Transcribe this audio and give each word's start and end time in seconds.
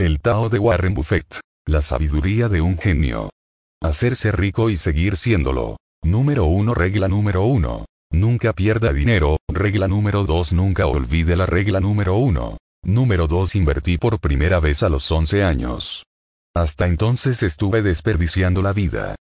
El 0.00 0.20
Tao 0.20 0.48
de 0.48 0.60
Warren 0.60 0.94
Buffett. 0.94 1.40
La 1.66 1.82
sabiduría 1.82 2.48
de 2.48 2.60
un 2.60 2.78
genio. 2.78 3.30
Hacerse 3.82 4.30
rico 4.30 4.70
y 4.70 4.76
seguir 4.76 5.16
siéndolo. 5.16 5.76
Número 6.04 6.44
1 6.44 6.72
Regla 6.72 7.08
número 7.08 7.42
1. 7.42 7.84
Nunca 8.12 8.52
pierda 8.52 8.92
dinero. 8.92 9.38
Regla 9.48 9.88
número 9.88 10.22
2 10.22 10.52
Nunca 10.52 10.86
olvide 10.86 11.34
la 11.34 11.46
regla 11.46 11.80
número 11.80 12.14
1. 12.14 12.58
Número 12.84 13.26
2 13.26 13.56
Invertí 13.56 13.98
por 13.98 14.20
primera 14.20 14.60
vez 14.60 14.84
a 14.84 14.88
los 14.88 15.10
11 15.10 15.42
años. 15.42 16.04
Hasta 16.54 16.86
entonces 16.86 17.42
estuve 17.42 17.82
desperdiciando 17.82 18.62
la 18.62 18.72
vida. 18.72 19.16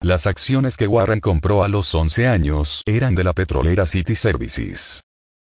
Las 0.00 0.26
acciones 0.26 0.78
que 0.78 0.88
Warren 0.88 1.20
compró 1.20 1.62
a 1.62 1.68
los 1.68 1.94
11 1.94 2.26
años 2.26 2.82
eran 2.86 3.14
de 3.14 3.24
la 3.24 3.34
petrolera 3.34 3.84
City 3.84 4.14
Services. 4.14 5.02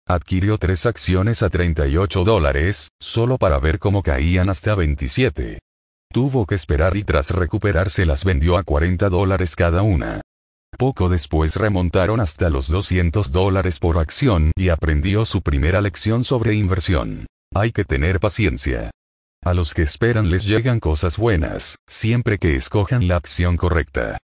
Adquirió 0.09 0.57
tres 0.57 0.85
acciones 0.85 1.43
a 1.43 1.49
38 1.49 2.23
dólares, 2.23 2.87
solo 2.97 3.37
para 3.37 3.59
ver 3.59 3.77
cómo 3.77 4.01
caían 4.01 4.49
hasta 4.49 4.73
27. 4.73 5.59
Tuvo 6.13 6.45
que 6.45 6.55
esperar 6.55 6.95
y 6.95 7.03
tras 7.03 7.31
recuperarse 7.31 8.05
las 8.05 8.23
vendió 8.23 8.57
a 8.57 8.63
40 8.63 9.09
dólares 9.09 9.57
cada 9.57 9.81
una. 9.81 10.21
Poco 10.77 11.09
después 11.09 11.57
remontaron 11.57 12.21
hasta 12.21 12.49
los 12.49 12.69
200 12.69 13.33
dólares 13.33 13.79
por 13.79 13.97
acción 13.97 14.53
y 14.55 14.69
aprendió 14.69 15.25
su 15.25 15.41
primera 15.41 15.81
lección 15.81 16.23
sobre 16.23 16.53
inversión. 16.53 17.25
Hay 17.53 17.73
que 17.73 17.83
tener 17.83 18.21
paciencia. 18.21 18.91
A 19.43 19.53
los 19.53 19.73
que 19.73 19.81
esperan 19.81 20.29
les 20.29 20.45
llegan 20.45 20.79
cosas 20.79 21.17
buenas, 21.17 21.75
siempre 21.85 22.37
que 22.37 22.55
escojan 22.55 23.09
la 23.09 23.17
acción 23.17 23.57
correcta. 23.57 24.17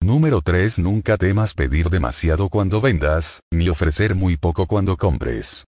Número 0.00 0.40
3. 0.40 0.78
Nunca 0.78 1.18
temas 1.18 1.54
pedir 1.54 1.90
demasiado 1.90 2.48
cuando 2.48 2.80
vendas, 2.80 3.40
ni 3.52 3.68
ofrecer 3.68 4.14
muy 4.14 4.36
poco 4.36 4.66
cuando 4.66 4.96
compres. 4.96 5.64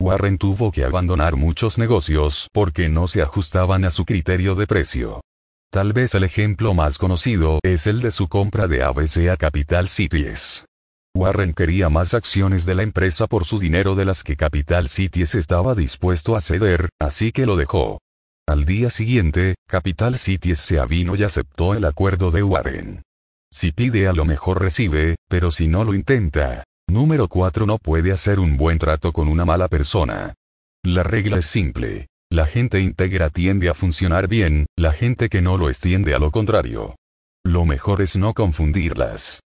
Warren 0.00 0.38
tuvo 0.38 0.72
que 0.72 0.84
abandonar 0.84 1.36
muchos 1.36 1.78
negocios 1.78 2.48
porque 2.52 2.88
no 2.88 3.06
se 3.06 3.22
ajustaban 3.22 3.84
a 3.84 3.90
su 3.90 4.04
criterio 4.04 4.54
de 4.54 4.66
precio. 4.66 5.20
Tal 5.70 5.92
vez 5.92 6.14
el 6.14 6.24
ejemplo 6.24 6.74
más 6.74 6.98
conocido 6.98 7.60
es 7.62 7.86
el 7.86 8.00
de 8.00 8.10
su 8.10 8.28
compra 8.28 8.66
de 8.66 8.82
ABC 8.82 9.28
a 9.30 9.36
Capital 9.36 9.88
Cities. 9.88 10.64
Warren 11.16 11.52
quería 11.52 11.88
más 11.88 12.14
acciones 12.14 12.66
de 12.66 12.74
la 12.74 12.82
empresa 12.82 13.28
por 13.28 13.44
su 13.44 13.60
dinero 13.60 13.94
de 13.94 14.04
las 14.04 14.24
que 14.24 14.36
Capital 14.36 14.88
Cities 14.88 15.36
estaba 15.36 15.76
dispuesto 15.76 16.34
a 16.34 16.40
ceder, 16.40 16.88
así 17.00 17.30
que 17.30 17.46
lo 17.46 17.54
dejó. 17.54 18.00
Al 18.48 18.64
día 18.64 18.90
siguiente, 18.90 19.54
Capital 19.68 20.18
Cities 20.18 20.58
se 20.58 20.80
avino 20.80 21.14
y 21.14 21.22
aceptó 21.22 21.74
el 21.74 21.84
acuerdo 21.84 22.32
de 22.32 22.42
Warren. 22.42 23.02
Si 23.54 23.70
pide 23.70 24.08
a 24.08 24.12
lo 24.12 24.24
mejor 24.24 24.60
recibe, 24.60 25.14
pero 25.28 25.52
si 25.52 25.68
no 25.68 25.84
lo 25.84 25.94
intenta. 25.94 26.64
Número 26.88 27.28
4 27.28 27.66
no 27.66 27.78
puede 27.78 28.10
hacer 28.10 28.40
un 28.40 28.56
buen 28.56 28.80
trato 28.80 29.12
con 29.12 29.28
una 29.28 29.44
mala 29.44 29.68
persona. 29.68 30.34
La 30.84 31.04
regla 31.04 31.38
es 31.38 31.46
simple. 31.46 32.08
La 32.32 32.46
gente 32.46 32.80
íntegra 32.80 33.30
tiende 33.30 33.68
a 33.68 33.74
funcionar 33.74 34.26
bien, 34.26 34.66
la 34.76 34.92
gente 34.92 35.28
que 35.28 35.40
no 35.40 35.56
lo 35.56 35.70
es 35.70 35.78
tiende 35.78 36.16
a 36.16 36.18
lo 36.18 36.32
contrario. 36.32 36.96
Lo 37.44 37.64
mejor 37.64 38.02
es 38.02 38.16
no 38.16 38.34
confundirlas. 38.34 39.38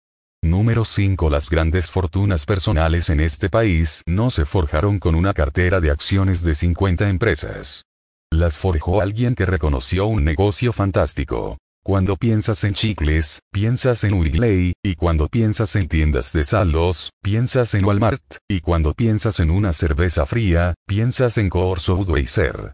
Número 0.41 0.85
5 0.85 1.29
Las 1.29 1.49
grandes 1.49 1.91
fortunas 1.91 2.45
personales 2.45 3.09
en 3.09 3.19
este 3.19 3.49
país 3.49 4.03
no 4.07 4.29
se 4.29 4.45
forjaron 4.45 4.99
con 4.99 5.15
una 5.15 5.33
cartera 5.33 5.81
de 5.81 5.91
acciones 5.91 6.43
de 6.43 6.55
50 6.55 7.09
empresas. 7.09 7.83
Las 8.31 8.55
forjó 8.55 9.01
alguien 9.01 9.35
que 9.35 9.45
reconoció 9.45 10.05
un 10.05 10.23
negocio 10.23 10.71
fantástico. 10.71 11.57
Cuando 11.87 12.17
piensas 12.17 12.65
en 12.65 12.73
chicles, 12.73 13.39
piensas 13.49 14.03
en 14.03 14.19
Wrigley, 14.19 14.73
y 14.83 14.95
cuando 14.95 15.29
piensas 15.29 15.73
en 15.77 15.87
tiendas 15.87 16.33
de 16.33 16.43
saldos, 16.43 17.11
piensas 17.23 17.73
en 17.75 17.85
Walmart, 17.85 18.39
y 18.45 18.59
cuando 18.59 18.93
piensas 18.93 19.39
en 19.39 19.49
una 19.49 19.71
cerveza 19.71 20.25
fría, 20.25 20.73
piensas 20.85 21.37
en 21.37 21.47
Corso 21.47 21.95
Budweiser. 21.95 22.73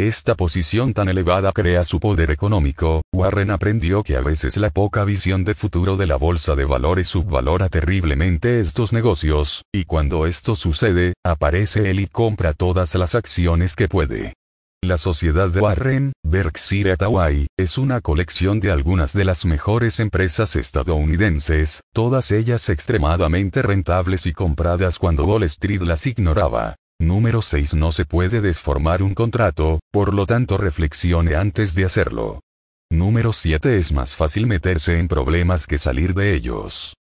Esta 0.00 0.34
posición 0.34 0.94
tan 0.94 1.10
elevada 1.10 1.52
crea 1.52 1.84
su 1.84 2.00
poder 2.00 2.30
económico, 2.30 3.02
Warren 3.12 3.50
aprendió 3.50 4.02
que 4.02 4.16
a 4.16 4.22
veces 4.22 4.56
la 4.56 4.70
poca 4.70 5.04
visión 5.04 5.44
de 5.44 5.54
futuro 5.54 5.98
de 5.98 6.06
la 6.06 6.16
bolsa 6.16 6.54
de 6.54 6.64
valores 6.64 7.08
subvalora 7.08 7.68
terriblemente 7.68 8.60
estos 8.60 8.94
negocios, 8.94 9.62
y 9.74 9.84
cuando 9.84 10.24
esto 10.24 10.56
sucede, 10.56 11.12
aparece 11.22 11.90
él 11.90 12.00
y 12.00 12.06
compra 12.06 12.54
todas 12.54 12.94
las 12.94 13.14
acciones 13.14 13.76
que 13.76 13.88
puede. 13.88 14.32
La 14.86 14.98
sociedad 14.98 15.48
de 15.48 15.62
Warren, 15.62 16.12
Berkshire 16.22 16.92
Hathaway, 16.92 17.46
es 17.56 17.78
una 17.78 18.02
colección 18.02 18.60
de 18.60 18.70
algunas 18.70 19.14
de 19.14 19.24
las 19.24 19.46
mejores 19.46 19.98
empresas 19.98 20.56
estadounidenses, 20.56 21.80
todas 21.94 22.30
ellas 22.30 22.68
extremadamente 22.68 23.62
rentables 23.62 24.26
y 24.26 24.34
compradas 24.34 24.98
cuando 24.98 25.24
Wall 25.24 25.44
Street 25.44 25.80
las 25.80 26.06
ignoraba. 26.06 26.76
Número 27.00 27.40
6 27.40 27.72
No 27.72 27.92
se 27.92 28.04
puede 28.04 28.42
desformar 28.42 29.02
un 29.02 29.14
contrato, 29.14 29.80
por 29.90 30.12
lo 30.12 30.26
tanto 30.26 30.58
reflexione 30.58 31.34
antes 31.34 31.74
de 31.74 31.86
hacerlo. 31.86 32.40
Número 32.90 33.32
7 33.32 33.78
Es 33.78 33.90
más 33.90 34.14
fácil 34.14 34.46
meterse 34.46 34.98
en 34.98 35.08
problemas 35.08 35.66
que 35.66 35.78
salir 35.78 36.12
de 36.12 36.34
ellos. 36.34 36.92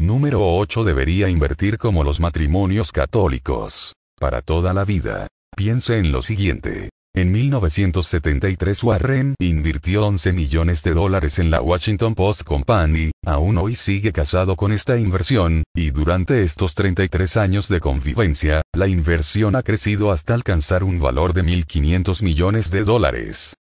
Número 0.00 0.44
8 0.56 0.82
Debería 0.82 1.28
invertir 1.28 1.78
como 1.78 2.02
los 2.02 2.18
matrimonios 2.18 2.90
católicos. 2.90 3.94
Para 4.18 4.42
toda 4.42 4.74
la 4.74 4.84
vida. 4.84 5.28
Piense 5.56 5.98
en 5.98 6.10
lo 6.10 6.22
siguiente. 6.22 6.90
En 7.18 7.32
1973 7.32 8.84
Warren 8.84 9.34
invirtió 9.40 10.06
11 10.06 10.32
millones 10.32 10.84
de 10.84 10.94
dólares 10.94 11.40
en 11.40 11.50
la 11.50 11.60
Washington 11.60 12.14
Post 12.14 12.44
Company, 12.44 13.10
aún 13.26 13.58
hoy 13.58 13.74
sigue 13.74 14.12
casado 14.12 14.54
con 14.54 14.70
esta 14.70 14.96
inversión, 14.96 15.64
y 15.74 15.90
durante 15.90 16.44
estos 16.44 16.76
33 16.76 17.36
años 17.36 17.68
de 17.68 17.80
convivencia, 17.80 18.62
la 18.72 18.86
inversión 18.86 19.56
ha 19.56 19.64
crecido 19.64 20.12
hasta 20.12 20.32
alcanzar 20.32 20.84
un 20.84 21.00
valor 21.00 21.32
de 21.32 21.42
1.500 21.42 22.22
millones 22.22 22.70
de 22.70 22.84
dólares. 22.84 23.56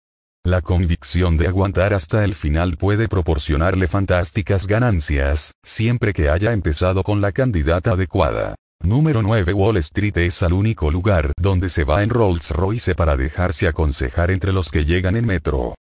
La 0.45 0.61
convicción 0.61 1.35
de 1.35 1.47
aguantar 1.47 1.95
hasta 1.95 2.23
el 2.23 2.35
final 2.35 2.77
puede 2.77 3.07
proporcionarle 3.07 3.87
fantásticas 3.87 4.67
ganancias, 4.67 5.53
siempre 5.63 6.13
que 6.13 6.29
haya 6.29 6.51
empezado 6.51 7.01
con 7.01 7.21
la 7.21 7.31
candidata 7.31 7.93
adecuada. 7.93 8.53
Número 8.87 9.21
9 9.21 9.51
Wall 9.53 9.77
Street 9.77 10.17
es 10.17 10.41
el 10.41 10.53
único 10.53 10.89
lugar 10.89 11.33
donde 11.37 11.67
se 11.67 11.83
va 11.83 12.03
en 12.03 12.09
Rolls 12.09 12.51
Royce 12.51 12.95
para 12.95 13.17
dejarse 13.17 13.67
aconsejar 13.67 14.31
entre 14.31 14.53
los 14.53 14.71
que 14.71 14.85
llegan 14.85 15.17
en 15.17 15.25
metro. 15.25 15.75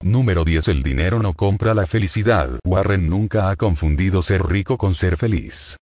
Número 0.00 0.44
10 0.44 0.68
El 0.68 0.82
dinero 0.82 1.20
no 1.20 1.34
compra 1.34 1.74
la 1.74 1.86
felicidad. 1.86 2.60
Warren 2.64 3.08
nunca 3.08 3.50
ha 3.50 3.56
confundido 3.56 4.22
ser 4.22 4.46
rico 4.46 4.76
con 4.78 4.94
ser 4.94 5.16
feliz. 5.16 5.76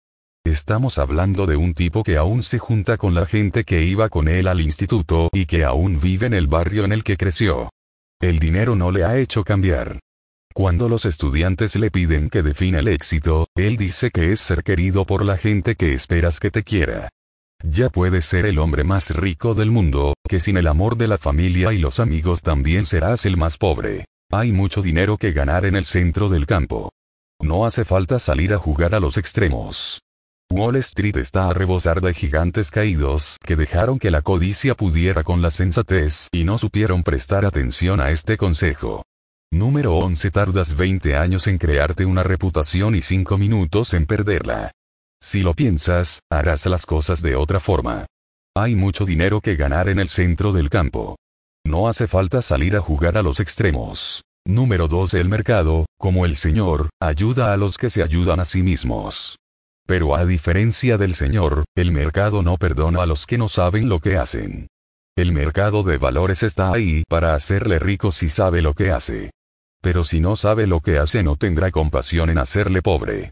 Estamos 0.46 1.00
hablando 1.00 1.46
de 1.46 1.58
un 1.58 1.74
tipo 1.74 2.02
que 2.02 2.16
aún 2.16 2.44
se 2.44 2.59
junta 2.59 2.96
con 2.96 3.13
la 3.13 3.25
gente 3.25 3.66
que 3.66 3.84
iba 3.84 4.08
con 4.08 4.29
él 4.29 4.47
al 4.47 4.62
instituto 4.62 5.29
y 5.34 5.47
que 5.47 5.66
aún 5.66 6.00
vive 6.00 6.28
en 6.28 6.34
el 6.34 6.47
barrio 6.47 6.85
en 6.85 6.94
el 6.94 7.03
que 7.03 7.18
creció. 7.18 7.69
El 8.22 8.40
dinero 8.40 8.75
no 8.75 8.91
le 8.91 9.03
ha 9.03 9.18
hecho 9.18 9.44
cambiar. 9.44 10.00
Cuando 10.54 10.90
los 10.90 11.06
estudiantes 11.06 11.76
le 11.76 11.92
piden 11.92 12.30
que 12.30 12.44
defina 12.44 12.80
el 12.80 12.88
éxito, 12.88 13.48
él 13.56 13.78
dice 13.78 14.10
que 14.12 14.32
es 14.32 14.40
ser 14.40 14.64
querido 14.64 15.06
por 15.06 15.24
la 15.24 15.38
gente 15.38 15.76
que 15.76 15.94
esperas 15.94 16.40
que 16.40 16.52
te 16.52 16.64
quiera. 16.64 17.10
Ya 17.64 17.90
puedes 17.90 18.26
ser 18.26 18.46
el 18.46 18.58
hombre 18.58 18.84
más 18.84 19.12
rico 19.16 19.54
del 19.54 19.70
mundo, 19.70 20.16
que 20.28 20.40
sin 20.40 20.58
el 20.58 20.68
amor 20.68 20.98
de 20.98 21.08
la 21.08 21.18
familia 21.18 21.74
y 21.74 21.78
los 21.78 22.00
amigos 22.00 22.42
también 22.42 22.86
serás 22.86 23.26
el 23.26 23.38
más 23.38 23.58
pobre. 23.58 24.06
Hay 24.32 24.52
mucho 24.52 24.82
dinero 24.82 25.18
que 25.18 25.34
ganar 25.34 25.66
en 25.66 25.76
el 25.76 25.86
centro 25.86 26.30
del 26.30 26.46
campo. 26.46 26.92
No 27.42 27.66
hace 27.66 27.86
falta 27.86 28.20
salir 28.20 28.54
a 28.54 28.58
jugar 28.58 28.96
a 28.96 29.00
los 29.00 29.18
extremos. 29.18 30.02
Wall 30.52 30.78
Street 30.78 31.18
está 31.18 31.50
a 31.50 31.54
rebosar 31.54 32.02
de 32.02 32.14
gigantes 32.14 32.72
caídos 32.72 33.38
que 33.46 33.56
dejaron 33.56 34.00
que 34.00 34.09
la 34.09 34.24
codicia 34.24 34.76
pudiera 34.76 35.24
con 35.24 35.42
la 35.42 35.52
sensatez 35.52 36.28
y 36.32 36.44
no 36.44 36.58
supieron 36.58 37.04
prestar 37.04 37.46
atención 37.46 38.02
a 38.02 38.09
este 38.09 38.36
consejo. 38.36 39.04
Número 39.52 39.96
11 39.96 40.30
Tardas 40.30 40.78
20 40.78 41.16
años 41.16 41.48
en 41.48 41.58
crearte 41.58 42.06
una 42.06 42.22
reputación 42.22 42.96
y 42.96 43.02
5 43.02 43.38
minutos 43.38 43.96
en 43.96 44.06
perderla. 44.06 44.72
Si 45.22 45.42
lo 45.42 45.56
piensas, 45.56 46.20
harás 46.32 46.66
las 46.68 46.86
cosas 46.86 47.24
de 47.24 47.36
otra 47.36 47.59
forma. 47.59 48.06
Hay 48.56 48.76
mucho 48.76 49.06
dinero 49.06 49.42
que 49.42 49.56
ganar 49.56 49.90
en 49.90 50.00
el 50.00 50.08
centro 50.08 50.54
del 50.54 50.70
campo. 50.70 51.18
No 51.66 51.88
hace 51.88 52.08
falta 52.08 52.44
salir 52.44 52.76
a 52.76 52.82
jugar 52.82 53.18
a 53.18 53.24
los 53.24 53.40
extremos. 53.40 54.22
Número 54.46 54.88
12 54.88 55.20
El 55.20 55.29
mercado, 55.29 55.88
como 55.97 56.26
el 56.26 56.35
Señor, 56.35 56.90
ayuda 57.02 57.52
a 57.52 57.58
los 57.58 57.78
que 57.78 57.90
se 57.90 58.03
ayudan 58.03 58.40
a 58.40 58.46
sí 58.46 58.62
mismos. 58.62 59.38
Pero 59.88 60.16
a 60.16 60.26
diferencia 60.26 60.97
del 61.00 61.16
Señor, 61.16 61.66
el 61.76 61.91
mercado 61.91 62.44
no 62.44 62.58
perdona 62.58 63.02
a 63.02 63.08
los 63.08 63.26
que 63.26 63.40
no 63.40 63.50
saben 63.50 63.90
lo 63.90 64.00
que 64.00 64.16
hacen. 64.16 64.68
El 65.18 65.32
mercado 65.32 65.82
de 65.82 65.97
valores 65.97 66.44
está 66.44 66.72
ahí 66.72 67.03
para 67.09 67.34
hacerle 67.34 67.79
rico 67.79 68.12
si 68.12 68.29
sabe 68.29 68.62
lo 68.62 68.73
que 68.73 68.91
hace. 68.91 69.32
Pero 69.81 70.03
si 70.03 70.20
no 70.20 70.35
sabe 70.35 70.67
lo 70.67 70.81
que 70.81 70.97
hace 70.97 71.23
no 71.23 71.35
tendrá 71.35 71.72
compasión 71.72 72.29
en 72.29 72.37
hacerle 72.37 72.81
pobre. 72.81 73.31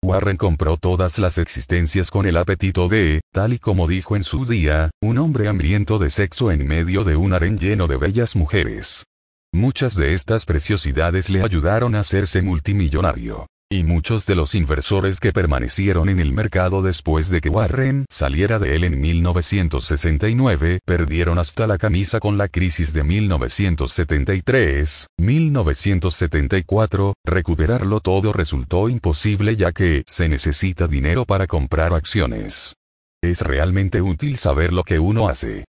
Warren 0.03 0.39
compró 0.39 0.79
todas 0.79 1.19
las 1.19 1.37
existencias 1.37 2.11
con 2.11 2.25
el 2.25 2.39
apetito 2.39 2.89
de, 2.89 3.21
tal 3.35 3.53
y 3.53 3.59
como 3.59 3.87
dijo 3.87 4.17
en 4.17 4.25
su 4.25 4.47
día, 4.47 4.91
un 5.03 5.19
hombre 5.19 5.49
hambriento 5.49 5.99
de 5.99 6.09
sexo 6.09 6.51
en 6.51 6.67
medio 6.67 7.05
de 7.05 7.17
un 7.17 7.35
harén 7.35 7.59
lleno 7.59 7.87
de 7.87 7.99
bellas 7.99 8.35
mujeres. 8.35 9.05
Muchas 9.53 9.95
de 9.95 10.15
estas 10.15 10.47
preciosidades 10.47 11.29
le 11.29 11.43
ayudaron 11.43 11.95
a 11.95 12.01
hacerse 12.01 12.41
multimillonario. 12.41 13.47
Y 13.69 13.83
muchos 13.83 14.27
de 14.27 14.37
los 14.37 14.55
inversores 14.55 15.19
que 15.19 15.33
permanecieron 15.33 16.09
en 16.09 16.21
el 16.21 16.31
mercado 16.31 16.83
después 16.83 17.31
de 17.31 17.41
que 17.41 17.49
Warren 17.49 18.07
saliera 18.09 18.61
de 18.61 18.77
él 18.77 18.85
en 18.85 19.01
1969 19.01 20.79
perdieron 20.85 21.41
hasta 21.41 21.67
la 21.67 21.77
camisa 21.77 22.21
con 22.21 22.39
la 22.39 22.47
crisis 22.47 22.93
de 22.93 23.03
1973, 23.03 25.09
1974, 25.19 27.15
recuperarlo 27.25 27.99
todo 27.99 28.33
resultó 28.33 28.89
imposible 28.89 29.57
ya 29.57 29.73
que 29.73 30.05
se 30.07 30.29
necesita 30.29 30.87
dinero 30.87 31.25
para 31.25 31.49
comprar 31.49 31.93
acciones. 31.93 32.77
Es 33.21 33.41
realmente 33.41 34.01
útil 34.01 34.37
saber 34.37 34.73
lo 34.73 34.85
que 34.85 35.01
uno 35.01 35.29
hace. 35.29 35.65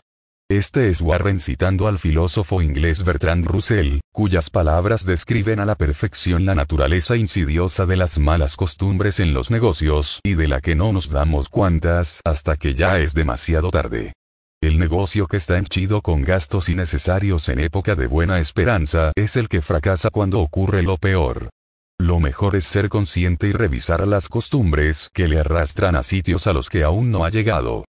Este 0.51 0.89
es 0.89 0.99
Warren 0.99 1.39
citando 1.39 1.87
al 1.87 1.99
filósofo 1.99 2.63
inglés 2.63 3.03
Bertrand 3.03 3.45
Russell, 3.45 3.99
cuyas 4.11 4.49
palabras 4.49 5.05
describen 5.05 5.59
a 5.59 5.65
la 5.65 5.75
perfección 5.75 6.43
la 6.43 6.55
naturaleza 6.55 7.15
insidiosa 7.15 7.85
de 7.85 7.95
las 7.95 8.17
malas 8.17 8.55
costumbres 8.55 9.19
en 9.19 9.31
los 9.31 9.51
negocios 9.51 10.21
y 10.23 10.33
de 10.33 10.47
la 10.47 10.59
que 10.59 10.73
no 10.73 10.91
nos 10.91 11.11
damos 11.11 11.49
cuantas 11.49 12.21
hasta 12.25 12.57
que 12.57 12.73
ya 12.73 12.97
es 12.97 13.13
demasiado 13.13 13.69
tarde. 13.69 14.13
El 14.59 14.79
negocio 14.79 15.27
que 15.27 15.37
está 15.37 15.55
henchido 15.59 16.01
con 16.01 16.23
gastos 16.23 16.67
innecesarios 16.67 17.47
en 17.49 17.59
época 17.59 17.93
de 17.93 18.07
buena 18.07 18.39
esperanza 18.39 19.11
es 19.15 19.35
el 19.35 19.49
que 19.49 19.61
fracasa 19.61 20.09
cuando 20.09 20.39
ocurre 20.39 20.81
lo 20.81 20.97
peor. 20.97 21.51
Lo 21.99 22.19
mejor 22.19 22.55
es 22.55 22.65
ser 22.65 22.89
consciente 22.89 23.47
y 23.47 23.51
revisar 23.51 24.07
las 24.07 24.27
costumbres 24.27 25.11
que 25.13 25.27
le 25.27 25.41
arrastran 25.41 25.95
a 25.95 26.01
sitios 26.01 26.47
a 26.47 26.53
los 26.53 26.69
que 26.69 26.83
aún 26.83 27.11
no 27.11 27.23
ha 27.23 27.29
llegado. 27.29 27.85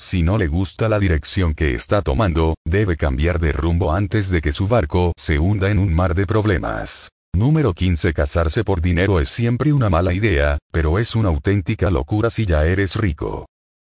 Si 0.00 0.22
no 0.22 0.38
le 0.38 0.48
gusta 0.48 0.88
la 0.88 0.98
dirección 0.98 1.54
que 1.54 1.74
está 1.74 2.02
tomando, 2.02 2.56
debe 2.66 2.96
cambiar 2.96 3.38
de 3.38 3.52
rumbo 3.52 3.92
antes 3.92 4.30
de 4.30 4.40
que 4.40 4.52
su 4.52 4.66
barco 4.66 5.12
se 5.16 5.38
hunda 5.38 5.70
en 5.70 5.78
un 5.78 5.94
mar 5.94 6.14
de 6.14 6.26
problemas. 6.26 7.08
Número 7.34 7.74
15 7.74 8.12
Casarse 8.12 8.62
por 8.62 8.80
dinero 8.80 9.18
es 9.18 9.28
siempre 9.28 9.72
una 9.72 9.90
mala 9.90 10.12
idea, 10.12 10.58
pero 10.72 10.98
es 10.98 11.16
una 11.16 11.30
auténtica 11.30 11.90
locura 11.90 12.30
si 12.30 12.46
ya 12.46 12.64
eres 12.64 12.96
rico. 12.96 13.46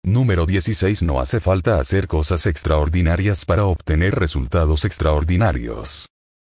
Número 0.04 0.46
16 0.46 1.02
No 1.02 1.20
hace 1.20 1.40
falta 1.40 1.78
hacer 1.80 2.08
cosas 2.08 2.46
extraordinarias 2.46 3.44
para 3.44 3.64
obtener 3.64 4.14
resultados 4.14 4.84
extraordinarios. 4.84 6.08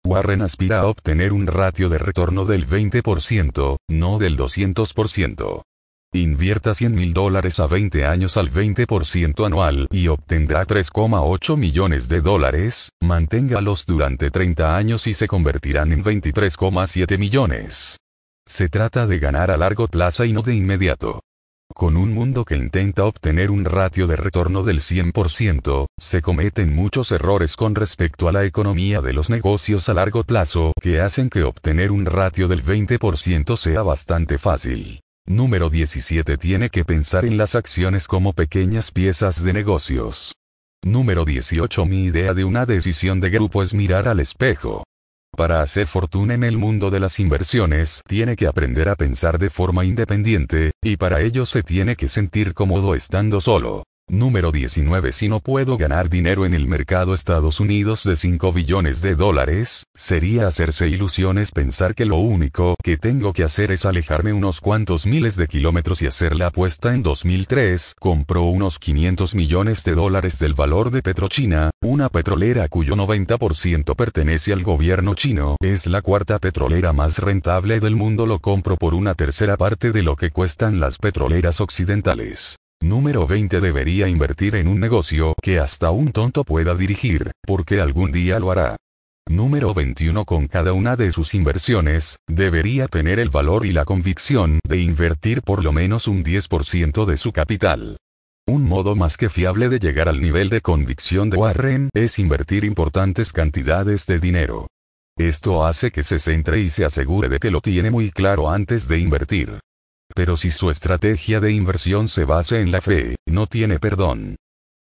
Warren 0.07 0.43
aspira 0.43 0.81
a 0.81 0.87
obtener 0.87 1.33
un 1.33 1.47
ratio 1.47 1.89
de 1.89 1.99
retorno 1.99 2.45
del 2.45 2.67
20%, 2.67 3.77
no 3.89 4.19
del 4.19 4.37
200%. 4.37 5.63
Invierta 6.13 6.75
100 6.75 6.93
mil 6.93 7.15
dólares 7.15 7.61
a 7.61 7.69
20 7.69 8.05
años 8.05 8.37
al 8.37 8.51
20% 8.51 9.47
anual 9.47 9.87
y 9.93 10.09
obtendrá 10.09 10.67
3,8 10.67 11.57
millones 11.57 12.09
de 12.09 12.21
dólares, 12.21 12.91
manténgalos 13.01 13.87
durante 13.87 14.29
30 14.29 14.77
años 14.77 15.07
y 15.07 15.15
se 15.15 15.29
convertirán 15.29 15.93
en 15.93 16.03
23,7 16.03 17.17
millones. 17.17 17.97
Se 18.45 18.69
trata 18.69 19.07
de 19.07 19.21
ganar 19.21 19.53
a 19.53 19.57
largo 19.57 19.87
plazo 19.87 20.25
y 20.25 20.33
no 20.33 20.43
de 20.43 20.57
inmediato. 20.57 21.23
Con 21.73 21.97
un 21.97 22.13
mundo 22.13 22.45
que 22.45 22.57
intenta 22.57 23.05
obtener 23.05 23.53
un 23.53 23.65
ratio 23.65 24.09
de 24.09 24.17
retorno 24.17 24.65
del 24.65 24.81
100%, 24.81 25.87
se 25.97 26.23
cometen 26.23 26.75
muchos 26.75 27.13
errores 27.13 27.55
con 27.55 27.77
respecto 27.77 28.27
a 28.27 28.33
la 28.33 28.45
economía 28.45 29.01
de 29.01 29.13
los 29.13 29.31
negocios 29.31 29.89
a 29.89 29.95
largo 29.95 30.25
plazo 30.25 30.73
que 30.81 31.01
hacen 31.01 31.31
que 31.31 31.45
obtener 31.45 31.93
un 31.93 32.05
ratio 32.05 32.49
del 32.49 32.65
20% 32.65 33.57
sea 33.57 33.83
bastante 33.83 34.39
fácil. 34.39 35.03
Número 35.31 35.71
17 35.71 36.39
Tiene 36.39 36.71
que 36.71 36.85
pensar 36.85 37.25
en 37.25 37.37
las 37.37 37.55
acciones 37.55 38.09
como 38.09 38.33
pequeñas 38.33 38.91
piezas 38.91 39.45
de 39.45 39.53
negocios. 39.53 40.35
Número 40.83 41.25
18 41.25 41.87
Mi 41.87 42.07
idea 42.07 42.35
de 42.35 42.43
una 42.43 42.67
decisión 42.67 43.21
de 43.21 43.31
grupo 43.31 43.63
es 43.63 43.73
mirar 43.73 44.09
al 44.09 44.19
espejo. 44.19 44.83
Para 45.37 45.63
hacer 45.63 45.87
fortuna 45.87 46.35
en 46.35 46.43
el 46.43 46.59
mundo 46.59 46.91
de 46.91 46.99
las 46.99 47.21
inversiones, 47.21 48.03
tiene 48.09 48.35
que 48.35 48.49
aprender 48.49 48.89
a 48.89 48.97
pensar 48.97 49.39
de 49.39 49.51
forma 49.51 49.85
independiente, 49.85 50.73
y 50.83 50.97
para 50.97 51.21
ello 51.21 51.47
se 51.47 51.63
tiene 51.63 51.95
que 51.95 52.09
sentir 52.09 52.53
cómodo 52.53 52.97
estando 52.97 53.41
solo. 53.41 53.85
Número 54.11 54.51
19 54.51 55.13
Si 55.13 55.29
no 55.29 55.39
puedo 55.39 55.77
ganar 55.77 56.11
dinero 56.11 56.45
en 56.45 56.53
el 56.53 56.67
mercado 56.67 57.15
Estados 57.15 57.61
Unidos 57.61 58.03
de 58.03 58.17
5 58.17 58.53
billones 58.53 59.03
de 59.03 59.15
dólares, 59.15 59.87
sería 59.95 60.49
hacerse 60.49 60.89
ilusiones 60.89 61.53
pensar 61.53 61.95
que 61.95 62.05
lo 62.07 62.17
único 62.17 62.75
que 62.83 62.97
tengo 62.97 63.33
que 63.33 63.45
hacer 63.45 63.71
es 63.71 63.87
alejarme 63.87 64.33
unos 64.33 64.61
cuantos 64.61 65.07
miles 65.07 65.37
de 65.37 65.47
kilómetros 65.47 66.03
y 66.03 66.09
hacer 66.09 66.35
la 66.35 66.49
apuesta 66.49 66.93
en 66.93 67.05
2003, 67.05 67.95
compró 68.01 68.43
unos 68.43 68.81
500 68.81 69.37
millones 69.37 69.85
de 69.85 69.95
dólares 69.95 70.41
del 70.41 70.55
valor 70.55 70.91
de 70.91 71.03
Petrochina, 71.03 71.71
una 71.81 72.09
petrolera 72.09 72.67
cuyo 72.67 72.97
90% 72.97 73.95
pertenece 73.95 74.53
al 74.53 74.65
gobierno 74.65 75.15
chino, 75.15 75.57
es 75.61 75.87
la 75.87 76.03
cuarta 76.03 76.41
petrolera 76.41 76.93
más 76.93 77.19
rentable 77.19 77.79
del 77.79 77.95
mundo. 77.95 78.27
Lo 78.27 78.41
compro 78.41 78.77
por 78.77 78.95
una 78.95 79.15
tercera 79.15 79.57
parte 79.57 79.93
de 79.93 80.03
lo 80.03 80.17
que 80.17 80.31
cuestan 80.31 80.81
las 80.81 80.99
petroleras 80.99 81.61
occidentales. 81.61 82.57
Número 82.83 83.27
20 83.27 83.61
Debería 83.61 84.09
invertir 84.09 84.55
en 84.55 84.67
un 84.67 84.81
negocio 84.81 85.35
que 85.43 85.59
hasta 85.59 85.91
un 85.91 86.13
tonto 86.13 86.45
pueda 86.45 86.75
dirigir, 86.75 87.31
porque 87.47 87.81
algún 87.81 88.11
día 88.11 88.39
lo 88.39 88.51
hará. 88.51 88.77
Número 89.29 89.75
21 89.75 90.25
Con 90.25 90.49
cada 90.49 90.73
una 90.73 90.97
de 90.97 91.11
sus 91.11 91.35
inversiones, 91.35 92.17
debería 92.27 92.89
tener 92.89 93.21
el 93.21 93.29
valor 93.29 93.67
y 93.67 93.73
la 93.73 93.85
convicción 93.85 94.61
de 94.67 94.79
invertir 94.79 95.43
por 95.43 95.63
lo 95.63 95.73
menos 95.73 96.09
un 96.09 96.25
10% 96.25 97.05
de 97.05 97.17
su 97.17 97.33
capital. 97.33 97.99
Un 98.49 98.65
modo 98.65 98.97
más 98.97 99.17
que 99.17 99.29
fiable 99.29 99.69
de 99.69 99.79
llegar 99.79 100.09
al 100.09 100.21
nivel 100.21 100.49
de 100.49 100.63
convicción 100.63 101.31
de 101.31 101.37
Warren 101.37 101.91
es 101.95 102.19
invertir 102.19 102.65
importantes 102.65 103.33
cantidades 103.33 104.07
de 104.07 104.19
dinero. 104.19 104.67
Esto 105.19 105.65
hace 105.65 105.91
que 105.91 106.03
se 106.03 106.19
centre 106.19 106.61
y 106.61 106.71
se 106.71 106.87
asegure 106.87 107.29
de 107.29 107.39
que 107.39 107.51
lo 107.51 107.61
tiene 107.61 107.91
muy 107.91 108.11
claro 108.11 108.51
antes 108.51 108.89
de 108.89 108.99
invertir. 108.99 109.61
Pero 110.15 110.37
si 110.37 110.51
su 110.51 110.71
estrategia 110.71 111.41
de 111.41 111.53
inversión 111.53 112.09
se 112.09 112.25
basa 112.25 112.59
en 112.59 112.73
la 112.73 112.81
fe, 112.81 113.17
no 113.27 113.47
tiene 113.47 113.79
perdón. 113.79 114.37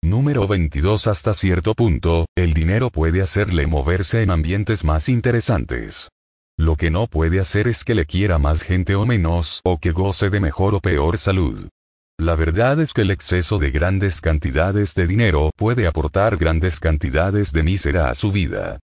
Número 0.03 0.48
22 0.48 1.08
Hasta 1.08 1.34
cierto 1.34 1.74
punto, 1.74 2.27
el 2.36 2.53
dinero 2.53 2.91
puede 2.91 3.22
hacerle 3.22 3.65
moverse 3.65 4.22
en 4.22 4.29
ambientes 4.29 4.84
más 4.84 5.10
interesantes. 5.10 6.10
Lo 6.58 6.75
que 6.77 6.91
no 6.91 7.08
puede 7.08 7.39
hacer 7.39 7.67
es 7.67 7.84
que 7.84 7.96
le 7.96 8.05
quiera 8.05 8.38
más 8.38 8.62
gente 8.62 8.96
o 8.96 9.05
menos, 9.05 9.62
o 9.65 9.77
que 9.79 9.91
goce 9.91 10.29
de 10.29 10.39
mejor 10.39 10.75
o 10.75 10.79
peor 10.79 11.17
salud. 11.17 11.70
La 12.17 12.36
verdad 12.36 12.79
es 12.79 12.94
que 12.94 13.01
el 13.01 13.12
exceso 13.12 13.58
de 13.58 13.72
grandes 13.72 14.22
cantidades 14.22 14.94
de 14.96 15.05
dinero 15.05 15.50
puede 15.58 15.86
aportar 15.86 16.38
grandes 16.38 16.79
cantidades 16.79 17.51
de 17.51 17.63
mísera 17.63 18.10
a 18.10 18.15
su 18.15 18.32
vida. 18.32 18.79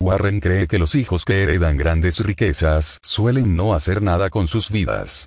Warren 0.00 0.40
cree 0.40 0.68
que 0.68 0.78
los 0.78 0.94
hijos 0.94 1.24
que 1.24 1.42
heredan 1.42 1.76
grandes 1.76 2.20
riquezas 2.20 2.98
suelen 3.02 3.56
no 3.56 3.74
hacer 3.74 4.02
nada 4.02 4.30
con 4.30 4.46
sus 4.46 4.70
vidas. 4.70 5.26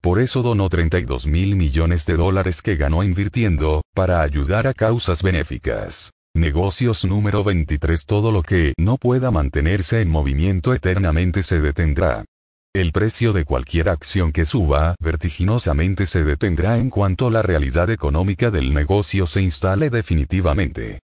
Por 0.00 0.18
eso 0.18 0.40
donó 0.40 0.68
32 0.70 1.26
mil 1.26 1.56
millones 1.56 2.06
de 2.06 2.16
dólares 2.16 2.62
que 2.62 2.76
ganó 2.76 3.02
invirtiendo, 3.02 3.82
para 3.94 4.22
ayudar 4.22 4.66
a 4.66 4.72
causas 4.72 5.22
benéficas. 5.22 6.10
Negocios 6.34 7.04
número 7.04 7.44
23 7.44 8.06
Todo 8.06 8.32
lo 8.32 8.42
que 8.42 8.72
no 8.78 8.96
pueda 8.96 9.30
mantenerse 9.30 10.00
en 10.00 10.08
movimiento 10.08 10.72
eternamente 10.72 11.42
se 11.42 11.60
detendrá. 11.60 12.24
El 12.72 12.92
precio 12.92 13.32
de 13.32 13.44
cualquier 13.44 13.88
acción 13.88 14.32
que 14.32 14.44
suba 14.44 14.94
vertiginosamente 15.00 16.06
se 16.06 16.22
detendrá 16.22 16.78
en 16.78 16.88
cuanto 16.88 17.28
la 17.28 17.42
realidad 17.42 17.90
económica 17.90 18.50
del 18.50 18.72
negocio 18.72 19.26
se 19.26 19.42
instale 19.42 19.90
definitivamente. 19.90 21.00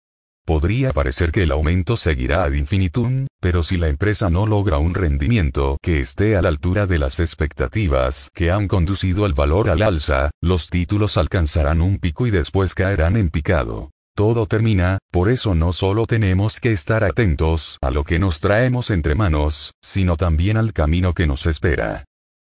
Podría 0.47 0.93
parecer 0.93 1.33
que 1.33 1.43
el 1.43 1.50
aumento 1.50 1.97
seguirá 1.97 2.45
ad 2.45 2.53
infinitum, 2.53 3.26
pero 3.41 3.65
si 3.65 3.76
la 3.79 3.88
empresa 3.88 4.31
no 4.31 4.47
logra 4.47 4.79
un 4.79 4.95
rendimiento 4.95 5.76
que 5.83 5.99
esté 5.99 6.37
a 6.37 6.43
la 6.43 6.50
altura 6.50 6.87
de 6.87 7.00
las 7.00 7.19
expectativas 7.19 8.31
que 8.33 8.53
han 8.53 8.69
conducido 8.69 9.25
al 9.25 9.35
valor 9.35 9.69
al 9.69 9.83
alza, 9.83 10.31
los 10.41 10.69
títulos 10.69 11.17
alcanzarán 11.17 11.81
un 11.81 11.99
pico 11.99 12.29
y 12.29 12.31
después 12.31 12.75
caerán 12.75 13.17
en 13.17 13.31
picado. 13.31 13.91
Todo 14.15 14.47
termina, 14.47 14.99
por 15.11 15.31
eso 15.31 15.57
no 15.57 15.73
solo 15.73 16.07
tenemos 16.07 16.61
que 16.61 16.71
estar 16.71 17.03
atentos 17.03 17.76
a 17.83 17.91
lo 17.91 18.05
que 18.05 18.21
nos 18.21 18.38
traemos 18.38 18.93
entre 18.93 19.17
manos, 19.17 19.73
sino 19.83 20.17
también 20.17 20.57
al 20.57 20.73
camino 20.73 21.12
que 21.12 21.26
nos 21.26 21.47
espera. 21.47 22.05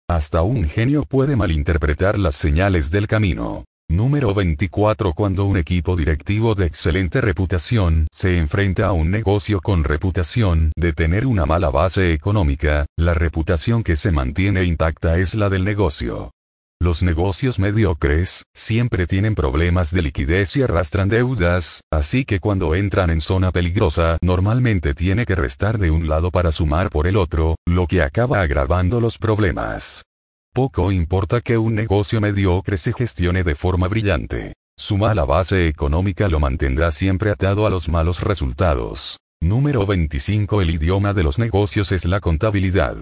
Hasta 0.09 0.41
un 0.41 0.67
genio 0.67 1.05
puede 1.05 1.35
malinterpretar 1.35 2.17
las 2.17 2.35
señales 2.35 2.89
del 2.89 3.05
camino. 3.05 3.63
Número 3.91 4.33
24 4.33 5.13
Cuando 5.13 5.43
un 5.43 5.57
equipo 5.57 5.97
directivo 5.97 6.55
de 6.55 6.65
excelente 6.65 7.19
reputación 7.19 8.07
se 8.09 8.37
enfrenta 8.37 8.87
a 8.87 8.93
un 8.93 9.11
negocio 9.11 9.59
con 9.59 9.83
reputación 9.83 10.71
de 10.77 10.93
tener 10.93 11.25
una 11.25 11.45
mala 11.45 11.69
base 11.71 12.13
económica, 12.13 12.85
la 12.97 13.13
reputación 13.13 13.83
que 13.83 13.97
se 13.97 14.11
mantiene 14.11 14.63
intacta 14.63 15.17
es 15.17 15.35
la 15.35 15.49
del 15.49 15.65
negocio. 15.65 16.31
Los 16.79 17.03
negocios 17.03 17.59
mediocres, 17.59 18.43
siempre 18.55 19.07
tienen 19.07 19.35
problemas 19.35 19.91
de 19.91 20.03
liquidez 20.03 20.55
y 20.55 20.61
arrastran 20.61 21.09
deudas, 21.09 21.81
así 21.91 22.23
que 22.23 22.39
cuando 22.39 22.75
entran 22.75 23.09
en 23.09 23.19
zona 23.19 23.51
peligrosa 23.51 24.17
normalmente 24.21 24.93
tiene 24.93 25.25
que 25.25 25.35
restar 25.35 25.77
de 25.77 25.91
un 25.91 26.07
lado 26.07 26.31
para 26.31 26.53
sumar 26.53 26.89
por 26.89 27.07
el 27.07 27.17
otro, 27.17 27.57
lo 27.67 27.87
que 27.87 28.01
acaba 28.01 28.41
agravando 28.41 29.01
los 29.01 29.17
problemas. 29.17 30.05
Poco 30.53 30.91
importa 30.91 31.39
que 31.39 31.57
un 31.57 31.75
negocio 31.75 32.19
mediocre 32.19 32.77
se 32.77 32.91
gestione 32.91 33.41
de 33.41 33.55
forma 33.55 33.87
brillante. 33.87 34.51
Su 34.77 34.97
mala 34.97 35.23
base 35.23 35.69
económica 35.69 36.27
lo 36.27 36.41
mantendrá 36.41 36.91
siempre 36.91 37.31
atado 37.31 37.65
a 37.65 37.69
los 37.69 37.87
malos 37.87 38.19
resultados. 38.19 39.17
Número 39.41 39.85
25 39.85 40.61
El 40.61 40.71
idioma 40.71 41.13
de 41.13 41.23
los 41.23 41.39
negocios 41.39 41.93
es 41.93 42.03
la 42.03 42.19
contabilidad. 42.19 42.97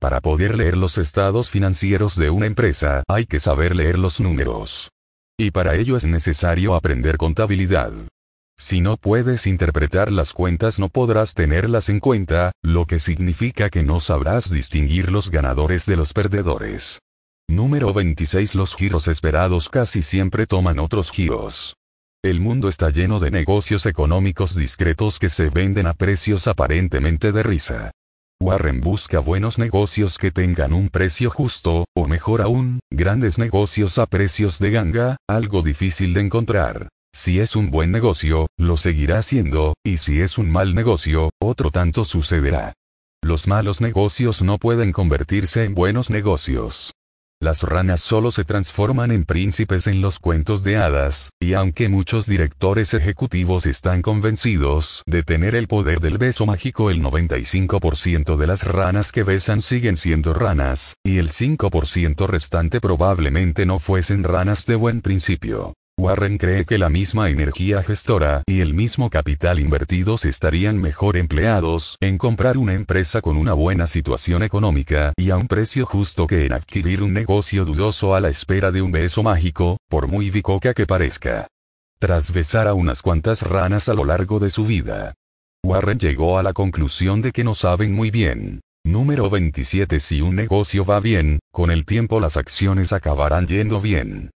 Para 0.00 0.22
poder 0.22 0.56
leer 0.56 0.78
los 0.78 0.96
estados 0.96 1.50
financieros 1.50 2.16
de 2.16 2.30
una 2.30 2.46
empresa 2.46 3.02
hay 3.06 3.26
que 3.26 3.38
saber 3.38 3.76
leer 3.76 3.98
los 3.98 4.18
números. 4.18 4.88
Y 5.38 5.50
para 5.50 5.74
ello 5.74 5.94
es 5.94 6.06
necesario 6.06 6.74
aprender 6.74 7.18
contabilidad. 7.18 7.92
Si 8.60 8.80
no 8.80 8.96
puedes 8.96 9.46
interpretar 9.46 10.10
las 10.10 10.32
cuentas 10.32 10.80
no 10.80 10.88
podrás 10.88 11.34
tenerlas 11.34 11.88
en 11.90 12.00
cuenta, 12.00 12.50
lo 12.60 12.86
que 12.86 12.98
significa 12.98 13.70
que 13.70 13.84
no 13.84 14.00
sabrás 14.00 14.50
distinguir 14.50 15.12
los 15.12 15.30
ganadores 15.30 15.86
de 15.86 15.96
los 15.96 16.12
perdedores. 16.12 16.98
Número 17.48 17.94
26 17.94 18.56
Los 18.56 18.74
giros 18.74 19.06
esperados 19.06 19.68
casi 19.68 20.02
siempre 20.02 20.48
toman 20.48 20.80
otros 20.80 21.12
giros. 21.12 21.76
El 22.24 22.40
mundo 22.40 22.68
está 22.68 22.90
lleno 22.90 23.20
de 23.20 23.30
negocios 23.30 23.86
económicos 23.86 24.56
discretos 24.56 25.20
que 25.20 25.28
se 25.28 25.50
venden 25.50 25.86
a 25.86 25.94
precios 25.94 26.48
aparentemente 26.48 27.30
de 27.30 27.44
risa. 27.44 27.92
Warren 28.42 28.80
busca 28.80 29.20
buenos 29.20 29.60
negocios 29.60 30.18
que 30.18 30.32
tengan 30.32 30.72
un 30.72 30.88
precio 30.88 31.30
justo, 31.30 31.84
o 31.96 32.08
mejor 32.08 32.42
aún, 32.42 32.80
grandes 32.90 33.38
negocios 33.38 33.98
a 33.98 34.06
precios 34.06 34.58
de 34.58 34.72
ganga, 34.72 35.16
algo 35.28 35.62
difícil 35.62 36.12
de 36.12 36.22
encontrar. 36.22 36.88
Si 37.20 37.40
es 37.40 37.56
un 37.56 37.72
buen 37.72 37.90
negocio, 37.90 38.46
lo 38.56 38.76
seguirá 38.76 39.22
siendo, 39.22 39.74
y 39.84 39.96
si 39.96 40.20
es 40.20 40.38
un 40.38 40.48
mal 40.48 40.76
negocio, 40.76 41.30
otro 41.40 41.72
tanto 41.72 42.04
sucederá. 42.04 42.74
Los 43.24 43.48
malos 43.48 43.80
negocios 43.80 44.40
no 44.40 44.56
pueden 44.58 44.92
convertirse 44.92 45.64
en 45.64 45.74
buenos 45.74 46.10
negocios. 46.10 46.92
Las 47.40 47.64
ranas 47.64 48.02
solo 48.02 48.30
se 48.30 48.44
transforman 48.44 49.10
en 49.10 49.24
príncipes 49.24 49.88
en 49.88 50.00
los 50.00 50.20
cuentos 50.20 50.62
de 50.62 50.76
hadas, 50.76 51.30
y 51.40 51.54
aunque 51.54 51.88
muchos 51.88 52.26
directores 52.26 52.94
ejecutivos 52.94 53.66
están 53.66 54.00
convencidos 54.00 55.02
de 55.04 55.24
tener 55.24 55.56
el 55.56 55.66
poder 55.66 55.98
del 55.98 56.18
beso 56.18 56.46
mágico, 56.46 56.88
el 56.88 57.02
95% 57.02 58.36
de 58.36 58.46
las 58.46 58.62
ranas 58.62 59.10
que 59.10 59.24
besan 59.24 59.60
siguen 59.60 59.96
siendo 59.96 60.34
ranas, 60.34 60.94
y 61.04 61.18
el 61.18 61.30
5% 61.30 62.28
restante 62.28 62.80
probablemente 62.80 63.66
no 63.66 63.80
fuesen 63.80 64.22
ranas 64.22 64.66
de 64.66 64.76
buen 64.76 65.00
principio. 65.00 65.74
Warren 65.98 66.38
cree 66.38 66.64
que 66.64 66.78
la 66.78 66.90
misma 66.90 67.28
energía 67.28 67.82
gestora 67.82 68.44
y 68.46 68.60
el 68.60 68.72
mismo 68.72 69.10
capital 69.10 69.58
invertidos 69.58 70.26
estarían 70.26 70.78
mejor 70.78 71.16
empleados 71.16 71.96
en 72.00 72.18
comprar 72.18 72.56
una 72.56 72.74
empresa 72.74 73.20
con 73.20 73.36
una 73.36 73.52
buena 73.52 73.88
situación 73.88 74.44
económica 74.44 75.12
y 75.16 75.30
a 75.30 75.36
un 75.36 75.48
precio 75.48 75.86
justo 75.86 76.28
que 76.28 76.46
en 76.46 76.52
adquirir 76.52 77.02
un 77.02 77.12
negocio 77.12 77.64
dudoso 77.64 78.14
a 78.14 78.20
la 78.20 78.28
espera 78.28 78.70
de 78.70 78.80
un 78.80 78.92
beso 78.92 79.24
mágico, 79.24 79.78
por 79.88 80.06
muy 80.06 80.30
bicoca 80.30 80.72
que 80.72 80.86
parezca. 80.86 81.48
Tras 81.98 82.32
besar 82.32 82.68
a 82.68 82.74
unas 82.74 83.02
cuantas 83.02 83.42
ranas 83.42 83.88
a 83.88 83.94
lo 83.94 84.04
largo 84.04 84.38
de 84.38 84.50
su 84.50 84.64
vida, 84.64 85.14
Warren 85.64 85.98
llegó 85.98 86.38
a 86.38 86.44
la 86.44 86.52
conclusión 86.52 87.22
de 87.22 87.32
que 87.32 87.42
no 87.42 87.56
saben 87.56 87.92
muy 87.92 88.12
bien. 88.12 88.60
Número 88.84 89.28
27 89.28 89.98
Si 89.98 90.20
un 90.20 90.36
negocio 90.36 90.84
va 90.84 91.00
bien, 91.00 91.40
con 91.52 91.72
el 91.72 91.84
tiempo 91.84 92.20
las 92.20 92.36
acciones 92.36 92.92
acabarán 92.92 93.48
yendo 93.48 93.80
bien. 93.80 94.30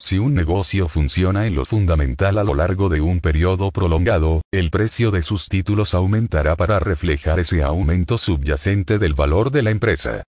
Si 0.00 0.16
un 0.16 0.32
negocio 0.32 0.86
funciona 0.88 1.46
en 1.46 1.56
lo 1.56 1.64
fundamental 1.64 2.38
a 2.38 2.44
lo 2.44 2.54
largo 2.54 2.88
de 2.88 3.00
un 3.00 3.20
periodo 3.20 3.72
prolongado, 3.72 4.42
el 4.52 4.70
precio 4.70 5.10
de 5.10 5.22
sus 5.22 5.48
títulos 5.48 5.92
aumentará 5.92 6.54
para 6.54 6.78
reflejar 6.78 7.40
ese 7.40 7.64
aumento 7.64 8.16
subyacente 8.16 8.98
del 8.98 9.14
valor 9.14 9.50
de 9.50 9.62
la 9.62 9.70
empresa. 9.70 10.22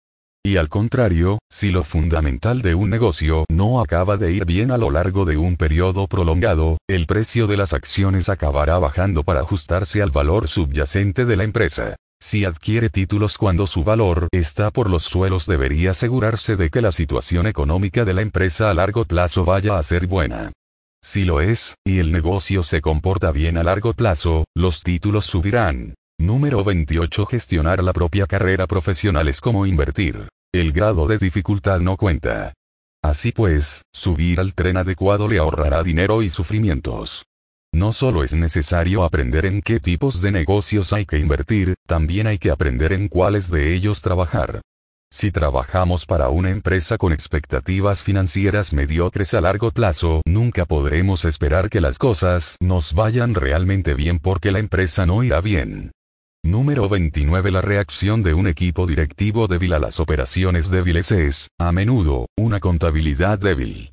Y 0.44 0.56
al 0.56 0.68
contrario, 0.68 1.38
si 1.48 1.70
lo 1.70 1.84
fundamental 1.84 2.62
de 2.62 2.74
un 2.74 2.90
negocio 2.90 3.44
no 3.48 3.80
acaba 3.80 4.16
de 4.16 4.32
ir 4.32 4.44
bien 4.44 4.72
a 4.72 4.78
lo 4.78 4.90
largo 4.90 5.24
de 5.24 5.36
un 5.36 5.56
periodo 5.56 6.08
prolongado, 6.08 6.78
el 6.88 7.06
precio 7.06 7.46
de 7.46 7.56
las 7.56 7.72
acciones 7.72 8.28
acabará 8.28 8.78
bajando 8.78 9.22
para 9.22 9.40
ajustarse 9.40 10.02
al 10.02 10.10
valor 10.10 10.48
subyacente 10.48 11.26
de 11.26 11.36
la 11.36 11.44
empresa. 11.44 11.96
Si 12.22 12.44
adquiere 12.44 12.90
títulos 12.90 13.38
cuando 13.38 13.66
su 13.66 13.82
valor 13.82 14.28
está 14.30 14.70
por 14.70 14.90
los 14.90 15.04
suelos 15.04 15.46
debería 15.46 15.92
asegurarse 15.92 16.54
de 16.56 16.68
que 16.68 16.82
la 16.82 16.92
situación 16.92 17.46
económica 17.46 18.04
de 18.04 18.12
la 18.12 18.20
empresa 18.20 18.70
a 18.70 18.74
largo 18.74 19.06
plazo 19.06 19.46
vaya 19.46 19.78
a 19.78 19.82
ser 19.82 20.06
buena. 20.06 20.52
Si 21.02 21.24
lo 21.24 21.40
es, 21.40 21.76
y 21.82 21.98
el 21.98 22.12
negocio 22.12 22.62
se 22.62 22.82
comporta 22.82 23.32
bien 23.32 23.56
a 23.56 23.62
largo 23.62 23.94
plazo, 23.94 24.44
los 24.54 24.82
títulos 24.82 25.24
subirán. 25.24 25.94
Número 26.18 26.62
28 26.62 27.24
Gestionar 27.24 27.82
la 27.82 27.94
propia 27.94 28.26
carrera 28.26 28.66
profesional 28.66 29.26
es 29.26 29.40
como 29.40 29.64
invertir. 29.64 30.28
El 30.52 30.72
grado 30.72 31.06
de 31.06 31.16
dificultad 31.16 31.80
no 31.80 31.96
cuenta. 31.96 32.52
Así 33.02 33.32
pues, 33.32 33.86
subir 33.94 34.40
al 34.40 34.52
tren 34.52 34.76
adecuado 34.76 35.26
le 35.26 35.38
ahorrará 35.38 35.82
dinero 35.82 36.20
y 36.20 36.28
sufrimientos. 36.28 37.24
No 37.72 37.92
solo 37.92 38.24
es 38.24 38.34
necesario 38.34 39.04
aprender 39.04 39.46
en 39.46 39.62
qué 39.62 39.78
tipos 39.78 40.20
de 40.22 40.32
negocios 40.32 40.92
hay 40.92 41.06
que 41.06 41.18
invertir, 41.18 41.74
también 41.86 42.26
hay 42.26 42.38
que 42.38 42.50
aprender 42.50 42.92
en 42.92 43.08
cuáles 43.08 43.50
de 43.50 43.74
ellos 43.74 44.02
trabajar. 44.02 44.60
Si 45.12 45.32
trabajamos 45.32 46.06
para 46.06 46.28
una 46.28 46.50
empresa 46.50 46.96
con 46.96 47.12
expectativas 47.12 48.02
financieras 48.02 48.72
mediocres 48.72 49.34
a 49.34 49.40
largo 49.40 49.70
plazo, 49.70 50.20
nunca 50.24 50.66
podremos 50.66 51.24
esperar 51.24 51.68
que 51.68 51.80
las 51.80 51.98
cosas 51.98 52.56
nos 52.60 52.94
vayan 52.94 53.34
realmente 53.34 53.94
bien 53.94 54.18
porque 54.18 54.52
la 54.52 54.60
empresa 54.60 55.06
no 55.06 55.22
irá 55.24 55.40
bien. 55.40 55.90
Número 56.44 56.88
29 56.88 57.50
La 57.50 57.60
reacción 57.60 58.22
de 58.22 58.34
un 58.34 58.46
equipo 58.46 58.86
directivo 58.86 59.46
débil 59.46 59.74
a 59.74 59.78
las 59.78 60.00
operaciones 60.00 60.70
débiles 60.70 61.12
es, 61.12 61.48
a 61.58 61.70
menudo, 61.70 62.26
una 62.36 62.60
contabilidad 62.60 63.38
débil. 63.38 63.90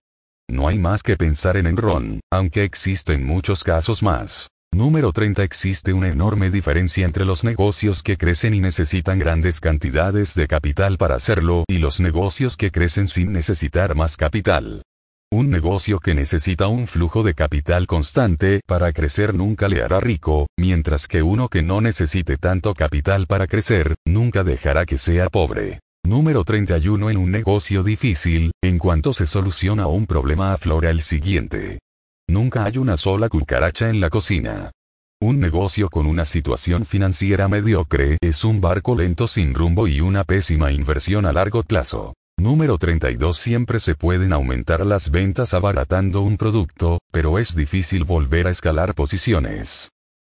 No 0.49 0.69
hay 0.69 0.79
más 0.79 1.03
que 1.03 1.17
pensar 1.17 1.57
en 1.57 1.67
Enron, 1.67 2.21
aunque 2.31 2.63
existen 2.63 3.25
muchos 3.25 3.65
casos 3.65 4.01
más. 4.01 4.47
Número 4.71 5.11
30 5.11 5.43
Existe 5.43 5.91
una 5.91 6.07
enorme 6.07 6.49
diferencia 6.49 7.05
entre 7.05 7.25
los 7.25 7.43
negocios 7.43 8.01
que 8.01 8.15
crecen 8.15 8.53
y 8.53 8.61
necesitan 8.61 9.19
grandes 9.19 9.59
cantidades 9.59 10.35
de 10.35 10.47
capital 10.47 10.97
para 10.97 11.15
hacerlo 11.15 11.65
y 11.67 11.79
los 11.79 11.99
negocios 11.99 12.55
que 12.55 12.71
crecen 12.71 13.07
sin 13.07 13.33
necesitar 13.33 13.95
más 13.95 14.15
capital. 14.15 14.83
Un 15.31 15.49
negocio 15.49 15.99
que 15.99 16.13
necesita 16.13 16.67
un 16.67 16.87
flujo 16.87 17.23
de 17.23 17.33
capital 17.33 17.85
constante 17.85 18.61
para 18.65 18.93
crecer 18.93 19.33
nunca 19.33 19.67
le 19.67 19.83
hará 19.83 19.99
rico, 19.99 20.47
mientras 20.57 21.07
que 21.07 21.21
uno 21.23 21.49
que 21.49 21.61
no 21.61 21.81
necesite 21.81 22.37
tanto 22.37 22.73
capital 22.73 23.27
para 23.27 23.47
crecer, 23.47 23.95
nunca 24.05 24.45
dejará 24.45 24.85
que 24.85 24.97
sea 24.97 25.29
pobre. 25.29 25.79
Número 26.07 26.45
31 26.45 27.09
En 27.09 27.17
un 27.17 27.31
negocio 27.31 27.83
difícil, 27.83 28.53
en 28.63 28.79
cuanto 28.79 29.11
se 29.11 29.25
soluciona 29.25 29.87
un 29.87 30.05
problema 30.05 30.53
aflora 30.53 30.89
el 30.89 31.01
siguiente. 31.01 31.79
Nunca 32.29 32.63
hay 32.63 32.77
una 32.77 32.95
sola 32.95 33.27
cucaracha 33.27 33.89
en 33.89 33.99
la 33.99 34.09
cocina. 34.09 34.71
Un 35.21 35.41
negocio 35.41 35.89
con 35.89 36.05
una 36.05 36.23
situación 36.23 36.85
financiera 36.85 37.49
mediocre 37.49 38.17
es 38.21 38.45
un 38.45 38.61
barco 38.61 38.95
lento 38.95 39.27
sin 39.27 39.53
rumbo 39.53 39.85
y 39.85 39.99
una 39.99 40.23
pésima 40.23 40.71
inversión 40.71 41.25
a 41.25 41.33
largo 41.33 41.61
plazo. 41.63 42.13
Número 42.39 42.77
32 42.77 43.37
Siempre 43.37 43.77
se 43.77 43.95
pueden 43.95 44.31
aumentar 44.31 44.85
las 44.85 45.11
ventas 45.11 45.53
abaratando 45.53 46.21
un 46.21 46.37
producto, 46.37 46.99
pero 47.11 47.37
es 47.37 47.53
difícil 47.53 48.05
volver 48.05 48.47
a 48.47 48.51
escalar 48.51 48.95
posiciones. 48.95 49.89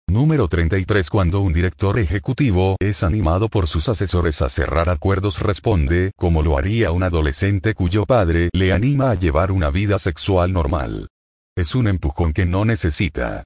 Número 0.09 0.47
33 0.47 1.09
Cuando 1.09 1.41
un 1.41 1.51
director 1.51 1.99
ejecutivo 1.99 2.77
es 2.79 3.03
animado 3.03 3.49
por 3.49 3.67
sus 3.67 3.89
asesores 3.89 4.41
a 4.41 4.47
cerrar 4.47 4.89
acuerdos 4.89 5.41
responde, 5.41 6.11
como 6.15 6.43
lo 6.43 6.57
haría 6.57 6.91
un 6.91 7.03
adolescente 7.03 7.73
cuyo 7.73 8.05
padre 8.05 8.49
le 8.53 8.71
anima 8.71 9.11
a 9.11 9.15
llevar 9.15 9.51
una 9.51 9.69
vida 9.69 9.99
sexual 9.99 10.53
normal. 10.53 11.09
Es 11.57 11.75
un 11.75 11.89
empujón 11.89 12.31
que 12.31 12.45
no 12.45 12.63
necesita. 12.63 13.43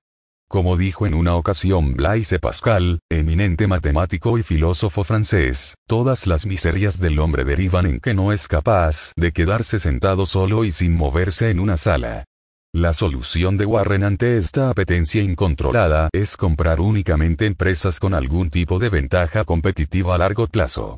Como 0.47 0.77
dijo 0.77 1.07
en 1.07 1.15
una 1.15 1.35
ocasión 1.35 1.95
Blaise 1.95 2.37
Pascal, 2.39 2.99
eminente 3.09 3.65
matemático 3.65 4.37
y 4.37 4.43
filósofo 4.43 5.03
francés, 5.03 5.73
todas 5.87 6.27
las 6.27 6.45
miserias 6.45 6.99
del 6.99 7.17
hombre 7.17 7.43
derivan 7.43 7.87
en 7.87 7.99
que 7.99 8.13
no 8.13 8.31
es 8.31 8.47
capaz 8.47 9.13
de 9.15 9.31
quedarse 9.31 9.79
sentado 9.79 10.27
solo 10.27 10.63
y 10.63 10.69
sin 10.69 10.93
moverse 10.93 11.49
en 11.49 11.59
una 11.59 11.77
sala. 11.77 12.25
La 12.73 12.93
solución 12.93 13.57
de 13.57 13.65
Warren 13.65 14.05
ante 14.05 14.37
esta 14.37 14.69
apetencia 14.69 15.21
incontrolada 15.21 16.07
es 16.13 16.37
comprar 16.37 16.79
únicamente 16.79 17.45
empresas 17.45 17.99
con 17.99 18.13
algún 18.13 18.49
tipo 18.49 18.79
de 18.79 18.87
ventaja 18.87 19.43
competitiva 19.43 20.15
a 20.15 20.17
largo 20.17 20.47
plazo. 20.47 20.97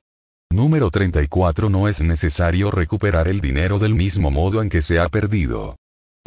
Número 0.51 0.91
34 0.91 1.71
No 1.71 1.87
es 1.87 1.99
necesario 2.01 2.69
recuperar 2.69 3.27
el 3.27 3.41
dinero 3.41 3.79
del 3.79 3.95
mismo 3.95 4.29
modo 4.29 4.61
en 4.61 4.69
que 4.69 4.83
se 4.83 4.99
ha 4.99 5.09
perdido. 5.09 5.75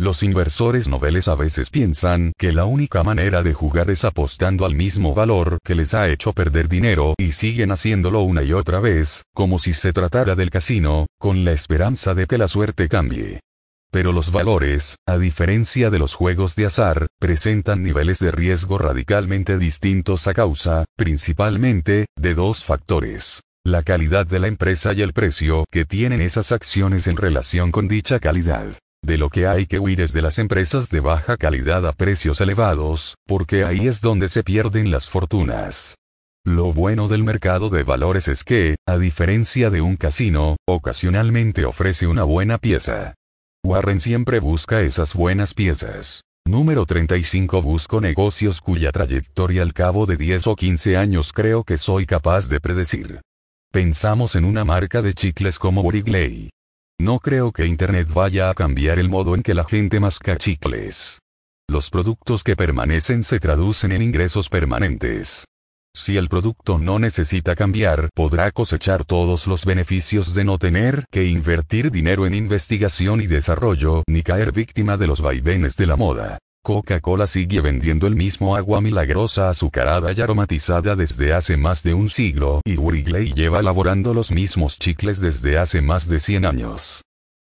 Los 0.00 0.24
inversores 0.24 0.88
noveles 0.88 1.28
a 1.28 1.36
veces 1.36 1.70
piensan 1.70 2.32
que 2.36 2.52
la 2.52 2.64
única 2.64 3.04
manera 3.04 3.44
de 3.44 3.54
jugar 3.54 3.88
es 3.88 4.04
apostando 4.04 4.66
al 4.66 4.74
mismo 4.74 5.14
valor 5.14 5.58
que 5.64 5.76
les 5.76 5.94
ha 5.94 6.08
hecho 6.08 6.32
perder 6.32 6.68
dinero 6.68 7.14
y 7.18 7.30
siguen 7.30 7.70
haciéndolo 7.70 8.22
una 8.22 8.42
y 8.42 8.52
otra 8.52 8.80
vez, 8.80 9.22
como 9.32 9.60
si 9.60 9.72
se 9.72 9.92
tratara 9.92 10.34
del 10.34 10.50
casino, 10.50 11.06
con 11.20 11.44
la 11.44 11.52
esperanza 11.52 12.14
de 12.14 12.26
que 12.26 12.36
la 12.36 12.48
suerte 12.48 12.88
cambie. 12.88 13.38
Pero 13.96 14.12
los 14.12 14.30
valores, 14.30 14.96
a 15.08 15.16
diferencia 15.16 15.88
de 15.88 15.98
los 15.98 16.14
juegos 16.14 16.54
de 16.54 16.66
azar, 16.66 17.06
presentan 17.18 17.82
niveles 17.82 18.18
de 18.18 18.30
riesgo 18.30 18.76
radicalmente 18.76 19.56
distintos 19.56 20.26
a 20.26 20.34
causa, 20.34 20.84
principalmente, 20.98 22.04
de 22.14 22.34
dos 22.34 22.62
factores. 22.62 23.40
La 23.64 23.82
calidad 23.82 24.26
de 24.26 24.38
la 24.38 24.48
empresa 24.48 24.92
y 24.92 25.00
el 25.00 25.14
precio 25.14 25.64
que 25.72 25.86
tienen 25.86 26.20
esas 26.20 26.52
acciones 26.52 27.06
en 27.06 27.16
relación 27.16 27.72
con 27.72 27.88
dicha 27.88 28.18
calidad. 28.20 28.66
De 29.02 29.16
lo 29.16 29.30
que 29.30 29.46
hay 29.46 29.64
que 29.64 29.78
huir 29.78 30.02
es 30.02 30.12
de 30.12 30.20
las 30.20 30.38
empresas 30.38 30.90
de 30.90 31.00
baja 31.00 31.38
calidad 31.38 31.86
a 31.86 31.94
precios 31.94 32.42
elevados, 32.42 33.14
porque 33.26 33.64
ahí 33.64 33.88
es 33.88 34.02
donde 34.02 34.28
se 34.28 34.44
pierden 34.44 34.90
las 34.90 35.08
fortunas. 35.08 35.94
Lo 36.44 36.70
bueno 36.70 37.08
del 37.08 37.24
mercado 37.24 37.70
de 37.70 37.82
valores 37.82 38.28
es 38.28 38.44
que, 38.44 38.76
a 38.86 38.98
diferencia 38.98 39.70
de 39.70 39.80
un 39.80 39.96
casino, 39.96 40.58
ocasionalmente 40.68 41.64
ofrece 41.64 42.06
una 42.06 42.24
buena 42.24 42.58
pieza. 42.58 43.14
Warren 43.66 43.99
siempre 43.99 44.38
busca 44.38 44.82
esas 44.82 45.12
buenas 45.12 45.52
piezas. 45.52 46.23
Número 46.46 46.87
35 46.87 47.62
Busco 47.62 48.00
negocios 48.00 48.61
cuya 48.61 48.92
trayectoria 48.92 49.62
al 49.62 49.73
cabo 49.73 50.06
de 50.06 50.16
10 50.16 50.46
o 50.46 50.54
15 50.54 50.96
años 50.96 51.32
creo 51.32 51.64
que 51.64 51.76
soy 51.76 52.06
capaz 52.06 52.49
de 52.49 52.61
predecir. 52.61 53.23
Pensamos 53.73 54.37
en 54.37 54.44
una 54.44 54.64
marca 54.64 55.02
de 55.02 55.14
chicles 55.14 55.58
como 55.58 55.82
Wrigley. 55.82 56.50
No 57.00 57.18
creo 57.18 57.50
que 57.50 57.66
Internet 57.66 58.06
vaya 58.14 58.50
a 58.50 58.54
cambiar 58.54 59.00
el 59.00 59.08
modo 59.08 59.35
en 59.35 59.42
que 59.42 59.52
la 59.52 59.64
gente 59.64 59.99
masca 59.99 60.37
chicles. 60.37 61.18
Los 61.68 61.90
productos 61.90 62.44
que 62.44 62.54
permanecen 62.54 63.25
se 63.25 63.40
traducen 63.40 63.90
en 63.90 64.00
ingresos 64.00 64.49
permanentes. 64.49 65.44
Si 65.98 66.18
el 66.18 66.28
producto 66.28 66.78
no 66.78 66.98
necesita 66.98 67.54
cambiar, 67.54 68.10
podrá 68.12 68.52
cosechar 68.52 69.06
todos 69.06 69.46
los 69.46 69.64
beneficios 69.64 70.34
de 70.34 70.44
no 70.44 70.58
tener 70.58 71.06
que 71.10 71.24
invertir 71.24 71.90
dinero 71.90 72.26
en 72.26 72.34
investigación 72.34 73.22
y 73.22 73.26
desarrollo, 73.26 74.04
ni 74.06 74.22
caer 74.22 74.52
víctima 74.52 74.98
de 74.98 75.06
los 75.06 75.22
vaivenes 75.22 75.74
de 75.76 75.86
la 75.86 75.96
moda. 75.96 76.38
Coca-Cola 76.62 77.26
sigue 77.26 77.62
vendiendo 77.62 78.06
el 78.06 78.14
mismo 78.14 78.56
agua 78.56 78.82
milagrosa 78.82 79.48
azucarada 79.48 80.12
y 80.12 80.20
aromatizada 80.20 80.96
desde 80.96 81.32
hace 81.32 81.56
más 81.56 81.82
de 81.82 81.94
un 81.94 82.10
siglo, 82.10 82.60
y 82.66 82.76
Wrigley 82.76 83.32
lleva 83.32 83.60
elaborando 83.60 84.12
los 84.12 84.30
mismos 84.30 84.78
chicles 84.78 85.22
desde 85.22 85.56
hace 85.56 85.80
más 85.80 86.10
de 86.10 86.20
100 86.20 86.44
años. 86.44 87.02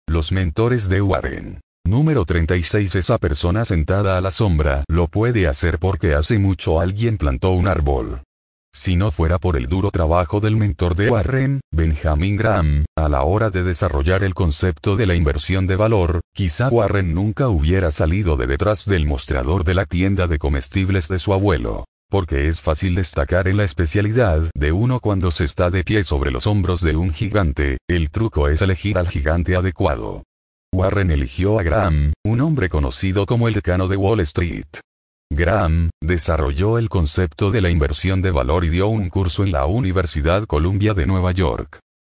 Los 0.09 0.33
mentores 0.33 0.89
de 0.89 1.01
Warren. 1.01 1.61
Número 1.85 2.25
36 2.25 2.95
Esa 2.95 3.17
persona 3.17 3.63
sentada 3.63 4.17
a 4.17 4.21
la 4.21 4.29
sombra 4.29 4.83
lo 4.89 5.07
puede 5.07 5.47
hacer 5.47 5.79
porque 5.79 6.15
hace 6.15 6.37
mucho 6.37 6.81
alguien 6.81 7.17
plantó 7.17 7.51
un 7.51 7.69
árbol. 7.69 8.21
Si 8.73 8.95
no 8.95 9.11
fuera 9.11 9.37
por 9.37 9.57
el 9.57 9.67
duro 9.67 9.91
trabajo 9.91 10.39
del 10.39 10.55
mentor 10.55 10.95
de 10.95 11.09
Warren, 11.09 11.59
Benjamin 11.73 12.37
Graham, 12.37 12.85
a 12.97 13.09
la 13.09 13.23
hora 13.23 13.49
de 13.49 13.63
desarrollar 13.63 14.23
el 14.23 14.33
concepto 14.33 14.95
de 14.95 15.05
la 15.05 15.13
inversión 15.13 15.67
de 15.67 15.75
valor, 15.75 16.21
quizá 16.33 16.69
Warren 16.69 17.13
nunca 17.13 17.49
hubiera 17.49 17.91
salido 17.91 18.37
de 18.37 18.47
detrás 18.47 18.85
del 18.85 19.05
mostrador 19.05 19.65
de 19.65 19.75
la 19.75 19.85
tienda 19.85 20.27
de 20.27 20.39
comestibles 20.39 21.09
de 21.09 21.19
su 21.19 21.33
abuelo. 21.33 21.83
Porque 22.09 22.47
es 22.47 22.61
fácil 22.61 22.95
destacar 22.95 23.49
en 23.49 23.57
la 23.57 23.65
especialidad 23.65 24.49
de 24.55 24.71
uno 24.71 25.01
cuando 25.01 25.31
se 25.31 25.43
está 25.43 25.69
de 25.69 25.83
pie 25.83 26.03
sobre 26.03 26.31
los 26.31 26.47
hombros 26.47 26.81
de 26.81 26.95
un 26.95 27.11
gigante, 27.13 27.77
el 27.89 28.09
truco 28.09 28.47
es 28.47 28.61
elegir 28.61 28.97
al 28.97 29.09
gigante 29.09 29.55
adecuado. 29.55 30.23
Warren 30.73 31.11
eligió 31.11 31.59
a 31.59 31.63
Graham, 31.63 32.13
un 32.25 32.39
hombre 32.39 32.69
conocido 32.69 33.25
como 33.25 33.49
el 33.49 33.53
decano 33.53 33.89
de 33.89 33.97
Wall 33.97 34.21
Street. 34.21 34.65
Graham, 35.33 35.91
desarrolló 36.03 36.77
el 36.77 36.89
concepto 36.89 37.51
de 37.51 37.61
la 37.61 37.69
inversión 37.69 38.21
de 38.21 38.31
valor 38.31 38.65
y 38.65 38.69
dio 38.69 38.89
un 38.89 39.07
curso 39.07 39.43
en 39.43 39.53
la 39.53 39.65
Universidad 39.65 40.43
Columbia 40.45 40.93
de 40.93 41.05
Nueva 41.05 41.31
York. 41.31 41.79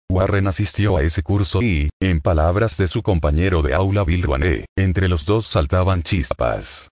Warren 0.09 0.47
asistió 0.47 0.95
a 0.95 1.03
ese 1.03 1.21
curso 1.21 1.61
y, 1.61 1.89
en 2.01 2.21
palabras 2.21 2.77
de 2.77 2.87
su 2.87 3.01
compañero 3.01 3.61
de 3.61 3.73
aula 3.73 4.05
Bill 4.05 4.23
Rouanet, 4.23 4.63
entre 4.77 5.09
los 5.09 5.25
dos 5.25 5.45
saltaban 5.45 6.03
chispas. 6.03 6.87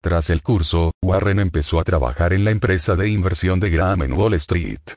Tras 0.00 0.30
el 0.30 0.42
curso, 0.42 0.92
Warren 1.02 1.40
empezó 1.40 1.80
a 1.80 1.84
trabajar 1.84 2.32
en 2.32 2.44
la 2.44 2.52
empresa 2.52 2.94
de 2.94 3.08
inversión 3.08 3.58
de 3.58 3.70
Graham 3.70 4.02
en 4.02 4.12
Wall 4.12 4.34
Street. 4.34 4.94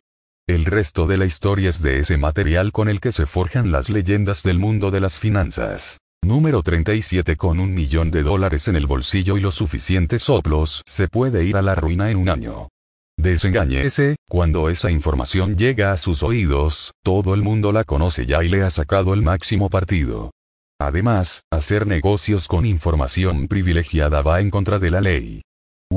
El 0.48 0.66
resto 0.66 1.08
de 1.08 1.18
la 1.18 1.26
historia 1.26 1.70
es 1.70 1.82
de 1.82 2.00
ese 2.02 2.18
material 2.18 2.72
con 2.72 2.88
el 2.88 3.00
que 3.00 3.12
se 3.12 3.26
forjan 3.26 3.72
las 3.72 3.90
leyendas 3.90 4.44
del 4.44 4.60
mundo 4.60 4.92
de 4.92 5.00
las 5.00 5.18
finanzas. 5.18 5.98
Número 6.28 6.62
37 6.62 7.38
Con 7.38 7.58
un 7.58 7.74
millón 7.74 8.12
de 8.12 8.22
dólares 8.22 8.68
en 8.68 8.76
el 8.76 8.86
bolsillo 8.86 9.38
y 9.38 9.40
los 9.40 9.56
suficientes 9.56 10.24
soplos, 10.24 10.82
se 10.86 11.08
puede 11.08 11.46
ir 11.46 11.56
a 11.56 11.62
la 11.62 11.74
ruina 11.74 12.12
en 12.12 12.18
un 12.18 12.28
año. 12.28 12.68
Desengañese, 13.18 14.18
cuando 14.28 14.68
esa 14.68 14.92
información 14.92 15.56
llega 15.56 15.94
a 15.94 15.98
sus 15.98 16.24
oídos, 16.24 16.92
todo 17.02 17.34
el 17.34 17.44
mundo 17.44 17.72
la 17.72 17.86
conoce 17.86 18.26
ya 18.26 18.44
y 18.44 18.50
le 18.50 18.64
ha 18.64 18.70
sacado 18.70 19.14
el 19.14 19.22
máximo 19.22 19.70
partido. 19.70 20.32
Además, 20.82 21.44
hacer 21.50 21.88
negocios 21.88 22.50
con 22.50 22.66
información 22.66 23.48
privilegiada 23.48 24.22
va 24.22 24.42
en 24.42 24.50
contra 24.50 24.80
de 24.80 24.92
la 24.92 25.00
ley. 25.00 25.44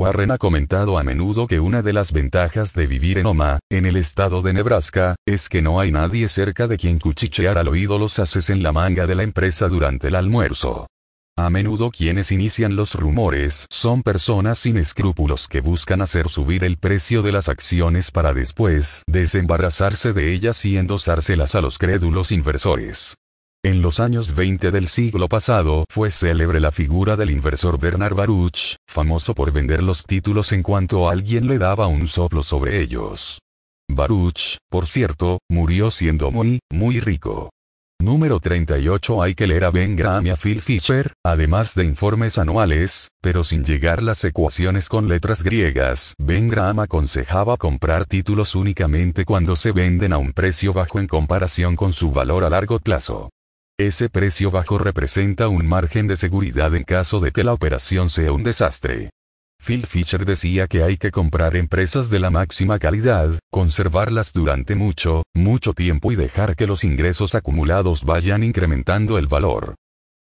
Warren 0.01 0.31
ha 0.31 0.37
comentado 0.39 0.97
a 0.97 1.03
menudo 1.03 1.45
que 1.45 1.59
una 1.59 1.83
de 1.83 1.93
las 1.93 2.11
ventajas 2.11 2.73
de 2.73 2.87
vivir 2.87 3.19
en 3.19 3.27
Oma, 3.27 3.59
en 3.69 3.85
el 3.85 3.97
estado 3.97 4.41
de 4.41 4.51
Nebraska, 4.51 5.15
es 5.27 5.47
que 5.47 5.61
no 5.61 5.79
hay 5.79 5.91
nadie 5.91 6.27
cerca 6.27 6.67
de 6.67 6.77
quien 6.77 6.97
cuchichear 6.97 7.57
al 7.59 7.67
oído 7.67 7.99
los 7.99 8.17
haces 8.17 8.49
en 8.49 8.63
la 8.63 8.71
manga 8.71 9.05
de 9.05 9.13
la 9.13 9.21
empresa 9.21 9.67
durante 9.67 10.07
el 10.07 10.15
almuerzo. 10.15 10.87
A 11.37 11.51
menudo 11.51 11.91
quienes 11.91 12.31
inician 12.31 12.75
los 12.75 12.95
rumores 12.95 13.67
son 13.69 14.01
personas 14.01 14.57
sin 14.57 14.77
escrúpulos 14.77 15.47
que 15.47 15.61
buscan 15.61 16.01
hacer 16.01 16.29
subir 16.29 16.63
el 16.63 16.77
precio 16.77 17.21
de 17.21 17.33
las 17.33 17.47
acciones 17.47 18.09
para 18.09 18.33
después 18.33 19.03
desembarazarse 19.07 20.13
de 20.13 20.33
ellas 20.33 20.65
y 20.65 20.77
endosárselas 20.77 21.53
a 21.53 21.61
los 21.61 21.77
crédulos 21.77 22.31
inversores. 22.31 23.17
En 23.63 23.83
los 23.83 23.99
años 23.99 24.33
20 24.33 24.71
del 24.71 24.87
siglo 24.87 25.29
pasado 25.29 25.85
fue 25.87 26.09
célebre 26.09 26.59
la 26.59 26.71
figura 26.71 27.15
del 27.15 27.29
inversor 27.29 27.79
Bernard 27.79 28.15
Baruch, 28.15 28.77
famoso 28.87 29.35
por 29.35 29.51
vender 29.51 29.83
los 29.83 30.03
títulos 30.07 30.51
en 30.51 30.63
cuanto 30.63 31.07
alguien 31.07 31.45
le 31.45 31.59
daba 31.59 31.85
un 31.85 32.07
soplo 32.07 32.41
sobre 32.41 32.81
ellos. 32.81 33.39
Baruch, 33.87 34.57
por 34.67 34.87
cierto, 34.87 35.37
murió 35.47 35.91
siendo 35.91 36.31
muy, 36.31 36.59
muy 36.71 36.99
rico. 36.99 37.51
Número 38.01 38.39
38 38.39 39.21
Hay 39.21 39.35
que 39.35 39.45
leer 39.45 39.65
a 39.65 39.69
Ben 39.69 39.95
Graham 39.95 40.25
y 40.25 40.29
a 40.31 40.37
Phil 40.37 40.59
Fisher, 40.59 41.13
además 41.23 41.75
de 41.75 41.85
informes 41.85 42.39
anuales, 42.39 43.09
pero 43.21 43.43
sin 43.43 43.63
llegar 43.63 44.01
las 44.01 44.23
ecuaciones 44.23 44.89
con 44.89 45.07
letras 45.07 45.43
griegas. 45.43 46.15
Ben 46.17 46.49
Graham 46.49 46.79
aconsejaba 46.79 47.57
comprar 47.57 48.05
títulos 48.05 48.55
únicamente 48.55 49.23
cuando 49.23 49.55
se 49.55 49.71
venden 49.71 50.13
a 50.13 50.17
un 50.17 50.33
precio 50.33 50.73
bajo 50.73 50.99
en 50.99 51.05
comparación 51.05 51.75
con 51.75 51.93
su 51.93 52.09
valor 52.09 52.43
a 52.43 52.49
largo 52.49 52.79
plazo. 52.79 53.29
Ese 53.81 54.09
precio 54.09 54.51
bajo 54.51 54.77
representa 54.77 55.47
un 55.47 55.65
margen 55.65 56.05
de 56.05 56.15
seguridad 56.15 56.75
en 56.75 56.83
caso 56.83 57.19
de 57.19 57.31
que 57.31 57.43
la 57.43 57.51
operación 57.51 58.11
sea 58.11 58.31
un 58.31 58.43
desastre. 58.43 59.09
Phil 59.57 59.87
Fisher 59.87 60.23
decía 60.23 60.67
que 60.67 60.83
hay 60.83 60.97
que 60.97 61.09
comprar 61.09 61.55
empresas 61.55 62.11
de 62.11 62.19
la 62.19 62.29
máxima 62.29 62.77
calidad, 62.77 63.39
conservarlas 63.51 64.33
durante 64.33 64.75
mucho, 64.75 65.23
mucho 65.33 65.73
tiempo 65.73 66.11
y 66.11 66.15
dejar 66.15 66.55
que 66.55 66.67
los 66.67 66.83
ingresos 66.83 67.33
acumulados 67.33 68.05
vayan 68.05 68.43
incrementando 68.43 69.17
el 69.17 69.25
valor. 69.25 69.73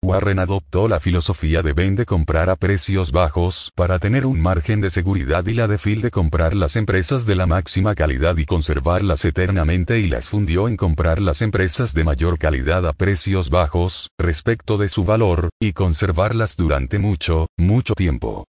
Warren 0.10 0.40
adoptó 0.40 0.88
la 0.88 1.00
filosofía 1.00 1.62
de 1.62 1.74
vende 1.74 2.06
comprar 2.06 2.50
a 2.50 2.56
precios 2.56 3.12
bajos 3.12 3.72
para 3.76 4.00
tener 4.00 4.26
un 4.26 4.42
margen 4.42 4.82
de 4.82 4.90
seguridad 4.90 5.46
y 5.46 5.54
la 5.54 5.68
de 5.68 5.78
Phil 5.78 6.02
de 6.02 6.10
comprar 6.10 6.56
las 6.56 6.78
empresas 6.78 7.28
de 7.28 7.36
la 7.36 7.46
máxima 7.46 7.94
calidad 7.94 8.38
y 8.38 8.46
conservarlas 8.46 9.24
eternamente 9.26 10.00
y 10.00 10.08
las 10.08 10.28
fundió 10.28 10.68
en 10.68 10.78
comprar 10.78 11.22
las 11.22 11.44
empresas 11.44 11.94
de 11.94 12.06
mayor 12.06 12.40
calidad 12.40 12.88
a 12.88 12.94
precios 12.94 13.52
bajos, 13.52 14.10
respecto 14.18 14.78
de 14.78 14.90
su 14.90 15.04
valor, 15.04 15.50
y 15.62 15.74
conservarlas 15.74 16.56
durante 16.56 16.98
mucho, 16.98 17.48
mucho 17.58 17.94
tiempo. 17.94 18.46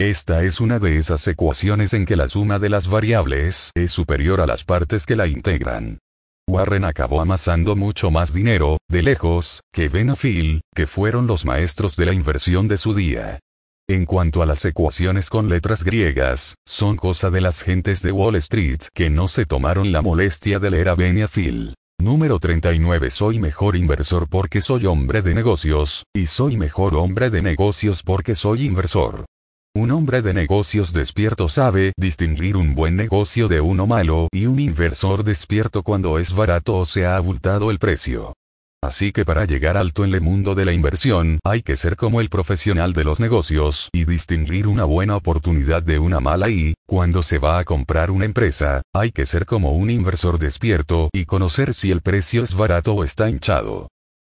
Esta 0.00 0.42
es 0.42 0.60
una 0.60 0.80
de 0.80 0.96
esas 0.96 1.28
ecuaciones 1.28 1.94
en 1.94 2.06
que 2.06 2.16
la 2.16 2.26
suma 2.26 2.58
de 2.58 2.70
las 2.70 2.88
variables 2.88 3.70
es 3.76 3.92
superior 3.92 4.40
a 4.40 4.46
las 4.46 4.64
partes 4.64 5.06
que 5.06 5.14
la 5.14 5.28
integran. 5.28 6.00
Warren 6.46 6.84
acabó 6.84 7.20
amasando 7.20 7.74
mucho 7.74 8.10
más 8.10 8.34
dinero, 8.34 8.78
de 8.88 9.02
lejos, 9.02 9.62
que 9.72 9.88
Benafil, 9.88 10.60
que 10.74 10.86
fueron 10.86 11.26
los 11.26 11.44
maestros 11.44 11.96
de 11.96 12.06
la 12.06 12.12
inversión 12.12 12.68
de 12.68 12.76
su 12.76 12.94
día. 12.94 13.40
En 13.88 14.04
cuanto 14.04 14.42
a 14.42 14.46
las 14.46 14.64
ecuaciones 14.64 15.30
con 15.30 15.48
letras 15.48 15.84
griegas, 15.84 16.54
son 16.66 16.96
cosa 16.96 17.30
de 17.30 17.40
las 17.40 17.62
gentes 17.62 18.02
de 18.02 18.12
Wall 18.12 18.36
Street 18.36 18.80
que 18.94 19.10
no 19.10 19.26
se 19.28 19.46
tomaron 19.46 19.92
la 19.92 20.00
molestia 20.00 20.58
de 20.58 20.70
leer 20.70 20.90
a 20.90 20.94
Benafil. 20.94 21.74
Número 22.00 22.38
39 22.38 23.10
Soy 23.10 23.38
mejor 23.38 23.76
inversor 23.76 24.28
porque 24.28 24.60
soy 24.60 24.86
hombre 24.86 25.22
de 25.22 25.34
negocios, 25.34 26.04
y 26.14 26.26
soy 26.26 26.56
mejor 26.56 26.94
hombre 26.94 27.30
de 27.30 27.42
negocios 27.42 28.02
porque 28.02 28.34
soy 28.34 28.66
inversor. 28.66 29.24
Un 29.76 29.90
hombre 29.90 30.22
de 30.22 30.32
negocios 30.32 30.92
despierto 30.92 31.48
sabe 31.48 31.94
distinguir 31.96 32.56
un 32.56 32.76
buen 32.76 32.94
negocio 32.94 33.48
de 33.48 33.60
uno 33.60 33.88
malo 33.88 34.28
y 34.30 34.46
un 34.46 34.60
inversor 34.60 35.24
despierto 35.24 35.82
cuando 35.82 36.20
es 36.20 36.32
barato 36.32 36.76
o 36.76 36.86
se 36.86 37.06
ha 37.06 37.16
abultado 37.16 37.72
el 37.72 37.80
precio. 37.80 38.34
Así 38.80 39.10
que 39.10 39.24
para 39.24 39.46
llegar 39.46 39.76
alto 39.76 40.04
en 40.04 40.14
el 40.14 40.20
mundo 40.20 40.54
de 40.54 40.64
la 40.64 40.72
inversión 40.72 41.40
hay 41.42 41.62
que 41.62 41.74
ser 41.74 41.96
como 41.96 42.20
el 42.20 42.28
profesional 42.28 42.92
de 42.92 43.02
los 43.02 43.18
negocios 43.18 43.88
y 43.92 44.04
distinguir 44.04 44.68
una 44.68 44.84
buena 44.84 45.16
oportunidad 45.16 45.82
de 45.82 45.98
una 45.98 46.20
mala 46.20 46.50
y, 46.50 46.74
cuando 46.86 47.24
se 47.24 47.38
va 47.38 47.58
a 47.58 47.64
comprar 47.64 48.12
una 48.12 48.26
empresa, 48.26 48.82
hay 48.94 49.10
que 49.10 49.26
ser 49.26 49.44
como 49.44 49.72
un 49.72 49.90
inversor 49.90 50.38
despierto 50.38 51.08
y 51.12 51.24
conocer 51.24 51.74
si 51.74 51.90
el 51.90 52.00
precio 52.00 52.44
es 52.44 52.54
barato 52.54 52.94
o 52.94 53.02
está 53.02 53.28
hinchado. 53.28 53.88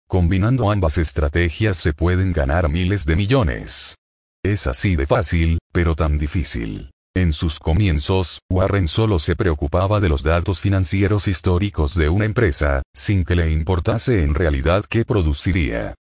Combinando 0.07 0.71
ambas 0.71 0.97
estrategias 0.97 1.75
se 1.75 1.91
pueden 1.91 2.31
ganar 2.31 2.69
miles 2.69 3.05
de 3.05 3.17
millones. 3.17 3.97
Es 4.45 4.67
así 4.67 4.97
de 4.97 5.07
fácil, 5.07 5.59
pero 5.71 5.95
tan 5.95 6.17
difícil. 6.17 6.91
En 7.15 7.31
sus 7.31 7.59
comienzos, 7.59 8.39
Warren 8.51 8.89
solo 8.89 9.19
se 9.19 9.37
preocupaba 9.37 10.01
de 10.01 10.09
los 10.09 10.21
datos 10.21 10.59
financieros 10.59 11.29
históricos 11.29 11.95
de 11.95 12.09
una 12.09 12.25
empresa, 12.25 12.81
sin 12.93 13.23
que 13.23 13.35
le 13.35 13.49
importase 13.51 14.21
en 14.21 14.33
realidad 14.33 14.83
qué 14.89 15.05
produciría. 15.05 15.95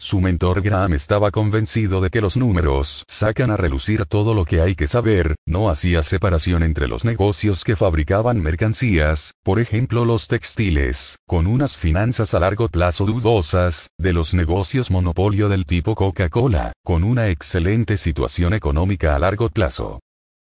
Su 0.00 0.20
mentor 0.20 0.62
Graham 0.62 0.94
estaba 0.94 1.32
convencido 1.32 2.00
de 2.00 2.10
que 2.10 2.20
los 2.20 2.36
números 2.36 3.02
sacan 3.08 3.50
a 3.50 3.56
relucir 3.56 4.06
todo 4.06 4.32
lo 4.32 4.44
que 4.44 4.60
hay 4.60 4.76
que 4.76 4.86
saber, 4.86 5.34
no 5.44 5.70
hacía 5.70 6.04
separación 6.04 6.62
entre 6.62 6.86
los 6.86 7.04
negocios 7.04 7.64
que 7.64 7.74
fabricaban 7.74 8.40
mercancías, 8.40 9.34
por 9.42 9.58
ejemplo 9.58 10.04
los 10.04 10.28
textiles, 10.28 11.18
con 11.26 11.48
unas 11.48 11.76
finanzas 11.76 12.32
a 12.32 12.38
largo 12.38 12.68
plazo 12.68 13.06
dudosas, 13.06 13.88
de 13.98 14.12
los 14.12 14.34
negocios 14.34 14.92
monopolio 14.92 15.48
del 15.48 15.66
tipo 15.66 15.96
Coca-Cola, 15.96 16.74
con 16.84 17.02
una 17.02 17.28
excelente 17.30 17.96
situación 17.96 18.54
económica 18.54 19.16
a 19.16 19.18
largo 19.18 19.48
plazo. 19.48 19.98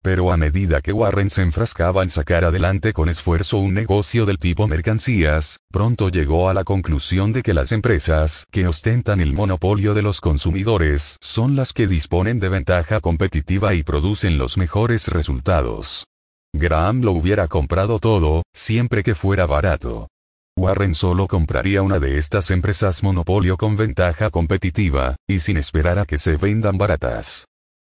Pero 0.03 0.33
a 0.33 0.39
medida 0.39 0.81
que 0.81 0.95
Warren 0.95 1.29
se 1.29 1.43
enfrascaba 1.43 2.03
en 2.03 2.09
sacar 2.09 2.45
adelante 2.45 2.95
con 2.95 3.11
esfuerzo 3.11 3.59
un 3.59 3.75
negocio 3.75 4.25
del 4.25 4.39
tipo 4.39 4.67
mercancías, 4.67 5.59
pronto 5.71 6.09
llegó 6.09 6.49
a 6.49 6.55
la 6.55 6.65
conclusión 6.65 7.35
de 7.35 7.43
que 7.43 7.53
las 7.53 7.71
empresas 7.71 8.47
que 8.51 8.67
ostentan 8.67 9.21
el 9.21 9.35
monopolio 9.35 9.93
de 9.93 10.01
los 10.01 10.23
consumidores 10.23 11.19
son 11.21 11.55
las 11.55 11.75
que 11.75 11.87
disponen 11.87 12.41
de 12.41 12.49
ventaja 12.49 13.01
competitiva 13.01 13.75
y 13.75 13.83
producen 13.83 14.39
los 14.39 14.57
mejores 14.57 15.09
resultados. 15.09 16.07
Graham 16.55 17.03
lo 17.03 17.13
hubiera 17.13 17.47
comprado 17.47 17.99
todo, 17.99 18.43
siempre 18.55 19.03
que 19.03 19.15
fuera 19.15 19.45
barato. 19.45 20.09
Warren 20.57 20.95
solo 20.95 21.27
compraría 21.27 21.83
una 21.83 21.99
de 21.99 22.17
estas 22.17 22.51
empresas 22.51 23.03
monopolio 23.03 23.59
con 23.59 23.77
ventaja 23.77 24.31
competitiva, 24.31 25.17
y 25.29 25.41
sin 25.41 25.59
esperar 25.59 25.99
a 25.99 26.07
que 26.07 26.17
se 26.17 26.37
vendan 26.39 26.77
baratas. 26.77 27.47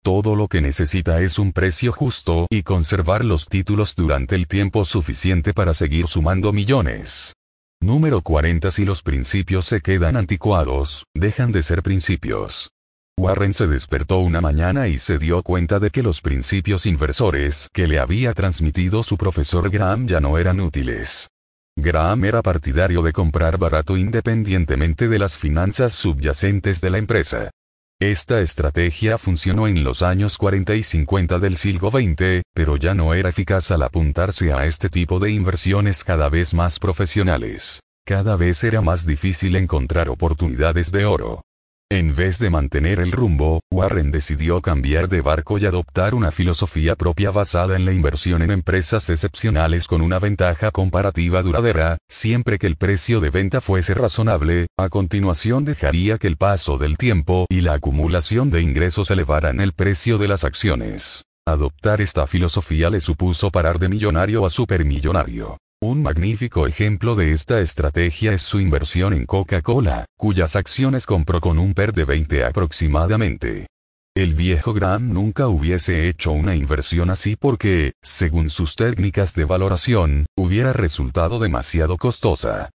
Todo 0.08 0.36
lo 0.36 0.48
que 0.48 0.62
necesita 0.62 1.20
es 1.20 1.38
un 1.38 1.52
precio 1.52 1.92
justo 1.92 2.46
y 2.48 2.62
conservar 2.62 3.26
los 3.26 3.46
títulos 3.46 3.94
durante 3.94 4.36
el 4.36 4.46
tiempo 4.48 4.86
suficiente 4.86 5.52
para 5.52 5.74
seguir 5.74 6.06
sumando 6.06 6.50
millones. 6.50 7.34
Número 7.82 8.22
40 8.22 8.70
Si 8.70 8.86
los 8.86 9.02
principios 9.02 9.66
se 9.66 9.82
quedan 9.82 10.16
anticuados, 10.16 11.04
dejan 11.14 11.52
de 11.52 11.62
ser 11.62 11.82
principios. 11.82 12.70
Warren 13.18 13.52
se 13.52 13.66
despertó 13.66 14.20
una 14.20 14.40
mañana 14.40 14.88
y 14.88 14.96
se 14.96 15.18
dio 15.18 15.42
cuenta 15.42 15.78
de 15.78 15.90
que 15.90 16.02
los 16.02 16.22
principios 16.22 16.86
inversores 16.86 17.68
que 17.74 17.86
le 17.86 17.98
había 17.98 18.32
transmitido 18.32 19.02
su 19.02 19.18
profesor 19.18 19.68
Graham 19.68 20.06
ya 20.06 20.20
no 20.20 20.38
eran 20.38 20.58
útiles. 20.60 21.28
Graham 21.76 22.24
era 22.24 22.40
partidario 22.40 23.02
de 23.02 23.12
comprar 23.12 23.58
barato 23.58 23.98
independientemente 23.98 25.06
de 25.06 25.18
las 25.18 25.36
finanzas 25.36 25.92
subyacentes 25.92 26.80
de 26.80 26.88
la 26.88 26.96
empresa. 26.96 27.50
Esta 28.00 28.40
estrategia 28.40 29.18
funcionó 29.18 29.66
en 29.66 29.82
los 29.82 30.02
años 30.02 30.38
40 30.38 30.76
y 30.76 30.84
50 30.84 31.40
del 31.40 31.56
siglo 31.56 31.90
XX, 31.90 32.42
pero 32.54 32.76
ya 32.76 32.94
no 32.94 33.12
era 33.12 33.30
eficaz 33.30 33.72
al 33.72 33.82
apuntarse 33.82 34.52
a 34.52 34.66
este 34.66 34.88
tipo 34.88 35.18
de 35.18 35.32
inversiones 35.32 36.04
cada 36.04 36.28
vez 36.28 36.54
más 36.54 36.78
profesionales. 36.78 37.80
Cada 38.06 38.36
vez 38.36 38.62
era 38.62 38.82
más 38.82 39.04
difícil 39.04 39.56
encontrar 39.56 40.10
oportunidades 40.10 40.92
de 40.92 41.06
oro. 41.06 41.42
En 41.90 42.14
vez 42.14 42.38
de 42.38 42.50
mantener 42.50 43.00
el 43.00 43.12
rumbo, 43.12 43.62
Warren 43.70 44.10
decidió 44.10 44.60
cambiar 44.60 45.08
de 45.08 45.22
barco 45.22 45.56
y 45.56 45.64
adoptar 45.64 46.14
una 46.14 46.30
filosofía 46.30 46.96
propia 46.96 47.30
basada 47.30 47.76
en 47.76 47.86
la 47.86 47.94
inversión 47.94 48.42
en 48.42 48.50
empresas 48.50 49.08
excepcionales 49.08 49.86
con 49.86 50.02
una 50.02 50.18
ventaja 50.18 50.70
comparativa 50.70 51.42
duradera, 51.42 51.96
siempre 52.06 52.58
que 52.58 52.66
el 52.66 52.76
precio 52.76 53.20
de 53.20 53.30
venta 53.30 53.62
fuese 53.62 53.94
razonable, 53.94 54.66
a 54.76 54.90
continuación 54.90 55.64
dejaría 55.64 56.18
que 56.18 56.26
el 56.26 56.36
paso 56.36 56.76
del 56.76 56.98
tiempo 56.98 57.46
y 57.48 57.62
la 57.62 57.72
acumulación 57.72 58.50
de 58.50 58.60
ingresos 58.60 59.10
elevaran 59.10 59.58
el 59.58 59.72
precio 59.72 60.18
de 60.18 60.28
las 60.28 60.44
acciones. 60.44 61.22
Adoptar 61.46 62.02
esta 62.02 62.26
filosofía 62.26 62.90
le 62.90 63.00
supuso 63.00 63.50
parar 63.50 63.78
de 63.78 63.88
millonario 63.88 64.44
a 64.44 64.50
supermillonario. 64.50 65.56
Un 65.80 66.02
magnífico 66.02 66.66
ejemplo 66.66 67.14
de 67.14 67.30
esta 67.30 67.60
estrategia 67.60 68.32
es 68.32 68.42
su 68.42 68.58
inversión 68.58 69.14
en 69.14 69.26
Coca-Cola, 69.26 70.06
cuyas 70.18 70.56
acciones 70.56 71.06
compró 71.06 71.40
con 71.40 71.56
un 71.60 71.72
PER 71.72 71.92
de 71.92 72.04
20 72.04 72.44
aproximadamente. 72.44 73.68
El 74.16 74.34
viejo 74.34 74.74
Graham 74.74 75.12
nunca 75.12 75.46
hubiese 75.46 76.08
hecho 76.08 76.32
una 76.32 76.56
inversión 76.56 77.10
así 77.10 77.36
porque, 77.36 77.92
según 78.02 78.50
sus 78.50 78.74
técnicas 78.74 79.34
de 79.34 79.44
valoración, 79.44 80.26
hubiera 80.36 80.72
resultado 80.72 81.38
demasiado 81.38 81.96
costosa. 81.96 82.70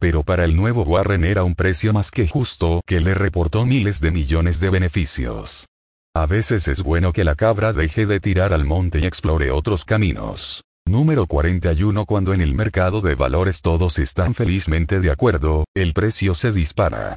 Pero 0.00 0.22
para 0.22 0.46
el 0.46 0.56
nuevo 0.56 0.82
Warren 0.84 1.26
era 1.26 1.44
un 1.44 1.54
precio 1.54 1.92
más 1.92 2.10
que 2.10 2.26
justo 2.26 2.80
que 2.86 3.02
le 3.02 3.12
reportó 3.12 3.66
miles 3.66 4.00
de 4.00 4.12
millones 4.12 4.60
de 4.60 4.70
beneficios. 4.70 5.66
A 6.14 6.24
veces 6.24 6.68
es 6.68 6.82
bueno 6.82 7.12
que 7.12 7.24
la 7.24 7.34
cabra 7.34 7.74
deje 7.74 8.06
de 8.06 8.18
tirar 8.18 8.54
al 8.54 8.64
monte 8.64 9.00
y 9.00 9.04
explore 9.04 9.50
otros 9.50 9.84
caminos. 9.84 10.65
Número 10.88 11.26
41 11.26 12.06
Cuando 12.06 12.32
en 12.32 12.40
el 12.40 12.54
mercado 12.54 13.00
de 13.00 13.16
valores 13.16 13.60
todos 13.60 13.98
están 13.98 14.34
felizmente 14.34 15.00
de 15.00 15.10
acuerdo, 15.10 15.64
el 15.74 15.92
precio 15.92 16.32
se 16.36 16.52
dispara. 16.52 17.16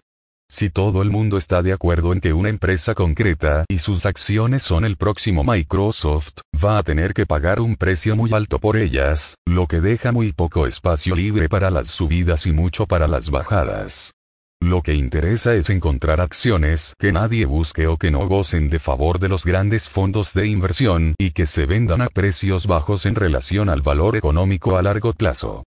Si 0.49 0.71
todo 0.71 1.03
el 1.03 1.11
mundo 1.11 1.37
está 1.37 1.61
de 1.61 1.71
acuerdo 1.71 2.11
en 2.11 2.19
que 2.19 2.33
una 2.33 2.49
empresa 2.49 2.95
concreta 2.95 3.65
y 3.69 3.77
sus 3.77 4.07
acciones 4.07 4.63
son 4.63 4.85
el 4.85 4.97
próximo 4.97 5.43
Microsoft, 5.43 6.39
va 6.63 6.79
a 6.79 6.83
tener 6.83 7.13
que 7.13 7.27
pagar 7.27 7.59
un 7.59 7.75
precio 7.75 8.15
muy 8.15 8.33
alto 8.33 8.57
por 8.57 8.75
ellas, 8.75 9.35
lo 9.45 9.67
que 9.67 9.81
deja 9.81 10.11
muy 10.11 10.33
poco 10.33 10.65
espacio 10.65 11.15
libre 11.15 11.47
para 11.47 11.69
las 11.69 11.89
subidas 11.89 12.47
y 12.47 12.51
mucho 12.51 12.87
para 12.87 13.07
las 13.07 13.29
bajadas. 13.29 14.13
Lo 14.61 14.81
que 14.81 14.93
interesa 14.93 15.55
es 15.55 15.69
encontrar 15.69 16.19
acciones 16.19 16.93
que 16.99 17.13
nadie 17.13 17.45
busque 17.45 17.87
o 17.87 17.97
que 17.97 18.11
no 18.11 18.27
gocen 18.27 18.69
de 18.69 18.79
favor 18.79 19.17
de 19.17 19.29
los 19.29 19.45
grandes 19.45 19.87
fondos 19.87 20.33
de 20.33 20.47
inversión 20.47 21.15
y 21.17 21.31
que 21.31 21.45
se 21.45 21.65
vendan 21.65 22.01
a 22.01 22.09
precios 22.09 22.67
bajos 22.67 23.05
en 23.05 23.15
relación 23.15 23.69
al 23.69 23.81
valor 23.81 24.17
económico 24.17 24.75
a 24.75 24.81
largo 24.81 25.13
plazo. 25.13 25.63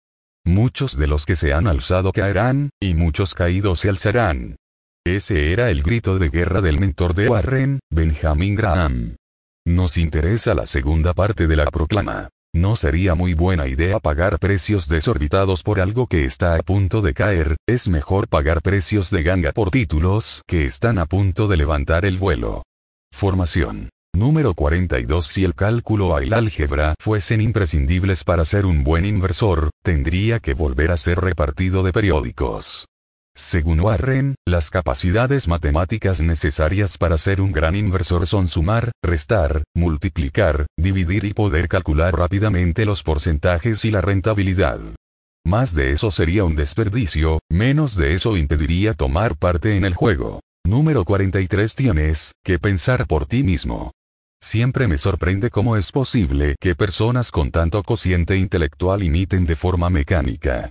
Muchos 0.46 0.98
de 0.98 1.08
los 1.08 1.26
que 1.26 1.38
se 1.38 1.54
han 1.54 1.68
alzado 1.68 2.12
caerán, 2.12 2.72
y 2.82 2.94
muchos 2.94 3.34
caídos 3.34 3.80
se 3.80 3.90
alzarán. 3.90 4.58
Ese 5.06 5.54
era 5.54 5.70
el 5.70 5.84
grito 5.84 6.20
de 6.20 6.30
guerra 6.30 6.62
del 6.62 6.80
mentor 6.80 7.14
de 7.14 7.30
Warren, 7.30 7.80
Benjamin 7.92 8.56
Graham. 8.56 9.16
Nos 9.66 9.98
interesa 9.98 10.54
la 10.54 10.66
segunda 10.66 11.14
parte 11.14 11.48
de 11.48 11.56
la 11.56 11.66
proclama. 11.66 12.30
No 12.54 12.76
sería 12.76 13.16
muy 13.16 13.34
buena 13.34 13.68
idea 13.68 14.00
pagar 14.00 14.38
precios 14.38 14.90
desorbitados 14.90 15.64
por 15.64 15.80
algo 15.80 16.06
que 16.08 16.26
está 16.26 16.56
a 16.56 16.60
punto 16.60 17.02
de 17.02 17.14
caer, 17.14 17.56
es 17.66 17.88
mejor 17.88 18.28
pagar 18.28 18.62
precios 18.62 19.10
de 19.10 19.24
ganga 19.24 19.54
por 19.54 19.72
títulos 19.72 20.42
que 20.46 20.66
están 20.66 21.00
a 21.00 21.06
punto 21.06 21.48
de 21.48 21.56
levantar 21.56 22.04
el 22.04 22.18
vuelo. 22.18 22.64
Formación. 23.14 23.90
Número 24.14 24.54
42 24.54 25.26
Si 25.26 25.46
el 25.46 25.56
cálculo 25.56 26.10
o 26.10 26.18
el 26.20 26.34
álgebra 26.34 26.96
fuesen 27.00 27.40
imprescindibles 27.40 28.26
para 28.26 28.44
ser 28.44 28.66
un 28.66 28.84
buen 28.84 29.06
inversor, 29.06 29.70
tendría 29.82 30.42
que 30.42 30.54
volver 30.54 30.92
a 30.92 30.98
ser 30.98 31.22
repartido 31.22 31.84
de 31.84 31.94
periódicos. 31.94 32.88
Según 33.36 33.80
Warren, 33.80 34.36
las 34.46 34.70
capacidades 34.70 35.48
matemáticas 35.48 36.22
necesarias 36.22 36.98
para 36.98 37.18
ser 37.18 37.40
un 37.42 37.52
gran 37.52 37.76
inversor 37.76 38.28
son 38.28 38.48
sumar, 38.48 38.92
restar, 39.02 39.64
multiplicar, 39.74 40.66
dividir 40.78 41.24
y 41.26 41.34
poder 41.34 41.68
calcular 41.68 42.16
rápidamente 42.16 42.86
los 42.86 43.04
porcentajes 43.04 43.86
y 43.86 43.92
la 43.92 44.02
rentabilidad. 44.02 44.80
Más 45.46 45.74
de 45.74 45.92
eso 45.92 46.12
sería 46.12 46.44
un 46.44 46.56
desperdicio, 46.56 47.40
menos 47.50 47.96
de 47.96 48.14
eso 48.14 48.38
impediría 48.38 48.94
tomar 48.94 49.38
parte 49.38 49.76
en 49.76 49.86
el 49.86 49.96
juego. 49.96 50.42
Número 50.64 51.04
43 51.04 51.74
Tienes 51.74 52.34
que 52.44 52.60
pensar 52.60 53.08
por 53.08 53.26
ti 53.26 53.44
mismo. 53.44 53.92
Siempre 54.44 54.88
me 54.88 54.98
sorprende 54.98 55.50
cómo 55.50 55.78
es 55.78 55.92
posible 55.92 56.56
que 56.60 56.76
personas 56.76 57.32
con 57.32 57.50
tanto 57.52 57.82
cociente 57.82 58.38
intelectual 58.38 59.04
imiten 59.04 59.46
de 59.46 59.56
forma 59.56 59.90
mecánica. 59.90 60.70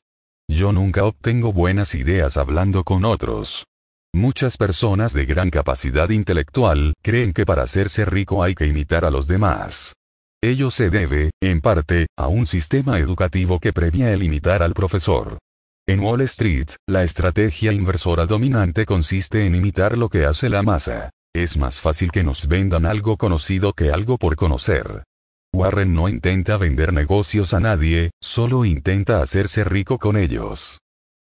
Yo 0.51 0.73
nunca 0.73 1.05
obtengo 1.05 1.53
buenas 1.53 1.95
ideas 1.95 2.37
hablando 2.37 2.83
con 2.83 3.05
otros. 3.05 3.67
Muchas 4.13 4.57
personas 4.57 5.13
de 5.13 5.25
gran 5.25 5.49
capacidad 5.49 6.11
intelectual 6.11 6.95
creen 7.03 7.33
que 7.33 7.47
para 7.47 7.63
hacerse 7.63 8.05
rico 8.05 8.43
hay 8.43 8.57
que 8.57 8.67
imitar 8.67 9.05
a 9.05 9.13
los 9.13 9.29
demás. 9.29 9.95
Ello 10.43 10.73
se 10.73 10.91
debe, 10.91 11.31
en 11.41 11.61
parte, 11.61 12.09
a 12.19 12.27
un 12.27 12.49
sistema 12.49 12.99
educativo 12.99 13.61
que 13.61 13.73
premia 13.73 14.13
el 14.13 14.25
imitar 14.25 14.65
al 14.65 14.75
profesor. 14.75 15.39
En 15.87 16.01
Wall 16.01 16.23
Street, 16.23 16.71
la 16.89 17.05
estrategia 17.05 17.71
inversora 17.73 18.27
dominante 18.27 18.85
consiste 18.87 19.47
en 19.47 19.55
imitar 19.55 19.97
lo 19.97 20.09
que 20.09 20.25
hace 20.25 20.49
la 20.49 20.65
masa. 20.65 21.11
Es 21.33 21.57
más 21.57 21.81
fácil 21.81 22.11
que 22.11 22.25
nos 22.25 22.49
vendan 22.49 22.87
algo 22.87 23.17
conocido 23.17 23.73
que 23.73 23.93
algo 23.93 24.19
por 24.19 24.35
conocer. 24.35 25.05
Warren 25.53 25.95
no 25.95 26.09
intenta 26.09 26.57
vender 26.57 26.93
negocios 26.93 27.55
a 27.55 27.61
nadie, 27.61 28.11
solo 28.23 28.65
intenta 28.65 29.21
hacerse 29.21 29.65
rico 29.65 29.99
con 29.99 30.17
ellos. 30.17 30.79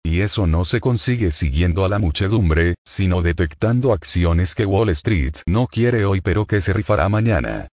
Y 0.06 0.22
eso 0.22 0.48
no 0.48 0.64
se 0.66 0.80
consigue 0.80 1.32
siguiendo 1.32 1.86
a 1.86 1.90
la 1.90 1.98
muchedumbre, 1.98 2.76
sino 2.86 3.22
detectando 3.22 3.94
acciones 3.94 4.54
que 4.54 4.66
Wall 4.66 4.90
Street 4.90 5.36
no 5.48 5.68
quiere 5.68 6.06
hoy 6.06 6.22
pero 6.22 6.46
que 6.46 6.62
se 6.62 6.74
rifará 6.74 7.10
mañana. 7.10 7.68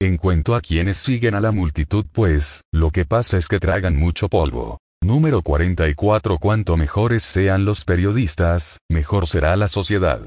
En 0.00 0.16
cuanto 0.16 0.54
a 0.54 0.60
quienes 0.60 0.96
siguen 0.96 1.34
a 1.34 1.40
la 1.40 1.52
multitud 1.52 2.06
pues, 2.12 2.62
lo 2.72 2.90
que 2.90 3.04
pasa 3.04 3.38
es 3.38 3.48
que 3.48 3.60
tragan 3.60 3.96
mucho 3.96 4.28
polvo. 4.28 4.78
Número 5.02 5.42
44 5.42 6.38
Cuanto 6.38 6.76
mejores 6.76 7.22
sean 7.22 7.64
los 7.64 7.84
periodistas, 7.84 8.78
mejor 8.90 9.26
será 9.26 9.56
la 9.56 9.68
sociedad. 9.68 10.20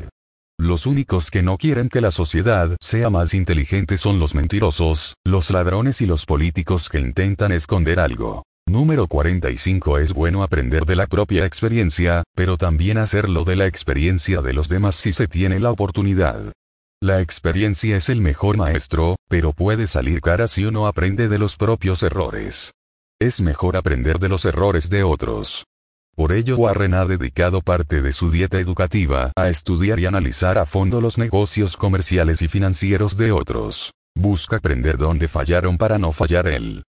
Los 0.59 0.85
únicos 0.85 1.31
que 1.31 1.41
no 1.41 1.57
quieren 1.57 1.89
que 1.89 1.99
la 1.99 2.11
sociedad 2.11 2.77
sea 2.79 3.09
más 3.09 3.33
inteligente 3.33 3.97
son 3.97 4.19
los 4.19 4.35
mentirosos, 4.35 5.15
los 5.25 5.49
ladrones 5.49 5.99
y 6.01 6.05
los 6.05 6.25
políticos 6.25 6.89
que 6.89 6.99
intentan 6.99 7.51
esconder 7.51 7.99
algo. 7.99 8.43
Número 8.67 9.07
45 9.07 9.97
Es 9.97 10.13
bueno 10.13 10.43
aprender 10.43 10.85
de 10.85 10.95
la 10.95 11.07
propia 11.07 11.45
experiencia, 11.45 12.23
pero 12.35 12.57
también 12.57 12.97
hacerlo 12.97 13.43
de 13.43 13.55
la 13.55 13.65
experiencia 13.65 14.41
de 14.41 14.53
los 14.53 14.69
demás 14.69 14.95
si 14.95 15.11
se 15.11 15.27
tiene 15.27 15.59
la 15.59 15.71
oportunidad. 15.71 16.53
La 17.01 17.19
experiencia 17.19 17.97
es 17.97 18.07
el 18.09 18.21
mejor 18.21 18.55
maestro, 18.55 19.17
pero 19.27 19.53
puede 19.53 19.87
salir 19.87 20.21
cara 20.21 20.47
si 20.47 20.65
uno 20.65 20.87
aprende 20.87 21.27
de 21.27 21.39
los 21.39 21.57
propios 21.57 22.03
errores. 22.03 22.71
Es 23.19 23.41
mejor 23.41 23.75
aprender 23.75 24.19
de 24.19 24.29
los 24.29 24.45
errores 24.45 24.89
de 24.89 25.03
otros. 25.03 25.65
Por 26.15 26.31
ello 26.31 26.57
Warren 26.57 26.93
ha 26.93 27.05
dedicado 27.05 27.61
parte 27.61 28.01
de 28.03 28.13
su 28.13 28.29
dieta 28.29 28.59
educativa 28.59 29.31
a 29.35 29.49
estudiar 29.49 29.99
y 29.99 30.05
analizar 30.05 30.59
a 30.59 30.67
fondo 30.67 31.01
los 31.01 31.17
negocios 31.17 31.75
comerciales 31.75 32.43
y 32.43 32.47
financieros 32.47 33.17
de 33.17 33.31
otros. 33.31 33.93
Busca 34.15 34.57
aprender 34.57 34.97
dónde 34.97 35.27
fallaron 35.27 35.79
para 35.79 35.97
no 35.97 36.11
fallar 36.11 36.47
él. 36.47 36.83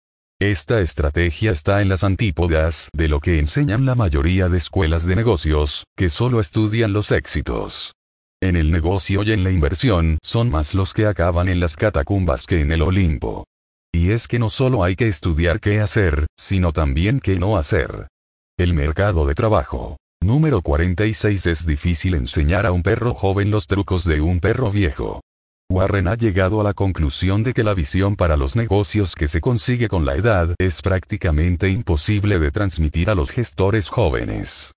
Esta 0.41 0.81
estrategia 0.81 1.53
está 1.53 1.83
en 1.83 1.91
las 1.91 2.03
antípodas 2.03 2.89
de 2.95 3.09
lo 3.09 3.21
que 3.21 3.39
enseñan 3.39 3.85
la 3.85 3.95
mayoría 3.95 4.49
de 4.49 4.57
escuelas 4.57 5.07
de 5.07 5.17
negocios, 5.17 5.85
que 5.99 6.09
solo 6.09 6.41
estudian 6.41 6.95
los 6.95 7.13
éxitos. 7.13 7.93
En 8.41 8.57
el 8.57 8.71
negocio 8.71 9.23
y 9.23 9.33
en 9.33 9.45
la 9.45 9.51
inversión 9.51 10.17
son 10.23 10.51
más 10.51 10.75
los 10.75 10.95
que 10.95 11.05
acaban 11.05 11.51
en 11.51 11.61
las 11.61 11.77
catacumbas 11.77 12.47
que 12.47 12.61
en 12.61 12.73
el 12.73 12.81
Olimpo. 12.81 13.45
Y 13.93 14.13
es 14.13 14.27
que 14.29 14.39
no 14.39 14.49
solo 14.49 14.83
hay 14.83 14.97
que 14.97 15.09
estudiar 15.09 15.61
qué 15.61 15.81
hacer, 15.81 16.27
sino 16.39 16.73
también 16.73 17.21
qué 17.21 17.39
no 17.39 17.59
hacer. 17.59 18.09
El 18.61 18.75
mercado 18.75 19.25
de 19.25 19.35
trabajo. 19.35 19.97
Número 20.21 20.61
46 20.61 21.47
Es 21.47 21.67
difícil 21.67 22.13
enseñar 22.13 22.67
a 22.67 22.73
un 22.73 22.83
perro 22.83 23.15
joven 23.15 23.51
los 23.51 23.67
trucos 23.67 24.05
de 24.05 24.21
un 24.21 24.39
perro 24.39 24.71
viejo. 24.71 25.23
Warren 25.71 26.09
ha 26.09 26.15
llegado 26.15 26.61
a 26.61 26.65
la 26.65 26.75
conclusión 26.75 27.43
de 27.43 27.55
que 27.55 27.65
la 27.65 27.73
visión 27.73 28.17
para 28.17 28.37
los 28.37 28.57
negocios 28.57 29.15
que 29.15 29.29
se 29.29 29.41
consigue 29.41 29.89
con 29.89 30.05
la 30.05 30.15
edad 30.15 30.55
es 30.59 30.83
prácticamente 30.83 31.71
imposible 31.71 32.39
de 32.39 32.51
transmitir 32.51 33.09
a 33.09 33.15
los 33.15 33.31
gestores 33.31 33.89
jóvenes. 33.89 34.73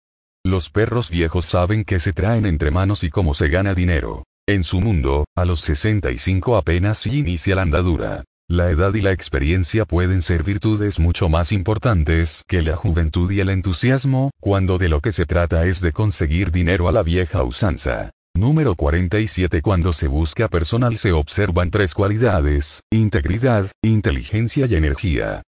Los 0.45 0.69
perros 0.69 1.09
viejos 1.09 1.43
saben 1.43 1.83
qué 1.83 1.99
se 1.99 2.13
traen 2.13 2.45
entre 2.45 2.71
manos 2.71 3.03
y 3.03 3.09
cómo 3.09 3.33
se 3.33 3.49
gana 3.49 3.73
dinero. 3.73 4.23
En 4.47 4.63
su 4.63 4.79
mundo, 4.79 5.25
a 5.35 5.43
los 5.43 5.59
65 5.59 6.55
apenas 6.55 7.05
inicia 7.05 7.55
la 7.55 7.63
andadura. 7.63 8.23
La 8.49 8.69
edad 8.69 8.93
y 8.93 9.01
la 9.01 9.13
experiencia 9.13 9.86
pueden 9.86 10.21
ser 10.21 10.43
virtudes 10.43 10.99
mucho 10.99 11.29
más 11.29 11.53
importantes 11.53 12.43
que 12.45 12.62
la 12.62 12.75
juventud 12.75 13.32
y 13.32 13.39
el 13.39 13.49
entusiasmo, 13.49 14.32
cuando 14.41 14.77
de 14.77 14.89
lo 14.89 14.99
que 14.99 15.13
se 15.13 15.25
trata 15.25 15.65
es 15.65 15.79
de 15.79 15.93
conseguir 15.93 16.51
dinero 16.51 16.89
a 16.89 16.91
la 16.91 17.03
vieja 17.03 17.43
usanza. 17.43 18.12
Número 18.36 18.75
47 18.75 19.62
Cuando 19.62 19.93
se 19.93 20.08
busca 20.08 20.49
personal 20.49 20.97
se 20.97 21.13
observan 21.13 21.71
tres 21.71 21.93
cualidades, 21.93 22.82
integridad, 22.91 23.71
inteligencia 23.82 24.65
y 24.65 24.75
energía. 24.75 25.43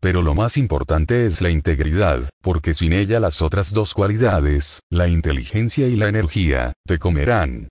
Pero 0.00 0.20
lo 0.20 0.34
más 0.34 0.56
importante 0.56 1.26
es 1.26 1.42
la 1.42 1.50
integridad, 1.50 2.28
porque 2.42 2.74
sin 2.74 2.92
ella 2.92 3.20
las 3.20 3.42
otras 3.42 3.72
dos 3.72 3.94
cualidades, 3.94 4.80
la 4.90 5.06
inteligencia 5.06 5.86
y 5.86 5.94
la 5.94 6.08
energía, 6.08 6.72
te 6.84 6.98
comerán. 6.98 7.68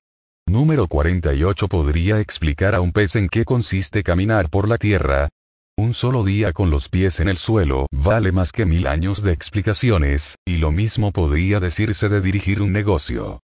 Número 0.49 0.87
48 0.87 1.67
Podría 1.67 2.19
explicar 2.19 2.73
a 2.73 2.81
un 2.81 2.91
pez 2.91 3.15
en 3.15 3.29
qué 3.29 3.45
consiste 3.45 4.01
caminar 4.01 4.49
por 4.49 4.67
la 4.67 4.79
tierra. 4.79 5.29
Un 5.77 5.93
solo 5.93 6.23
día 6.23 6.53
con 6.53 6.71
los 6.71 6.89
pies 6.89 7.19
en 7.19 7.29
el 7.29 7.37
suelo 7.37 7.85
vale 7.91 8.31
más 8.31 8.51
que 8.51 8.65
mil 8.65 8.87
años 8.87 9.21
de 9.21 9.31
explicaciones, 9.31 10.37
y 10.47 10.57
lo 10.57 10.71
mismo 10.71 11.11
podría 11.11 11.59
decirse 11.59 12.09
de 12.09 12.19
dirigir 12.19 12.63
un 12.63 12.71
negocio. 12.71 13.41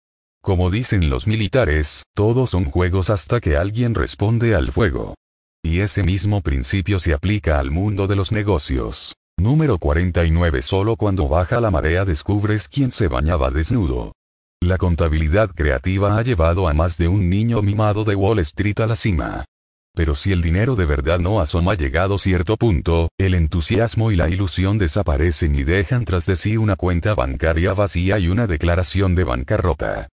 Como 0.43 0.69
dicen 0.69 1.09
los 1.09 1.25
militares, 1.25 2.03
todos 2.13 2.51
son 2.51 2.65
juegos 2.65 3.09
hasta 3.09 3.39
que 3.39 3.57
alguien 3.57 3.95
responde 3.95 4.53
al 4.53 4.71
fuego. 4.71 5.15
Y 5.63 5.79
ese 5.79 6.03
mismo 6.03 6.41
principio 6.41 6.99
se 6.99 7.15
aplica 7.15 7.57
al 7.57 7.71
mundo 7.71 8.05
de 8.05 8.15
los 8.15 8.31
negocios. 8.31 9.15
Número 9.39 9.79
49 9.79 10.61
Solo 10.61 10.97
cuando 10.97 11.27
baja 11.27 11.59
la 11.61 11.71
marea 11.71 12.05
descubres 12.05 12.67
quién 12.67 12.91
se 12.91 13.07
bañaba 13.07 13.49
desnudo. 13.49 14.11
La 14.63 14.77
contabilidad 14.77 15.49
creativa 15.49 16.17
ha 16.17 16.21
llevado 16.21 16.67
a 16.67 16.73
más 16.73 16.97
de 16.99 17.07
un 17.07 17.29
niño 17.29 17.63
mimado 17.63 18.03
de 18.03 18.13
Wall 18.13 18.37
Street 18.39 18.79
a 18.79 18.85
la 18.85 18.95
cima. 18.95 19.43
Pero 19.95 20.13
si 20.13 20.31
el 20.31 20.43
dinero 20.43 20.75
de 20.75 20.85
verdad 20.85 21.19
no 21.19 21.41
asoma 21.41 21.73
llegado 21.73 22.19
cierto 22.19 22.57
punto, 22.57 23.09
el 23.17 23.33
entusiasmo 23.33 24.11
y 24.11 24.15
la 24.15 24.29
ilusión 24.29 24.77
desaparecen 24.77 25.55
y 25.55 25.63
dejan 25.63 26.05
tras 26.05 26.27
de 26.27 26.35
sí 26.35 26.57
una 26.57 26.75
cuenta 26.75 27.15
bancaria 27.15 27.73
vacía 27.73 28.19
y 28.19 28.29
una 28.29 28.45
declaración 28.45 29.15
de 29.15 29.23
bancarrota. 29.23 30.07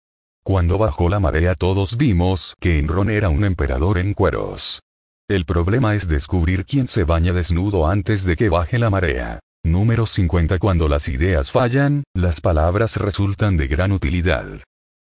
Cuando 0.44 0.78
bajó 0.78 1.10
la 1.10 1.20
marea 1.20 1.56
todos 1.56 1.98
vimos 1.98 2.54
que 2.60 2.78
Enron 2.78 3.10
era 3.10 3.30
un 3.30 3.44
emperador 3.46 3.98
en 3.98 4.14
cueros. 4.14 4.80
El 5.28 5.46
problema 5.46 5.96
es 5.96 6.08
descubrir 6.08 6.66
quién 6.66 6.88
se 6.88 7.04
baña 7.04 7.34
desnudo 7.34 7.88
antes 7.88 8.26
de 8.26 8.36
que 8.36 8.50
baje 8.50 8.78
la 8.78 8.92
marea. 8.92 9.40
Número 9.66 10.06
50 10.06 10.60
Cuando 10.60 10.88
las 10.88 11.08
ideas 11.10 11.50
fallan, 11.50 12.04
las 12.14 12.40
palabras 12.40 12.98
resultan 12.98 13.58
de 13.58 13.66
gran 13.66 13.92
utilidad. 13.92 14.46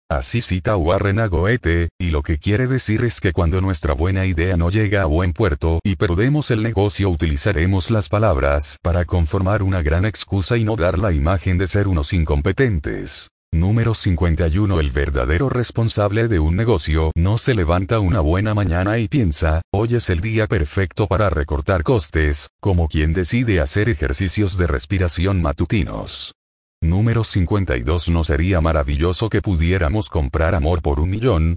Así 0.09 0.41
cita 0.41 0.77
Warren 0.77 1.19
a 1.19 1.27
Goethe, 1.27 1.89
y 1.99 2.11
lo 2.11 2.23
que 2.23 2.39
quiere 2.39 2.69
decir 2.69 3.03
es 3.03 3.21
que 3.21 3.33
cuando 3.33 3.61
nuestra 3.61 3.93
buena 3.93 4.25
idea 4.25 4.57
no 4.57 4.71
llega 4.71 5.03
a 5.03 5.07
buen 5.07 5.33
puerto 5.33 5.81
y 5.83 5.97
perdemos 5.97 6.53
el 6.53 6.63
negocio 6.63 7.11
utilizaremos 7.11 7.91
las 7.91 8.09
palabras 8.09 8.79
para 8.83 9.05
conformar 9.05 9.65
una 9.65 9.83
gran 9.83 10.05
excusa 10.05 10.57
y 10.57 10.63
no 10.63 10.77
dar 10.77 10.97
la 10.97 11.11
imagen 11.11 11.59
de 11.59 11.67
ser 11.67 11.89
unos 11.89 12.13
incompetentes. 12.13 13.32
Número 13.55 13.95
51 13.95 14.81
El 14.81 14.91
verdadero 14.91 15.51
responsable 15.51 16.27
de 16.27 16.39
un 16.39 16.57
negocio 16.57 17.13
no 17.15 17.37
se 17.37 17.55
levanta 17.55 18.01
una 18.01 18.21
buena 18.21 18.55
mañana 18.55 18.99
y 18.99 19.09
piensa, 19.09 19.61
hoy 19.71 19.97
es 19.97 20.09
el 20.09 20.21
día 20.21 20.47
perfecto 20.47 21.07
para 21.07 21.29
recortar 21.29 21.83
costes, 21.83 22.49
como 22.63 22.89
quien 22.89 23.13
decide 23.13 23.61
hacer 23.61 23.91
ejercicios 23.91 24.57
de 24.57 24.67
respiración 24.67 25.43
matutinos. 25.43 26.33
Número 26.81 27.25
52 27.25 28.09
¿No 28.09 28.25
sería 28.25 28.63
maravilloso 28.63 29.29
que 29.29 29.43
pudiéramos 29.43 30.09
comprar 30.09 30.55
amor 30.55 30.81
por 30.81 30.99
un 30.99 31.11
millón? 31.11 31.57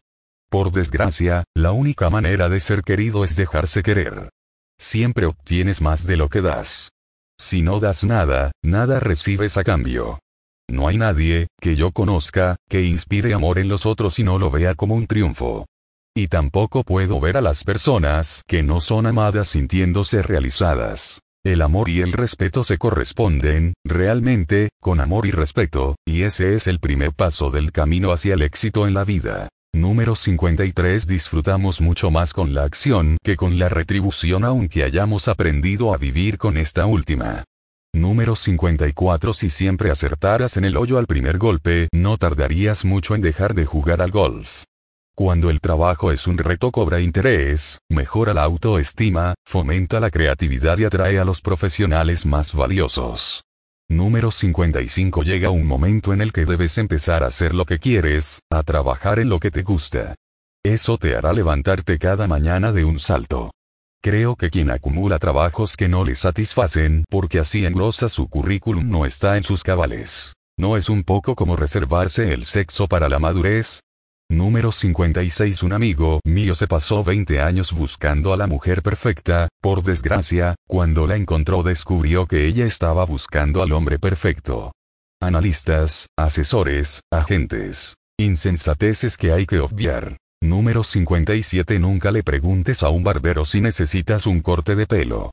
Por 0.49 0.73
desgracia, 0.73 1.45
la 1.55 1.71
única 1.71 2.09
manera 2.09 2.49
de 2.49 2.59
ser 2.59 2.81
querido 2.81 3.23
es 3.23 3.37
dejarse 3.37 3.83
querer. 3.83 4.29
Siempre 4.77 5.27
obtienes 5.27 5.81
más 5.81 6.05
de 6.05 6.17
lo 6.17 6.27
que 6.27 6.41
das. 6.41 6.89
Si 7.39 7.61
no 7.61 7.79
das 7.79 8.03
nada, 8.03 8.51
nada 8.61 8.99
recibes 8.99 9.57
a 9.57 9.63
cambio. 9.63 10.19
No 10.69 10.87
hay 10.87 10.97
nadie, 10.97 11.47
que 11.61 11.75
yo 11.75 11.91
conozca, 11.91 12.57
que 12.69 12.83
inspire 12.83 13.33
amor 13.33 13.59
en 13.59 13.67
los 13.67 13.85
otros 13.85 14.19
y 14.19 14.23
no 14.23 14.39
lo 14.39 14.49
vea 14.49 14.75
como 14.75 14.95
un 14.95 15.07
triunfo. 15.07 15.65
Y 16.15 16.27
tampoco 16.27 16.83
puedo 16.83 17.19
ver 17.19 17.37
a 17.37 17.41
las 17.41 17.63
personas 17.63 18.41
que 18.47 18.63
no 18.63 18.79
son 18.79 19.05
amadas 19.05 19.49
sintiéndose 19.49 20.21
realizadas. 20.21 21.19
El 21.45 21.61
amor 21.61 21.89
y 21.89 22.01
el 22.01 22.11
respeto 22.11 22.63
se 22.63 22.79
corresponden, 22.79 23.73
realmente, 23.85 24.69
con 24.81 24.99
amor 24.99 25.27
y 25.27 25.31
respeto, 25.31 25.95
y 26.03 26.23
ese 26.23 26.55
es 26.55 26.65
el 26.65 26.79
primer 26.79 27.13
paso 27.13 27.51
del 27.51 27.71
camino 27.71 28.11
hacia 28.11 28.33
el 28.33 28.41
éxito 28.41 28.87
en 28.87 28.95
la 28.95 29.03
vida. 29.03 29.49
Número 29.75 30.15
53 30.15 31.05
Disfrutamos 31.05 31.81
mucho 31.81 32.09
más 32.09 32.33
con 32.33 32.53
la 32.53 32.63
acción 32.63 33.17
que 33.21 33.35
con 33.35 33.59
la 33.59 33.67
retribución 33.67 34.45
aunque 34.45 34.83
hayamos 34.83 35.27
aprendido 35.27 35.93
a 35.93 35.97
vivir 35.97 36.37
con 36.37 36.57
esta 36.57 36.85
última. 36.85 37.43
Número 37.95 38.35
54 38.35 39.33
Si 39.33 39.49
siempre 39.49 39.89
acertaras 39.89 40.57
en 40.57 40.65
el 40.65 40.75
hoyo 40.75 40.97
al 40.97 41.07
primer 41.07 41.37
golpe, 41.37 41.87
no 41.93 42.17
tardarías 42.17 42.83
mucho 42.83 43.15
en 43.15 43.21
dejar 43.21 43.53
de 43.53 43.65
jugar 43.65 44.01
al 44.01 44.11
golf. 44.11 44.65
Cuando 45.15 45.49
el 45.49 45.61
trabajo 45.61 46.11
es 46.11 46.27
un 46.27 46.37
reto 46.37 46.71
cobra 46.71 46.99
interés, 46.99 47.79
mejora 47.89 48.33
la 48.33 48.43
autoestima, 48.43 49.33
fomenta 49.45 50.01
la 50.01 50.09
creatividad 50.09 50.77
y 50.77 50.83
atrae 50.83 51.19
a 51.19 51.23
los 51.23 51.39
profesionales 51.39 52.25
más 52.25 52.53
valiosos. 52.53 53.45
Número 53.89 54.29
55 54.29 55.23
Llega 55.23 55.49
un 55.49 55.65
momento 55.65 56.11
en 56.11 56.19
el 56.19 56.33
que 56.33 56.43
debes 56.43 56.77
empezar 56.77 57.23
a 57.23 57.27
hacer 57.27 57.53
lo 57.53 57.63
que 57.63 57.79
quieres, 57.79 58.41
a 58.51 58.63
trabajar 58.63 59.19
en 59.19 59.29
lo 59.29 59.39
que 59.39 59.51
te 59.51 59.63
gusta. 59.63 60.15
Eso 60.65 60.97
te 60.97 61.15
hará 61.15 61.31
levantarte 61.31 61.97
cada 61.97 62.27
mañana 62.27 62.73
de 62.73 62.83
un 62.83 62.99
salto. 62.99 63.54
Creo 64.05 64.35
que 64.35 64.51
quien 64.51 64.69
acumula 64.69 65.17
trabajos 65.17 65.75
que 65.75 65.89
no 65.89 66.03
le 66.03 66.13
satisfacen 66.13 67.05
porque 67.09 67.39
así 67.39 67.65
engrosa 67.65 68.07
su 68.07 68.27
currículum 68.27 68.87
no 68.87 69.03
está 69.03 69.35
en 69.35 69.41
sus 69.41 69.63
cabales. 69.63 70.35
¿No 70.59 70.77
es 70.77 70.89
un 70.89 71.01
poco 71.01 71.33
como 71.33 71.55
reservarse 71.55 72.31
el 72.31 72.45
sexo 72.45 72.87
para 72.87 73.09
la 73.09 73.17
madurez? 73.17 73.79
Número 74.29 74.71
56 74.71 75.63
Un 75.63 75.73
amigo 75.73 76.19
mío 76.23 76.53
se 76.53 76.67
pasó 76.67 77.03
20 77.03 77.41
años 77.41 77.73
buscando 77.73 78.31
a 78.31 78.37
la 78.37 78.45
mujer 78.45 78.83
perfecta, 78.83 79.49
por 79.59 79.81
desgracia, 79.81 80.53
cuando 80.67 81.07
la 81.07 81.15
encontró 81.15 81.63
descubrió 81.63 82.27
que 82.27 82.45
ella 82.45 82.67
estaba 82.67 83.05
buscando 83.05 83.63
al 83.63 83.71
hombre 83.71 83.97
perfecto. 83.97 84.71
Analistas, 85.19 86.09
asesores, 86.15 87.01
agentes. 87.11 87.95
Insensateces 88.19 89.17
que 89.17 89.31
hay 89.31 89.47
que 89.47 89.57
obviar. 89.57 90.17
Número 90.45 90.83
57 90.83 91.79
Nunca 91.79 92.11
le 92.11 92.23
preguntes 92.23 92.83
a 92.83 92.89
un 92.89 93.03
barbero 93.03 93.45
si 93.45 93.61
necesitas 93.61 94.27
un 94.27 94.41
corte 94.41 94.75
de 94.75 94.85
pelo. 94.85 95.31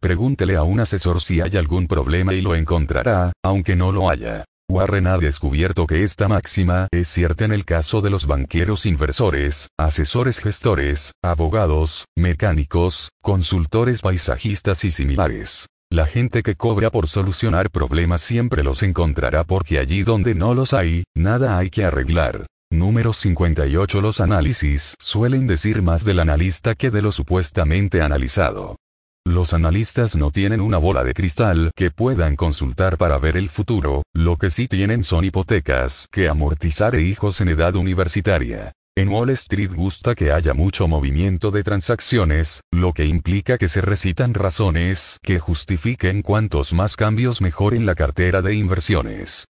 Pregúntele 0.00 0.56
a 0.56 0.62
un 0.62 0.80
asesor 0.80 1.20
si 1.20 1.40
hay 1.40 1.56
algún 1.56 1.86
problema 1.86 2.32
y 2.32 2.40
lo 2.40 2.54
encontrará, 2.54 3.32
aunque 3.44 3.76
no 3.76 3.92
lo 3.92 4.08
haya. 4.08 4.44
Warren 4.70 5.06
ha 5.06 5.18
descubierto 5.18 5.86
que 5.86 6.02
esta 6.02 6.26
máxima 6.26 6.88
es 6.90 7.08
cierta 7.08 7.44
en 7.44 7.52
el 7.52 7.66
caso 7.66 8.00
de 8.00 8.08
los 8.08 8.26
banqueros 8.26 8.86
inversores, 8.86 9.68
asesores 9.78 10.40
gestores, 10.40 11.12
abogados, 11.22 12.06
mecánicos, 12.16 13.10
consultores 13.22 14.00
paisajistas 14.00 14.84
y 14.84 14.90
similares. 14.90 15.66
La 15.92 16.06
gente 16.06 16.42
que 16.42 16.54
cobra 16.54 16.90
por 16.90 17.08
solucionar 17.08 17.70
problemas 17.70 18.22
siempre 18.22 18.64
los 18.64 18.82
encontrará 18.82 19.44
porque 19.44 19.78
allí 19.78 20.02
donde 20.02 20.34
no 20.34 20.54
los 20.54 20.72
hay, 20.72 21.04
nada 21.14 21.58
hay 21.58 21.68
que 21.68 21.84
arreglar. 21.84 22.46
Número 22.74 23.12
58 23.12 24.00
Los 24.00 24.20
análisis 24.20 24.96
suelen 24.98 25.46
decir 25.46 25.80
más 25.80 26.04
del 26.04 26.18
analista 26.18 26.74
que 26.74 26.90
de 26.90 27.02
lo 27.02 27.12
supuestamente 27.12 28.02
analizado. 28.02 28.76
Los 29.24 29.54
analistas 29.54 30.16
no 30.16 30.32
tienen 30.32 30.60
una 30.60 30.78
bola 30.78 31.04
de 31.04 31.14
cristal 31.14 31.70
que 31.76 31.92
puedan 31.92 32.34
consultar 32.34 32.98
para 32.98 33.16
ver 33.18 33.36
el 33.36 33.48
futuro, 33.48 34.02
lo 34.12 34.36
que 34.36 34.50
sí 34.50 34.66
tienen 34.66 35.04
son 35.04 35.24
hipotecas 35.24 36.08
que 36.10 36.28
amortizar 36.28 36.96
e 36.96 37.02
hijos 37.02 37.40
en 37.40 37.48
edad 37.48 37.76
universitaria. 37.76 38.72
En 38.96 39.08
Wall 39.08 39.30
Street 39.30 39.72
gusta 39.72 40.16
que 40.16 40.32
haya 40.32 40.52
mucho 40.52 40.88
movimiento 40.88 41.52
de 41.52 41.62
transacciones, 41.62 42.60
lo 42.72 42.92
que 42.92 43.06
implica 43.06 43.56
que 43.56 43.68
se 43.68 43.82
recitan 43.82 44.34
razones 44.34 45.18
que 45.22 45.38
justifiquen 45.38 46.22
cuantos 46.22 46.72
más 46.72 46.96
cambios 46.96 47.40
mejor 47.40 47.74
en 47.74 47.86
la 47.86 47.94
cartera 47.94 48.42
de 48.42 48.54
inversiones. 48.54 49.46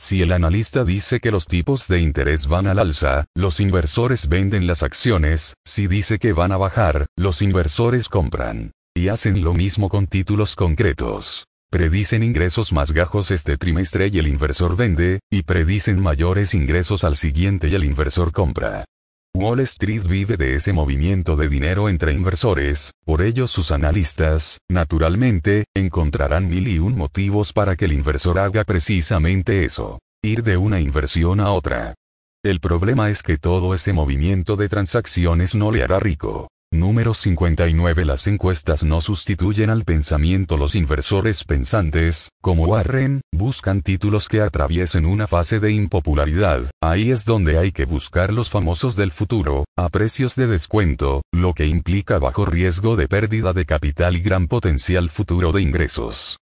Si 0.00 0.22
el 0.22 0.30
analista 0.30 0.84
dice 0.84 1.18
que 1.18 1.32
los 1.32 1.46
tipos 1.46 1.88
de 1.88 2.00
interés 2.00 2.46
van 2.46 2.68
al 2.68 2.78
alza, 2.78 3.26
los 3.34 3.58
inversores 3.58 4.28
venden 4.28 4.68
las 4.68 4.84
acciones, 4.84 5.54
si 5.64 5.88
dice 5.88 6.20
que 6.20 6.32
van 6.32 6.52
a 6.52 6.56
bajar, 6.56 7.08
los 7.16 7.42
inversores 7.42 8.08
compran. 8.08 8.70
Y 8.94 9.08
hacen 9.08 9.42
lo 9.42 9.54
mismo 9.54 9.88
con 9.88 10.06
títulos 10.06 10.54
concretos. 10.54 11.46
Predicen 11.70 12.22
ingresos 12.22 12.72
más 12.72 12.92
gajos 12.92 13.30
este 13.32 13.58
trimestre 13.58 14.06
y 14.06 14.18
el 14.18 14.28
inversor 14.28 14.76
vende, 14.76 15.18
y 15.30 15.42
predicen 15.42 16.00
mayores 16.00 16.54
ingresos 16.54 17.02
al 17.02 17.16
siguiente 17.16 17.68
y 17.68 17.74
el 17.74 17.84
inversor 17.84 18.32
compra. 18.32 18.84
Wall 19.34 19.60
Street 19.60 20.02
vive 20.02 20.36
de 20.36 20.54
ese 20.54 20.72
movimiento 20.72 21.36
de 21.36 21.48
dinero 21.48 21.88
entre 21.88 22.12
inversores, 22.12 22.92
por 23.04 23.22
ello 23.22 23.46
sus 23.46 23.70
analistas, 23.70 24.58
naturalmente, 24.68 25.64
encontrarán 25.76 26.48
mil 26.48 26.66
y 26.66 26.78
un 26.78 26.96
motivos 26.96 27.52
para 27.52 27.76
que 27.76 27.84
el 27.84 27.92
inversor 27.92 28.38
haga 28.38 28.64
precisamente 28.64 29.64
eso. 29.64 30.00
Ir 30.22 30.42
de 30.42 30.56
una 30.56 30.80
inversión 30.80 31.38
a 31.38 31.52
otra. 31.52 31.94
El 32.44 32.60
problema 32.60 33.10
es 33.10 33.22
que 33.22 33.36
todo 33.36 33.74
ese 33.74 33.92
movimiento 33.92 34.56
de 34.56 34.68
transacciones 34.68 35.54
no 35.54 35.70
le 35.70 35.82
hará 35.82 35.98
rico. 35.98 36.48
Número 36.70 37.14
59 37.14 38.04
Las 38.04 38.26
encuestas 38.26 38.84
no 38.84 39.00
sustituyen 39.00 39.70
al 39.70 39.84
pensamiento. 39.84 40.58
Los 40.58 40.74
inversores 40.74 41.44
pensantes, 41.44 42.28
como 42.42 42.66
Warren, 42.66 43.22
buscan 43.32 43.80
títulos 43.80 44.28
que 44.28 44.42
atraviesen 44.42 45.06
una 45.06 45.26
fase 45.26 45.60
de 45.60 45.72
impopularidad. 45.72 46.70
Ahí 46.82 47.10
es 47.10 47.24
donde 47.24 47.58
hay 47.58 47.72
que 47.72 47.86
buscar 47.86 48.34
los 48.34 48.50
famosos 48.50 48.96
del 48.96 49.12
futuro, 49.12 49.64
a 49.78 49.88
precios 49.88 50.36
de 50.36 50.46
descuento, 50.46 51.22
lo 51.32 51.54
que 51.54 51.66
implica 51.66 52.18
bajo 52.18 52.44
riesgo 52.44 52.96
de 52.96 53.08
pérdida 53.08 53.54
de 53.54 53.64
capital 53.64 54.16
y 54.16 54.20
gran 54.20 54.46
potencial 54.46 55.08
futuro 55.08 55.52
de 55.52 55.62
ingresos. 55.62 56.36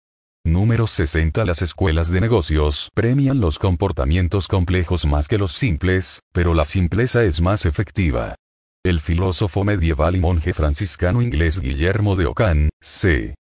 Número 0.45 0.89
60 0.89 1.45
Las 1.45 1.63
escuelas 1.63 2.11
de 2.11 2.21
negocios 2.21 2.91
premian 2.95 3.41
los 3.41 3.61
comportamientos 3.61 4.49
complejos 4.49 5.07
más 5.07 5.29
que 5.29 5.39
los 5.39 5.53
simples, 5.53 6.21
pero 6.33 6.53
la 6.53 6.65
simpleza 6.65 7.23
es 7.23 7.41
más 7.41 7.65
efectiva. 7.65 8.35
El 8.87 9.01
filósofo 9.01 9.65
medieval 9.65 10.15
y 10.15 10.21
monje 10.21 10.55
franciscano 10.55 11.21
inglés 11.21 11.61
Guillermo 11.61 12.15
de 12.15 12.27
Ockham, 12.27 12.69
c. 12.81 13.35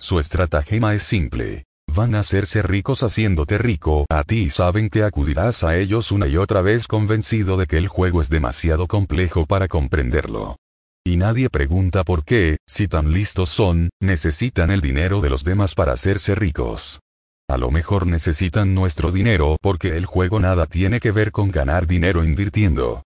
Su 0.01 0.18
estratagema 0.18 0.95
es 0.95 1.03
simple. 1.03 1.64
Van 1.87 2.14
a 2.14 2.21
hacerse 2.21 2.62
ricos 2.62 3.03
haciéndote 3.03 3.59
rico 3.59 4.07
a 4.09 4.25
ti 4.25 4.45
y 4.45 4.51
saben 4.51 4.88
que 4.88 5.05
acudirás 5.05 5.64
a 5.64 5.77
ellos 5.77 6.11
una 6.11 6.27
y 6.27 6.38
otra 6.38 6.62
vez 6.62 6.87
convencido 6.87 7.59
de 7.59 7.66
que 7.66 7.77
el 7.77 7.88
juego 7.88 8.23
es 8.23 8.31
demasiado 8.31 8.87
complejo 8.87 9.45
para 9.45 9.69
comprenderlo. 9.69 10.57
Y 11.05 11.17
nadie 11.17 11.50
pregunta 11.50 12.05
por 12.05 12.25
qué, 12.25 12.59
si 12.69 12.87
tan 12.87 13.13
listos 13.13 13.48
son, 13.48 13.90
necesitan 14.00 14.71
el 14.71 14.81
dinero 14.81 15.21
de 15.21 15.31
los 15.31 15.42
demás 15.42 15.75
para 15.75 15.92
hacerse 15.92 16.37
ricos. 16.37 17.00
A 17.48 17.59
lo 17.59 17.73
mejor 17.73 18.07
necesitan 18.07 18.75
nuestro 18.75 19.11
dinero 19.11 19.57
porque 19.61 19.96
el 19.96 20.07
juego 20.07 20.38
nada 20.38 20.67
tiene 20.67 21.00
que 21.00 21.11
ver 21.11 21.33
con 21.33 21.50
ganar 21.50 21.88
dinero 21.88 22.25
invirtiendo. 22.25 23.03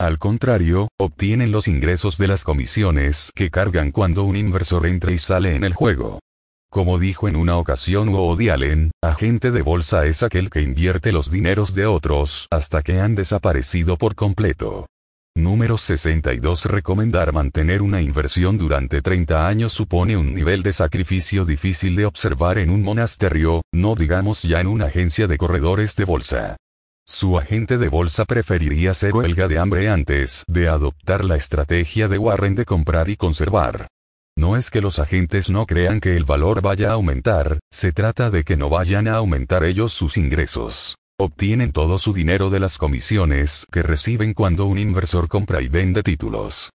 Al 0.00 0.18
contrario, 0.18 0.88
obtienen 0.98 1.50
los 1.50 1.66
ingresos 1.66 2.16
de 2.18 2.28
las 2.28 2.44
comisiones 2.44 3.32
que 3.34 3.50
cargan 3.50 3.90
cuando 3.90 4.24
un 4.24 4.36
inversor 4.36 4.86
entra 4.86 5.12
y 5.12 5.18
sale 5.18 5.54
en 5.56 5.64
el 5.64 5.74
juego. 5.74 6.20
Como 6.70 7.00
dijo 7.00 7.26
en 7.26 7.34
una 7.34 7.58
ocasión 7.58 8.10
Woody 8.10 8.48
Allen, 8.48 8.92
agente 9.02 9.50
de 9.50 9.62
bolsa 9.62 10.06
es 10.06 10.22
aquel 10.22 10.50
que 10.50 10.62
invierte 10.62 11.10
los 11.10 11.32
dineros 11.32 11.74
de 11.74 11.86
otros 11.86 12.46
hasta 12.52 12.80
que 12.82 13.00
han 13.00 13.16
desaparecido 13.16 13.98
por 13.98 14.14
completo. 14.14 14.86
Número 15.36 15.78
62. 15.78 16.66
Recomendar 16.66 17.32
mantener 17.32 17.82
una 17.82 18.00
inversión 18.00 18.58
durante 18.58 19.00
30 19.00 19.46
años 19.46 19.72
supone 19.72 20.16
un 20.16 20.34
nivel 20.34 20.62
de 20.62 20.72
sacrificio 20.72 21.44
difícil 21.44 21.94
de 21.96 22.04
observar 22.06 22.58
en 22.58 22.70
un 22.70 22.82
monasterio, 22.82 23.62
no 23.72 23.94
digamos 23.94 24.42
ya 24.42 24.60
en 24.60 24.66
una 24.66 24.86
agencia 24.86 25.26
de 25.28 25.38
corredores 25.38 25.94
de 25.96 26.04
bolsa. 26.04 26.56
Su 27.06 27.38
agente 27.38 27.78
de 27.78 27.88
bolsa 27.88 28.24
preferiría 28.24 28.92
ser 28.92 29.14
huelga 29.14 29.48
de 29.48 29.58
hambre 29.58 29.88
antes 29.88 30.44
de 30.46 30.68
adoptar 30.68 31.24
la 31.24 31.36
estrategia 31.36 32.06
de 32.08 32.18
Warren 32.18 32.54
de 32.54 32.64
comprar 32.64 33.08
y 33.08 33.16
conservar. 33.16 33.88
No 34.36 34.56
es 34.56 34.70
que 34.70 34.80
los 34.80 34.98
agentes 34.98 35.50
no 35.50 35.66
crean 35.66 36.00
que 36.00 36.16
el 36.16 36.24
valor 36.24 36.62
vaya 36.62 36.90
a 36.90 36.94
aumentar, 36.94 37.60
se 37.72 37.92
trata 37.92 38.30
de 38.30 38.44
que 38.44 38.56
no 38.56 38.68
vayan 38.68 39.08
a 39.08 39.14
aumentar 39.14 39.64
ellos 39.64 39.92
sus 39.92 40.16
ingresos. 40.16 40.96
Obtienen 41.22 41.70
todo 41.72 41.98
su 41.98 42.14
dinero 42.14 42.48
de 42.48 42.60
las 42.60 42.78
comisiones 42.78 43.66
que 43.70 43.82
reciben 43.82 44.32
cuando 44.32 44.64
un 44.64 44.78
inversor 44.78 45.28
compra 45.28 45.60
y 45.60 45.68
vende 45.68 46.02
títulos. 46.02 46.70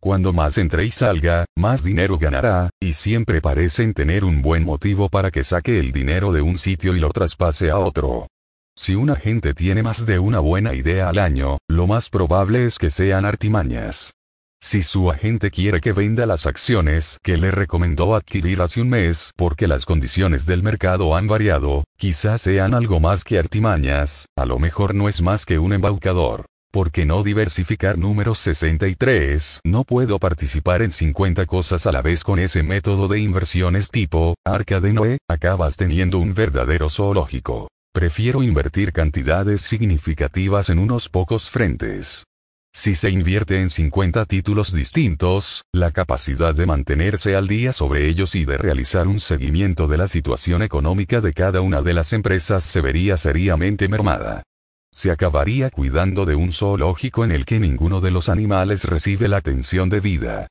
Cuando 0.00 0.32
más 0.32 0.56
entre 0.56 0.86
y 0.86 0.90
salga, 0.90 1.44
más 1.54 1.84
dinero 1.84 2.16
ganará, 2.16 2.70
y 2.80 2.94
siempre 2.94 3.42
parecen 3.42 3.92
tener 3.92 4.24
un 4.24 4.40
buen 4.40 4.64
motivo 4.64 5.10
para 5.10 5.30
que 5.30 5.44
saque 5.44 5.78
el 5.78 5.92
dinero 5.92 6.32
de 6.32 6.40
un 6.40 6.56
sitio 6.56 6.96
y 6.96 6.98
lo 6.98 7.10
traspase 7.10 7.68
a 7.68 7.78
otro. 7.78 8.26
Si 8.74 8.94
un 8.94 9.10
agente 9.10 9.52
tiene 9.52 9.82
más 9.82 10.06
de 10.06 10.18
una 10.18 10.38
buena 10.38 10.72
idea 10.72 11.10
al 11.10 11.18
año, 11.18 11.58
lo 11.68 11.86
más 11.86 12.08
probable 12.08 12.64
es 12.64 12.78
que 12.78 12.88
sean 12.88 13.26
artimañas. 13.26 14.14
Si 14.62 14.82
su 14.82 15.10
agente 15.10 15.50
quiere 15.50 15.80
que 15.80 15.94
venda 15.94 16.26
las 16.26 16.46
acciones 16.46 17.18
que 17.22 17.38
le 17.38 17.50
recomendó 17.50 18.14
adquirir 18.14 18.60
hace 18.60 18.82
un 18.82 18.90
mes 18.90 19.32
porque 19.34 19.66
las 19.66 19.86
condiciones 19.86 20.44
del 20.44 20.62
mercado 20.62 21.16
han 21.16 21.26
variado, 21.26 21.84
quizás 21.96 22.42
sean 22.42 22.74
algo 22.74 23.00
más 23.00 23.24
que 23.24 23.38
artimañas, 23.38 24.26
a 24.36 24.44
lo 24.44 24.58
mejor 24.58 24.94
no 24.94 25.08
es 25.08 25.22
más 25.22 25.46
que 25.46 25.58
un 25.58 25.72
embaucador. 25.72 26.44
¿Por 26.70 26.92
qué 26.92 27.06
no 27.06 27.22
diversificar 27.22 27.96
número 27.96 28.34
63? 28.34 29.60
No 29.64 29.82
puedo 29.84 30.18
participar 30.18 30.82
en 30.82 30.90
50 30.90 31.46
cosas 31.46 31.86
a 31.86 31.92
la 31.92 32.02
vez 32.02 32.22
con 32.22 32.38
ese 32.38 32.62
método 32.62 33.08
de 33.08 33.18
inversiones 33.18 33.90
tipo, 33.90 34.34
arca 34.46 34.78
de 34.78 34.92
Noé, 34.92 35.18
acabas 35.28 35.76
teniendo 35.76 36.18
un 36.18 36.34
verdadero 36.34 36.90
zoológico. 36.90 37.68
Prefiero 37.92 38.42
invertir 38.42 38.92
cantidades 38.92 39.62
significativas 39.62 40.68
en 40.70 40.78
unos 40.78 41.08
pocos 41.08 41.50
frentes. 41.50 42.24
Si 42.72 42.94
se 42.94 43.10
invierte 43.10 43.60
en 43.60 43.68
50 43.68 44.24
títulos 44.26 44.72
distintos, 44.72 45.64
la 45.72 45.90
capacidad 45.90 46.54
de 46.54 46.66
mantenerse 46.66 47.34
al 47.34 47.48
día 47.48 47.72
sobre 47.72 48.08
ellos 48.08 48.34
y 48.34 48.44
de 48.44 48.58
realizar 48.58 49.08
un 49.08 49.20
seguimiento 49.20 49.88
de 49.88 49.98
la 49.98 50.06
situación 50.06 50.62
económica 50.62 51.20
de 51.20 51.32
cada 51.32 51.60
una 51.60 51.82
de 51.82 51.94
las 51.94 52.12
empresas 52.12 52.62
se 52.62 52.80
vería 52.80 53.16
seriamente 53.16 53.88
mermada. 53.88 54.44
Se 54.92 55.10
acabaría 55.10 55.70
cuidando 55.70 56.24
de 56.24 56.34
un 56.34 56.52
zoológico 56.52 57.24
en 57.24 57.32
el 57.32 57.44
que 57.44 57.60
ninguno 57.60 58.00
de 58.00 58.10
los 58.10 58.28
animales 58.28 58.84
recibe 58.84 59.28
la 59.28 59.38
atención 59.38 59.88
debida. 59.88 60.46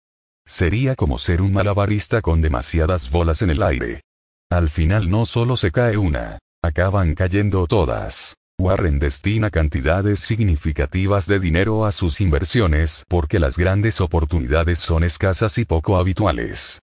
Sería 0.45 0.95
como 0.95 1.17
ser 1.17 1.41
un 1.41 1.53
malabarista 1.53 2.21
con 2.21 2.41
demasiadas 2.41 3.11
bolas 3.11 3.41
en 3.41 3.49
el 3.49 3.63
aire. 3.63 4.01
Al 4.49 4.69
final 4.69 5.09
no 5.09 5.25
solo 5.25 5.57
se 5.57 5.71
cae 5.71 5.97
una, 5.97 6.39
acaban 6.63 7.15
cayendo 7.15 7.67
todas. 7.67 8.35
Warren 8.59 8.99
destina 8.99 9.49
cantidades 9.49 10.19
significativas 10.19 11.27
de 11.27 11.39
dinero 11.39 11.85
a 11.85 11.93
sus 11.93 12.19
inversiones 12.19 13.05
porque 13.07 13.39
las 13.39 13.57
grandes 13.57 14.01
oportunidades 14.01 14.79
son 14.79 15.05
escasas 15.05 15.57
y 15.57 15.63
poco 15.63 15.97
habituales. 15.97 16.79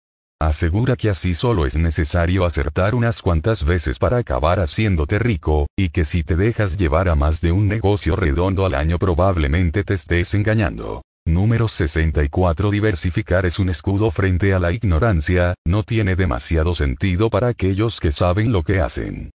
Asegura 0.42 0.98
que 0.98 1.10
así 1.10 1.34
solo 1.34 1.66
es 1.66 1.78
necesario 1.78 2.44
acertar 2.44 2.94
unas 2.94 3.22
cuantas 3.22 3.64
veces 3.64 4.00
para 4.00 4.18
acabar 4.18 4.60
haciéndote 4.60 5.18
rico, 5.18 5.68
y 5.78 5.90
que 5.90 6.04
si 6.04 6.24
te 6.24 6.36
dejas 6.36 6.76
llevar 6.76 7.08
a 7.08 7.16
más 7.16 7.40
de 7.40 7.54
un 7.54 7.70
negocio 7.70 8.18
redondo 8.18 8.66
al 8.66 8.76
año 8.76 9.00
probablemente 9.00 9.86
te 9.86 9.94
estés 9.94 10.34
engañando. 10.34 11.04
Número 11.26 11.70
64 11.70 12.70
Diversificar 12.70 13.46
es 13.46 13.60
un 13.60 13.70
escudo 13.70 14.12
frente 14.12 14.54
a 14.54 14.60
la 14.60 14.74
ignorancia, 14.74 15.54
no 15.66 15.84
tiene 15.84 16.18
demasiado 16.18 16.76
sentido 16.76 17.30
para 17.30 17.48
aquellos 17.48 18.02
que 18.02 18.12
saben 18.12 18.52
lo 18.52 18.64
que 18.64 18.82
hacen. 18.82 19.32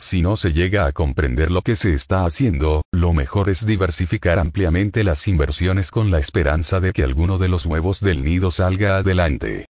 Si 0.00 0.22
no 0.22 0.38
se 0.38 0.54
llega 0.54 0.86
a 0.86 0.92
comprender 0.92 1.50
lo 1.50 1.60
que 1.60 1.76
se 1.76 1.92
está 1.92 2.24
haciendo, 2.24 2.82
lo 2.90 3.12
mejor 3.12 3.50
es 3.50 3.66
diversificar 3.66 4.38
ampliamente 4.38 5.04
las 5.04 5.28
inversiones 5.28 5.90
con 5.90 6.10
la 6.10 6.18
esperanza 6.18 6.80
de 6.80 6.94
que 6.94 7.02
alguno 7.02 7.36
de 7.36 7.48
los 7.48 7.66
huevos 7.66 8.00
del 8.00 8.24
nido 8.24 8.50
salga 8.50 8.96
adelante. 8.96 9.66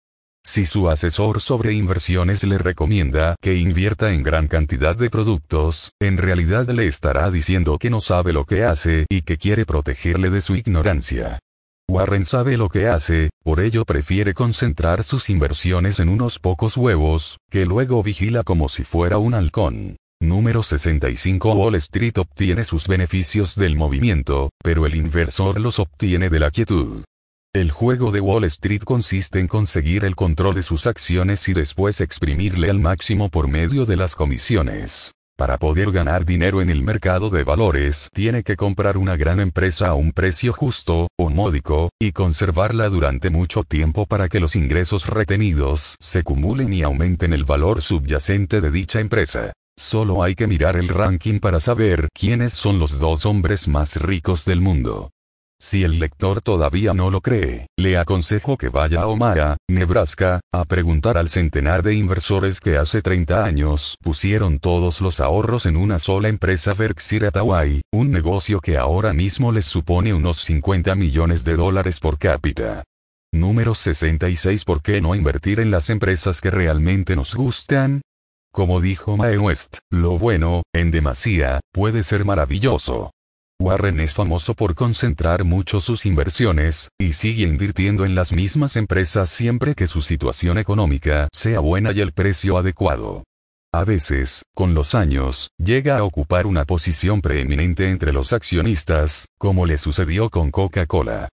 Si 0.46 0.66
su 0.66 0.88
asesor 0.88 1.42
sobre 1.42 1.74
inversiones 1.74 2.44
le 2.44 2.60
recomienda 2.60 3.36
que 3.42 3.56
invierta 3.56 4.14
en 4.14 4.22
gran 4.22 4.48
cantidad 4.48 4.96
de 4.96 5.10
productos, 5.10 5.94
en 6.00 6.18
realidad 6.18 6.70
le 6.70 6.86
estará 6.86 7.32
diciendo 7.32 7.80
que 7.80 7.90
no 7.90 8.00
sabe 8.00 8.32
lo 8.32 8.46
que 8.46 8.64
hace 8.64 9.08
y 9.10 9.24
que 9.24 9.38
quiere 9.38 9.66
protegerle 9.66 10.30
de 10.30 10.42
su 10.42 10.56
ignorancia. 10.56 11.40
Warren 11.90 12.24
sabe 12.24 12.56
lo 12.56 12.70
que 12.70 12.88
hace, 12.88 13.32
por 13.44 13.60
ello 13.60 13.84
prefiere 13.84 14.36
concentrar 14.36 15.04
sus 15.04 15.32
inversiones 15.32 16.00
en 16.00 16.08
unos 16.08 16.38
pocos 16.38 16.78
huevos, 16.78 17.40
que 17.50 17.66
luego 17.66 18.04
vigila 18.04 18.44
como 18.44 18.70
si 18.70 18.84
fuera 18.84 19.18
un 19.18 19.34
halcón. 19.34 19.98
Número 20.22 20.64
65 20.64 21.54
Wall 21.54 21.76
Street 21.76 22.18
obtiene 22.18 22.66
sus 22.66 22.90
beneficios 22.90 23.56
del 23.56 23.78
movimiento, 23.78 24.50
pero 24.62 24.86
el 24.86 24.96
inversor 24.96 25.62
los 25.62 25.80
obtiene 25.80 26.30
de 26.30 26.40
la 26.42 26.52
quietud. 26.52 27.06
El 27.56 27.72
juego 27.72 28.12
de 28.12 28.20
Wall 28.20 28.44
Street 28.44 28.82
consiste 28.84 29.40
en 29.40 29.48
conseguir 29.48 30.04
el 30.04 30.18
control 30.18 30.56
de 30.56 30.62
sus 30.62 30.88
acciones 30.88 31.48
y 31.48 31.54
después 31.54 32.02
exprimirle 32.02 32.70
al 32.70 32.80
máximo 32.80 33.30
por 33.30 33.48
medio 33.48 33.86
de 33.86 33.96
las 33.96 34.16
comisiones. 34.16 35.14
Para 35.38 35.58
poder 35.58 35.90
ganar 35.92 36.26
dinero 36.26 36.62
en 36.62 36.70
el 36.70 36.84
mercado 36.84 37.30
de 37.30 37.46
valores, 37.46 38.10
tiene 38.14 38.44
que 38.44 38.58
comprar 38.58 38.98
una 38.98 39.16
gran 39.16 39.40
empresa 39.40 39.88
a 39.88 39.94
un 39.94 40.12
precio 40.12 40.52
justo, 40.52 41.08
o 41.18 41.30
módico, 41.30 41.92
y 41.98 42.12
conservarla 42.12 42.90
durante 42.90 43.30
mucho 43.30 43.64
tiempo 43.64 44.06
para 44.06 44.28
que 44.28 44.42
los 44.42 44.58
ingresos 44.58 45.08
retenidos 45.08 45.96
se 46.02 46.20
acumulen 46.20 46.74
y 46.74 46.84
aumenten 46.84 47.32
el 47.32 47.46
valor 47.46 47.82
subyacente 47.82 48.60
de 48.60 48.70
dicha 48.70 49.00
empresa. 49.00 49.54
Solo 49.80 50.24
hay 50.24 50.36
que 50.36 50.46
mirar 50.46 50.76
el 50.76 50.90
ranking 50.90 51.40
para 51.40 51.62
saber 51.62 52.10
quiénes 52.14 52.52
son 52.52 52.80
los 52.80 53.00
dos 53.00 53.26
hombres 53.26 53.70
más 53.70 53.96
ricos 53.96 54.44
del 54.44 54.60
mundo. 54.60 55.10
Si 55.58 55.84
el 55.84 56.00
lector 56.00 56.42
todavía 56.42 56.94
no 56.94 57.10
lo 57.10 57.22
cree, 57.22 57.68
le 57.78 57.98
aconsejo 57.98 58.58
que 58.58 58.68
vaya 58.68 59.04
a 59.04 59.08
Omaha, 59.08 59.56
Nebraska, 59.70 60.42
a 60.54 60.66
preguntar 60.66 61.18
al 61.18 61.30
centenar 61.30 61.82
de 61.82 61.96
inversores 61.96 62.60
que 62.60 62.76
hace 62.76 63.02
30 63.02 63.42
años 63.46 63.96
pusieron 64.04 64.60
todos 64.60 65.00
los 65.00 65.22
ahorros 65.22 65.66
en 65.66 65.78
una 65.78 65.98
sola 65.98 66.28
empresa 66.28 66.74
Berkshire 66.74 67.28
Hathaway, 67.28 67.82
un 67.94 68.12
negocio 68.12 68.60
que 68.60 68.76
ahora 68.76 69.14
mismo 69.14 69.54
les 69.54 69.66
supone 69.66 70.14
unos 70.14 70.42
50 70.42 70.94
millones 70.96 71.46
de 71.46 71.56
dólares 71.56 72.02
por 72.02 72.18
cápita. 72.18 72.84
Número 73.32 73.76
66 73.76 74.66
¿Por 74.66 74.82
qué 74.82 75.00
no 75.00 75.16
invertir 75.16 75.62
en 75.62 75.72
las 75.72 75.90
empresas 75.90 76.42
que 76.42 76.52
realmente 76.52 77.16
nos 77.16 77.34
gustan? 77.34 78.02
Como 78.52 78.82
dijo 78.82 79.16
Mae 79.16 79.38
West, 79.38 79.78
lo 79.91 80.18
bueno, 80.18 80.64
en 80.74 80.89
demasía, 80.91 81.60
puede 81.72 82.04
ser 82.04 82.26
maravilloso. 82.26 83.12
Warren 83.62 84.00
es 84.00 84.14
famoso 84.14 84.56
por 84.56 84.74
concentrar 84.74 85.43
mucho 85.43 85.82
sus 85.82 86.06
inversiones, 86.06 86.89
y 86.97 87.14
sigue 87.14 87.43
invirtiendo 87.43 88.06
en 88.06 88.16
las 88.16 88.32
mismas 88.32 88.76
empresas 88.76 89.30
siempre 89.30 89.76
que 89.76 89.86
su 89.86 90.02
situación 90.02 90.58
económica 90.58 91.28
sea 91.34 91.60
buena 91.60 91.91
y 91.91 92.00
el 92.00 92.14
precio 92.14 92.58
adecuado. 92.58 93.24
A 93.72 93.84
veces, 93.84 94.43
con 94.56 94.74
los 94.74 94.95
años, 94.95 95.50
llega 95.58 96.00
a 96.00 96.04
ocupar 96.04 96.47
una 96.47 96.66
posición 96.66 97.22
preeminente 97.22 97.89
entre 97.89 98.14
los 98.14 98.34
accionistas, 98.34 99.28
como 99.38 99.68
le 99.68 99.78
sucedió 99.78 100.30
con 100.32 100.50
Coca-Cola. 100.50 101.30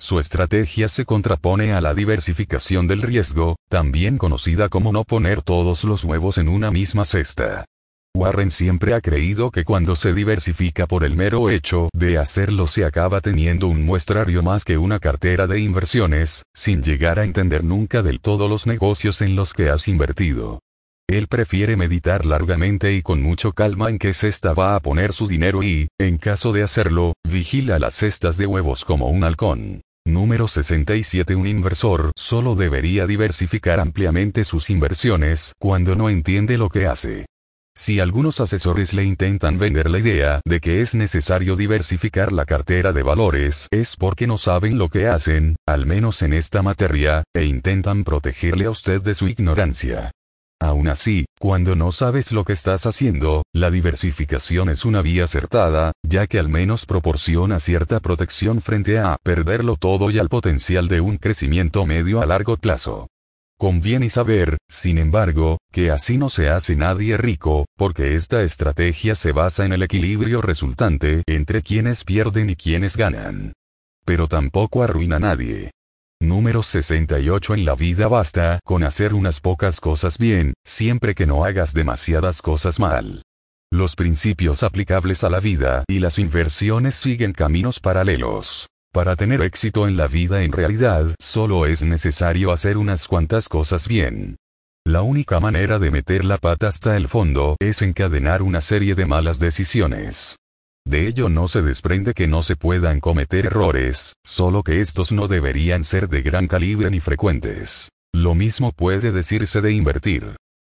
Su 0.00 0.18
estrategia 0.18 0.88
se 0.88 1.04
contrapone 1.04 1.74
a 1.74 1.82
la 1.82 1.92
diversificación 1.92 2.88
del 2.88 3.02
riesgo, 3.02 3.56
también 3.68 4.16
conocida 4.16 4.70
como 4.70 4.92
no 4.92 5.04
poner 5.04 5.42
todos 5.42 5.84
los 5.84 6.04
huevos 6.04 6.38
en 6.38 6.48
una 6.48 6.70
misma 6.70 7.04
cesta. 7.04 7.66
Warren 8.16 8.50
siempre 8.50 8.94
ha 8.94 9.02
creído 9.02 9.50
que 9.50 9.62
cuando 9.62 9.94
se 9.94 10.14
diversifica 10.14 10.86
por 10.86 11.04
el 11.04 11.16
mero 11.16 11.50
hecho 11.50 11.90
de 11.92 12.16
hacerlo 12.16 12.66
se 12.66 12.86
acaba 12.86 13.20
teniendo 13.20 13.68
un 13.68 13.84
muestrario 13.84 14.42
más 14.42 14.64
que 14.64 14.78
una 14.78 15.00
cartera 15.00 15.46
de 15.46 15.60
inversiones, 15.60 16.44
sin 16.54 16.82
llegar 16.82 17.18
a 17.18 17.24
entender 17.24 17.62
nunca 17.62 18.02
del 18.02 18.20
todo 18.20 18.48
los 18.48 18.66
negocios 18.66 19.20
en 19.20 19.36
los 19.36 19.52
que 19.52 19.68
has 19.68 19.86
invertido. 19.86 20.60
Él 21.08 21.28
prefiere 21.28 21.76
meditar 21.76 22.24
largamente 22.24 22.94
y 22.94 23.02
con 23.02 23.20
mucho 23.20 23.52
calma 23.52 23.90
en 23.90 23.98
qué 23.98 24.14
cesta 24.14 24.54
va 24.54 24.76
a 24.76 24.80
poner 24.80 25.12
su 25.12 25.26
dinero 25.26 25.62
y, 25.62 25.88
en 25.98 26.16
caso 26.16 26.52
de 26.52 26.62
hacerlo, 26.62 27.12
vigila 27.28 27.78
las 27.78 27.96
cestas 27.96 28.38
de 28.38 28.46
huevos 28.46 28.86
como 28.86 29.10
un 29.10 29.24
halcón. 29.24 29.82
Número 30.06 30.48
67 30.48 31.36
Un 31.36 31.46
inversor 31.46 32.12
solo 32.16 32.54
debería 32.54 33.06
diversificar 33.06 33.80
ampliamente 33.80 34.44
sus 34.44 34.70
inversiones 34.70 35.52
cuando 35.58 35.94
no 35.94 36.08
entiende 36.08 36.58
lo 36.58 36.68
que 36.68 36.86
hace. 36.86 37.26
Si 37.76 38.00
algunos 38.00 38.40
asesores 38.40 38.92
le 38.92 39.04
intentan 39.04 39.58
vender 39.58 39.88
la 39.88 39.98
idea 39.98 40.40
de 40.44 40.60
que 40.60 40.80
es 40.80 40.94
necesario 40.94 41.56
diversificar 41.56 42.32
la 42.32 42.44
cartera 42.44 42.92
de 42.92 43.02
valores 43.02 43.68
es 43.70 43.96
porque 43.96 44.26
no 44.26 44.38
saben 44.38 44.76
lo 44.76 44.88
que 44.88 45.06
hacen, 45.06 45.56
al 45.66 45.86
menos 45.86 46.22
en 46.22 46.32
esta 46.32 46.62
materia, 46.62 47.24
e 47.34 47.44
intentan 47.44 48.04
protegerle 48.04 48.66
a 48.66 48.70
usted 48.70 49.00
de 49.02 49.14
su 49.14 49.28
ignorancia. 49.28 50.10
Aún 50.62 50.88
así, 50.88 51.24
cuando 51.38 51.74
no 51.74 51.90
sabes 51.90 52.32
lo 52.32 52.44
que 52.44 52.52
estás 52.52 52.84
haciendo, 52.84 53.44
la 53.54 53.70
diversificación 53.70 54.68
es 54.68 54.84
una 54.84 55.00
vía 55.00 55.24
acertada, 55.24 55.92
ya 56.02 56.26
que 56.26 56.38
al 56.38 56.50
menos 56.50 56.84
proporciona 56.84 57.60
cierta 57.60 57.98
protección 58.00 58.60
frente 58.60 58.98
a 58.98 59.16
perderlo 59.22 59.76
todo 59.76 60.10
y 60.10 60.18
al 60.18 60.28
potencial 60.28 60.86
de 60.88 61.00
un 61.00 61.16
crecimiento 61.16 61.86
medio 61.86 62.20
a 62.20 62.26
largo 62.26 62.58
plazo. 62.58 63.08
Conviene 63.58 64.10
saber, 64.10 64.58
sin 64.68 64.98
embargo, 64.98 65.58
que 65.72 65.90
así 65.90 66.18
no 66.18 66.28
se 66.28 66.50
hace 66.50 66.76
nadie 66.76 67.16
rico, 67.16 67.66
porque 67.76 68.14
esta 68.14 68.42
estrategia 68.42 69.14
se 69.14 69.32
basa 69.32 69.64
en 69.64 69.72
el 69.72 69.82
equilibrio 69.82 70.42
resultante 70.42 71.22
entre 71.26 71.62
quienes 71.62 72.04
pierden 72.04 72.50
y 72.50 72.56
quienes 72.56 72.98
ganan. 72.98 73.54
Pero 74.04 74.28
tampoco 74.28 74.82
arruina 74.82 75.16
a 75.16 75.20
nadie. 75.20 75.70
Número 76.22 76.62
68 76.62 77.54
En 77.54 77.64
la 77.64 77.74
vida 77.74 78.06
basta 78.06 78.60
con 78.62 78.84
hacer 78.84 79.14
unas 79.14 79.40
pocas 79.40 79.80
cosas 79.80 80.18
bien, 80.18 80.52
siempre 80.66 81.14
que 81.14 81.26
no 81.26 81.46
hagas 81.46 81.72
demasiadas 81.72 82.42
cosas 82.42 82.78
mal. 82.78 83.22
Los 83.72 83.96
principios 83.96 84.62
aplicables 84.62 85.24
a 85.24 85.30
la 85.30 85.40
vida 85.40 85.84
y 85.88 85.98
las 85.98 86.18
inversiones 86.18 86.94
siguen 86.94 87.32
caminos 87.32 87.80
paralelos. 87.80 88.68
Para 88.92 89.16
tener 89.16 89.40
éxito 89.40 89.88
en 89.88 89.96
la 89.96 90.08
vida 90.08 90.42
en 90.42 90.52
realidad 90.52 91.14
solo 91.18 91.64
es 91.64 91.82
necesario 91.82 92.52
hacer 92.52 92.76
unas 92.76 93.08
cuantas 93.08 93.48
cosas 93.48 93.88
bien. 93.88 94.36
La 94.84 95.00
única 95.00 95.40
manera 95.40 95.78
de 95.78 95.90
meter 95.90 96.26
la 96.26 96.36
pata 96.36 96.68
hasta 96.68 96.98
el 96.98 97.08
fondo 97.08 97.56
es 97.60 97.80
encadenar 97.80 98.42
una 98.42 98.60
serie 98.60 98.94
de 98.94 99.06
malas 99.06 99.38
decisiones. 99.38 100.36
De 100.90 101.06
ello 101.06 101.28
no 101.28 101.46
se 101.46 101.62
desprende 101.62 102.14
que 102.14 102.26
no 102.26 102.42
se 102.42 102.56
puedan 102.56 102.98
cometer 102.98 103.46
errores, 103.46 104.16
solo 104.24 104.64
que 104.64 104.80
estos 104.80 105.12
no 105.12 105.28
deberían 105.28 105.84
ser 105.84 106.08
de 106.08 106.20
gran 106.20 106.48
calibre 106.48 106.90
ni 106.90 106.98
frecuentes. 106.98 107.90
Lo 108.12 108.34
mismo 108.34 108.72
puede 108.72 109.12
decirse 109.12 109.60
de 109.60 109.70
invertir. 109.70 110.34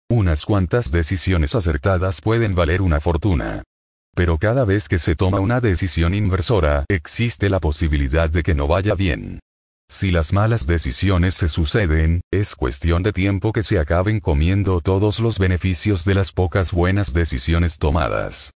Unas 0.08 0.46
cuantas 0.46 0.92
decisiones 0.92 1.56
acertadas 1.56 2.20
pueden 2.20 2.54
valer 2.54 2.80
una 2.80 3.00
fortuna. 3.00 3.64
Pero 4.14 4.38
cada 4.38 4.64
vez 4.64 4.86
que 4.86 4.98
se 4.98 5.16
toma 5.16 5.40
una 5.40 5.60
decisión 5.60 6.14
inversora, 6.14 6.84
existe 6.88 7.50
la 7.50 7.58
posibilidad 7.58 8.30
de 8.30 8.44
que 8.44 8.54
no 8.54 8.68
vaya 8.68 8.94
bien. 8.94 9.40
Si 9.90 10.12
las 10.12 10.32
malas 10.32 10.68
decisiones 10.68 11.34
se 11.34 11.48
suceden, 11.48 12.20
es 12.32 12.54
cuestión 12.54 13.02
de 13.02 13.12
tiempo 13.12 13.52
que 13.52 13.64
se 13.64 13.80
acaben 13.80 14.20
comiendo 14.20 14.80
todos 14.80 15.18
los 15.18 15.40
beneficios 15.40 16.04
de 16.04 16.14
las 16.14 16.30
pocas 16.30 16.70
buenas 16.70 17.12
decisiones 17.14 17.80
tomadas. 17.80 18.52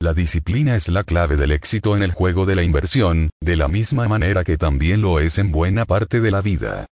La 0.04 0.12
disciplina 0.12 0.76
es 0.76 0.88
la 0.88 1.02
clave 1.02 1.34
del 1.34 1.50
éxito 1.50 1.96
en 1.96 2.02
el 2.02 2.12
juego 2.12 2.44
de 2.44 2.54
la 2.54 2.62
inversión, 2.62 3.30
de 3.40 3.56
la 3.56 3.68
misma 3.68 4.06
manera 4.06 4.44
que 4.44 4.58
también 4.58 5.00
lo 5.00 5.18
es 5.18 5.38
en 5.38 5.50
buena 5.50 5.86
parte 5.86 6.20
de 6.20 6.30
la 6.30 6.42
vida. 6.42 6.84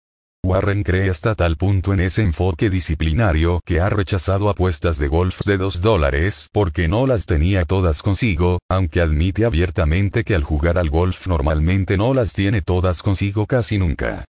Warren 0.42 0.82
cree 0.82 1.10
hasta 1.10 1.34
tal 1.34 1.58
punto 1.58 1.92
en 1.92 2.00
ese 2.00 2.22
enfoque 2.22 2.70
disciplinario 2.70 3.60
que 3.66 3.80
ha 3.80 3.90
rechazado 3.90 4.48
apuestas 4.48 4.98
de 4.98 5.08
golf 5.08 5.42
de 5.44 5.58
2 5.58 5.82
dólares 5.82 6.48
porque 6.54 6.88
no 6.88 7.06
las 7.06 7.26
tenía 7.26 7.66
todas 7.66 8.00
consigo, 8.00 8.60
aunque 8.70 9.02
admite 9.02 9.44
abiertamente 9.44 10.24
que 10.24 10.34
al 10.34 10.42
jugar 10.42 10.78
al 10.78 10.88
golf 10.88 11.26
normalmente 11.26 11.98
no 11.98 12.14
las 12.14 12.32
tiene 12.32 12.62
todas 12.62 13.02
consigo 13.02 13.44
casi 13.44 13.76
nunca. 13.76 14.24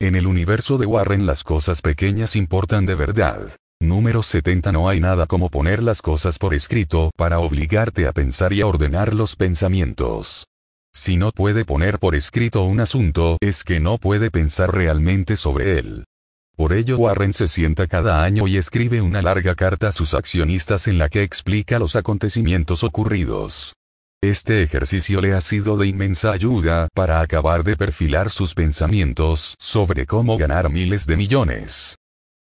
En 0.00 0.14
el 0.14 0.28
universo 0.28 0.78
de 0.78 0.86
Warren 0.86 1.26
las 1.26 1.42
cosas 1.42 1.82
pequeñas 1.82 2.36
importan 2.36 2.86
de 2.86 2.94
verdad. 2.94 3.48
Número 3.80 4.24
70 4.24 4.72
No 4.72 4.88
hay 4.88 4.98
nada 4.98 5.26
como 5.26 5.50
poner 5.50 5.82
las 5.82 6.02
cosas 6.02 6.38
por 6.38 6.52
escrito 6.52 7.12
para 7.16 7.38
obligarte 7.38 8.08
a 8.08 8.12
pensar 8.12 8.52
y 8.52 8.60
a 8.60 8.66
ordenar 8.66 9.14
los 9.14 9.36
pensamientos. 9.36 10.46
Si 10.92 11.16
no 11.16 11.30
puede 11.30 11.64
poner 11.64 12.00
por 12.00 12.16
escrito 12.16 12.64
un 12.64 12.80
asunto, 12.80 13.38
es 13.40 13.62
que 13.62 13.78
no 13.78 13.98
puede 13.98 14.32
pensar 14.32 14.74
realmente 14.74 15.36
sobre 15.36 15.78
él. 15.78 16.04
Por 16.56 16.72
ello 16.72 16.98
Warren 16.98 17.32
se 17.32 17.46
sienta 17.46 17.86
cada 17.86 18.24
año 18.24 18.48
y 18.48 18.56
escribe 18.56 19.00
una 19.00 19.22
larga 19.22 19.54
carta 19.54 19.88
a 19.88 19.92
sus 19.92 20.12
accionistas 20.12 20.88
en 20.88 20.98
la 20.98 21.08
que 21.08 21.22
explica 21.22 21.78
los 21.78 21.94
acontecimientos 21.94 22.82
ocurridos. 22.82 23.74
Este 24.20 24.62
ejercicio 24.64 25.20
le 25.20 25.34
ha 25.34 25.40
sido 25.40 25.76
de 25.76 25.86
inmensa 25.86 26.32
ayuda 26.32 26.88
para 26.94 27.20
acabar 27.20 27.62
de 27.62 27.76
perfilar 27.76 28.30
sus 28.30 28.54
pensamientos 28.54 29.54
sobre 29.60 30.04
cómo 30.04 30.36
ganar 30.36 30.68
miles 30.68 31.06
de 31.06 31.16
millones. 31.16 31.94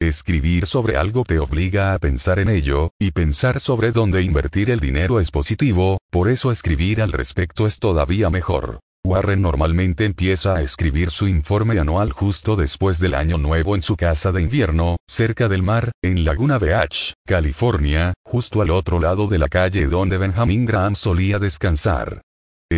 Escribir 0.01 0.66
sobre 0.66 0.97
algo 0.97 1.24
te 1.24 1.38
obliga 1.38 1.95
a 1.95 1.99
pensar 1.99 2.38
en 2.38 2.49
ello, 2.49 2.90
y 3.01 3.12
pensar 3.12 3.61
sobre 3.61 3.92
dónde 3.92 4.22
invertir 4.22 4.70
el 4.70 4.80
dinero 4.80 5.20
es 5.20 5.30
positivo, 5.30 5.99
por 6.11 6.28
eso 6.28 6.51
escribir 6.51 7.01
al 7.01 7.12
respecto 7.12 7.66
es 7.66 7.78
todavía 7.78 8.28
mejor. 8.28 8.80
Warren 9.07 9.42
normalmente 9.42 10.05
empieza 10.05 10.57
a 10.57 10.62
escribir 10.62 11.11
su 11.11 11.28
informe 11.28 11.78
anual 11.78 12.11
justo 12.11 12.57
después 12.57 12.99
del 12.99 13.14
año 13.14 13.38
nuevo 13.38 13.74
en 13.74 13.82
su 13.82 13.97
casa 13.97 14.32
de 14.32 14.42
invierno, 14.42 14.97
cerca 15.07 15.49
del 15.49 15.62
mar, 15.62 15.92
en 16.03 16.24
Laguna 16.24 16.59
Beach, 16.59 17.12
California, 17.26 18.14
justo 18.24 18.62
al 18.62 18.70
otro 18.70 18.99
lado 18.99 19.26
de 19.26 19.38
la 19.38 19.49
calle 19.49 19.86
donde 19.86 20.18
Benjamin 20.18 20.64
Graham 20.64 20.97
solía 20.97 21.38
descansar. 21.38 22.22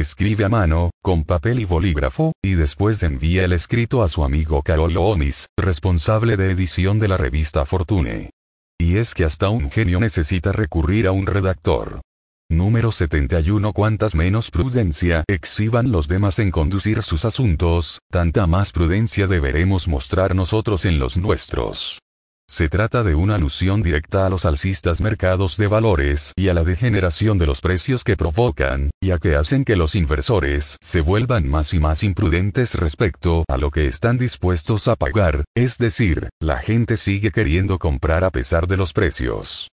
Escribe 0.01 0.44
a 0.44 0.51
mano, 0.51 0.90
con 1.03 1.24
papel 1.24 1.59
y 1.59 1.64
bolígrafo, 1.64 2.32
y 2.44 2.53
después 2.53 3.03
envía 3.03 3.44
el 3.44 3.55
escrito 3.55 4.03
a 4.03 4.09
su 4.09 4.24
amigo 4.24 4.62
Carol 4.62 4.94
Omis, 4.99 5.47
responsable 5.57 6.36
de 6.36 6.51
edición 6.51 6.99
de 6.99 7.09
la 7.09 7.16
revista 7.16 7.64
Fortune. 7.64 8.30
Y 8.78 8.99
es 8.99 9.14
que 9.14 9.24
hasta 9.24 9.49
un 9.49 9.70
genio 9.70 9.99
necesita 9.99 10.53
recurrir 10.53 11.07
a 11.07 11.12
un 11.12 11.26
redactor. 11.26 12.03
Número 12.51 12.92
71 12.92 13.72
Cuantas 13.72 14.14
menos 14.14 14.51
prudencia 14.51 15.24
exhiban 15.28 15.90
los 15.90 16.09
demás 16.09 16.40
en 16.40 16.51
conducir 16.51 17.03
sus 17.03 17.24
asuntos, 17.24 18.01
tanta 18.11 18.47
más 18.47 18.72
prudencia 18.72 19.26
deberemos 19.26 19.88
mostrar 19.88 20.34
nosotros 20.34 20.84
en 20.84 20.99
los 20.99 21.16
nuestros. 21.16 22.01
Se 22.49 22.68
trata 22.68 23.03
de 23.03 23.16
una 23.16 23.34
alusión 23.34 23.82
directa 23.82 24.24
a 24.24 24.30
los 24.30 24.44
alcistas 24.44 25.01
mercados 25.01 25.57
de 25.57 25.66
valores 25.66 26.32
y 26.36 26.49
a 26.49 26.55
la 26.55 26.62
degeneración 26.62 27.38
de 27.38 27.47
los 27.47 27.61
precios 27.61 28.05
que 28.05 28.16
provocan, 28.16 28.90
y 29.03 29.11
a 29.11 29.18
que 29.18 29.34
hacen 29.34 29.64
que 29.64 29.74
los 29.74 29.97
inversores 29.97 30.76
se 30.80 31.01
vuelvan 31.01 31.49
más 31.49 31.74
y 31.74 31.80
más 31.80 32.05
imprudentes 32.05 32.76
respecto 32.76 33.44
a 33.49 33.57
lo 33.57 33.72
que 33.72 33.86
están 33.86 34.16
dispuestos 34.16 34.86
a 34.86 34.94
pagar, 34.94 35.44
es 35.57 35.76
decir, 35.76 36.28
la 36.40 36.59
gente 36.59 36.97
sigue 36.97 37.32
queriendo 37.32 37.78
comprar 37.78 38.22
a 38.22 38.30
pesar 38.30 38.68
de 38.68 38.76
los 38.76 38.92
precios. 38.92 39.68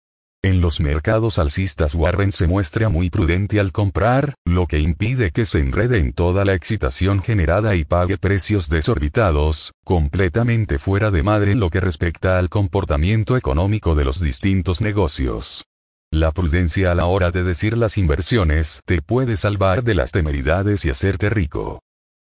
En 0.44 0.60
los 0.60 0.80
mercados 0.80 1.38
alcistas 1.38 1.94
Warren 1.94 2.32
se 2.32 2.48
muestra 2.48 2.88
muy 2.88 3.10
prudente 3.10 3.60
al 3.60 3.70
comprar, 3.70 4.34
lo 4.44 4.66
que 4.66 4.80
impide 4.80 5.30
que 5.30 5.44
se 5.44 5.60
enrede 5.60 5.98
en 5.98 6.12
toda 6.12 6.44
la 6.44 6.54
excitación 6.54 7.22
generada 7.22 7.76
y 7.76 7.84
pague 7.84 8.18
precios 8.18 8.68
desorbitados, 8.68 9.72
completamente 9.84 10.78
fuera 10.78 11.12
de 11.12 11.22
madre 11.22 11.52
en 11.52 11.60
lo 11.60 11.70
que 11.70 11.80
respecta 11.80 12.40
al 12.40 12.48
comportamiento 12.48 13.36
económico 13.36 13.94
de 13.94 14.04
los 14.04 14.20
distintos 14.20 14.80
negocios. 14.80 15.64
La 16.10 16.32
prudencia 16.32 16.90
a 16.90 16.96
la 16.96 17.06
hora 17.06 17.30
de 17.30 17.44
decir 17.44 17.78
las 17.78 17.96
inversiones 17.96 18.80
te 18.84 19.00
puede 19.00 19.36
salvar 19.36 19.84
de 19.84 19.94
las 19.94 20.10
temeridades 20.10 20.84
y 20.84 20.90
hacerte 20.90 21.30
rico. 21.30 21.78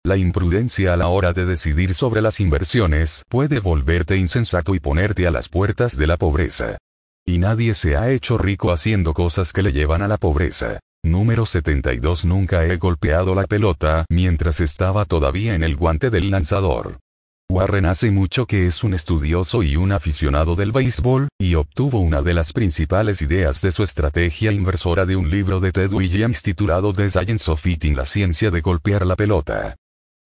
La 0.05 0.17
imprudencia 0.17 0.93
a 0.93 0.97
la 0.97 1.07
hora 1.07 1.33
de 1.33 1.47
decidir 1.47 1.95
sobre 1.95 2.21
las 2.21 2.41
inversiones 2.41 3.23
puede 3.29 3.61
volverte 3.61 4.17
insensato 4.17 4.75
y 4.75 4.81
ponerte 4.81 5.29
a 5.29 5.31
las 5.31 5.49
puertas 5.49 5.97
de 5.97 6.09
la 6.09 6.17
pobreza. 6.17 6.79
Y 7.29 7.37
nadie 7.37 7.75
se 7.75 7.95
ha 7.95 8.11
hecho 8.11 8.39
rico 8.39 8.73
haciendo 8.73 9.13
cosas 9.13 9.53
que 9.53 9.63
le 9.63 9.71
llevan 9.71 10.01
a 10.01 10.09
la 10.09 10.17
pobreza. 10.17 10.81
Número 11.05 11.45
72 11.45 12.25
Nunca 12.25 12.65
he 12.65 12.79
golpeado 12.79 13.35
la 13.35 13.47
pelota 13.47 14.07
mientras 14.09 14.61
estaba 14.61 15.05
todavía 15.05 15.55
en 15.55 15.63
el 15.63 15.77
guante 15.77 16.09
del 16.09 16.31
lanzador. 16.31 17.01
Warren 17.51 17.85
hace 17.85 18.11
mucho 18.11 18.47
que 18.47 18.67
es 18.67 18.83
un 18.83 18.95
estudioso 18.95 19.63
y 19.63 19.77
un 19.77 19.93
aficionado 19.93 20.55
del 20.57 20.73
béisbol, 20.73 21.29
y 21.39 21.55
obtuvo 21.55 22.01
una 22.01 22.23
de 22.23 22.33
las 22.33 22.55
principales 22.55 23.21
ideas 23.21 23.61
de 23.61 23.73
su 23.73 23.83
estrategia 23.83 24.51
inversora 24.51 25.05
de 25.05 25.17
un 25.17 25.29
libro 25.29 25.61
de 25.61 25.71
Ted 25.71 25.93
Williams 25.93 26.41
titulado 26.41 26.95
The 26.95 27.11
Science 27.11 27.53
of 27.53 27.63
la 27.95 28.07
ciencia 28.07 28.51
de 28.51 28.63
golpear 28.63 29.05
la 29.05 29.17
pelota. 29.17 29.77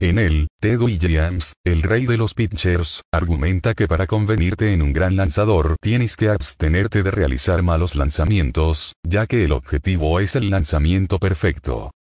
En 0.02 0.18
él, 0.18 0.48
Ted 0.60 0.80
Williams, 0.80 1.52
el 1.64 1.80
rey 1.80 2.06
de 2.06 2.16
los 2.16 2.34
pitchers, 2.34 3.02
argumenta 3.12 3.72
que 3.72 3.86
para 3.86 4.08
convenirte 4.08 4.72
en 4.72 4.82
un 4.82 4.92
gran 4.92 5.14
lanzador 5.14 5.76
tienes 5.80 6.16
que 6.16 6.28
abstenerte 6.28 7.04
de 7.04 7.12
realizar 7.12 7.62
malos 7.62 7.94
lanzamientos, 7.94 8.94
ya 9.04 9.28
que 9.28 9.44
el 9.44 9.52
objetivo 9.52 10.18
es 10.18 10.34
el 10.34 10.50
lanzamiento 10.50 11.20
perfecto. 11.20 11.92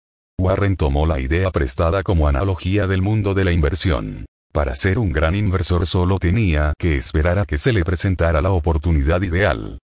Warren 0.40 0.78
tomó 0.78 1.04
la 1.04 1.20
idea 1.20 1.50
prestada 1.50 2.02
como 2.02 2.26
analogía 2.26 2.86
del 2.86 3.02
mundo 3.02 3.34
de 3.34 3.44
la 3.44 3.52
inversión. 3.52 4.24
Para 4.50 4.74
ser 4.76 4.98
un 4.98 5.12
gran 5.12 5.34
inversor 5.34 5.84
solo 5.84 6.18
tenía 6.18 6.72
que 6.78 6.96
esperar 6.96 7.38
a 7.38 7.44
que 7.44 7.58
se 7.58 7.74
le 7.74 7.84
presentara 7.84 8.40
la 8.40 8.50
oportunidad 8.50 9.20
ideal. 9.20 9.78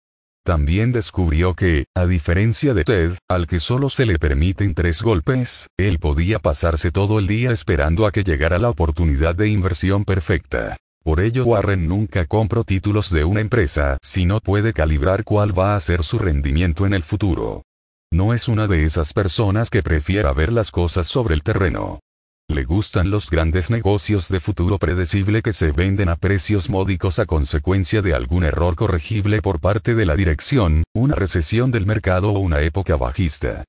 También 0.46 0.92
descubrió 0.92 1.54
que, 1.54 1.86
a 1.92 2.06
diferencia 2.06 2.72
de 2.72 2.84
Ted, 2.84 3.14
al 3.28 3.48
que 3.48 3.58
solo 3.58 3.90
se 3.90 4.06
le 4.06 4.16
permiten 4.16 4.74
tres 4.74 5.02
golpes, 5.02 5.66
él 5.76 5.98
podía 5.98 6.38
pasarse 6.38 6.92
todo 6.92 7.18
el 7.18 7.26
día 7.26 7.50
esperando 7.50 8.06
a 8.06 8.12
que 8.12 8.22
llegara 8.22 8.60
la 8.60 8.70
oportunidad 8.70 9.34
de 9.34 9.48
inversión 9.48 10.04
perfecta. 10.04 10.76
Por 11.02 11.18
ello 11.18 11.44
Warren 11.46 11.88
nunca 11.88 12.26
compró 12.26 12.62
títulos 12.62 13.10
de 13.10 13.24
una 13.24 13.40
empresa 13.40 13.98
si 14.02 14.24
no 14.24 14.38
puede 14.38 14.72
calibrar 14.72 15.24
cuál 15.24 15.50
va 15.58 15.74
a 15.74 15.80
ser 15.80 16.04
su 16.04 16.16
rendimiento 16.16 16.86
en 16.86 16.94
el 16.94 17.02
futuro. 17.02 17.64
No 18.12 18.32
es 18.32 18.46
una 18.46 18.68
de 18.68 18.84
esas 18.84 19.12
personas 19.12 19.68
que 19.68 19.82
prefiera 19.82 20.32
ver 20.32 20.52
las 20.52 20.70
cosas 20.70 21.08
sobre 21.08 21.34
el 21.34 21.42
terreno. 21.42 21.98
Le 22.48 22.62
gustan 22.62 23.10
los 23.10 23.28
grandes 23.28 23.70
negocios 23.70 24.28
de 24.28 24.38
futuro 24.38 24.78
predecible 24.78 25.42
que 25.42 25.52
se 25.52 25.72
venden 25.72 26.08
a 26.08 26.14
precios 26.14 26.70
módicos 26.70 27.18
a 27.18 27.26
consecuencia 27.26 28.02
de 28.02 28.14
algún 28.14 28.44
error 28.44 28.76
corregible 28.76 29.42
por 29.42 29.58
parte 29.58 29.96
de 29.96 30.06
la 30.06 30.14
dirección, 30.14 30.84
una 30.94 31.16
recesión 31.16 31.72
del 31.72 31.86
mercado 31.86 32.30
o 32.30 32.38
una 32.38 32.60
época 32.60 32.96
bajista. 32.96 33.64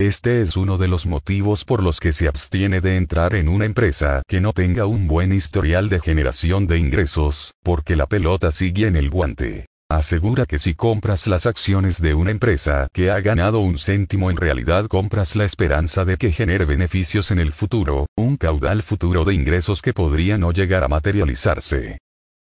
Este 0.00 0.40
es 0.40 0.56
uno 0.56 0.78
de 0.78 0.88
los 0.88 1.06
motivos 1.06 1.66
por 1.66 1.82
los 1.82 2.00
que 2.00 2.12
se 2.12 2.26
abstiene 2.26 2.80
de 2.80 2.96
entrar 2.96 3.34
en 3.34 3.48
una 3.48 3.66
empresa 3.66 4.22
que 4.26 4.40
no 4.40 4.54
tenga 4.54 4.86
un 4.86 5.08
buen 5.08 5.32
historial 5.34 5.90
de 5.90 6.00
generación 6.00 6.66
de 6.66 6.78
ingresos, 6.78 7.52
porque 7.62 7.96
la 7.96 8.06
pelota 8.06 8.50
sigue 8.50 8.86
en 8.86 8.96
el 8.96 9.10
guante. 9.10 9.66
Asegura 9.94 10.46
que 10.46 10.58
si 10.58 10.74
compras 10.74 11.26
las 11.26 11.44
acciones 11.44 12.00
de 12.00 12.14
una 12.14 12.30
empresa 12.30 12.88
que 12.94 13.10
ha 13.10 13.20
ganado 13.20 13.58
un 13.58 13.76
céntimo 13.76 14.30
en 14.30 14.38
realidad 14.38 14.86
compras 14.86 15.36
la 15.36 15.44
esperanza 15.44 16.06
de 16.06 16.16
que 16.16 16.32
genere 16.32 16.64
beneficios 16.64 17.30
en 17.30 17.38
el 17.38 17.52
futuro, 17.52 18.06
un 18.16 18.38
caudal 18.38 18.82
futuro 18.82 19.22
de 19.22 19.34
ingresos 19.34 19.82
que 19.82 19.92
podría 19.92 20.38
no 20.38 20.50
llegar 20.50 20.82
a 20.82 20.88
materializarse. 20.88 21.98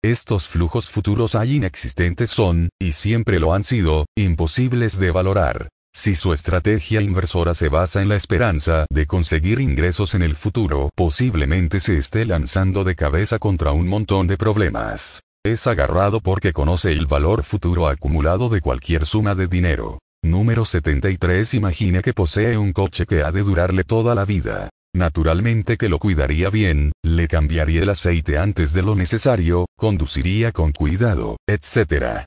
Estos 0.05 0.47
flujos 0.47 0.91
futuros 0.91 1.35
hay 1.35 1.57
inexistentes 1.57 2.29
son, 2.29 2.69
y 2.79 2.93
siempre 2.93 3.41
lo 3.41 3.55
han 3.55 3.65
sido, 3.65 4.05
imposibles 4.15 4.99
de 4.99 5.11
valorar. 5.11 5.71
Si 5.95 6.15
su 6.15 6.35
estrategia 6.35 7.01
inversora 7.01 7.55
se 7.55 7.71
basa 7.71 8.03
en 8.03 8.11
la 8.11 8.17
esperanza 8.17 8.85
de 8.91 9.07
conseguir 9.07 9.59
ingresos 9.59 10.15
en 10.15 10.21
el 10.21 10.37
futuro, 10.37 10.91
posiblemente 10.95 11.81
se 11.81 11.97
esté 11.97 12.27
lanzando 12.27 12.85
de 12.85 12.95
cabeza 12.95 13.39
contra 13.39 13.73
un 13.73 13.89
montón 13.89 14.27
de 14.27 14.37
problemas. 14.37 15.23
Es 15.45 15.67
agarrado 15.67 16.21
porque 16.21 16.53
conoce 16.53 16.93
el 16.93 17.07
valor 17.07 17.45
futuro 17.45 17.87
acumulado 17.87 18.49
de 18.49 18.61
cualquier 18.61 19.07
suma 19.07 19.35
de 19.35 19.47
dinero. 19.47 19.99
Número 20.23 20.65
73 20.65 21.55
Imagine 21.55 22.03
que 22.03 22.13
posee 22.13 22.59
un 22.59 22.73
coche 22.73 23.07
que 23.07 23.23
ha 23.23 23.31
de 23.31 23.43
durarle 23.43 23.85
toda 23.85 24.15
la 24.15 24.25
vida. 24.25 24.69
Naturalmente 24.95 25.77
que 25.77 25.89
lo 25.89 25.99
cuidaría 25.99 26.51
bien, 26.51 26.93
le 27.05 27.29
cambiaría 27.29 27.83
el 27.83 27.91
aceite 27.91 28.37
antes 28.37 28.73
de 28.73 28.83
lo 28.83 28.97
necesario, 28.97 29.67
conduciría 29.77 30.51
con 30.51 30.73
cuidado, 30.73 31.37
etc. 31.47 32.25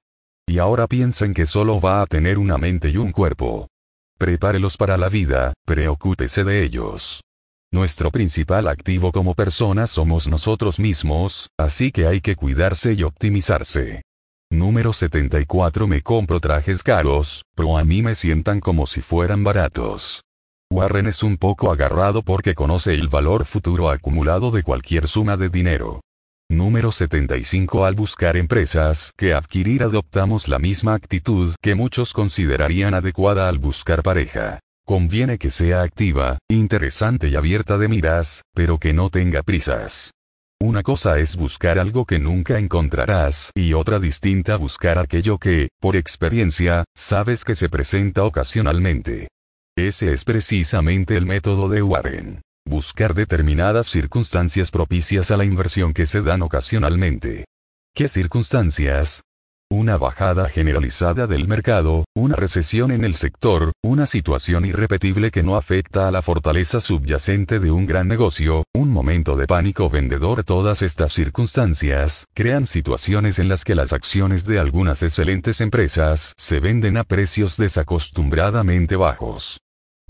Y 0.48 0.60
ahora 0.60 0.88
piensen 0.88 1.34
que 1.34 1.46
solo 1.46 1.82
va 1.82 2.02
a 2.02 2.06
tener 2.06 2.38
una 2.38 2.58
mente 2.58 2.90
y 2.90 2.98
un 2.98 3.12
cuerpo. 3.12 3.68
Prepárelos 4.18 4.78
para 4.78 4.98
la 4.98 5.10
vida, 5.10 5.54
preocúpese 5.66 6.44
de 6.44 6.64
ellos. 6.64 7.22
Nuestro 7.74 8.12
principal 8.12 8.68
activo 8.68 9.14
como 9.14 9.34
personas 9.34 9.92
somos 9.92 10.28
nosotros 10.28 10.78
mismos, 10.78 11.50
así 11.58 11.94
que 11.94 12.06
hay 12.06 12.20
que 12.20 12.36
cuidarse 12.36 12.92
y 12.94 13.04
optimizarse. 13.04 14.02
Número 14.52 14.92
74 14.92 15.88
Me 15.88 16.02
compro 16.02 16.42
trajes 16.42 16.84
caros, 16.84 17.46
pero 17.56 17.78
a 17.78 17.86
mí 17.86 18.02
me 18.02 18.16
sientan 18.16 18.60
como 18.60 18.86
si 18.88 19.00
fueran 19.02 19.46
baratos. 19.46 20.22
Warren 20.70 21.08
es 21.08 21.24
un 21.24 21.38
poco 21.38 21.72
agarrado 21.72 22.24
porque 22.24 22.56
conoce 22.56 22.94
el 22.94 23.08
valor 23.08 23.46
futuro 23.46 23.90
acumulado 23.90 24.52
de 24.52 24.64
cualquier 24.64 25.08
suma 25.08 25.38
de 25.38 25.48
dinero. 25.48 26.02
Número 26.50 26.92
75 26.92 27.86
Al 27.86 27.96
buscar 27.96 28.36
empresas 28.36 29.14
que 29.16 29.34
adquirir 29.34 29.84
adoptamos 29.84 30.50
la 30.50 30.60
misma 30.60 30.94
actitud 30.94 31.56
que 31.62 31.76
muchos 31.76 32.12
considerarían 32.12 32.94
adecuada 32.96 33.48
al 33.48 33.60
buscar 33.60 34.04
pareja. 34.04 34.60
Conviene 34.92 35.38
que 35.38 35.52
sea 35.52 35.84
activa, 35.84 36.38
interesante 36.50 37.30
y 37.30 37.38
abierta 37.38 37.78
de 37.78 37.88
miras, 37.88 38.42
pero 38.54 38.78
que 38.78 38.92
no 38.92 39.10
tenga 39.10 39.42
prisas. 39.42 40.12
Una 40.62 40.84
cosa 40.84 41.18
es 41.18 41.38
buscar 41.38 41.80
algo 41.80 42.04
que 42.04 42.20
nunca 42.20 42.60
encontrarás 42.60 43.52
y 43.56 43.72
otra 43.72 44.00
distinta 44.00 44.58
buscar 44.58 45.00
aquello 45.00 45.38
que, 45.38 45.70
por 45.80 45.96
experiencia, 45.96 46.84
sabes 46.94 47.46
que 47.46 47.56
se 47.56 47.70
presenta 47.70 48.26
ocasionalmente. 48.26 49.30
Ese 49.78 50.12
es 50.12 50.26
precisamente 50.26 51.16
el 51.16 51.26
método 51.26 51.70
de 51.70 51.82
Warren. 51.82 52.42
Buscar 52.68 53.14
determinadas 53.14 53.88
circunstancias 53.88 54.72
propicias 54.72 55.32
a 55.32 55.38
la 55.38 55.46
inversión 55.46 55.94
que 55.94 56.06
se 56.06 56.22
dan 56.22 56.42
ocasionalmente. 56.42 57.46
¿Qué 57.96 58.10
circunstancias? 58.10 59.22
Una 59.72 59.98
bajada 59.98 60.50
generalizada 60.50 61.28
del 61.28 61.48
mercado, 61.48 62.04
una 62.14 62.36
recesión 62.36 62.92
en 62.92 63.06
el 63.06 63.16
sector, 63.16 63.72
una 63.82 64.06
situación 64.06 64.66
irrepetible 64.66 65.32
que 65.32 65.44
no 65.44 65.56
afecta 65.56 66.10
a 66.10 66.12
la 66.12 66.22
fortaleza 66.22 66.82
subyacente 66.82 67.60
de 67.60 67.72
un 67.72 67.86
gran 67.86 68.10
negocio, 68.10 68.66
un 68.74 68.92
momento 68.92 69.38
de 69.38 69.48
pánico 69.48 69.90
vendedor. 69.90 70.44
Todas 70.44 70.82
estas 70.82 71.14
circunstancias 71.14 72.26
crean 72.34 72.68
situaciones 72.68 73.40
en 73.40 73.48
las 73.48 73.64
que 73.64 73.76
las 73.76 73.94
acciones 73.94 74.46
de 74.46 74.60
algunas 74.60 75.04
excelentes 75.04 75.62
empresas 75.62 76.34
se 76.38 76.60
venden 76.60 76.98
a 76.98 77.06
precios 77.06 77.56
desacostumbradamente 77.56 78.98
bajos. 78.98 79.62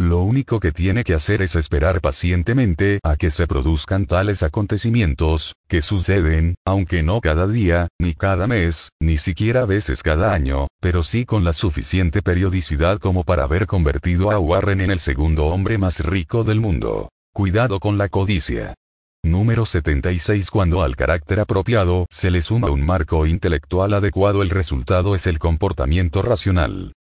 Lo 0.02 0.24
único 0.24 0.60
que 0.60 0.72
tiene 0.72 1.04
que 1.04 1.14
hacer 1.14 1.44
es 1.44 1.56
esperar 1.56 2.02
pacientemente 2.02 3.00
a 3.04 3.18
que 3.18 3.30
se 3.30 3.46
produzcan 3.46 4.08
tales 4.08 4.42
acontecimientos, 4.42 5.54
que 5.68 5.84
suceden, 5.84 6.56
aunque 6.66 7.04
no 7.04 7.22
cada 7.22 7.46
día, 7.46 7.88
ni 8.00 8.16
cada 8.16 8.48
mes, 8.48 8.90
ni 9.00 9.18
siquiera 9.18 9.62
a 9.62 9.66
veces 9.68 10.02
cada 10.02 10.34
año, 10.34 10.66
pero 10.82 11.04
sí 11.04 11.24
con 11.24 11.44
la 11.44 11.54
suficiente 11.54 12.24
periodicidad 12.24 12.98
como 12.98 13.24
para 13.24 13.44
haber 13.44 13.68
convertido 13.68 14.32
a 14.32 14.40
Warren 14.40 14.82
en 14.82 14.90
el 14.90 14.98
segundo 14.98 15.46
hombre 15.46 15.78
más 15.78 16.00
rico 16.00 16.44
del 16.44 16.60
mundo. 16.60 17.10
Cuidado 17.32 17.80
con 17.80 18.00
la 18.00 18.10
codicia. 18.10 18.74
Número 19.24 19.68
76 19.68 20.50
Cuando 20.50 20.82
al 20.82 20.96
carácter 20.96 21.42
apropiado 21.42 22.08
se 22.10 22.32
le 22.32 22.42
suma 22.42 22.72
un 22.72 22.84
marco 22.84 23.28
intelectual 23.28 23.94
adecuado 23.94 24.42
el 24.42 24.50
resultado 24.50 25.14
es 25.14 25.28
el 25.28 25.38
comportamiento 25.38 26.24
racional. 26.24 26.94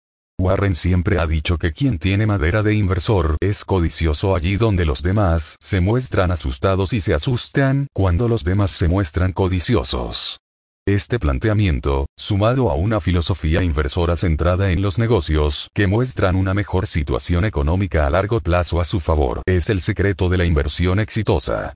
Warren 0.41 0.76
siempre 0.76 1.18
ha 1.18 1.26
dicho 1.26 1.59
que 1.59 1.72
quien 1.72 1.99
tiene 1.99 2.24
madera 2.24 2.62
de 2.62 2.72
inversor 2.72 3.36
es 3.41 3.64
codicioso 3.64 4.36
allí 4.36 4.57
donde 4.57 4.84
los 4.84 5.03
demás 5.03 5.57
se 5.61 5.80
muestran 5.80 6.30
asustados 6.30 6.93
y 6.93 7.01
se 7.01 7.12
asustan 7.12 7.89
cuando 7.93 8.28
los 8.28 8.45
demás 8.45 8.70
se 8.70 8.86
muestran 8.86 9.32
codiciosos. 9.32 10.39
Este 10.86 11.18
planteamiento, 11.18 12.07
sumado 12.16 12.70
a 12.70 12.76
una 12.76 13.01
filosofía 13.01 13.64
inversora 13.64 14.14
centrada 14.14 14.70
en 14.70 14.80
los 14.80 14.97
negocios 14.97 15.70
que 15.74 15.89
muestran 15.89 16.36
una 16.36 16.55
mejor 16.55 16.86
situación 16.86 17.45
económica 17.45 18.07
a 18.07 18.11
largo 18.11 18.39
plazo 18.39 18.80
a 18.80 18.84
su 18.84 19.01
favor, 19.01 19.43
es 19.45 19.68
el 19.70 19.80
secreto 19.80 20.28
de 20.28 20.39
la 20.39 20.45
inversión 20.45 21.01
exitosa. 21.01 21.74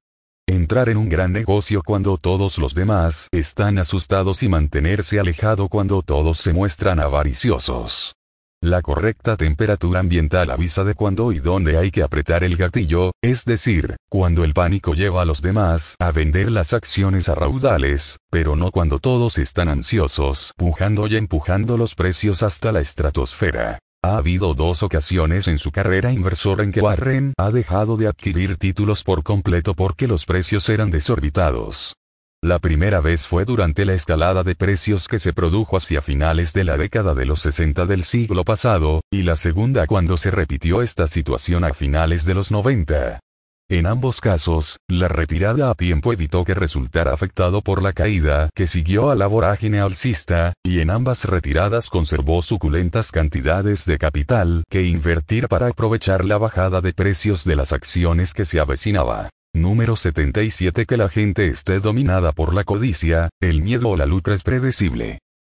Entrar 0.48 0.88
en 0.88 0.98
un 0.98 1.08
gran 1.08 1.32
negocio 1.32 1.82
cuando 1.84 2.16
todos 2.16 2.58
los 2.58 2.74
demás 2.74 3.26
están 3.32 3.78
asustados 3.78 4.44
y 4.44 4.48
mantenerse 4.48 5.18
alejado 5.18 5.68
cuando 5.68 6.00
todos 6.02 6.38
se 6.38 6.52
muestran 6.52 7.00
avariciosos. 7.00 8.14
La 8.64 8.80
correcta 8.80 9.36
temperatura 9.36 9.98
ambiental 9.98 10.48
avisa 10.52 10.84
de 10.84 10.94
cuándo 10.94 11.32
y 11.32 11.40
dónde 11.40 11.78
hay 11.78 11.90
que 11.90 12.04
apretar 12.04 12.44
el 12.44 12.56
gatillo, 12.56 13.10
es 13.20 13.44
decir, 13.44 13.96
cuando 14.08 14.44
el 14.44 14.54
pánico 14.54 14.94
lleva 14.94 15.22
a 15.22 15.24
los 15.24 15.42
demás 15.42 15.96
a 15.98 16.12
vender 16.12 16.48
las 16.48 16.72
acciones 16.72 17.28
a 17.28 17.34
raudales, 17.34 18.18
pero 18.30 18.54
no 18.54 18.70
cuando 18.70 19.00
todos 19.00 19.38
están 19.38 19.68
ansiosos, 19.68 20.54
pujando 20.56 21.08
y 21.08 21.16
empujando 21.16 21.76
los 21.76 21.96
precios 21.96 22.44
hasta 22.44 22.70
la 22.70 22.78
estratosfera. 22.78 23.80
Ha 24.04 24.16
habido 24.16 24.54
dos 24.54 24.84
ocasiones 24.84 25.48
en 25.48 25.58
su 25.58 25.72
carrera 25.72 26.12
inversora 26.12 26.62
en 26.62 26.70
que 26.70 26.80
Warren 26.80 27.34
ha 27.38 27.50
dejado 27.50 27.96
de 27.96 28.06
adquirir 28.06 28.58
títulos 28.58 29.02
por 29.02 29.24
completo 29.24 29.74
porque 29.74 30.06
los 30.06 30.24
precios 30.24 30.68
eran 30.68 30.92
desorbitados. 30.92 31.94
La 32.44 32.58
primera 32.58 33.00
vez 33.00 33.24
fue 33.24 33.44
durante 33.44 33.84
la 33.84 33.94
escalada 33.94 34.42
de 34.42 34.56
precios 34.56 35.06
que 35.06 35.20
se 35.20 35.32
produjo 35.32 35.76
hacia 35.76 36.02
finales 36.02 36.52
de 36.52 36.64
la 36.64 36.76
década 36.76 37.14
de 37.14 37.24
los 37.24 37.40
60 37.42 37.86
del 37.86 38.02
siglo 38.02 38.42
pasado, 38.42 39.00
y 39.12 39.22
la 39.22 39.36
segunda 39.36 39.86
cuando 39.86 40.16
se 40.16 40.32
repitió 40.32 40.82
esta 40.82 41.06
situación 41.06 41.62
a 41.62 41.72
finales 41.72 42.26
de 42.26 42.34
los 42.34 42.50
90. 42.50 43.20
En 43.70 43.86
ambos 43.86 44.20
casos, 44.20 44.78
la 44.88 45.06
retirada 45.06 45.70
a 45.70 45.74
tiempo 45.76 46.12
evitó 46.12 46.42
que 46.42 46.54
resultara 46.54 47.12
afectado 47.12 47.62
por 47.62 47.80
la 47.80 47.92
caída 47.92 48.50
que 48.56 48.66
siguió 48.66 49.10
a 49.10 49.14
la 49.14 49.28
vorágine 49.28 49.78
alcista, 49.78 50.52
y 50.64 50.80
en 50.80 50.90
ambas 50.90 51.26
retiradas 51.26 51.88
conservó 51.88 52.42
suculentas 52.42 53.12
cantidades 53.12 53.86
de 53.86 53.98
capital 53.98 54.64
que 54.68 54.82
invertir 54.82 55.46
para 55.46 55.68
aprovechar 55.68 56.24
la 56.24 56.38
bajada 56.38 56.80
de 56.80 56.92
precios 56.92 57.44
de 57.44 57.54
las 57.54 57.72
acciones 57.72 58.34
que 58.34 58.44
se 58.44 58.58
avecinaba. 58.58 59.30
Número 59.54 59.96
77 59.96 60.86
Que 60.86 60.96
la 60.96 61.10
gente 61.10 61.46
esté 61.46 61.78
dominada 61.78 62.32
por 62.32 62.54
la 62.54 62.64
codicia, 62.64 63.28
el 63.40 63.60
miedo 63.62 63.90
o 63.90 63.96
la 63.96 64.06
lucra 64.06 64.34
es 64.34 64.42
predecible. 64.42 65.18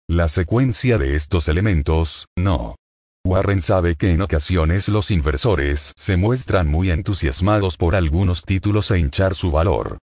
La 0.09 0.27
secuencia 0.27 0.97
de 0.97 1.15
estos 1.15 1.47
elementos, 1.47 2.25
no. 2.35 2.75
Warren 3.23 3.61
sabe 3.61 3.95
que 3.95 4.11
en 4.11 4.21
ocasiones 4.21 4.89
los 4.89 5.11
inversores 5.11 5.93
se 5.95 6.17
muestran 6.17 6.67
muy 6.67 6.89
entusiasmados 6.89 7.77
por 7.77 7.95
algunos 7.95 8.43
títulos 8.43 8.89
e 8.89 8.97
hinchar 8.97 9.35
su 9.35 9.51
valor. 9.51 9.99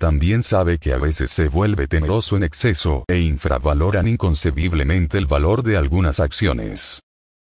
También 0.00 0.42
sabe 0.42 0.78
que 0.78 0.94
a 0.94 0.98
veces 0.98 1.30
se 1.30 1.48
vuelve 1.48 1.86
temeroso 1.86 2.36
en 2.36 2.44
exceso 2.44 3.04
e 3.08 3.20
infravaloran 3.20 4.08
inconcebiblemente 4.08 5.18
el 5.18 5.26
valor 5.26 5.62
de 5.62 5.76
algunas 5.76 6.18
acciones. 6.18 7.00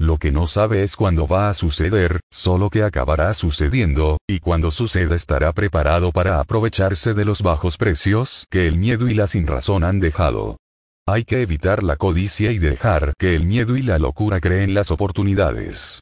Lo 0.05 0.19
que 0.19 0.33
no 0.33 0.47
sabe 0.47 0.83
es 0.83 0.97
cuándo 0.97 1.27
va 1.27 1.49
a 1.49 1.55
suceder, 1.55 2.21
solo 2.31 2.69
que 2.69 2.83
acabará 2.83 3.33
sucediendo, 3.33 4.19
y 4.29 4.39
cuando 4.39 4.71
suceda 4.71 5.15
estará 5.15 5.51
preparado 5.55 6.13
para 6.13 6.41
aprovecharse 6.41 7.15
de 7.15 7.25
los 7.25 7.41
bajos 7.41 7.79
precios 7.79 8.45
que 8.51 8.67
el 8.69 8.77
miedo 8.77 9.09
y 9.09 9.15
la 9.15 9.27
sinrazón 9.27 9.83
han 9.83 10.01
dejado. 10.01 10.59
Hay 11.07 11.25
que 11.25 11.41
evitar 11.41 11.83
la 11.83 11.97
codicia 11.97 12.53
y 12.53 12.59
dejar 12.59 13.15
que 13.19 13.35
el 13.35 13.47
miedo 13.47 13.79
y 13.79 13.83
la 13.83 13.99
locura 13.99 14.41
creen 14.41 14.75
las 14.75 14.91
oportunidades. 14.91 16.01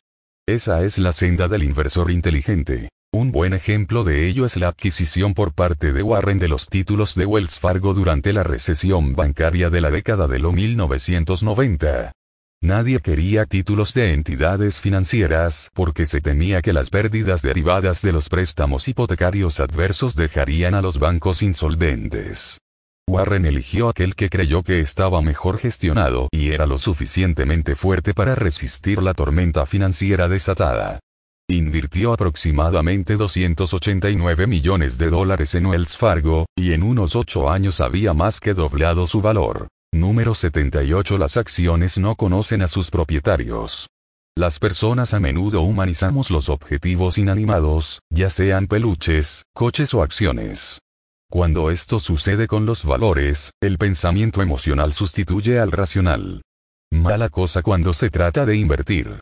Esa 0.49 0.83
es 0.83 0.99
la 0.99 1.13
senda 1.13 1.47
del 1.47 1.63
inversor 1.63 2.11
inteligente. 2.11 2.89
Un 3.13 3.31
buen 3.31 3.53
ejemplo 3.53 4.03
de 4.03 4.27
ello 4.27 4.45
es 4.47 4.57
la 4.57 4.67
adquisición 4.67 5.33
por 5.33 5.55
parte 5.55 5.93
de 5.93 6.03
Warren 6.03 6.41
de 6.41 6.49
los 6.49 6.67
títulos 6.67 7.15
de 7.15 7.25
Wells 7.25 7.61
Fargo 7.61 7.95
durante 7.95 8.33
la 8.33 8.43
recesión 8.43 9.15
bancaria 9.15 9.71
de 9.71 9.81
la 9.81 9.93
década 9.93 10.27
de 10.27 10.41
los 10.41 10.53
1990. 10.53 12.11
Nadie 12.65 13.01
quería 13.01 13.45
títulos 13.45 13.93
de 13.93 14.13
entidades 14.13 14.79
financieras 14.79 15.69
porque 15.75 16.07
se 16.07 16.21
temía 16.21 16.63
que 16.63 16.73
las 16.73 16.91
pérdidas 16.91 17.43
derivadas 17.43 18.03
de 18.03 18.13
los 18.13 18.29
préstamos 18.29 18.87
hipotecarios 18.87 19.59
adversos 19.59 20.15
dejarían 20.15 20.77
a 20.77 20.81
los 20.81 21.01
bancos 21.01 21.43
insolventes. 21.43 22.59
Warren 23.09 23.47
eligió 23.47 23.89
aquel 23.89 24.15
que 24.15 24.29
creyó 24.29 24.63
que 24.63 24.79
estaba 24.79 25.21
mejor 25.23 25.59
gestionado 25.59 26.29
y 26.31 26.53
era 26.53 26.67
lo 26.67 26.79
suficientemente 26.79 27.75
fuerte 27.75 28.15
para 28.15 28.37
resistir 28.37 29.03
la 29.03 29.13
tormenta 29.13 29.67
financiera 29.67 30.29
desatada. 30.29 31.01
Invirtió 31.51 32.13
aproximadamente 32.13 33.17
289 33.17 34.47
millones 34.47 34.99
de 34.99 35.11
dólares 35.11 35.57
en 35.57 35.67
Wells 35.67 35.97
Fargo, 35.97 36.47
y 36.57 36.75
en 36.75 36.85
unos 36.85 37.17
ocho 37.17 37.51
años 37.51 37.81
había 37.81 38.15
más 38.15 38.39
que 38.39 38.55
doblado 38.55 39.09
su 39.09 39.21
valor. 39.21 39.67
Número 39.95 40.35
78 40.35 41.19
Las 41.19 41.37
acciones 41.37 41.99
no 41.99 42.17
conocen 42.17 42.63
a 42.63 42.69
sus 42.69 42.91
propietarios. 42.91 43.89
Las 44.35 44.59
personas 44.59 45.13
a 45.13 45.21
menudo 45.21 45.61
humanizamos 45.61 46.31
los 46.31 46.49
objetivos 46.49 47.19
inanimados, 47.19 48.01
ya 48.11 48.31
sean 48.31 48.69
peluches, 48.69 49.45
coches 49.55 49.93
o 49.93 50.03
acciones. 50.03 50.79
Cuando 51.31 51.71
esto 51.71 52.01
sucede 52.01 52.47
con 52.47 52.65
los 52.65 52.87
valores, 52.87 53.53
el 53.61 53.77
pensamiento 53.77 54.41
emocional 54.41 54.95
sustituye 54.95 55.61
al 55.61 55.71
racional. 55.71 56.41
Mala 56.91 57.29
cosa 57.29 57.61
cuando 57.61 57.93
se 57.93 58.09
trata 58.09 58.47
de 58.47 58.57
invertir. 58.57 59.21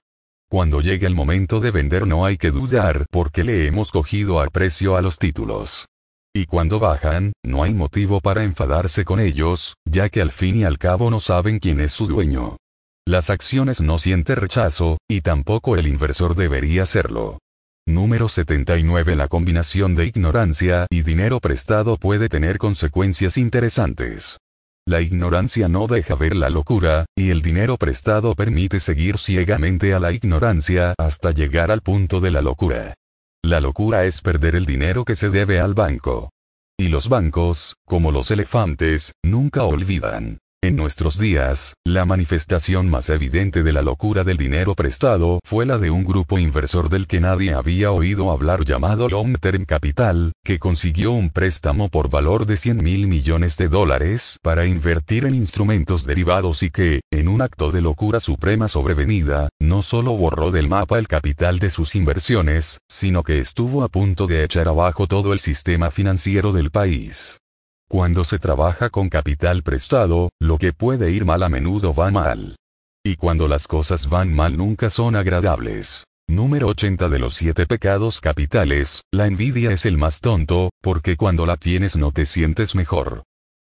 Cuando 0.49 0.81
llega 0.81 1.09
el 1.09 1.17
momento 1.17 1.59
de 1.59 1.73
vender 1.73 2.07
no 2.07 2.25
hay 2.25 2.37
que 2.37 2.53
dudar 2.53 3.07
porque 3.11 3.43
le 3.43 3.67
hemos 3.67 3.91
cogido 3.91 4.41
a 4.41 4.47
precio 4.47 4.97
a 4.97 5.03
los 5.03 5.19
títulos. 5.19 5.87
Y 6.33 6.47
cuando 6.47 6.79
bajan, 6.79 7.33
no 7.45 7.65
hay 7.65 7.75
motivo 7.75 8.21
para 8.21 8.45
enfadarse 8.45 9.05
con 9.05 9.19
ellos, 9.19 9.75
ya 9.85 10.09
que 10.09 10.21
al 10.21 10.31
fin 10.31 10.57
y 10.57 10.65
al 10.65 10.79
cabo 10.79 11.11
no 11.11 11.19
saben 11.19 11.59
quién 11.59 11.81
es 11.81 11.91
su 11.91 12.07
dueño. 12.07 12.57
Las 13.05 13.31
acciones 13.31 13.81
no 13.81 13.99
sienten 13.99 14.37
rechazo, 14.37 14.99
y 15.09 15.23
tampoco 15.23 15.77
el 15.77 15.89
inversor 15.89 16.37
debería 16.37 16.85
hacerlo. 16.85 17.41
Número 17.85 18.29
79 18.29 19.17
La 19.17 19.27
combinación 19.27 19.97
de 19.97 20.07
ignorancia 20.07 20.87
y 20.89 21.03
dinero 21.03 21.41
prestado 21.41 21.97
puede 21.97 22.29
tener 22.29 22.59
consecuencias 22.59 23.37
interesantes. 23.37 24.39
La 24.87 25.01
ignorancia 25.01 25.69
no 25.69 25.89
deja 25.89 26.15
ver 26.15 26.37
la 26.37 26.49
locura, 26.49 27.07
y 27.17 27.31
el 27.31 27.43
dinero 27.43 27.77
prestado 27.77 28.37
permite 28.37 28.79
seguir 28.79 29.19
ciegamente 29.19 29.95
a 29.95 29.99
la 29.99 30.13
ignorancia 30.13 30.95
hasta 30.97 31.33
llegar 31.33 31.73
al 31.73 31.81
punto 31.81 32.21
de 32.21 32.31
la 32.31 32.41
locura. 32.41 32.95
La 33.43 33.61
locura 33.61 34.05
es 34.05 34.21
perder 34.21 34.55
el 34.55 34.67
dinero 34.67 35.05
que 35.05 35.15
se 35.15 35.31
debe 35.31 35.61
al 35.61 35.75
banco. 35.75 36.31
Y 36.79 36.89
los 36.89 37.09
bancos, 37.09 37.77
como 37.87 38.13
los 38.13 38.31
elefantes, 38.31 39.13
nunca 39.25 39.65
olvidan. 39.65 40.39
En 40.63 40.77
nuestros 40.77 41.19
días, 41.19 41.73
la 41.87 42.05
manifestación 42.05 42.91
más 42.91 43.09
evidente 43.09 43.63
de 43.63 43.73
la 43.73 43.81
locura 43.81 44.25
del 44.25 44.37
dinero 44.37 44.75
prestado 44.75 45.41
fue 45.43 45.65
la 45.65 45.79
de 45.79 45.91
un 45.91 46.05
grupo 46.05 46.39
inversor 46.39 46.91
del 46.91 47.07
que 47.07 47.19
nadie 47.19 47.55
había 47.55 47.93
oído 47.93 48.31
hablar 48.31 48.67
llamado 48.67 49.09
Long 49.09 49.39
Term 49.39 49.65
Capital, 49.65 50.33
que 50.45 50.59
consiguió 50.59 51.13
un 51.13 51.31
préstamo 51.31 51.89
por 51.89 52.11
valor 52.11 52.45
de 52.45 52.59
100 52.59 52.85
mil 52.85 53.09
millones 53.09 53.57
de 53.57 53.69
dólares 53.69 54.37
para 54.43 54.67
invertir 54.67 55.25
en 55.25 55.35
instrumentos 55.35 56.05
derivados 56.05 56.63
y 56.63 56.69
que, 56.69 57.01
en 57.11 57.29
un 57.29 57.41
acto 57.41 57.71
de 57.71 57.81
locura 57.81 58.21
suprema 58.21 58.69
sobrevenida, 58.69 59.49
no 59.63 59.81
solo 59.81 60.13
borró 60.13 60.51
del 60.51 60.69
mapa 60.69 60.99
el 60.99 61.09
capital 61.09 61.59
de 61.59 61.71
sus 61.71 61.95
inversiones, 61.95 62.81
sino 62.87 63.23
que 63.23 63.39
estuvo 63.39 63.83
a 63.83 63.89
punto 63.89 64.27
de 64.27 64.45
echar 64.45 64.69
abajo 64.69 65.07
todo 65.07 65.33
el 65.33 65.39
sistema 65.39 65.91
financiero 65.91 66.53
del 66.53 66.71
país. 66.71 67.41
Cuando 67.91 68.23
se 68.23 68.39
trabaja 68.39 68.89
con 68.89 69.09
capital 69.09 69.65
prestado, 69.65 70.31
lo 70.41 70.59
que 70.59 70.73
puede 70.73 71.11
ir 71.11 71.25
mal 71.25 71.43
a 71.43 71.49
menudo 71.49 71.93
va 71.93 72.13
mal. 72.13 72.55
Y 73.05 73.17
cuando 73.17 73.49
las 73.49 73.67
cosas 73.67 74.09
van 74.09 74.33
mal 74.33 74.57
nunca 74.57 74.91
son 74.91 75.17
agradables. 75.17 76.05
Número 76.29 76.69
80 76.69 77.09
de 77.09 77.19
los 77.19 77.35
7 77.35 77.67
pecados 77.67 78.21
capitales, 78.21 79.03
la 79.13 79.27
envidia 79.27 79.73
es 79.73 79.87
el 79.87 79.99
más 79.99 80.21
tonto, 80.21 80.71
porque 80.81 81.17
cuando 81.17 81.47
la 81.47 81.57
tienes 81.57 81.97
no 81.97 82.13
te 82.13 82.27
sientes 82.27 82.77
mejor. 82.77 83.25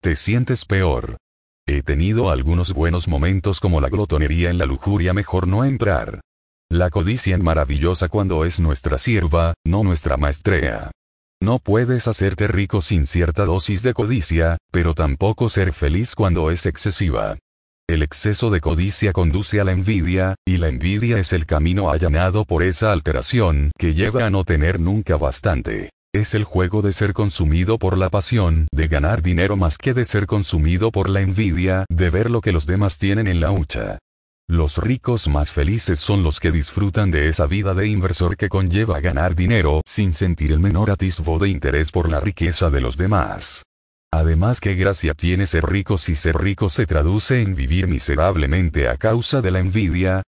Te 0.02 0.16
sientes 0.16 0.64
peor. 0.64 1.16
He 1.64 1.82
tenido 1.82 2.32
algunos 2.32 2.72
buenos 2.72 3.06
momentos 3.06 3.60
como 3.60 3.80
la 3.80 3.88
glotonería 3.88 4.50
en 4.50 4.58
la 4.58 4.66
lujuria 4.66 5.14
mejor 5.14 5.46
no 5.46 5.64
entrar. 5.64 6.22
La 6.68 6.90
codicia 6.90 7.36
es 7.36 7.40
maravillosa 7.40 8.08
cuando 8.08 8.44
es 8.44 8.58
nuestra 8.58 8.98
sierva, 8.98 9.54
no 9.64 9.84
nuestra 9.84 10.16
maestrea. 10.16 10.90
No 11.40 11.60
puedes 11.60 12.08
hacerte 12.08 12.48
rico 12.48 12.80
sin 12.80 13.06
cierta 13.06 13.44
dosis 13.44 13.82
de 13.82 13.94
codicia, 13.94 14.58
pero 14.72 14.94
tampoco 14.94 15.48
ser 15.48 15.72
feliz 15.72 16.14
cuando 16.16 16.50
es 16.50 16.66
excesiva. 16.66 17.38
El 17.88 18.02
exceso 18.02 18.50
de 18.50 18.60
codicia 18.60 19.12
conduce 19.12 19.60
a 19.60 19.64
la 19.64 19.72
envidia, 19.72 20.34
y 20.46 20.58
la 20.58 20.68
envidia 20.68 21.18
es 21.18 21.32
el 21.32 21.46
camino 21.46 21.90
allanado 21.90 22.44
por 22.44 22.62
esa 22.62 22.92
alteración 22.92 23.70
que 23.78 23.94
lleva 23.94 24.26
a 24.26 24.30
no 24.30 24.44
tener 24.44 24.80
nunca 24.80 25.16
bastante. 25.16 25.90
Es 26.14 26.34
el 26.34 26.44
juego 26.44 26.82
de 26.82 26.92
ser 26.92 27.12
consumido 27.12 27.78
por 27.78 27.96
la 27.96 28.10
pasión 28.10 28.66
de 28.72 28.88
ganar 28.88 29.22
dinero 29.22 29.56
más 29.56 29.78
que 29.78 29.94
de 29.94 30.04
ser 30.04 30.26
consumido 30.26 30.90
por 30.90 31.08
la 31.08 31.20
envidia 31.20 31.84
de 31.88 32.10
ver 32.10 32.30
lo 32.30 32.40
que 32.40 32.52
los 32.52 32.66
demás 32.66 32.98
tienen 32.98 33.26
en 33.26 33.40
la 33.40 33.52
hucha. 33.52 33.98
Los 34.50 34.78
ricos 34.78 35.28
más 35.28 35.50
felices 35.50 36.00
son 36.00 36.22
los 36.22 36.40
que 36.40 36.50
disfrutan 36.50 37.10
de 37.10 37.28
esa 37.28 37.44
vida 37.44 37.74
de 37.74 37.86
inversor 37.86 38.34
que 38.34 38.48
conlleva 38.48 38.98
ganar 38.98 39.34
dinero 39.34 39.82
sin 39.84 40.14
sentir 40.14 40.52
el 40.52 40.58
menor 40.58 40.90
atisbo 40.90 41.38
de 41.38 41.50
interés 41.50 41.90
por 41.90 42.10
la 42.10 42.18
riqueza 42.18 42.70
de 42.70 42.80
los 42.80 42.96
demás. 42.96 43.64
Además, 44.10 44.60
qué 44.62 44.74
gracia 44.74 45.12
tiene 45.12 45.44
ser 45.44 45.66
rico 45.66 45.98
si 45.98 46.14
ser 46.14 46.38
rico 46.38 46.70
se 46.70 46.86
traduce 46.86 47.42
en 47.42 47.54
vivir 47.54 47.88
miserablemente 47.88 48.88
a 48.88 48.96
causa 48.96 49.42
de 49.42 49.50
la 49.50 49.58
envidia. 49.58 50.22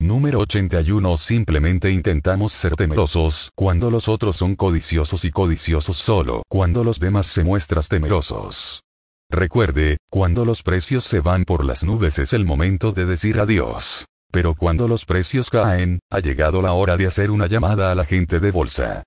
Número 0.00 0.40
81 0.40 1.18
Simplemente 1.18 1.90
intentamos 1.90 2.54
ser 2.54 2.76
temerosos 2.76 3.50
cuando 3.54 3.90
los 3.90 4.08
otros 4.08 4.36
son 4.36 4.56
codiciosos 4.56 5.26
y 5.26 5.30
codiciosos 5.30 5.98
solo 5.98 6.42
cuando 6.48 6.82
los 6.82 6.98
demás 6.98 7.26
se 7.26 7.44
muestran 7.44 7.84
temerosos. 7.86 8.85
Recuerde, 9.30 9.98
cuando 10.08 10.44
los 10.44 10.62
precios 10.62 11.04
se 11.04 11.20
van 11.20 11.44
por 11.44 11.64
las 11.64 11.82
nubes 11.82 12.18
es 12.18 12.32
el 12.32 12.44
momento 12.44 12.92
de 12.92 13.06
decir 13.06 13.40
adiós. 13.40 14.06
Pero 14.30 14.54
cuando 14.54 14.86
los 14.86 15.04
precios 15.04 15.50
caen, 15.50 16.00
ha 16.10 16.20
llegado 16.20 16.62
la 16.62 16.72
hora 16.72 16.96
de 16.96 17.06
hacer 17.06 17.30
una 17.30 17.46
llamada 17.46 17.90
a 17.90 17.94
la 17.94 18.04
gente 18.04 18.38
de 18.38 18.50
bolsa. 18.50 19.02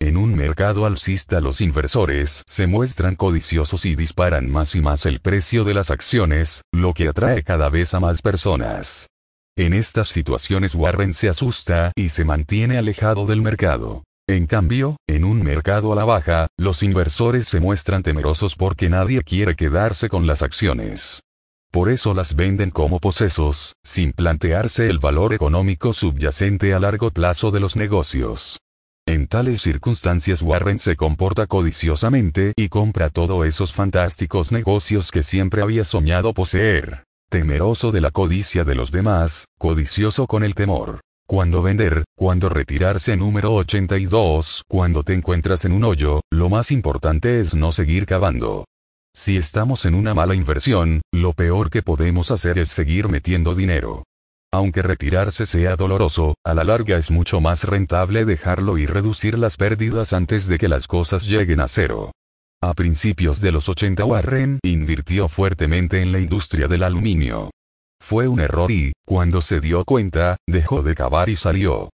En 0.00 0.16
un 0.16 0.34
mercado 0.34 0.86
alcista 0.86 1.40
los 1.40 1.60
inversores 1.60 2.42
se 2.46 2.66
muestran 2.66 3.16
codiciosos 3.16 3.84
y 3.84 3.94
disparan 3.94 4.50
más 4.50 4.74
y 4.74 4.82
más 4.82 5.06
el 5.06 5.20
precio 5.20 5.64
de 5.64 5.74
las 5.74 5.90
acciones, 5.90 6.62
lo 6.72 6.92
que 6.92 7.08
atrae 7.08 7.42
cada 7.42 7.68
vez 7.68 7.94
a 7.94 8.00
más 8.00 8.20
personas. 8.20 9.08
En 9.56 9.72
estas 9.72 10.08
situaciones 10.08 10.74
Warren 10.74 11.14
se 11.14 11.28
asusta 11.28 11.92
y 11.94 12.08
se 12.08 12.24
mantiene 12.24 12.76
alejado 12.76 13.24
del 13.24 13.40
mercado. 13.40 14.02
En 14.26 14.46
cambio, 14.46 14.96
en 15.06 15.22
un 15.22 15.42
mercado 15.42 15.92
a 15.92 15.96
la 15.96 16.06
baja, 16.06 16.46
los 16.56 16.82
inversores 16.82 17.46
se 17.46 17.60
muestran 17.60 18.02
temerosos 18.02 18.56
porque 18.56 18.88
nadie 18.88 19.22
quiere 19.22 19.54
quedarse 19.54 20.08
con 20.08 20.26
las 20.26 20.40
acciones. 20.40 21.22
Por 21.70 21.90
eso 21.90 22.14
las 22.14 22.34
venden 22.34 22.70
como 22.70 23.00
posesos, 23.00 23.74
sin 23.84 24.14
plantearse 24.14 24.88
el 24.88 24.98
valor 24.98 25.34
económico 25.34 25.92
subyacente 25.92 26.72
a 26.72 26.80
largo 26.80 27.10
plazo 27.10 27.50
de 27.50 27.60
los 27.60 27.76
negocios. 27.76 28.60
En 29.06 29.26
tales 29.26 29.60
circunstancias 29.60 30.40
Warren 30.40 30.78
se 30.78 30.96
comporta 30.96 31.46
codiciosamente 31.46 32.54
y 32.56 32.70
compra 32.70 33.10
todos 33.10 33.46
esos 33.46 33.74
fantásticos 33.74 34.52
negocios 34.52 35.10
que 35.10 35.22
siempre 35.22 35.60
había 35.60 35.84
soñado 35.84 36.32
poseer. 36.32 37.04
Temeroso 37.28 37.90
de 37.90 38.00
la 38.00 38.10
codicia 38.10 38.64
de 38.64 38.74
los 38.74 38.90
demás, 38.90 39.44
codicioso 39.58 40.26
con 40.26 40.44
el 40.44 40.54
temor. 40.54 41.00
Cuando 41.26 41.62
vender, 41.62 42.04
cuando 42.18 42.50
retirarse 42.50 43.16
número 43.16 43.54
82, 43.54 44.64
cuando 44.68 45.02
te 45.02 45.14
encuentras 45.14 45.64
en 45.64 45.72
un 45.72 45.84
hoyo, 45.84 46.20
lo 46.30 46.50
más 46.50 46.70
importante 46.70 47.40
es 47.40 47.54
no 47.54 47.72
seguir 47.72 48.04
cavando. 48.04 48.66
Si 49.14 49.38
estamos 49.38 49.86
en 49.86 49.94
una 49.94 50.12
mala 50.12 50.34
inversión, 50.34 51.00
lo 51.14 51.32
peor 51.32 51.70
que 51.70 51.82
podemos 51.82 52.30
hacer 52.30 52.58
es 52.58 52.68
seguir 52.68 53.08
metiendo 53.08 53.54
dinero. 53.54 54.04
Aunque 54.52 54.82
retirarse 54.82 55.46
sea 55.46 55.76
doloroso, 55.76 56.34
a 56.44 56.52
la 56.52 56.62
larga 56.62 56.98
es 56.98 57.10
mucho 57.10 57.40
más 57.40 57.64
rentable 57.64 58.26
dejarlo 58.26 58.76
y 58.76 58.84
reducir 58.84 59.38
las 59.38 59.56
pérdidas 59.56 60.12
antes 60.12 60.46
de 60.46 60.58
que 60.58 60.68
las 60.68 60.86
cosas 60.86 61.26
lleguen 61.26 61.60
a 61.60 61.68
cero. 61.68 62.12
A 62.62 62.74
principios 62.74 63.40
de 63.40 63.50
los 63.50 63.70
80 63.70 64.04
Warren 64.04 64.58
invirtió 64.62 65.28
fuertemente 65.28 66.02
en 66.02 66.12
la 66.12 66.18
industria 66.18 66.68
del 66.68 66.82
aluminio. 66.82 67.50
Fue 68.04 68.28
un 68.28 68.38
error 68.38 68.70
y, 68.70 68.92
cuando 69.06 69.40
se 69.40 69.60
dio 69.60 69.82
cuenta, 69.86 70.36
dejó 70.46 70.82
de 70.82 70.94
cavar 70.94 71.30
y 71.30 71.36
salió. 71.36 71.88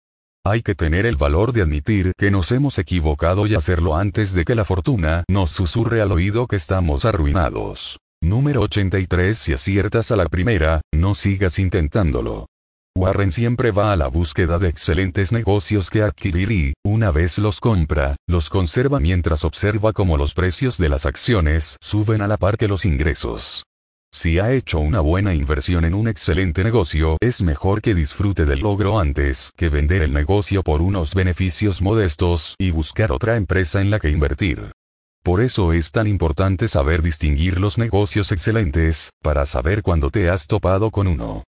Hay 0.43 0.63
que 0.63 0.73
tener 0.73 1.05
el 1.05 1.17
valor 1.17 1.53
de 1.53 1.61
admitir 1.61 2.13
que 2.17 2.31
nos 2.31 2.51
hemos 2.51 2.79
equivocado 2.79 3.45
y 3.45 3.53
hacerlo 3.53 3.95
antes 3.95 4.33
de 4.33 4.43
que 4.43 4.55
la 4.55 4.65
fortuna 4.65 5.23
nos 5.29 5.51
susurre 5.51 6.01
al 6.01 6.11
oído 6.11 6.47
que 6.47 6.55
estamos 6.55 7.05
arruinados. 7.05 7.99
Número 8.23 8.61
83 8.61 9.37
Si 9.37 9.53
aciertas 9.53 10.09
a 10.09 10.15
la 10.15 10.25
primera, 10.25 10.81
no 10.91 11.13
sigas 11.13 11.59
intentándolo. 11.59 12.47
Warren 12.97 13.31
siempre 13.31 13.69
va 13.69 13.93
a 13.93 13.95
la 13.95 14.07
búsqueda 14.07 14.57
de 14.57 14.67
excelentes 14.67 15.31
negocios 15.31 15.91
que 15.91 16.01
adquirir 16.01 16.51
y, 16.51 16.73
una 16.83 17.11
vez 17.11 17.37
los 17.37 17.59
compra, 17.59 18.15
los 18.27 18.49
conserva 18.49 18.99
mientras 18.99 19.45
observa 19.45 19.93
cómo 19.93 20.17
los 20.17 20.33
precios 20.33 20.79
de 20.79 20.89
las 20.89 21.05
acciones 21.05 21.77
suben 21.81 22.23
a 22.23 22.27
la 22.27 22.37
par 22.37 22.57
que 22.57 22.67
los 22.67 22.83
ingresos. 22.85 23.63
Si 24.11 24.39
ha 24.39 24.51
hecho 24.51 24.79
una 24.79 25.01
buena 25.01 25.35
inversión 25.35 25.85
en 25.85 25.93
un 25.93 26.07
excelente 26.07 26.63
negocio, 26.63 27.17
es 27.21 27.43
mejor 27.43 27.81
que 27.81 27.93
disfrute 27.93 28.45
del 28.45 28.59
logro 28.59 28.99
antes 28.99 29.51
que 29.55 29.69
vender 29.69 30.01
el 30.01 30.13
negocio 30.13 30.63
por 30.63 30.81
unos 30.81 31.13
beneficios 31.13 31.81
modestos 31.81 32.55
y 32.57 32.71
buscar 32.71 33.11
otra 33.11 33.35
empresa 33.35 33.81
en 33.81 33.91
la 33.91 33.99
que 33.99 34.09
invertir. 34.09 34.71
Por 35.23 35.41
eso 35.41 35.73
es 35.73 35.91
tan 35.91 36.07
importante 36.07 36.67
saber 36.67 37.03
distinguir 37.03 37.59
los 37.59 37.77
negocios 37.77 38.31
excelentes, 38.31 39.11
para 39.21 39.45
saber 39.45 39.83
cuándo 39.83 40.09
te 40.09 40.29
has 40.29 40.47
topado 40.47 40.89
con 40.89 41.07
uno. 41.07 41.43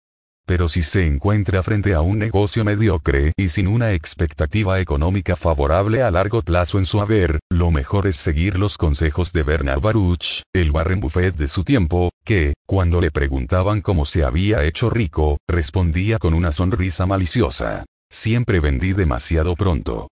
Pero 0.50 0.68
si 0.68 0.82
se 0.82 1.06
encuentra 1.06 1.62
frente 1.62 1.94
a 1.94 2.00
un 2.00 2.18
negocio 2.18 2.64
mediocre 2.64 3.32
y 3.36 3.46
sin 3.46 3.68
una 3.68 3.92
expectativa 3.92 4.80
económica 4.80 5.36
favorable 5.36 6.02
a 6.02 6.10
largo 6.10 6.42
plazo 6.42 6.80
en 6.80 6.86
su 6.86 7.00
haber, 7.00 7.38
lo 7.52 7.70
mejor 7.70 8.08
es 8.08 8.16
seguir 8.16 8.58
los 8.58 8.76
consejos 8.76 9.32
de 9.32 9.44
Bernard 9.44 9.80
Baruch, 9.80 10.42
el 10.52 10.72
Warren 10.72 10.98
Buffett 10.98 11.36
de 11.36 11.46
su 11.46 11.62
tiempo, 11.62 12.10
que, 12.24 12.54
cuando 12.66 13.00
le 13.00 13.12
preguntaban 13.12 13.80
cómo 13.80 14.04
se 14.04 14.24
había 14.24 14.64
hecho 14.64 14.90
rico, 14.90 15.38
respondía 15.48 16.18
con 16.18 16.34
una 16.34 16.50
sonrisa 16.50 17.06
maliciosa. 17.06 17.84
Siempre 18.10 18.58
vendí 18.58 18.92
demasiado 18.92 19.54
pronto. 19.54 20.08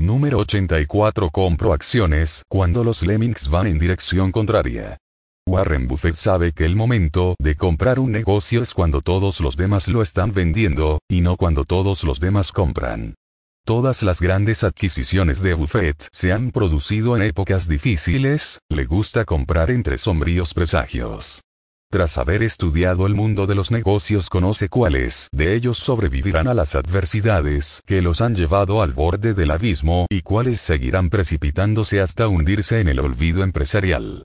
Número 0.00 0.38
84 0.38 1.28
Compro 1.28 1.74
acciones 1.74 2.44
cuando 2.48 2.82
los 2.82 3.02
lemmings 3.02 3.50
van 3.50 3.66
en 3.66 3.76
dirección 3.78 4.32
contraria. 4.32 4.96
Warren 5.52 5.88
Buffett 5.88 6.14
sabe 6.14 6.52
que 6.52 6.64
el 6.64 6.76
momento 6.76 7.34
de 7.38 7.56
comprar 7.56 7.98
un 7.98 8.12
negocio 8.12 8.62
es 8.62 8.72
cuando 8.72 9.02
todos 9.02 9.40
los 9.40 9.56
demás 9.56 9.88
lo 9.88 10.00
están 10.00 10.32
vendiendo, 10.32 11.00
y 11.10 11.20
no 11.20 11.36
cuando 11.36 11.64
todos 11.64 12.04
los 12.04 12.20
demás 12.20 12.52
compran. 12.52 13.16
Todas 13.66 14.02
las 14.02 14.20
grandes 14.20 14.64
adquisiciones 14.64 15.42
de 15.42 15.54
Buffett 15.54 16.06
se 16.10 16.32
han 16.32 16.52
producido 16.52 17.16
en 17.16 17.22
épocas 17.22 17.68
difíciles, 17.68 18.60
le 18.70 18.86
gusta 18.86 19.24
comprar 19.24 19.70
entre 19.70 19.98
sombríos 19.98 20.54
presagios. 20.54 21.42
Tras 21.90 22.18
haber 22.18 22.42
estudiado 22.42 23.06
el 23.06 23.14
mundo 23.14 23.46
de 23.46 23.54
los 23.54 23.70
negocios 23.70 24.30
conoce 24.30 24.68
cuáles 24.68 25.28
de 25.32 25.54
ellos 25.54 25.76
sobrevivirán 25.76 26.48
a 26.48 26.54
las 26.54 26.74
adversidades 26.74 27.82
que 27.84 28.00
los 28.00 28.22
han 28.22 28.34
llevado 28.34 28.80
al 28.80 28.92
borde 28.92 29.34
del 29.34 29.50
abismo 29.50 30.06
y 30.08 30.22
cuáles 30.22 30.60
seguirán 30.60 31.10
precipitándose 31.10 32.00
hasta 32.00 32.28
hundirse 32.28 32.80
en 32.80 32.88
el 32.88 33.00
olvido 33.00 33.42
empresarial. 33.42 34.24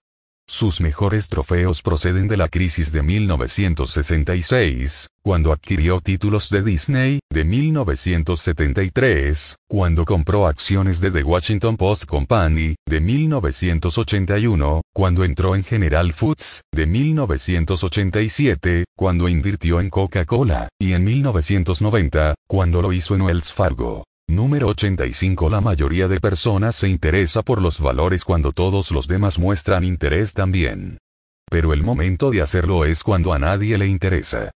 Sus 0.49 0.79
mejores 0.79 1.27
trofeos 1.27 1.81
proceden 1.81 2.29
de 2.29 2.37
la 2.37 2.47
crisis 2.47 2.93
de 2.93 3.03
1966, 3.03 5.09
cuando 5.21 5.51
adquirió 5.51 5.99
títulos 5.99 6.49
de 6.49 6.63
Disney, 6.63 7.19
de 7.29 7.43
1973, 7.43 9.57
cuando 9.67 10.05
compró 10.05 10.47
acciones 10.47 11.01
de 11.01 11.11
The 11.11 11.23
Washington 11.23 11.75
Post 11.75 12.05
Company, 12.05 12.75
de 12.87 13.01
1981, 13.01 14.83
cuando 14.93 15.25
entró 15.25 15.53
en 15.53 15.65
General 15.65 16.13
Foods, 16.13 16.61
de 16.73 16.85
1987, 16.85 18.85
cuando 18.95 19.27
invirtió 19.27 19.81
en 19.81 19.89
Coca-Cola, 19.89 20.69
y 20.79 20.93
en 20.93 21.03
1990, 21.03 22.35
cuando 22.47 22.81
lo 22.81 22.93
hizo 22.93 23.15
en 23.15 23.23
Wells 23.23 23.51
Fargo. 23.51 24.05
Número 24.29 24.67
85 24.67 25.49
La 25.49 25.61
mayoría 25.61 26.09
de 26.09 26.19
personas 26.19 26.75
se 26.75 26.89
interesa 26.89 27.43
por 27.43 27.61
los 27.61 27.79
valores 27.79 28.25
cuando 28.25 28.51
todos 28.51 28.91
los 28.91 29.07
demás 29.07 29.39
muestran 29.39 29.85
interés 29.85 30.33
también. 30.33 30.97
Pero 31.49 31.71
el 31.71 31.81
momento 31.81 32.29
de 32.29 32.41
hacerlo 32.41 32.83
es 32.83 33.03
cuando 33.03 33.31
a 33.31 33.39
nadie 33.39 33.77
le 33.77 33.87
interesa. 33.87 34.51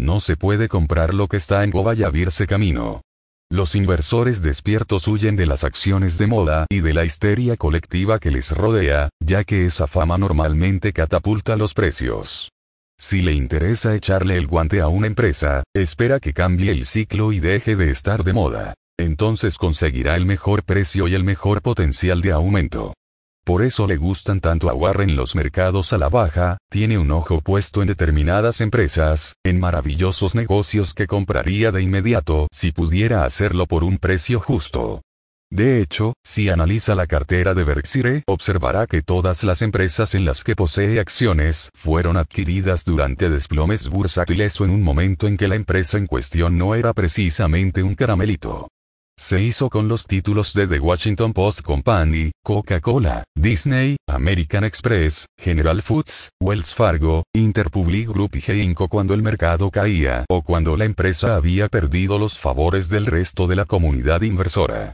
No 0.00 0.20
se 0.20 0.36
puede 0.36 0.68
comprar 0.68 1.12
lo 1.12 1.26
que 1.26 1.38
está 1.38 1.64
en 1.64 1.72
Gobayabirse 1.72 2.46
camino. 2.46 3.02
Los 3.50 3.74
inversores 3.74 4.42
despiertos 4.42 5.08
huyen 5.08 5.34
de 5.34 5.46
las 5.46 5.64
acciones 5.64 6.18
de 6.18 6.28
moda 6.28 6.66
y 6.70 6.80
de 6.80 6.94
la 6.94 7.04
histeria 7.04 7.56
colectiva 7.56 8.20
que 8.20 8.30
les 8.30 8.52
rodea, 8.52 9.08
ya 9.20 9.42
que 9.42 9.66
esa 9.66 9.88
fama 9.88 10.18
normalmente 10.18 10.92
catapulta 10.92 11.56
los 11.56 11.74
precios. 11.74 12.50
Si 12.98 13.22
le 13.22 13.32
interesa 13.32 13.94
echarle 13.94 14.36
el 14.36 14.46
guante 14.46 14.80
a 14.80 14.88
una 14.88 15.08
empresa, 15.08 15.64
espera 15.74 16.20
que 16.20 16.32
cambie 16.32 16.70
el 16.70 16.86
ciclo 16.86 17.32
y 17.32 17.40
deje 17.40 17.74
de 17.74 17.90
estar 17.90 18.22
de 18.22 18.32
moda 18.32 18.74
entonces 18.98 19.58
conseguirá 19.58 20.16
el 20.16 20.26
mejor 20.26 20.62
precio 20.62 21.08
y 21.08 21.14
el 21.14 21.24
mejor 21.24 21.62
potencial 21.62 22.22
de 22.22 22.32
aumento. 22.32 22.94
Por 23.46 23.62
eso 23.62 23.86
le 23.86 23.96
gustan 23.96 24.40
tanto 24.40 24.68
a 24.68 24.74
Warren 24.74 25.14
los 25.14 25.36
mercados 25.36 25.92
a 25.92 25.98
la 25.98 26.08
baja, 26.08 26.58
tiene 26.68 26.98
un 26.98 27.12
ojo 27.12 27.40
puesto 27.40 27.80
en 27.80 27.86
determinadas 27.86 28.60
empresas, 28.60 29.34
en 29.44 29.60
maravillosos 29.60 30.34
negocios 30.34 30.94
que 30.94 31.06
compraría 31.06 31.70
de 31.70 31.80
inmediato 31.80 32.48
si 32.50 32.72
pudiera 32.72 33.24
hacerlo 33.24 33.66
por 33.66 33.84
un 33.84 33.98
precio 33.98 34.40
justo. 34.40 35.00
De 35.48 35.80
hecho, 35.80 36.14
si 36.24 36.48
analiza 36.48 36.96
la 36.96 37.06
cartera 37.06 37.54
de 37.54 37.62
Berkshire, 37.62 38.24
observará 38.26 38.88
que 38.88 39.00
todas 39.00 39.44
las 39.44 39.62
empresas 39.62 40.16
en 40.16 40.24
las 40.24 40.42
que 40.42 40.56
posee 40.56 40.98
acciones 40.98 41.70
fueron 41.72 42.16
adquiridas 42.16 42.84
durante 42.84 43.30
desplomes 43.30 43.88
bursátiles 43.88 44.60
o 44.60 44.64
en 44.64 44.72
un 44.72 44.82
momento 44.82 45.28
en 45.28 45.36
que 45.36 45.46
la 45.46 45.54
empresa 45.54 45.98
en 45.98 46.06
cuestión 46.06 46.58
no 46.58 46.74
era 46.74 46.92
precisamente 46.94 47.84
un 47.84 47.94
caramelito. 47.94 48.66
Se 49.18 49.40
hizo 49.40 49.70
con 49.70 49.88
los 49.88 50.06
títulos 50.06 50.52
de 50.52 50.66
The 50.66 50.78
Washington 50.78 51.32
Post 51.32 51.62
Company, 51.62 52.32
Coca-Cola, 52.44 53.24
Disney, 53.34 53.96
American 54.06 54.62
Express, 54.62 55.24
General 55.38 55.80
Foods, 55.80 56.28
Wells 56.38 56.74
Fargo, 56.74 57.24
Interpublic 57.34 58.08
Group 58.08 58.36
y 58.36 58.50
Heinco 58.50 58.88
cuando 58.88 59.14
el 59.14 59.22
mercado 59.22 59.70
caía 59.70 60.26
o 60.28 60.42
cuando 60.42 60.76
la 60.76 60.84
empresa 60.84 61.34
había 61.34 61.68
perdido 61.68 62.18
los 62.18 62.38
favores 62.38 62.90
del 62.90 63.06
resto 63.06 63.46
de 63.46 63.56
la 63.56 63.64
comunidad 63.64 64.20
inversora. 64.20 64.92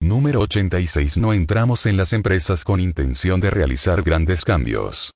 Número 0.00 0.42
86 0.42 1.18
No 1.18 1.32
entramos 1.32 1.86
en 1.86 1.96
las 1.96 2.12
empresas 2.12 2.62
con 2.62 2.78
intención 2.78 3.40
de 3.40 3.50
realizar 3.50 4.02
grandes 4.02 4.44
cambios. 4.44 5.10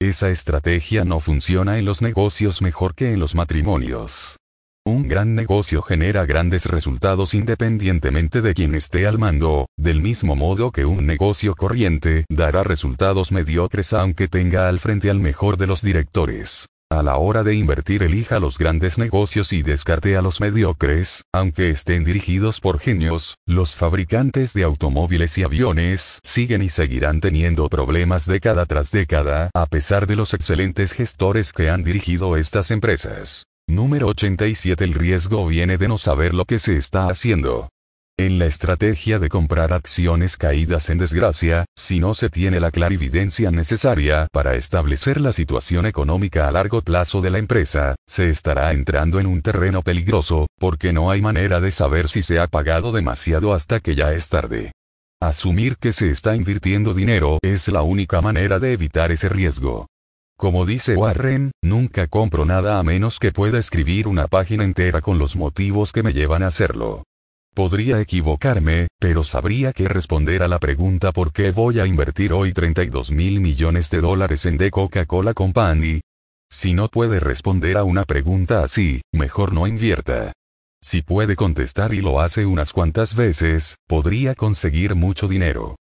Esa 0.00 0.30
estrategia 0.30 1.04
no 1.04 1.18
funciona 1.18 1.78
en 1.78 1.84
los 1.84 2.00
negocios 2.00 2.62
mejor 2.62 2.94
que 2.94 3.12
en 3.12 3.18
los 3.18 3.34
matrimonios. 3.34 4.36
Un 4.86 5.08
gran 5.08 5.34
negocio 5.34 5.80
genera 5.80 6.26
grandes 6.26 6.66
resultados 6.66 7.32
independientemente 7.32 8.42
de 8.42 8.52
quien 8.52 8.74
esté 8.74 9.06
al 9.06 9.18
mando, 9.18 9.66
del 9.78 10.02
mismo 10.02 10.36
modo 10.36 10.72
que 10.72 10.84
un 10.84 11.06
negocio 11.06 11.54
corriente 11.54 12.26
dará 12.28 12.62
resultados 12.62 13.32
mediocres 13.32 13.94
aunque 13.94 14.28
tenga 14.28 14.68
al 14.68 14.80
frente 14.80 15.08
al 15.08 15.20
mejor 15.20 15.56
de 15.56 15.68
los 15.68 15.80
directores. 15.80 16.66
A 16.90 17.02
la 17.02 17.16
hora 17.16 17.42
de 17.42 17.54
invertir 17.54 18.02
elija 18.02 18.38
los 18.40 18.58
grandes 18.58 18.98
negocios 18.98 19.54
y 19.54 19.62
descarte 19.62 20.18
a 20.18 20.22
los 20.22 20.42
mediocres, 20.42 21.22
aunque 21.32 21.70
estén 21.70 22.04
dirigidos 22.04 22.60
por 22.60 22.78
genios, 22.78 23.36
los 23.46 23.74
fabricantes 23.74 24.52
de 24.52 24.64
automóviles 24.64 25.38
y 25.38 25.44
aviones 25.44 26.20
siguen 26.22 26.60
y 26.60 26.68
seguirán 26.68 27.20
teniendo 27.20 27.70
problemas 27.70 28.26
década 28.26 28.66
tras 28.66 28.90
década, 28.90 29.50
a 29.54 29.64
pesar 29.64 30.06
de 30.06 30.16
los 30.16 30.34
excelentes 30.34 30.92
gestores 30.92 31.54
que 31.54 31.70
han 31.70 31.84
dirigido 31.84 32.36
estas 32.36 32.70
empresas. 32.70 33.46
Número 33.66 34.08
87 34.08 34.84
El 34.84 34.94
riesgo 34.94 35.46
viene 35.46 35.78
de 35.78 35.88
no 35.88 35.98
saber 35.98 36.34
lo 36.34 36.44
que 36.44 36.58
se 36.58 36.76
está 36.76 37.08
haciendo. 37.08 37.70
En 38.16 38.38
la 38.38 38.46
estrategia 38.46 39.18
de 39.18 39.28
comprar 39.28 39.72
acciones 39.72 40.36
caídas 40.36 40.90
en 40.90 40.98
desgracia, 40.98 41.64
si 41.76 41.98
no 41.98 42.14
se 42.14 42.30
tiene 42.30 42.60
la 42.60 42.70
clarividencia 42.70 43.50
necesaria 43.50 44.28
para 44.30 44.54
establecer 44.54 45.20
la 45.20 45.32
situación 45.32 45.86
económica 45.86 46.46
a 46.46 46.52
largo 46.52 46.82
plazo 46.82 47.20
de 47.20 47.30
la 47.30 47.38
empresa, 47.38 47.96
se 48.06 48.28
estará 48.28 48.70
entrando 48.72 49.18
en 49.18 49.26
un 49.26 49.42
terreno 49.42 49.82
peligroso, 49.82 50.46
porque 50.60 50.92
no 50.92 51.10
hay 51.10 51.20
manera 51.22 51.60
de 51.60 51.72
saber 51.72 52.08
si 52.08 52.22
se 52.22 52.38
ha 52.38 52.46
pagado 52.46 52.92
demasiado 52.92 53.52
hasta 53.52 53.80
que 53.80 53.96
ya 53.96 54.12
es 54.12 54.28
tarde. 54.28 54.70
Asumir 55.20 55.78
que 55.78 55.90
se 55.90 56.10
está 56.10 56.36
invirtiendo 56.36 56.94
dinero 56.94 57.38
es 57.42 57.66
la 57.66 57.82
única 57.82 58.20
manera 58.20 58.60
de 58.60 58.72
evitar 58.74 59.10
ese 59.10 59.28
riesgo. 59.28 59.86
Como 60.36 60.66
dice 60.66 60.96
Warren, 60.96 61.52
nunca 61.62 62.08
compro 62.08 62.44
nada 62.44 62.78
a 62.78 62.82
menos 62.82 63.18
que 63.18 63.30
pueda 63.30 63.58
escribir 63.58 64.08
una 64.08 64.26
página 64.26 64.64
entera 64.64 65.00
con 65.00 65.18
los 65.18 65.36
motivos 65.36 65.92
que 65.92 66.02
me 66.02 66.12
llevan 66.12 66.42
a 66.42 66.48
hacerlo. 66.48 67.04
Podría 67.54 68.00
equivocarme, 68.00 68.88
pero 68.98 69.22
sabría 69.22 69.72
que 69.72 69.86
responder 69.86 70.42
a 70.42 70.48
la 70.48 70.58
pregunta 70.58 71.12
por 71.12 71.32
qué 71.32 71.52
voy 71.52 71.78
a 71.78 71.86
invertir 71.86 72.32
hoy 72.32 72.52
32 72.52 73.12
mil 73.12 73.40
millones 73.40 73.90
de 73.90 74.00
dólares 74.00 74.44
en 74.44 74.58
The 74.58 74.72
Coca-Cola 74.72 75.34
Company. 75.34 76.00
Si 76.50 76.74
no 76.74 76.88
puede 76.88 77.20
responder 77.20 77.76
a 77.76 77.84
una 77.84 78.04
pregunta 78.04 78.64
así, 78.64 79.02
mejor 79.12 79.52
no 79.52 79.68
invierta. 79.68 80.32
Si 80.82 81.02
puede 81.02 81.36
contestar 81.36 81.94
y 81.94 82.00
lo 82.00 82.20
hace 82.20 82.44
unas 82.44 82.72
cuantas 82.72 83.14
veces, 83.14 83.76
podría 83.86 84.34
conseguir 84.34 84.96
mucho 84.96 85.28
dinero. 85.28 85.76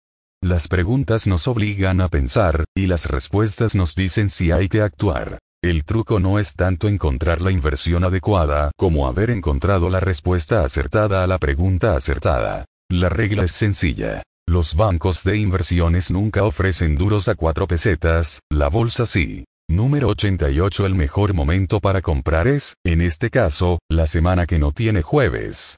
Las 0.44 0.68
preguntas 0.68 1.28
nos 1.28 1.48
obligan 1.48 2.02
a 2.02 2.10
pensar, 2.10 2.66
y 2.76 2.88
las 2.88 3.06
respuestas 3.06 3.76
nos 3.76 3.94
dicen 3.94 4.28
si 4.28 4.52
hay 4.52 4.70
que 4.70 4.82
actuar. 4.82 5.38
El 5.64 5.86
truco 5.86 6.20
no 6.20 6.40
es 6.40 6.56
tanto 6.56 6.88
encontrar 6.88 7.42
la 7.42 7.52
inversión 7.52 8.04
adecuada 8.04 8.72
como 8.76 9.08
haber 9.08 9.30
encontrado 9.30 9.88
la 9.92 10.00
respuesta 10.00 10.66
acertada 10.66 11.24
a 11.24 11.28
la 11.28 11.38
pregunta 11.38 11.96
acertada. 11.96 12.66
La 12.90 13.08
regla 13.10 13.44
es 13.44 13.52
sencilla. 13.52 14.24
Los 14.48 14.76
bancos 14.76 15.24
de 15.24 15.38
inversiones 15.38 16.10
nunca 16.10 16.44
ofrecen 16.44 16.96
duros 16.96 17.30
a 17.30 17.36
cuatro 17.36 17.68
pesetas, 17.68 18.40
la 18.52 18.68
bolsa 18.68 19.06
sí. 19.06 19.46
Número 19.70 20.08
88 20.10 20.88
El 20.88 20.96
mejor 20.96 21.36
momento 21.36 21.80
para 21.80 22.02
comprar 22.02 22.48
es, 22.48 22.74
en 22.84 23.02
este 23.02 23.30
caso, 23.30 23.78
la 23.92 24.08
semana 24.08 24.48
que 24.48 24.58
no 24.58 24.72
tiene 24.72 25.04
jueves. 25.04 25.78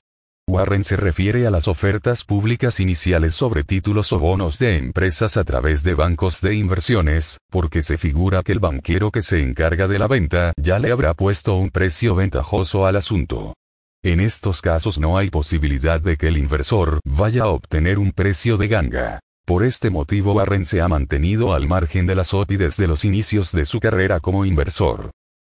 Warren 0.54 0.84
se 0.84 0.98
refiere 0.98 1.48
a 1.48 1.50
las 1.50 1.70
ofertas 1.70 2.26
públicas 2.26 2.82
iniciales 2.82 3.34
sobre 3.34 3.64
títulos 3.64 4.12
o 4.12 4.20
bonos 4.20 4.60
de 4.60 4.76
empresas 4.76 5.38
a 5.38 5.46
través 5.46 5.84
de 5.84 5.96
bancos 5.96 6.42
de 6.42 6.54
inversiones, 6.54 7.38
porque 7.50 7.82
se 7.82 7.98
figura 7.98 8.44
que 8.44 8.52
el 8.52 8.60
banquero 8.60 9.10
que 9.10 9.22
se 9.22 9.42
encarga 9.42 9.88
de 9.88 10.00
la 10.00 10.08
venta 10.08 10.52
ya 10.56 10.80
le 10.80 10.92
habrá 10.92 11.14
puesto 11.14 11.56
un 11.56 11.70
precio 11.70 12.14
ventajoso 12.14 12.86
al 12.86 12.98
asunto. 12.98 13.56
En 14.04 14.20
estos 14.20 14.62
casos 14.62 15.00
no 15.00 15.18
hay 15.18 15.30
posibilidad 15.30 16.02
de 16.02 16.18
que 16.18 16.28
el 16.28 16.38
inversor 16.38 17.00
vaya 17.06 17.44
a 17.44 17.48
obtener 17.48 17.98
un 17.98 18.12
precio 18.12 18.58
de 18.58 18.68
ganga. 18.68 19.20
Por 19.46 19.64
este 19.64 19.90
motivo 19.90 20.34
Warren 20.34 20.66
se 20.66 20.82
ha 20.82 20.90
mantenido 20.90 21.54
al 21.54 21.68
margen 21.68 22.06
de 22.06 22.16
la 22.16 22.26
SOPI 22.26 22.58
desde 22.58 22.88
los 22.88 23.06
inicios 23.06 23.54
de 23.54 23.66
su 23.66 23.80
carrera 23.80 24.20
como 24.20 24.46
inversor. 24.46 25.12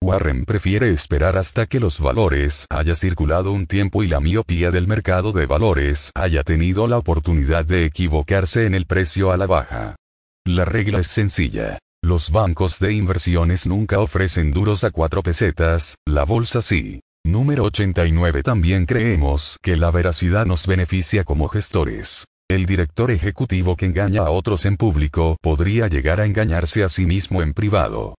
Warren 0.04 0.44
prefiere 0.44 0.90
esperar 0.90 1.38
hasta 1.38 1.64
que 1.64 1.80
los 1.80 1.98
valores 1.98 2.66
haya 2.68 2.94
circulado 2.94 3.52
un 3.52 3.66
tiempo 3.66 4.02
y 4.02 4.06
la 4.06 4.20
miopía 4.20 4.70
del 4.70 4.86
mercado 4.86 5.32
de 5.32 5.46
valores 5.46 6.10
haya 6.14 6.42
tenido 6.42 6.86
la 6.86 6.98
oportunidad 6.98 7.64
de 7.64 7.86
equivocarse 7.86 8.66
en 8.66 8.74
el 8.74 8.84
precio 8.84 9.32
a 9.32 9.38
la 9.38 9.46
baja. 9.46 9.96
La 10.44 10.66
regla 10.66 10.98
es 10.98 11.06
sencilla. 11.06 11.78
Los 12.02 12.30
bancos 12.30 12.80
de 12.80 12.92
inversiones 12.92 13.66
nunca 13.66 13.98
ofrecen 13.98 14.50
duros 14.50 14.84
a 14.84 14.90
cuatro 14.90 15.22
pesetas, 15.22 15.94
la 16.06 16.24
bolsa 16.24 16.60
sí. 16.60 17.00
Número 17.24 17.64
89 17.64 18.42
También 18.42 18.84
creemos 18.84 19.56
que 19.62 19.78
la 19.78 19.90
veracidad 19.90 20.44
nos 20.44 20.66
beneficia 20.66 21.24
como 21.24 21.48
gestores. 21.48 22.26
El 22.50 22.66
director 22.66 23.10
ejecutivo 23.10 23.74
que 23.74 23.86
engaña 23.86 24.20
a 24.20 24.30
otros 24.30 24.66
en 24.66 24.76
público 24.76 25.38
podría 25.40 25.88
llegar 25.88 26.20
a 26.20 26.26
engañarse 26.26 26.84
a 26.84 26.90
sí 26.90 27.06
mismo 27.06 27.40
en 27.40 27.54
privado. 27.54 28.16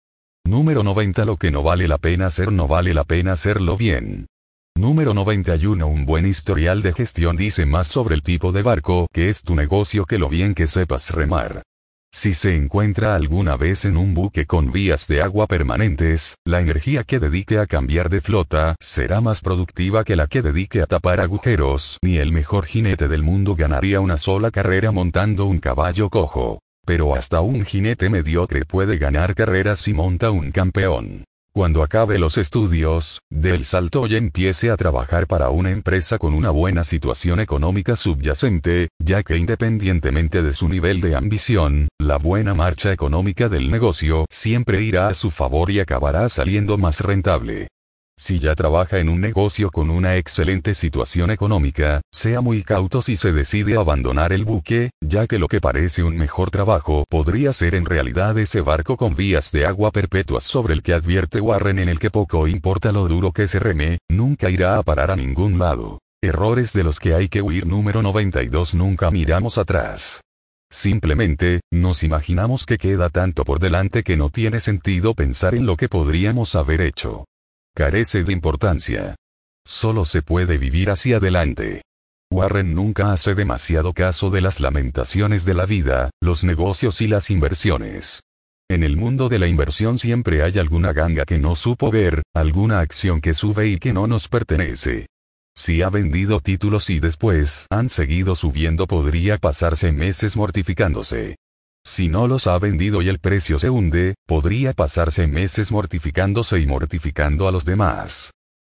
Número 0.47 0.83
90 0.83 1.25
Lo 1.25 1.37
que 1.37 1.49
no 1.49 1.63
vale 1.63 1.87
la 1.87 1.97
pena 1.97 2.27
hacer 2.27 2.51
no 2.51 2.67
vale 2.67 2.93
la 2.93 3.03
pena 3.03 3.31
hacerlo 3.31 3.75
bien. 3.77 4.27
Número 4.77 5.15
91 5.15 5.87
Un 5.87 6.05
buen 6.05 6.27
historial 6.27 6.83
de 6.83 6.93
gestión 6.93 7.35
dice 7.35 7.65
más 7.65 7.87
sobre 7.87 8.13
el 8.13 8.21
tipo 8.21 8.51
de 8.51 8.61
barco 8.61 9.07
que 9.11 9.29
es 9.29 9.41
tu 9.41 9.55
negocio 9.55 10.05
que 10.05 10.19
lo 10.19 10.29
bien 10.29 10.53
que 10.53 10.67
sepas 10.67 11.09
remar. 11.09 11.63
Si 12.13 12.35
se 12.35 12.55
encuentra 12.55 13.15
alguna 13.15 13.57
vez 13.57 13.85
en 13.85 13.97
un 13.97 14.13
buque 14.13 14.45
con 14.45 14.71
vías 14.71 15.07
de 15.07 15.23
agua 15.23 15.47
permanentes, 15.47 16.35
la 16.45 16.61
energía 16.61 17.03
que 17.03 17.19
dedique 17.19 17.57
a 17.57 17.65
cambiar 17.65 18.09
de 18.09 18.21
flota 18.21 18.75
será 18.79 19.21
más 19.21 19.41
productiva 19.41 20.03
que 20.03 20.15
la 20.15 20.27
que 20.27 20.43
dedique 20.43 20.79
a 20.79 20.85
tapar 20.85 21.21
agujeros. 21.21 21.97
Ni 22.03 22.17
el 22.17 22.31
mejor 22.31 22.67
jinete 22.67 23.07
del 23.07 23.23
mundo 23.23 23.55
ganaría 23.55 23.99
una 23.99 24.17
sola 24.17 24.51
carrera 24.51 24.91
montando 24.91 25.47
un 25.47 25.57
caballo 25.57 26.09
cojo. 26.11 26.59
Pero 26.85 27.15
hasta 27.15 27.41
un 27.41 27.65
jinete 27.65 28.09
mediocre 28.09 28.63
puede 28.65 28.97
ganar 28.97 29.35
carreras 29.35 29.79
si 29.79 29.93
monta 29.93 30.31
un 30.31 30.51
campeón. 30.51 31.25
Cuando 31.55 31.83
acabe 31.83 32.19
los 32.19 32.37
estudios, 32.37 33.21
del 33.31 33.63
salto 33.63 34.07
y 34.07 34.17
empiece 34.17 34.71
a 34.71 34.75
trabajar 34.75 35.25
para 35.25 35.49
una 35.51 35.71
empresa 35.71 36.17
con 36.17 36.33
una 36.33 36.49
buena 36.49 36.83
situación 36.83 37.39
económica 37.39 37.95
subyacente, 37.95 38.89
ya 38.99 39.23
que 39.23 39.37
independientemente 39.37 40.43
de 40.43 40.51
su 40.51 40.67
nivel 40.67 40.99
de 40.99 41.15
ambición, 41.15 41.87
la 41.97 42.17
buena 42.17 42.53
marcha 42.53 42.91
económica 42.91 43.47
del 43.47 43.71
negocio 43.71 44.25
siempre 44.29 44.81
irá 44.81 45.07
a 45.07 45.13
su 45.13 45.31
favor 45.31 45.71
y 45.71 45.79
acabará 45.79 46.27
saliendo 46.27 46.77
más 46.77 46.99
rentable. 46.99 47.69
Si 48.17 48.39
ya 48.39 48.55
trabaja 48.55 48.99
en 48.99 49.09
un 49.09 49.19
negocio 49.19 49.69
con 49.69 49.89
una 49.89 50.15
excelente 50.15 50.73
situación 50.73 51.31
económica, 51.31 51.99
sea 52.13 52.39
muy 52.39 52.63
cauto 52.63 53.01
si 53.01 53.17
se 53.17 53.33
decide 53.33 53.75
abandonar 53.75 54.31
el 54.31 54.45
buque, 54.45 54.91
ya 55.01 55.27
que 55.27 55.37
lo 55.37 55.49
que 55.49 55.59
parece 55.59 56.01
un 56.01 56.15
mejor 56.15 56.49
trabajo 56.49 57.03
podría 57.09 57.51
ser 57.51 57.75
en 57.75 57.83
realidad 57.83 58.37
ese 58.37 58.61
barco 58.61 58.95
con 58.95 59.15
vías 59.15 59.51
de 59.51 59.65
agua 59.65 59.91
perpetuas 59.91 60.45
sobre 60.45 60.73
el 60.73 60.81
que 60.81 60.93
advierte 60.93 61.41
Warren 61.41 61.77
en 61.77 61.89
el 61.89 61.99
que 61.99 62.09
poco 62.09 62.47
importa 62.47 62.93
lo 62.93 63.05
duro 63.05 63.33
que 63.33 63.47
se 63.47 63.59
reme, 63.59 63.97
nunca 64.09 64.49
irá 64.49 64.77
a 64.77 64.83
parar 64.83 65.11
a 65.11 65.17
ningún 65.17 65.59
lado. 65.59 65.99
Errores 66.23 66.71
de 66.71 66.85
los 66.85 67.01
que 67.01 67.15
hay 67.15 67.27
que 67.27 67.41
huir 67.41 67.67
número 67.67 68.01
92 68.01 68.75
Nunca 68.75 69.11
miramos 69.11 69.57
atrás. 69.57 70.21
Simplemente, 70.71 71.59
nos 71.69 72.01
imaginamos 72.01 72.65
que 72.65 72.77
queda 72.77 73.09
tanto 73.09 73.43
por 73.43 73.59
delante 73.59 74.03
que 74.03 74.15
no 74.15 74.29
tiene 74.29 74.61
sentido 74.61 75.15
pensar 75.15 75.53
en 75.53 75.65
lo 75.65 75.75
que 75.75 75.89
podríamos 75.89 76.55
haber 76.55 76.79
hecho 76.79 77.25
carece 77.75 78.23
de 78.23 78.31
importancia. 78.31 79.15
Solo 79.67 80.05
se 80.05 80.21
puede 80.21 80.57
vivir 80.57 80.89
hacia 80.89 81.17
adelante. 81.17 81.81
Warren 82.31 82.73
nunca 82.73 83.11
hace 83.11 83.35
demasiado 83.35 83.93
caso 83.93 84.29
de 84.29 84.39
las 84.39 84.61
lamentaciones 84.61 85.43
de 85.43 85.53
la 85.53 85.65
vida, 85.65 86.09
los 86.21 86.45
negocios 86.45 87.01
y 87.01 87.07
las 87.07 87.29
inversiones. 87.29 88.21
En 88.69 88.83
el 88.83 88.95
mundo 88.95 89.27
de 89.27 89.39
la 89.39 89.47
inversión 89.47 89.99
siempre 89.99 90.41
hay 90.41 90.57
alguna 90.57 90.93
ganga 90.93 91.25
que 91.25 91.37
no 91.37 91.53
supo 91.53 91.91
ver, 91.91 92.23
alguna 92.33 92.79
acción 92.79 93.19
que 93.19 93.33
sube 93.33 93.67
y 93.67 93.77
que 93.77 93.91
no 93.91 94.07
nos 94.07 94.29
pertenece. 94.29 95.07
Si 95.57 95.81
ha 95.81 95.89
vendido 95.89 96.39
títulos 96.39 96.89
y 96.89 96.99
después 96.99 97.67
han 97.69 97.89
seguido 97.89 98.35
subiendo 98.35 98.87
podría 98.87 99.37
pasarse 99.37 99.91
meses 99.91 100.35
mortificándose. 100.37 101.35
Si 101.87 102.09
no 102.09 102.27
los 102.27 102.47
ha 102.47 102.57
vendido 102.57 103.03
y 103.03 103.09
el 103.09 103.19
precio 103.19 103.59
se 103.59 103.69
hunde, 103.69 104.15
podría 104.25 104.73
pasarse 104.73 105.27
meses 105.27 105.71
mortificándose 105.71 106.59
y 106.59 106.65
mortificando 106.65 107.47
a 107.47 107.51
los 107.51 107.63
demás. 107.63 108.31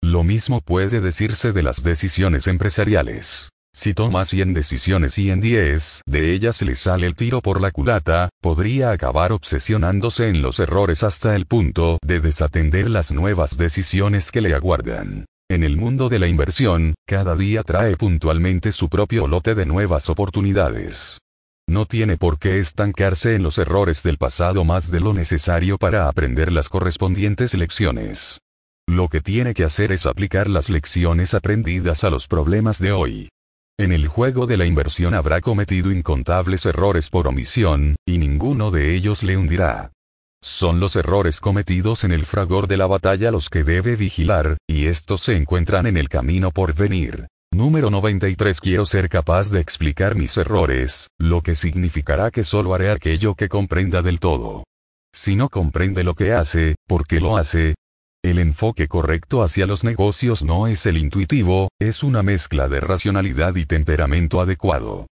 Lo 0.03 0.23
mismo 0.23 0.61
puede 0.61 0.99
decirse 0.99 1.53
de 1.53 1.63
las 1.63 1.83
decisiones 1.83 2.47
empresariales. 2.47 3.49
Si 3.73 3.93
toma 3.93 4.25
100 4.25 4.53
decisiones 4.53 5.17
y 5.19 5.31
en 5.31 5.39
10 5.39 6.01
de 6.05 6.33
ellas 6.33 6.61
le 6.63 6.75
sale 6.75 7.07
el 7.07 7.15
tiro 7.15 7.41
por 7.41 7.61
la 7.61 7.71
culata, 7.71 8.29
podría 8.41 8.91
acabar 8.91 9.31
obsesionándose 9.31 10.27
en 10.27 10.41
los 10.41 10.59
errores 10.59 11.03
hasta 11.03 11.35
el 11.35 11.45
punto 11.45 11.99
de 12.03 12.19
desatender 12.19 12.89
las 12.89 13.11
nuevas 13.11 13.57
decisiones 13.57 14.31
que 14.31 14.41
le 14.41 14.53
aguardan. 14.53 15.25
En 15.49 15.63
el 15.63 15.77
mundo 15.77 16.09
de 16.09 16.19
la 16.19 16.27
inversión, 16.27 16.95
cada 17.07 17.35
día 17.35 17.63
trae 17.63 17.95
puntualmente 17.95 18.73
su 18.73 18.89
propio 18.89 19.27
lote 19.27 19.55
de 19.55 19.65
nuevas 19.65 20.09
oportunidades. 20.09 21.19
No 21.69 21.85
tiene 21.85 22.15
por 22.15 22.39
qué 22.39 22.59
estancarse 22.59 23.35
en 23.35 23.43
los 23.43 23.57
errores 23.57 24.01
del 24.01 24.17
pasado 24.17 24.63
más 24.63 24.89
de 24.89 25.01
lo 25.01 25.13
necesario 25.13 25.77
para 25.77 26.07
aprender 26.07 26.51
las 26.51 26.69
correspondientes 26.69 27.53
lecciones. 27.55 28.39
Lo 28.87 29.09
que 29.09 29.19
tiene 29.19 29.53
que 29.53 29.65
hacer 29.65 29.91
es 29.91 30.05
aplicar 30.05 30.47
las 30.49 30.69
lecciones 30.69 31.33
aprendidas 31.33 32.05
a 32.05 32.09
los 32.09 32.27
problemas 32.27 32.79
de 32.79 32.93
hoy. 32.93 33.29
En 33.77 33.91
el 33.91 34.07
juego 34.07 34.47
de 34.47 34.55
la 34.55 34.65
inversión 34.65 35.13
habrá 35.13 35.41
cometido 35.41 35.91
incontables 35.91 36.65
errores 36.65 37.09
por 37.09 37.27
omisión, 37.27 37.97
y 38.07 38.17
ninguno 38.17 38.71
de 38.71 38.95
ellos 38.95 39.23
le 39.23 39.35
hundirá. 39.35 39.91
Son 40.41 40.79
los 40.79 40.95
errores 40.95 41.41
cometidos 41.41 42.05
en 42.05 42.13
el 42.13 42.25
fragor 42.25 42.67
de 42.67 42.77
la 42.77 42.87
batalla 42.87 43.29
los 43.29 43.49
que 43.49 43.63
debe 43.63 43.97
vigilar, 43.97 44.57
y 44.67 44.87
estos 44.87 45.21
se 45.21 45.35
encuentran 45.35 45.85
en 45.85 45.97
el 45.97 46.07
camino 46.07 46.51
por 46.51 46.73
venir. 46.73 47.27
Número 47.53 47.89
93 47.89 48.59
Quiero 48.59 48.85
ser 48.85 49.09
capaz 49.09 49.49
de 49.49 49.59
explicar 49.59 50.15
mis 50.15 50.37
errores, 50.37 51.07
lo 51.17 51.41
que 51.41 51.55
significará 51.55 52.29
que 52.29 52.43
solo 52.43 52.73
haré 52.75 52.91
aquello 52.91 53.35
que 53.35 53.49
comprenda 53.49 54.01
del 54.01 54.19
todo. 54.19 54.63
Si 55.13 55.35
no 55.35 55.49
comprende 55.49 56.03
lo 56.03 56.13
que 56.13 56.33
hace, 56.33 56.75
¿por 56.87 57.07
qué 57.07 57.19
lo 57.19 57.37
hace? 57.37 57.75
El 58.23 58.39
enfoque 58.39 58.87
correcto 58.87 59.41
hacia 59.41 59.65
los 59.65 59.83
negocios 59.83 60.43
no 60.43 60.67
es 60.67 60.85
el 60.85 60.97
intuitivo, 60.97 61.69
es 61.79 62.03
una 62.03 62.21
mezcla 62.21 62.67
de 62.67 62.79
racionalidad 62.79 63.55
y 63.55 63.65
temperamento 63.65 64.41
adecuado. 64.41 65.07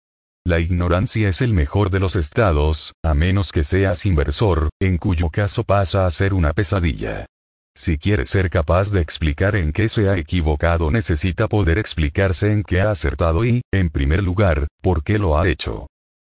La 0.46 0.60
ignorancia 0.60 1.28
es 1.28 1.40
el 1.40 1.52
mejor 1.52 1.90
de 1.90 1.98
los 1.98 2.14
estados, 2.14 2.92
a 3.02 3.14
menos 3.14 3.50
que 3.50 3.64
seas 3.64 4.06
inversor, 4.06 4.68
en 4.80 4.98
cuyo 4.98 5.30
caso 5.30 5.64
pasa 5.64 6.06
a 6.06 6.10
ser 6.12 6.34
una 6.34 6.52
pesadilla. 6.52 7.26
Si 7.78 7.98
quiere 7.98 8.24
ser 8.24 8.48
capaz 8.48 8.90
de 8.90 9.02
explicar 9.02 9.54
en 9.54 9.70
qué 9.70 9.90
se 9.90 10.08
ha 10.08 10.16
equivocado 10.16 10.90
necesita 10.90 11.46
poder 11.46 11.76
explicarse 11.76 12.50
en 12.50 12.62
qué 12.62 12.80
ha 12.80 12.90
acertado 12.90 13.44
y, 13.44 13.60
en 13.70 13.90
primer 13.90 14.22
lugar, 14.22 14.66
por 14.80 15.04
qué 15.04 15.18
lo 15.18 15.38
ha 15.38 15.46
hecho. 15.46 15.86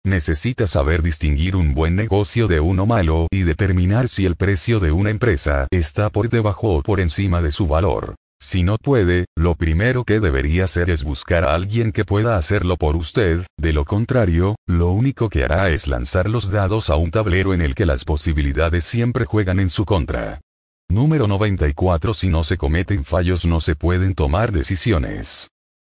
Necesita 0.07 0.67
saber 0.67 1.03
distinguir 1.03 1.55
un 1.55 1.75
buen 1.75 1.97
negocio 1.97 2.49
de 2.49 2.61
uno 2.61 2.87
malo 2.87 3.27
y 3.31 3.43
determinar 3.43 4.09
si 4.09 4.25
el 4.25 4.37
precio 4.37 4.81
de 4.81 4.93
una 4.93 5.11
empresa 5.11 5.67
está 5.71 6.09
por 6.09 6.31
debajo 6.31 6.77
o 6.77 6.83
por 6.83 6.99
encima 6.99 7.43
de 7.43 7.51
su 7.51 7.67
valor. 7.67 8.15
Si 8.41 8.63
no 8.63 8.79
puede, 8.79 9.27
lo 9.37 9.55
primero 9.55 10.05
que 10.05 10.21
debería 10.21 10.65
hacer 10.65 10.89
es 10.89 11.05
buscar 11.05 11.45
a 11.45 11.55
alguien 11.55 11.93
que 11.93 12.07
pueda 12.07 12.39
hacerlo 12.39 12.79
por 12.79 12.97
usted, 12.97 13.47
de 13.59 13.75
lo 13.75 13.85
contrario, 13.85 14.57
lo 14.67 14.93
único 14.93 15.29
que 15.29 15.45
hará 15.45 15.69
es 15.69 15.89
lanzar 15.89 16.31
los 16.31 16.51
dados 16.51 16.89
a 16.89 16.97
un 16.97 17.11
tablero 17.11 17.53
en 17.53 17.61
el 17.61 17.75
que 17.75 17.85
las 17.85 18.07
posibilidades 18.07 18.85
siempre 18.85 19.27
juegan 19.27 19.61
en 19.61 19.69
su 19.69 19.85
contra. 19.85 20.41
Número 20.95 21.27
94 21.27 22.15
Si 22.15 22.29
no 22.29 22.45
se 22.45 22.57
cometen 22.57 23.03
fallos 23.05 23.45
no 23.45 23.59
se 23.59 23.75
pueden 23.75 24.15
tomar 24.15 24.53
decisiones. 24.53 25.51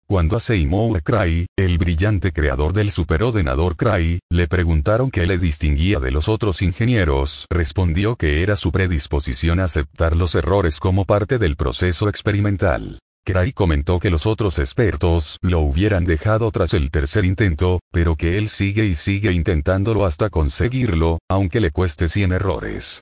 Cuando 0.06 0.36
a 0.36 0.40
Seymour 0.40 1.02
Cray, 1.02 1.46
el 1.56 1.78
brillante 1.78 2.32
creador 2.32 2.74
del 2.74 2.90
superordenador 2.90 3.76
Cray, 3.76 4.18
le 4.30 4.46
preguntaron 4.46 5.10
qué 5.10 5.26
le 5.26 5.38
distinguía 5.38 6.00
de 6.00 6.10
los 6.10 6.28
otros 6.28 6.60
ingenieros, 6.60 7.46
respondió 7.48 8.16
que 8.16 8.42
era 8.42 8.56
su 8.56 8.72
predisposición 8.72 9.58
a 9.60 9.64
aceptar 9.64 10.14
los 10.14 10.34
errores 10.34 10.78
como 10.78 11.06
parte 11.06 11.38
del 11.38 11.56
proceso 11.56 12.10
experimental. 12.10 12.98
Cray 13.24 13.52
comentó 13.52 14.00
que 14.00 14.10
los 14.10 14.26
otros 14.26 14.58
expertos 14.58 15.38
lo 15.40 15.60
hubieran 15.60 16.04
dejado 16.04 16.50
tras 16.50 16.74
el 16.74 16.90
tercer 16.90 17.24
intento, 17.24 17.80
pero 17.90 18.16
que 18.16 18.36
él 18.36 18.50
sigue 18.50 18.84
y 18.84 18.94
sigue 18.94 19.32
intentándolo 19.32 20.04
hasta 20.04 20.28
conseguirlo, 20.28 21.20
aunque 21.30 21.60
le 21.60 21.70
cueste 21.70 22.06
100 22.06 22.32
errores. 22.32 23.00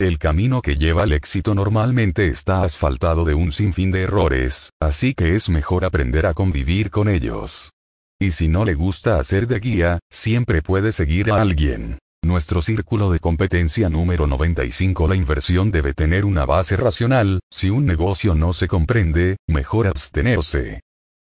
El 0.00 0.18
camino 0.18 0.62
que 0.62 0.76
lleva 0.76 1.02
al 1.02 1.12
éxito 1.12 1.54
normalmente 1.54 2.26
está 2.28 2.62
asfaltado 2.62 3.26
de 3.26 3.34
un 3.34 3.52
sinfín 3.52 3.92
de 3.92 4.04
errores, 4.04 4.70
así 4.80 5.12
que 5.12 5.34
es 5.34 5.50
mejor 5.50 5.84
aprender 5.84 6.24
a 6.24 6.32
convivir 6.32 6.88
con 6.88 7.06
ellos. 7.06 7.72
Y 8.18 8.30
si 8.30 8.48
no 8.48 8.64
le 8.64 8.72
gusta 8.72 9.18
hacer 9.18 9.46
de 9.46 9.60
guía, 9.60 9.98
siempre 10.10 10.62
puede 10.62 10.92
seguir 10.92 11.30
a 11.30 11.42
alguien. 11.42 11.98
Nuestro 12.24 12.62
círculo 12.62 13.10
de 13.10 13.18
competencia 13.18 13.90
número 13.90 14.26
95 14.26 15.06
La 15.06 15.16
inversión 15.16 15.70
debe 15.70 15.92
tener 15.92 16.24
una 16.24 16.46
base 16.46 16.78
racional, 16.78 17.40
si 17.50 17.68
un 17.68 17.84
negocio 17.84 18.34
no 18.34 18.54
se 18.54 18.68
comprende, 18.68 19.36
mejor 19.46 19.86
abstenerse. 19.86 20.80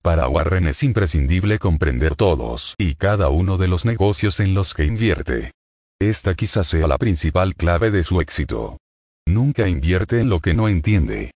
Para 0.01 0.29
Warren 0.29 0.67
es 0.67 0.81
imprescindible 0.83 1.59
comprender 1.59 2.15
todos 2.15 2.75
y 2.77 2.95
cada 2.95 3.27
uno 3.27 3.57
de 3.57 3.67
los 3.67 3.83
negocios 3.83 4.39
en 4.39 4.53
los 4.53 4.73
que 4.73 4.85
invierte. 4.85 5.51
Esta 6.01 6.33
quizás 6.33 6.65
sea 6.65 6.87
la 6.87 6.97
principal 6.97 7.53
clave 7.53 7.91
de 7.91 8.01
su 8.01 8.21
éxito. 8.21 8.79
Nunca 9.27 9.67
invierte 9.67 10.19
en 10.19 10.29
lo 10.29 10.39
que 10.39 10.55
no 10.55 10.67
entiende. 10.67 11.29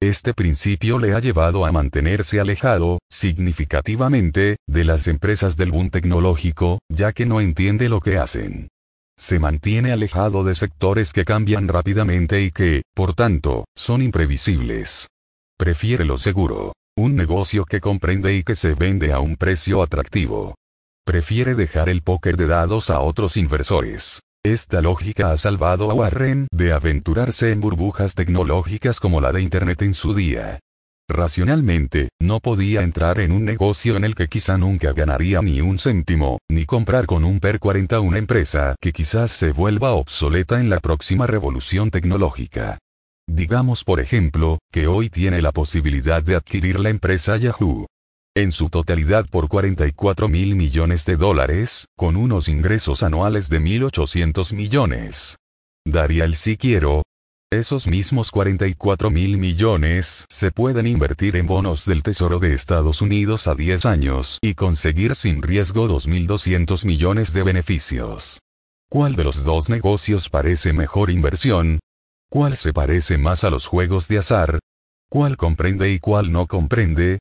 Este 0.00 0.32
principio 0.32 1.00
le 1.00 1.12
ha 1.12 1.18
llevado 1.18 1.66
a 1.66 1.72
mantenerse 1.72 2.38
alejado, 2.38 3.00
significativamente, 3.10 4.58
de 4.68 4.84
las 4.84 5.08
empresas 5.08 5.56
del 5.56 5.72
boom 5.72 5.90
tecnológico, 5.90 6.78
ya 6.88 7.10
que 7.10 7.26
no 7.26 7.40
entiende 7.40 7.88
lo 7.88 7.98
que 7.98 8.18
hacen. 8.18 8.68
Se 9.18 9.40
mantiene 9.40 9.90
alejado 9.90 10.44
de 10.44 10.54
sectores 10.54 11.12
que 11.12 11.24
cambian 11.24 11.66
rápidamente 11.66 12.42
y 12.42 12.52
que, 12.52 12.82
por 12.94 13.14
tanto, 13.14 13.64
son 13.76 14.02
imprevisibles. 14.02 15.08
Prefiere 15.58 16.04
lo 16.04 16.16
seguro. 16.16 16.74
Un 16.96 17.16
negocio 17.16 17.64
que 17.64 17.80
comprende 17.80 18.36
y 18.36 18.44
que 18.44 18.54
se 18.54 18.74
vende 18.74 19.12
a 19.12 19.18
un 19.18 19.34
precio 19.34 19.82
atractivo. 19.82 20.54
Prefiere 21.04 21.56
dejar 21.56 21.88
el 21.88 22.00
póker 22.02 22.36
de 22.36 22.46
dados 22.46 22.88
a 22.88 23.00
otros 23.00 23.36
inversores. 23.36 24.22
Esta 24.44 24.80
lógica 24.80 25.32
ha 25.32 25.36
salvado 25.36 25.90
a 25.90 25.94
Warren 25.94 26.46
de 26.52 26.72
aventurarse 26.72 27.50
en 27.50 27.60
burbujas 27.60 28.14
tecnológicas 28.14 29.00
como 29.00 29.20
la 29.20 29.32
de 29.32 29.42
Internet 29.42 29.82
en 29.82 29.94
su 29.94 30.14
día. 30.14 30.60
Racionalmente, 31.08 32.08
no 32.20 32.38
podía 32.38 32.82
entrar 32.82 33.18
en 33.18 33.32
un 33.32 33.44
negocio 33.44 33.96
en 33.96 34.04
el 34.04 34.14
que 34.14 34.28
quizá 34.28 34.56
nunca 34.56 34.92
ganaría 34.92 35.42
ni 35.42 35.60
un 35.60 35.80
céntimo, 35.80 36.38
ni 36.48 36.66
comprar 36.66 37.06
con 37.06 37.24
un 37.24 37.40
PER 37.40 37.58
40 37.58 37.98
una 37.98 38.18
empresa 38.18 38.76
que 38.80 38.92
quizás 38.92 39.32
se 39.32 39.50
vuelva 39.50 39.92
obsoleta 39.92 40.60
en 40.60 40.70
la 40.70 40.78
próxima 40.78 41.26
revolución 41.26 41.90
tecnológica. 41.90 42.78
Digamos 43.28 43.82
por 43.82 43.98
ejemplo, 43.98 44.60
que 44.72 44.86
hoy 44.86 45.10
tiene 45.10 45.42
la 45.42 45.50
posibilidad 45.50 46.22
de 46.22 46.36
adquirir 46.36 46.78
la 46.78 46.90
empresa 46.90 47.36
Yahoo 47.36 47.86
en 48.34 48.50
su 48.50 48.70
totalidad 48.70 49.26
por 49.28 49.48
44 49.48 50.28
mil 50.28 50.56
millones 50.56 51.04
de 51.04 51.16
dólares, 51.16 51.86
con 51.96 52.16
unos 52.16 52.48
ingresos 52.48 53.02
anuales 53.02 53.50
de 53.50 53.60
1.800 53.60 54.54
millones. 54.54 55.36
Daría 55.84 56.24
el 56.24 56.36
si 56.36 56.56
quiero. 56.56 57.02
Esos 57.52 57.86
mismos 57.86 58.30
44 58.30 59.10
mil 59.10 59.36
millones 59.36 60.24
se 60.30 60.50
pueden 60.50 60.86
invertir 60.86 61.36
en 61.36 61.46
bonos 61.46 61.84
del 61.84 62.02
Tesoro 62.02 62.38
de 62.38 62.54
Estados 62.54 63.02
Unidos 63.02 63.46
a 63.46 63.54
10 63.54 63.84
años 63.84 64.38
y 64.40 64.54
conseguir 64.54 65.14
sin 65.14 65.42
riesgo 65.42 65.86
2.200 65.86 66.86
millones 66.86 67.34
de 67.34 67.42
beneficios. 67.42 68.40
¿Cuál 68.88 69.16
de 69.16 69.24
los 69.24 69.44
dos 69.44 69.68
negocios 69.68 70.30
parece 70.30 70.72
mejor 70.72 71.10
inversión? 71.10 71.80
¿Cuál 72.30 72.56
se 72.56 72.72
parece 72.72 73.18
más 73.18 73.44
a 73.44 73.50
los 73.50 73.66
juegos 73.66 74.08
de 74.08 74.18
azar? 74.18 74.58
¿Cuál 75.10 75.36
comprende 75.36 75.90
y 75.90 75.98
cuál 75.98 76.32
no 76.32 76.46
comprende? 76.46 77.18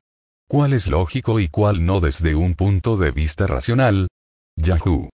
Cuál 0.51 0.73
es 0.73 0.89
lógico 0.89 1.39
y 1.39 1.47
cuál 1.47 1.85
no 1.85 2.01
desde 2.01 2.35
un 2.35 2.55
punto 2.55 2.97
de 2.97 3.11
vista 3.11 3.47
racional. 3.47 4.09
Yahoo! 4.57 5.09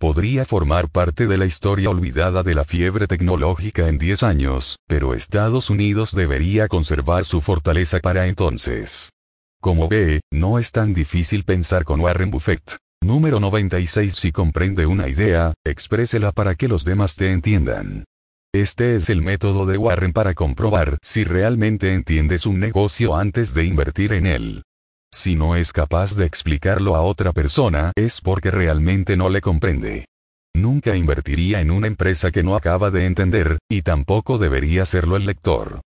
Podría 0.00 0.44
formar 0.44 0.88
parte 0.88 1.28
de 1.28 1.38
la 1.38 1.46
historia 1.46 1.90
olvidada 1.90 2.42
de 2.42 2.56
la 2.56 2.64
fiebre 2.64 3.06
tecnológica 3.06 3.86
en 3.86 3.98
10 3.98 4.24
años, 4.24 4.80
pero 4.88 5.14
Estados 5.14 5.70
Unidos 5.70 6.12
debería 6.12 6.66
conservar 6.66 7.24
su 7.24 7.40
fortaleza 7.40 8.00
para 8.00 8.26
entonces. 8.26 9.10
Como 9.60 9.86
ve, 9.86 10.22
no 10.32 10.58
es 10.58 10.72
tan 10.72 10.92
difícil 10.92 11.44
pensar 11.44 11.84
con 11.84 12.00
Warren 12.00 12.32
Buffett. 12.32 12.76
Número 13.00 13.38
96 13.38 14.12
Si 14.12 14.32
comprende 14.32 14.86
una 14.86 15.08
idea, 15.08 15.54
exprésela 15.64 16.32
para 16.32 16.56
que 16.56 16.66
los 16.66 16.84
demás 16.84 17.14
te 17.14 17.30
entiendan. 17.30 18.06
Este 18.52 18.96
es 18.96 19.08
el 19.08 19.22
método 19.22 19.66
de 19.66 19.78
Warren 19.78 20.12
para 20.12 20.34
comprobar 20.34 20.98
si 21.00 21.22
realmente 21.22 21.94
entiendes 21.94 22.44
un 22.44 22.58
negocio 22.58 23.14
antes 23.14 23.54
de 23.54 23.66
invertir 23.66 24.14
en 24.14 24.26
él. 24.26 24.62
Si 25.12 25.34
no 25.34 25.56
es 25.56 25.72
capaz 25.72 26.16
de 26.16 26.24
explicarlo 26.24 26.94
a 26.94 27.02
otra 27.02 27.32
persona 27.32 27.92
es 27.96 28.20
porque 28.20 28.50
realmente 28.50 29.16
no 29.16 29.28
le 29.28 29.40
comprende. 29.40 30.06
Nunca 30.54 30.96
invertiría 30.96 31.60
en 31.60 31.70
una 31.70 31.86
empresa 31.86 32.30
que 32.30 32.42
no 32.42 32.56
acaba 32.56 32.90
de 32.90 33.06
entender, 33.06 33.58
y 33.68 33.82
tampoco 33.82 34.38
debería 34.38 34.82
hacerlo 34.82 35.16
el 35.16 35.26
lector. 35.26 35.80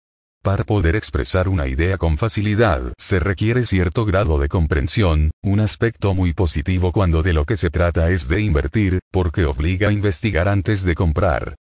Para 0.43 0.65
poder 0.65 0.97
expresar 0.97 1.49
una 1.49 1.67
idea 1.67 1.99
con 1.99 2.17
facilidad 2.17 2.95
se 2.99 3.21
requiere 3.21 3.65
cierto 3.65 4.07
grado 4.07 4.39
de 4.39 4.49
comprensión, 4.49 5.31
un 5.43 5.61
aspecto 5.61 6.15
muy 6.15 6.33
positivo 6.33 6.93
cuando 6.93 7.23
de 7.23 7.35
lo 7.35 7.45
que 7.45 7.57
se 7.57 7.69
trata 7.69 8.11
es 8.11 8.27
de 8.29 8.41
invertir, 8.41 9.01
porque 9.13 9.45
obliga 9.45 9.91
a 9.91 9.93
investigar 9.93 10.49
antes 10.49 10.85
de 10.85 10.95
comprar. 10.95 11.57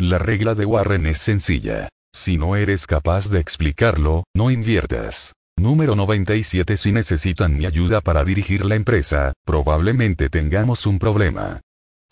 La 0.00 0.18
regla 0.18 0.56
de 0.56 0.66
Warren 0.66 1.06
es 1.06 1.18
sencilla. 1.18 1.88
Si 2.12 2.36
no 2.36 2.56
eres 2.56 2.88
capaz 2.88 3.30
de 3.30 3.38
explicarlo, 3.38 4.24
no 4.34 4.50
inviertas. 4.50 5.32
Número 5.56 5.96
97 5.96 6.76
Si 6.76 6.92
necesitan 6.92 7.56
mi 7.56 7.64
ayuda 7.64 8.02
para 8.02 8.22
dirigir 8.22 8.64
la 8.66 8.74
empresa, 8.74 9.32
probablemente 9.46 10.28
tengamos 10.28 10.84
un 10.84 10.98
problema. 10.98 11.62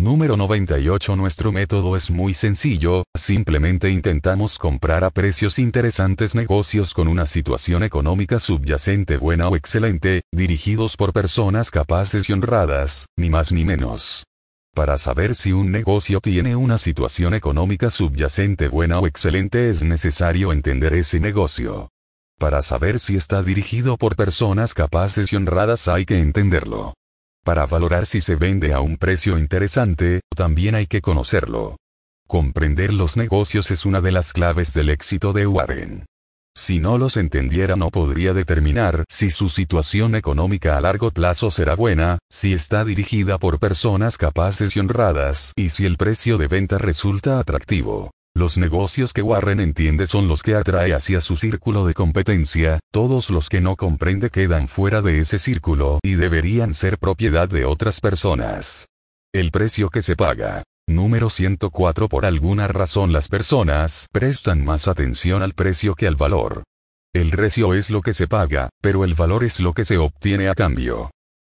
Número 0.00 0.36
98 0.36 1.16
Nuestro 1.16 1.52
método 1.52 1.94
es 1.94 2.10
muy 2.10 2.34
sencillo, 2.34 3.04
simplemente 3.14 3.90
intentamos 3.90 4.58
comprar 4.58 5.04
a 5.04 5.10
precios 5.10 5.58
interesantes 5.58 6.34
negocios 6.34 6.94
con 6.94 7.08
una 7.08 7.26
situación 7.26 7.82
económica 7.82 8.40
subyacente 8.40 9.16
buena 9.16 9.48
o 9.48 9.56
excelente, 9.56 10.22
dirigidos 10.32 10.96
por 10.96 11.12
personas 11.12 11.70
capaces 11.70 12.30
y 12.30 12.32
honradas, 12.32 13.06
ni 13.16 13.28
más 13.28 13.52
ni 13.52 13.64
menos. 13.64 14.24
Para 14.74 14.96
saber 14.98 15.34
si 15.34 15.52
un 15.52 15.70
negocio 15.70 16.20
tiene 16.20 16.56
una 16.56 16.78
situación 16.78 17.34
económica 17.34 17.90
subyacente 17.90 18.68
buena 18.68 18.98
o 18.98 19.06
excelente 19.06 19.68
es 19.68 19.82
necesario 19.82 20.52
entender 20.52 20.94
ese 20.94 21.20
negocio. 21.20 21.91
Para 22.42 22.60
saber 22.60 22.98
si 22.98 23.14
está 23.14 23.40
dirigido 23.40 23.96
por 23.96 24.16
personas 24.16 24.74
capaces 24.74 25.32
y 25.32 25.36
honradas 25.36 25.86
hay 25.86 26.04
que 26.04 26.18
entenderlo. 26.18 26.92
Para 27.44 27.66
valorar 27.66 28.04
si 28.04 28.20
se 28.20 28.34
vende 28.34 28.72
a 28.72 28.80
un 28.80 28.96
precio 28.96 29.38
interesante, 29.38 30.22
también 30.34 30.74
hay 30.74 30.88
que 30.88 31.00
conocerlo. 31.00 31.76
Comprender 32.26 32.92
los 32.92 33.16
negocios 33.16 33.70
es 33.70 33.86
una 33.86 34.00
de 34.00 34.10
las 34.10 34.32
claves 34.32 34.74
del 34.74 34.90
éxito 34.90 35.32
de 35.32 35.46
Warren. 35.46 36.04
Si 36.56 36.80
no 36.80 36.98
los 36.98 37.16
entendiera 37.16 37.76
no 37.76 37.90
podría 37.90 38.34
determinar 38.34 39.04
si 39.08 39.30
su 39.30 39.48
situación 39.48 40.16
económica 40.16 40.76
a 40.76 40.80
largo 40.80 41.12
plazo 41.12 41.48
será 41.48 41.76
buena, 41.76 42.18
si 42.28 42.54
está 42.54 42.84
dirigida 42.84 43.38
por 43.38 43.60
personas 43.60 44.18
capaces 44.18 44.74
y 44.74 44.80
honradas, 44.80 45.52
y 45.54 45.68
si 45.68 45.86
el 45.86 45.96
precio 45.96 46.38
de 46.38 46.48
venta 46.48 46.76
resulta 46.78 47.38
atractivo. 47.38 48.10
Los 48.34 48.56
negocios 48.56 49.12
que 49.12 49.20
Warren 49.20 49.60
entiende 49.60 50.06
son 50.06 50.26
los 50.26 50.42
que 50.42 50.54
atrae 50.54 50.94
hacia 50.94 51.20
su 51.20 51.36
círculo 51.36 51.86
de 51.86 51.92
competencia, 51.92 52.80
todos 52.90 53.28
los 53.28 53.50
que 53.50 53.60
no 53.60 53.76
comprende 53.76 54.30
quedan 54.30 54.68
fuera 54.68 55.02
de 55.02 55.18
ese 55.18 55.38
círculo 55.38 55.98
y 56.02 56.14
deberían 56.14 56.72
ser 56.72 56.98
propiedad 56.98 57.46
de 57.48 57.66
otras 57.66 58.00
personas. 58.00 58.88
El 59.34 59.50
precio 59.50 59.90
que 59.90 60.00
se 60.00 60.16
paga. 60.16 60.62
Número 60.88 61.30
104 61.30 62.08
Por 62.08 62.24
alguna 62.24 62.68
razón 62.68 63.12
las 63.12 63.28
personas 63.28 64.08
prestan 64.10 64.64
más 64.64 64.88
atención 64.88 65.42
al 65.42 65.52
precio 65.52 65.94
que 65.94 66.06
al 66.06 66.16
valor. 66.16 66.64
El 67.14 67.30
precio 67.30 67.74
es 67.74 67.90
lo 67.90 68.00
que 68.00 68.14
se 68.14 68.28
paga, 68.28 68.70
pero 68.80 69.04
el 69.04 69.14
valor 69.14 69.44
es 69.44 69.60
lo 69.60 69.74
que 69.74 69.84
se 69.84 69.98
obtiene 69.98 70.48
a 70.48 70.54
cambio. 70.54 71.10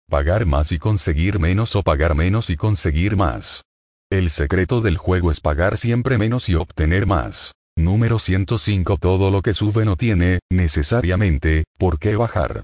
Pagar 0.09 0.47
más 0.47 0.71
y 0.71 0.79
conseguir 0.79 1.41
menos 1.41 1.75
o 1.75 1.83
pagar 1.83 2.15
menos 2.15 2.51
y 2.51 2.57
conseguir 2.57 3.17
más. 3.17 3.63
El 4.11 4.31
secreto 4.31 4.81
del 4.81 4.97
juego 4.97 5.31
es 5.31 5.41
pagar 5.41 5.77
siempre 5.77 6.17
menos 6.17 6.49
y 6.49 6.55
obtener 6.55 7.07
más. 7.07 7.53
Número 7.77 8.19
105 8.19 8.97
Todo 8.97 9.31
lo 9.31 9.43
que 9.43 9.53
sube 9.53 9.85
no 9.85 9.97
tiene, 9.97 10.39
necesariamente, 10.51 11.65
por 11.77 11.99
qué 11.99 12.17
bajar. 12.17 12.63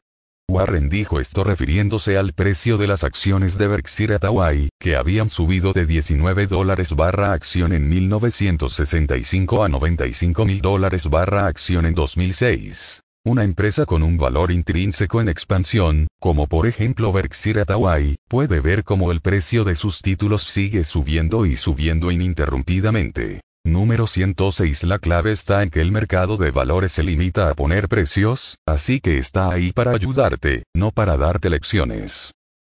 Warren 0.51 0.89
dijo 0.89 1.21
esto 1.21 1.45
refiriéndose 1.45 2.17
al 2.17 2.33
precio 2.33 2.79
de 2.79 2.87
las 2.87 3.05
acciones 3.05 3.59
de 3.59 3.69
Berkshire 3.69 4.15
Hathaway, 4.15 4.71
que 4.81 4.97
habían 4.97 5.29
subido 5.29 5.75
de 5.75 5.85
19 5.85 6.47
dólares 6.47 6.97
barra 6.97 7.35
acción 7.35 7.75
en 7.75 7.91
1965 7.91 9.65
a 9.65 9.69
95 9.69 10.47
mil 10.47 10.63
dólares 10.63 11.11
barra 11.11 11.47
acción 11.47 11.85
en 11.85 11.95
2006. 11.95 13.04
Una 13.27 13.43
empresa 13.43 13.87
con 13.87 14.03
un 14.03 14.19
valor 14.19 14.53
intrínseco 14.53 15.19
en 15.19 15.31
expansión, 15.31 16.09
como 16.21 16.47
por 16.47 16.67
ejemplo 16.67 17.11
Berkshire 17.11 17.63
Hathaway, 17.63 18.17
puede 18.29 18.61
ver 18.61 18.85
cómo 18.85 19.11
el 19.13 19.23
precio 19.23 19.65
de 19.65 19.77
sus 19.77 20.03
títulos 20.03 20.43
sigue 20.43 20.85
subiendo 20.85 21.47
y 21.47 21.57
subiendo 21.57 22.11
ininterrumpidamente. 22.11 23.41
Número 23.65 24.07
106 24.07 24.83
La 24.83 24.99
clave 24.99 25.33
está 25.33 25.63
en 25.63 25.71
que 25.71 25.81
el 25.81 25.91
mercado 25.91 26.37
de 26.37 26.51
valores 26.51 26.93
se 26.93 27.03
limita 27.03 27.49
a 27.49 27.55
poner 27.55 27.89
precios, 27.89 28.57
así 28.67 29.01
que 29.01 29.17
está 29.17 29.51
ahí 29.51 29.73
para 29.73 29.93
ayudarte, 29.93 30.65
no 30.77 30.91
para 30.91 31.17
darte 31.17 31.49
lecciones. 31.49 32.35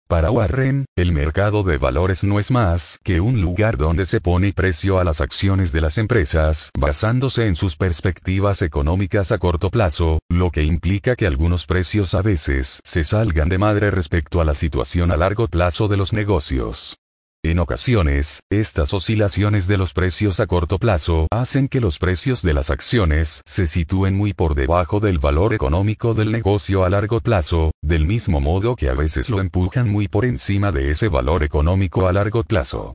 Para 0.10 0.32
Warren, 0.32 0.86
el 0.96 1.12
mercado 1.12 1.62
de 1.62 1.78
valores 1.78 2.24
no 2.24 2.40
es 2.40 2.50
más 2.50 3.00
que 3.04 3.22
un 3.22 3.42
lugar 3.42 3.78
donde 3.78 4.08
se 4.08 4.20
pone 4.20 4.54
precio 4.54 4.98
a 4.98 5.04
las 5.04 5.22
acciones 5.22 5.72
de 5.72 5.82
las 5.82 6.00
empresas, 6.00 6.72
basándose 6.76 7.46
en 7.46 7.56
sus 7.56 7.76
perspectivas 7.76 8.64
económicas 8.64 9.32
a 9.32 9.38
corto 9.38 9.70
plazo, 9.70 10.18
lo 10.28 10.50
que 10.50 10.64
implica 10.64 11.16
que 11.16 11.28
algunos 11.28 11.68
precios 11.68 12.16
a 12.16 12.24
veces 12.24 12.80
se 12.84 13.04
salgan 13.04 13.50
de 13.50 13.60
madre 13.60 13.92
respecto 13.92 14.42
a 14.42 14.46
la 14.46 14.56
situación 14.56 15.12
a 15.12 15.16
largo 15.16 15.48
plazo 15.48 15.88
de 15.88 15.98
los 15.98 16.12
negocios. 16.12 16.98
En 17.42 17.58
ocasiones, 17.60 18.42
estas 18.52 18.94
oscilaciones 18.94 19.66
de 19.66 19.78
los 19.78 19.94
precios 19.94 20.42
a 20.42 20.46
corto 20.46 20.78
plazo 20.78 21.26
hacen 21.32 21.70
que 21.70 21.80
los 21.80 21.98
precios 21.98 22.42
de 22.42 22.54
las 22.54 22.70
acciones 22.70 23.44
se 23.46 23.66
sitúen 23.66 24.14
muy 24.14 24.34
por 24.34 24.56
debajo 24.56 25.00
del 25.00 25.20
valor 25.20 25.54
económico 25.54 26.14
del 26.14 26.34
negocio 26.34 26.84
a 26.84 26.90
largo 26.90 27.22
plazo, 27.22 27.72
del 27.82 28.06
mismo 28.06 28.42
modo 28.42 28.76
que 28.76 28.90
a 28.90 28.94
veces 28.94 29.30
lo 29.30 29.40
empujan 29.40 29.90
muy 29.90 30.10
por 30.10 30.26
encima 30.26 30.74
de 30.74 30.92
ese 30.92 31.08
valor 31.08 31.44
económico 31.44 32.08
a 32.08 32.12
largo 32.12 32.44
plazo. 32.44 32.94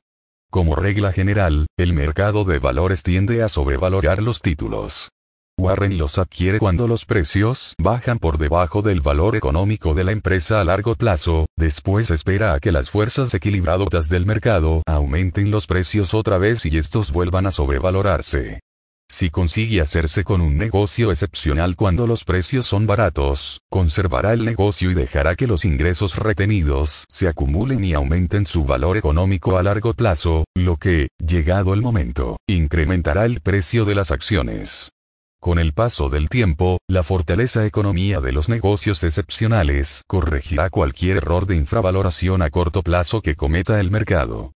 Como 0.51 0.75
regla 0.75 1.11
general, 1.11 1.65
el 1.75 1.93
mercado 1.93 2.43
de 2.43 2.59
valores 2.59 3.01
tiende 3.01 3.41
a 3.41 3.49
sobrevalorar 3.49 4.21
los 4.21 4.43
títulos. 4.43 5.09
Warren 5.57 5.97
los 5.97 6.17
adquiere 6.17 6.59
cuando 6.59 6.85
los 6.85 7.05
precios 7.05 7.75
bajan 7.79 8.19
por 8.19 8.37
debajo 8.37 8.81
del 8.81 8.99
valor 8.99 9.37
económico 9.37 9.93
de 9.93 10.03
la 10.03 10.11
empresa 10.11 10.59
a 10.59 10.65
largo 10.65 10.95
plazo, 10.95 11.45
después 11.55 12.11
espera 12.11 12.53
a 12.53 12.59
que 12.59 12.73
las 12.73 12.89
fuerzas 12.89 13.33
equilibradoras 13.33 14.09
del 14.09 14.25
mercado 14.25 14.83
aumenten 14.85 15.51
los 15.51 15.65
precios 15.65 16.13
otra 16.13 16.37
vez 16.37 16.65
y 16.65 16.77
estos 16.77 17.13
vuelvan 17.13 17.47
a 17.47 17.51
sobrevalorarse. 17.51 18.59
Si 19.09 19.29
consigue 19.29 19.81
hacerse 19.81 20.23
con 20.23 20.41
un 20.41 20.57
negocio 20.57 21.11
excepcional 21.11 21.75
cuando 21.75 22.05
los 22.05 22.25
precios 22.25 22.65
son 22.65 22.85
baratos, 22.85 23.61
conservará 23.69 24.33
el 24.33 24.43
negocio 24.43 24.91
y 24.91 24.93
dejará 24.93 25.35
que 25.35 25.47
los 25.47 25.63
ingresos 25.63 26.17
retenidos 26.17 27.05
se 27.07 27.27
acumulen 27.29 27.83
y 27.83 27.93
aumenten 27.93 28.45
su 28.45 28.65
valor 28.65 28.97
económico 28.97 29.57
a 29.57 29.63
largo 29.63 29.93
plazo, 29.93 30.43
lo 30.55 30.77
que, 30.77 31.09
llegado 31.25 31.73
el 31.73 31.81
momento, 31.81 32.37
incrementará 32.47 33.25
el 33.25 33.39
precio 33.41 33.85
de 33.85 33.95
las 33.95 34.11
acciones. 34.11 34.89
Con 35.41 35.59
el 35.59 35.73
paso 35.73 36.09
del 36.09 36.29
tiempo, 36.29 36.79
la 36.87 37.03
fortaleza 37.03 37.65
economía 37.65 38.19
de 38.19 38.31
los 38.31 38.49
negocios 38.49 39.03
excepcionales 39.03 40.01
corregirá 40.07 40.69
cualquier 40.69 41.17
error 41.17 41.45
de 41.45 41.55
infravaloración 41.55 42.41
a 42.41 42.49
corto 42.49 42.81
plazo 42.81 43.21
que 43.21 43.35
cometa 43.35 43.79
el 43.79 43.91
mercado. 43.91 44.53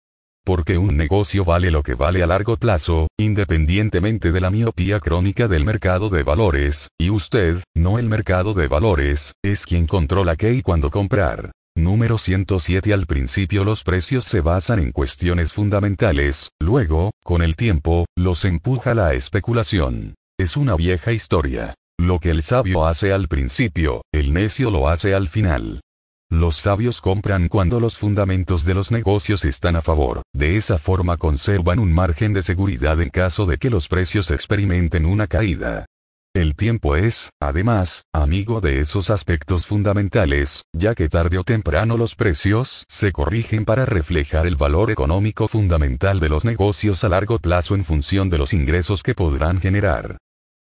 Porque 0.46 0.78
un 0.78 0.96
negocio 0.96 1.44
vale 1.44 1.72
lo 1.72 1.84
que 1.84 1.94
vale 1.94 2.24
a 2.24 2.28
largo 2.28 2.56
plazo, 2.56 3.10
independientemente 3.20 4.32
de 4.32 4.40
la 4.40 4.50
miopía 4.50 5.02
crónica 5.02 5.50
del 5.50 5.66
mercado 5.66 6.08
de 6.08 6.24
valores, 6.24 6.88
y 6.98 7.10
usted, 7.10 7.58
no 7.76 8.00
el 8.00 8.08
mercado 8.08 8.54
de 8.54 8.70
valores, 8.70 9.34
es 9.44 9.66
quien 9.66 9.88
controla 9.88 10.38
qué 10.38 10.54
y 10.54 10.62
cuándo 10.62 10.90
comprar. 10.90 11.52
Número 11.78 12.18
107 12.18 12.92
Al 12.92 13.06
principio 13.06 13.64
los 13.64 13.84
precios 13.84 14.24
se 14.24 14.42
basan 14.42 14.80
en 14.80 14.92
cuestiones 14.92 15.54
fundamentales, 15.54 16.50
luego, 16.60 17.12
con 17.24 17.44
el 17.44 17.56
tiempo, 17.56 18.06
los 18.18 18.46
empuja 18.46 18.96
la 18.96 19.14
especulación. 19.14 20.16
Es 20.40 20.56
una 20.56 20.76
vieja 20.76 21.14
historia. 21.14 21.74
Lo 22.00 22.20
que 22.20 22.30
el 22.30 22.44
sabio 22.44 22.86
hace 22.86 23.12
al 23.12 23.28
principio, 23.28 24.04
el 24.14 24.34
necio 24.34 24.70
lo 24.70 24.88
hace 24.88 25.16
al 25.16 25.30
final. 25.30 25.82
Los 26.30 26.58
sabios 26.58 27.02
compran 27.02 27.48
cuando 27.48 27.80
los 27.80 27.98
fundamentos 27.98 28.64
de 28.64 28.76
los 28.76 28.92
negocios 28.92 29.46
están 29.46 29.76
a 29.76 29.82
favor, 29.82 30.22
de 30.36 30.56
esa 30.56 30.78
forma 30.78 31.18
conservan 31.18 31.80
un 31.80 31.92
margen 31.92 32.34
de 32.34 32.44
seguridad 32.44 33.02
en 33.02 33.10
caso 33.10 33.48
de 33.48 33.58
que 33.58 33.72
los 33.72 33.88
precios 33.88 34.30
experimenten 34.30 35.08
una 35.08 35.26
caída. 35.26 35.88
El 36.36 36.56
tiempo 36.56 36.96
es, 36.96 37.32
además, 37.42 38.04
amigo 38.14 38.62
de 38.62 38.80
esos 38.80 39.10
aspectos 39.10 39.66
fundamentales, 39.66 40.66
ya 40.72 40.94
que 40.94 41.10
tarde 41.10 41.40
o 41.40 41.44
temprano 41.44 41.98
los 41.98 42.14
precios 42.14 42.84
se 42.88 43.12
corrigen 43.12 43.66
para 43.66 43.88
reflejar 43.88 44.46
el 44.46 44.56
valor 44.56 44.92
económico 44.92 45.48
fundamental 45.48 46.20
de 46.20 46.30
los 46.30 46.46
negocios 46.46 47.04
a 47.04 47.10
largo 47.10 47.40
plazo 47.40 47.74
en 47.74 47.84
función 47.84 48.30
de 48.30 48.38
los 48.38 48.54
ingresos 48.54 49.02
que 49.02 49.16
podrán 49.16 49.60
generar. 49.60 50.18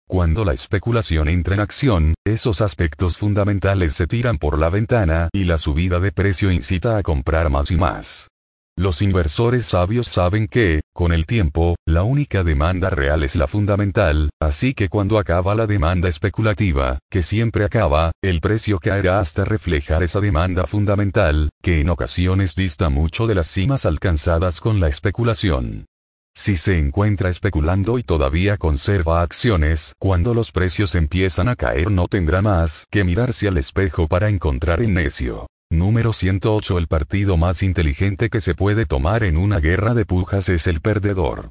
Cuando 0.10 0.46
la 0.46 0.54
especulación 0.54 1.28
entra 1.28 1.56
en 1.56 1.60
acción, 1.60 2.14
esos 2.26 2.62
aspectos 2.62 3.18
fundamentales 3.18 3.92
se 3.92 4.08
tiran 4.08 4.38
por 4.38 4.58
la 4.58 4.70
ventana 4.70 5.28
y 5.34 5.44
la 5.44 5.58
subida 5.58 6.00
de 6.00 6.14
precio 6.14 6.50
incita 6.50 6.98
a 6.98 7.04
comprar 7.04 7.50
más 7.50 7.72
y 7.72 7.76
más. 7.76 8.30
Los 8.78 9.02
inversores 9.02 9.66
sabios 9.66 10.08
saben 10.08 10.48
que, 10.48 10.80
con 10.94 11.12
el 11.12 11.26
tiempo, 11.26 11.76
la 11.86 12.04
única 12.04 12.46
demanda 12.46 12.90
real 12.90 13.24
es 13.24 13.36
la 13.36 13.48
fundamental, 13.48 14.30
así 14.40 14.74
que 14.74 14.88
cuando 14.88 15.20
acaba 15.20 15.56
la 15.56 15.68
demanda 15.68 16.08
especulativa, 16.08 17.00
que 17.12 17.22
siempre 17.22 17.66
acaba, 17.66 18.12
el 18.24 18.40
precio 18.40 18.80
caerá 18.80 19.20
hasta 19.20 19.44
reflejar 19.44 20.04
esa 20.04 20.22
demanda 20.22 20.68
fundamental, 20.68 21.50
que 21.62 21.82
en 21.82 21.90
ocasiones 21.90 22.56
dista 22.56 22.88
mucho 22.90 23.28
de 23.28 23.36
las 23.36 23.48
cimas 23.48 23.86
alcanzadas 23.86 24.62
con 24.62 24.80
la 24.80 24.88
especulación. 24.88 25.86
Si 26.38 26.55
se 26.55 26.77
encuentra 26.77 27.31
especulando 27.31 27.97
y 27.97 28.03
todavía 28.03 28.57
conserva 28.57 29.23
acciones, 29.23 29.95
cuando 29.97 30.35
los 30.35 30.51
precios 30.51 30.93
empiezan 30.93 31.49
a 31.49 31.55
caer 31.55 31.89
no 31.89 32.05
tendrá 32.05 32.43
más 32.43 32.85
que 32.91 33.03
mirarse 33.03 33.47
al 33.47 33.57
espejo 33.57 34.07
para 34.07 34.30
encontrar 34.30 34.80
el 34.81 34.93
necio. 34.93 35.47
Número 35.72 36.14
108 36.14 36.77
El 36.77 36.88
partido 36.88 37.38
más 37.38 37.64
inteligente 37.64 38.30
que 38.30 38.39
se 38.39 38.53
puede 38.53 38.85
tomar 38.85 39.23
en 39.23 39.35
una 39.35 39.59
guerra 39.59 39.95
de 39.95 40.05
pujas 40.05 40.47
es 40.49 40.68
el 40.68 40.80
perdedor. 40.80 41.49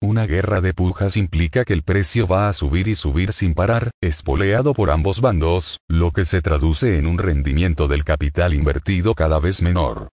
Una 0.00 0.24
guerra 0.24 0.60
de 0.60 0.72
pujas 0.72 1.16
implica 1.16 1.64
que 1.64 1.72
el 1.72 1.82
precio 1.82 2.28
va 2.28 2.48
a 2.48 2.52
subir 2.52 2.86
y 2.86 2.94
subir 2.94 3.32
sin 3.32 3.54
parar, 3.54 3.90
espoleado 4.00 4.72
por 4.72 4.92
ambos 4.92 5.20
bandos, 5.20 5.80
lo 5.88 6.12
que 6.12 6.24
se 6.24 6.42
traduce 6.42 6.96
en 6.96 7.08
un 7.08 7.18
rendimiento 7.18 7.88
del 7.88 8.04
capital 8.04 8.54
invertido 8.54 9.16
cada 9.16 9.40
vez 9.40 9.62
menor. 9.62 10.10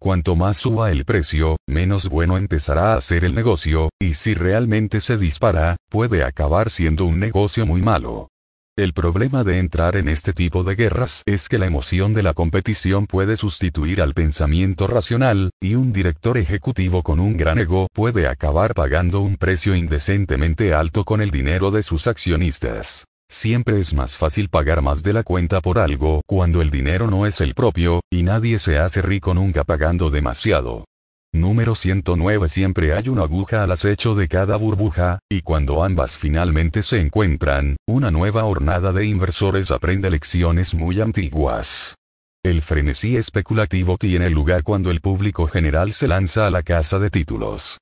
Cuanto 0.00 0.36
más 0.36 0.56
suba 0.58 0.92
el 0.92 1.04
precio, 1.04 1.56
menos 1.66 2.08
bueno 2.08 2.36
empezará 2.36 2.94
a 2.94 3.00
ser 3.00 3.24
el 3.24 3.34
negocio, 3.34 3.90
y 4.00 4.14
si 4.14 4.32
realmente 4.32 5.00
se 5.00 5.16
dispara, 5.16 5.76
puede 5.90 6.22
acabar 6.22 6.70
siendo 6.70 7.04
un 7.04 7.18
negocio 7.18 7.66
muy 7.66 7.82
malo. 7.82 8.28
El 8.76 8.92
problema 8.92 9.42
de 9.42 9.58
entrar 9.58 9.96
en 9.96 10.08
este 10.08 10.32
tipo 10.32 10.62
de 10.62 10.76
guerras 10.76 11.24
es 11.26 11.48
que 11.48 11.58
la 11.58 11.66
emoción 11.66 12.14
de 12.14 12.22
la 12.22 12.32
competición 12.32 13.08
puede 13.08 13.36
sustituir 13.36 14.00
al 14.00 14.14
pensamiento 14.14 14.86
racional, 14.86 15.50
y 15.60 15.74
un 15.74 15.92
director 15.92 16.38
ejecutivo 16.38 17.02
con 17.02 17.18
un 17.18 17.36
gran 17.36 17.58
ego 17.58 17.88
puede 17.92 18.28
acabar 18.28 18.74
pagando 18.74 19.20
un 19.20 19.36
precio 19.36 19.74
indecentemente 19.74 20.74
alto 20.74 21.04
con 21.04 21.20
el 21.20 21.32
dinero 21.32 21.72
de 21.72 21.82
sus 21.82 22.06
accionistas. 22.06 23.04
Siempre 23.30 23.78
es 23.78 23.92
más 23.92 24.16
fácil 24.16 24.48
pagar 24.48 24.80
más 24.80 25.02
de 25.02 25.12
la 25.12 25.22
cuenta 25.22 25.60
por 25.60 25.78
algo 25.78 26.22
cuando 26.26 26.62
el 26.62 26.70
dinero 26.70 27.08
no 27.10 27.26
es 27.26 27.42
el 27.42 27.54
propio, 27.54 28.00
y 28.10 28.22
nadie 28.22 28.58
se 28.58 28.78
hace 28.78 29.02
rico 29.02 29.34
nunca 29.34 29.64
pagando 29.64 30.08
demasiado. 30.08 30.86
Número 31.34 31.74
109 31.74 32.48
Siempre 32.48 32.94
hay 32.94 33.10
una 33.10 33.24
aguja 33.24 33.62
al 33.62 33.72
acecho 33.72 34.14
de 34.14 34.28
cada 34.28 34.56
burbuja, 34.56 35.18
y 35.30 35.42
cuando 35.42 35.84
ambas 35.84 36.16
finalmente 36.16 36.82
se 36.82 37.00
encuentran, 37.00 37.76
una 37.86 38.10
nueva 38.10 38.44
hornada 38.44 38.94
de 38.94 39.04
inversores 39.04 39.70
aprende 39.70 40.08
lecciones 40.08 40.72
muy 40.72 40.98
antiguas. 41.02 41.96
El 42.42 42.62
frenesí 42.62 43.18
especulativo 43.18 43.98
tiene 43.98 44.30
lugar 44.30 44.62
cuando 44.62 44.90
el 44.90 45.02
público 45.02 45.46
general 45.46 45.92
se 45.92 46.08
lanza 46.08 46.46
a 46.46 46.50
la 46.50 46.62
casa 46.62 46.98
de 46.98 47.10
títulos. 47.10 47.78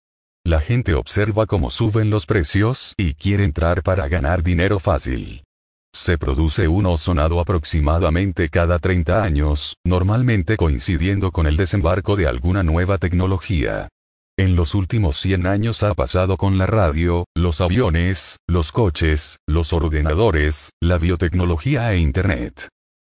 La 0.46 0.60
gente 0.60 0.94
observa 0.94 1.46
cómo 1.46 1.70
suben 1.70 2.08
los 2.08 2.24
precios 2.24 2.94
y 2.96 3.14
quiere 3.14 3.42
entrar 3.42 3.82
para 3.82 4.06
ganar 4.06 4.44
dinero 4.44 4.78
fácil. 4.78 5.42
Se 5.92 6.18
produce 6.18 6.68
uno 6.68 6.96
sonado 6.98 7.40
aproximadamente 7.40 8.48
cada 8.48 8.78
30 8.78 9.24
años, 9.24 9.74
normalmente 9.84 10.56
coincidiendo 10.56 11.32
con 11.32 11.48
el 11.48 11.56
desembarco 11.56 12.14
de 12.14 12.28
alguna 12.28 12.62
nueva 12.62 12.96
tecnología. 12.98 13.88
En 14.38 14.54
los 14.54 14.76
últimos 14.76 15.16
100 15.16 15.48
años 15.48 15.82
ha 15.82 15.94
pasado 15.94 16.36
con 16.36 16.58
la 16.58 16.66
radio, 16.66 17.24
los 17.34 17.60
aviones, 17.60 18.36
los 18.46 18.70
coches, 18.70 19.38
los 19.48 19.72
ordenadores, 19.72 20.70
la 20.80 20.98
biotecnología 20.98 21.92
e 21.92 21.98
Internet. 21.98 22.68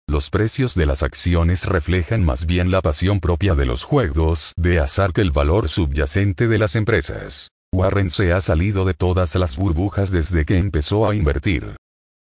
Los 0.08 0.30
precios 0.30 0.76
de 0.76 0.86
las 0.86 1.02
acciones 1.02 1.66
reflejan 1.66 2.24
más 2.24 2.46
bien 2.46 2.70
la 2.70 2.80
pasión 2.80 3.18
propia 3.18 3.56
de 3.56 3.66
los 3.66 3.82
juegos 3.82 4.52
de 4.56 4.78
azar 4.78 5.12
que 5.12 5.20
el 5.20 5.32
valor 5.32 5.68
subyacente 5.68 6.46
de 6.46 6.58
las 6.58 6.76
empresas. 6.76 7.50
Warren 7.74 8.10
se 8.10 8.32
ha 8.32 8.40
salido 8.40 8.84
de 8.84 8.94
todas 8.94 9.34
las 9.34 9.56
burbujas 9.56 10.12
desde 10.12 10.44
que 10.44 10.58
empezó 10.58 11.08
a 11.10 11.16
invertir. 11.16 11.74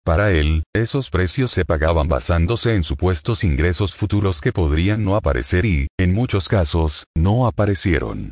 Para 0.06 0.32
él, 0.32 0.64
esos 0.74 1.10
precios 1.10 1.52
se 1.52 1.66
pagaban 1.66 2.08
basándose 2.08 2.74
en 2.74 2.84
supuestos 2.84 3.44
ingresos 3.44 3.96
futuros 3.96 4.40
que 4.40 4.54
podrían 4.54 5.04
no 5.04 5.18
aparecer 5.18 5.66
y, 5.66 5.88
en 6.00 6.14
muchos 6.14 6.48
casos, 6.48 7.04
no 7.18 7.48
aparecieron. 7.48 8.32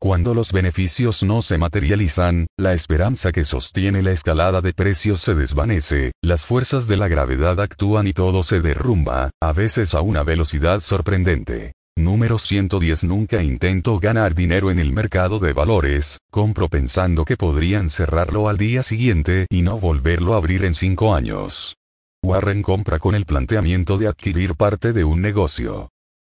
Cuando 0.00 0.32
los 0.32 0.52
beneficios 0.52 1.24
no 1.24 1.42
se 1.42 1.58
materializan, 1.58 2.46
la 2.56 2.72
esperanza 2.72 3.32
que 3.32 3.44
sostiene 3.44 4.00
la 4.00 4.12
escalada 4.12 4.60
de 4.60 4.72
precios 4.72 5.20
se 5.20 5.34
desvanece, 5.34 6.12
las 6.22 6.46
fuerzas 6.46 6.86
de 6.86 6.96
la 6.96 7.08
gravedad 7.08 7.60
actúan 7.60 8.06
y 8.06 8.12
todo 8.12 8.44
se 8.44 8.60
derrumba, 8.60 9.30
a 9.42 9.52
veces 9.52 9.96
a 9.96 10.00
una 10.00 10.22
velocidad 10.22 10.78
sorprendente. 10.78 11.72
Número 11.96 12.38
110 12.38 13.02
Nunca 13.02 13.42
intento 13.42 13.98
ganar 13.98 14.36
dinero 14.36 14.70
en 14.70 14.78
el 14.78 14.92
mercado 14.92 15.40
de 15.40 15.52
valores, 15.52 16.18
compro 16.30 16.68
pensando 16.68 17.24
que 17.24 17.36
podrían 17.36 17.90
cerrarlo 17.90 18.48
al 18.48 18.56
día 18.56 18.84
siguiente 18.84 19.46
y 19.50 19.62
no 19.62 19.80
volverlo 19.80 20.34
a 20.34 20.36
abrir 20.36 20.64
en 20.64 20.76
5 20.76 21.12
años. 21.12 21.74
Warren 22.22 22.62
compra 22.62 23.00
con 23.00 23.16
el 23.16 23.24
planteamiento 23.24 23.98
de 23.98 24.06
adquirir 24.06 24.54
parte 24.54 24.92
de 24.92 25.02
un 25.02 25.20
negocio. 25.20 25.88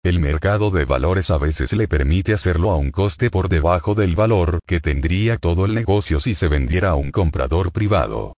El 0.05 0.21
mercado 0.21 0.71
de 0.71 0.85
valores 0.85 1.31
a 1.31 1.39
veces 1.39 1.73
le 1.73 1.89
permite 1.89 2.35
hacerlo 2.35 2.73
a 2.73 2.77
un 2.77 2.91
coste 2.91 3.31
por 3.31 3.49
debajo 3.49 3.95
del 3.95 4.15
valor 4.15 4.59
que 4.67 4.79
tendría 4.79 5.39
todo 5.39 5.65
el 5.65 5.75
negocio 5.75 6.21
si 6.21 6.35
se 6.35 6.47
vendiera 6.47 6.91
a 6.91 6.95
un 6.95 7.11
comprador 7.11 7.73
privado. 7.73 8.35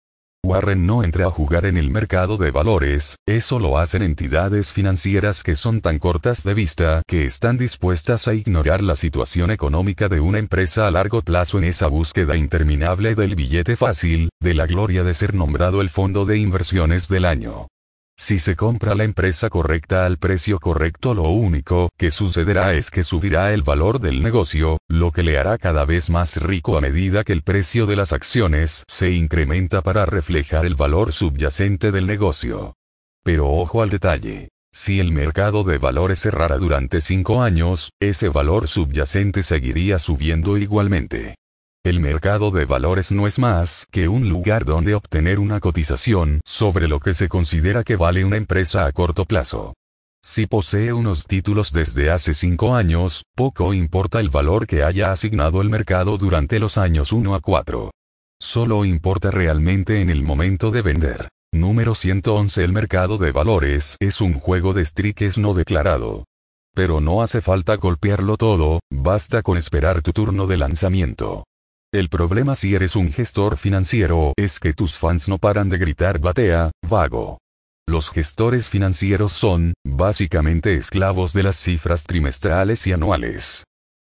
Warren 0.45 0.85
no 0.85 1.03
entra 1.03 1.25
a 1.25 1.31
jugar 1.31 1.65
en 1.65 1.77
el 1.77 1.89
mercado 1.89 2.37
de 2.37 2.51
valores, 2.51 3.15
eso 3.27 3.57
lo 3.57 3.79
hacen 3.79 4.03
entidades 4.03 4.71
financieras 4.71 5.41
que 5.41 5.55
son 5.55 5.81
tan 5.81 5.97
cortas 5.97 6.43
de 6.43 6.53
vista 6.53 7.01
que 7.07 7.25
están 7.25 7.57
dispuestas 7.57 8.27
a 8.27 8.35
ignorar 8.35 8.83
la 8.83 8.95
situación 8.95 9.49
económica 9.49 10.07
de 10.07 10.19
una 10.19 10.37
empresa 10.37 10.85
a 10.85 10.91
largo 10.91 11.23
plazo 11.23 11.57
en 11.57 11.63
esa 11.63 11.87
búsqueda 11.87 12.35
interminable 12.37 13.15
del 13.15 13.33
billete 13.33 13.75
fácil, 13.75 14.29
de 14.39 14.53
la 14.53 14.67
gloria 14.67 15.03
de 15.03 15.15
ser 15.15 15.33
nombrado 15.33 15.81
el 15.81 15.89
fondo 15.89 16.25
de 16.25 16.37
inversiones 16.37 17.07
del 17.09 17.25
año. 17.25 17.69
Si 18.17 18.39
se 18.39 18.55
compra 18.55 18.95
la 18.95 19.03
empresa 19.03 19.49
correcta 19.49 20.05
al 20.05 20.17
precio 20.17 20.59
correcto 20.59 21.13
lo 21.13 21.23
único 21.23 21.89
que 21.97 22.11
sucederá 22.11 22.73
es 22.73 22.89
que 22.89 23.03
subirá 23.03 23.53
el 23.53 23.61
valor 23.61 23.99
del 23.99 24.23
negocio, 24.23 24.79
lo 24.87 25.11
que 25.11 25.21
le 25.21 25.37
hará 25.37 25.57
cada 25.57 25.83
vez 25.83 26.09
más 26.09 26.37
rico 26.37 26.77
a 26.77 26.81
medida 26.81 27.25
que 27.25 27.33
el 27.33 27.43
precio 27.43 27.85
de 27.85 27.97
las 27.97 28.13
acciones 28.13 28.83
se 28.87 29.11
incrementa 29.11 29.81
para 29.81 30.05
reflejar 30.05 30.65
el 30.65 30.75
valor 30.75 31.11
subyacente 31.11 31.91
del 31.91 32.07
negocio. 32.07 32.73
Pero 33.23 33.49
ojo 33.49 33.81
al 33.81 33.89
detalle. 33.89 34.49
Si 34.73 34.99
el 34.99 35.11
mercado 35.11 35.63
de 35.63 35.77
valores 35.77 36.19
cerrara 36.19 36.57
durante 36.57 37.01
5 37.01 37.41
años, 37.41 37.91
ese 38.01 38.29
valor 38.29 38.67
subyacente 38.67 39.43
seguiría 39.43 39.99
subiendo 39.99 40.57
igualmente. 40.57 41.35
El 41.85 41.99
mercado 41.99 42.49
de 42.49 42.65
valores 42.65 43.11
no 43.11 43.27
es 43.27 43.37
más 43.37 43.85
que 43.91 44.07
un 44.07 44.27
lugar 44.27 44.65
donde 44.65 44.95
obtener 44.95 45.39
una 45.39 45.59
cotización 45.59 46.41
sobre 46.43 46.87
lo 46.87 46.99
que 46.99 47.13
se 47.13 47.29
considera 47.29 47.83
que 47.83 47.95
vale 47.95 48.25
una 48.25 48.37
empresa 48.37 48.87
a 48.87 48.91
corto 48.91 49.25
plazo. 49.25 49.75
Si 50.23 50.47
posee 50.47 50.93
unos 50.93 51.27
títulos 51.27 51.71
desde 51.71 52.09
hace 52.09 52.33
5 52.33 52.73
años, 52.75 53.21
poco 53.35 53.71
importa 53.71 54.19
el 54.19 54.31
valor 54.31 54.65
que 54.65 54.81
haya 54.81 55.11
asignado 55.11 55.61
el 55.61 55.69
mercado 55.69 56.17
durante 56.17 56.59
los 56.59 56.79
años 56.79 57.11
1 57.11 57.35
a 57.35 57.39
4. 57.39 57.91
Solo 58.41 58.83
importa 58.83 59.29
realmente 59.29 60.01
en 60.01 60.09
el 60.09 60.23
momento 60.23 60.71
de 60.71 60.81
vender. 60.81 61.29
Número 61.53 61.93
111 61.93 62.63
El 62.63 62.73
mercado 62.73 63.19
de 63.19 63.31
valores 63.31 63.95
es 63.99 64.21
un 64.21 64.39
juego 64.39 64.73
de 64.73 64.83
strikes 64.83 65.33
no 65.37 65.53
declarado. 65.53 66.25
Pero 66.73 66.99
no 66.99 67.21
hace 67.21 67.41
falta 67.41 67.75
golpearlo 67.75 68.37
todo, 68.37 68.79
basta 68.91 69.43
con 69.43 69.55
esperar 69.55 70.01
tu 70.01 70.13
turno 70.13 70.47
de 70.47 70.57
lanzamiento. 70.57 71.43
El 71.95 72.09
problema 72.09 72.55
si 72.55 72.75
eres 72.75 72.97
un 72.97 73.09
gestor 73.09 73.55
financiero 73.55 74.33
es 74.35 74.59
que 74.59 74.73
tus 74.73 74.97
fans 74.97 75.29
no 75.29 75.37
paran 75.37 75.69
de 75.69 75.77
gritar 75.77 76.19
batea, 76.19 76.71
vago. 76.85 77.37
Los 77.87 78.09
gestores 78.09 78.67
financieros 78.67 79.31
son, 79.31 79.75
básicamente, 79.87 80.73
esclavos 80.73 81.31
de 81.31 81.43
las 81.43 81.55
cifras 81.55 82.03
trimestrales 82.03 82.85
y 82.85 82.91
anuales. 82.91 83.63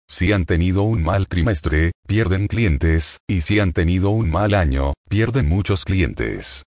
Si 0.09 0.33
han 0.33 0.45
tenido 0.45 0.83
un 0.85 1.03
mal 1.03 1.27
trimestre, 1.27 1.91
pierden 2.07 2.47
clientes, 2.47 3.19
y 3.29 3.41
si 3.41 3.59
han 3.59 3.73
tenido 3.73 4.11
un 4.11 4.31
mal 4.31 4.55
año, 4.55 4.95
pierden 5.09 5.49
muchos 5.49 5.85
clientes. 5.85 6.63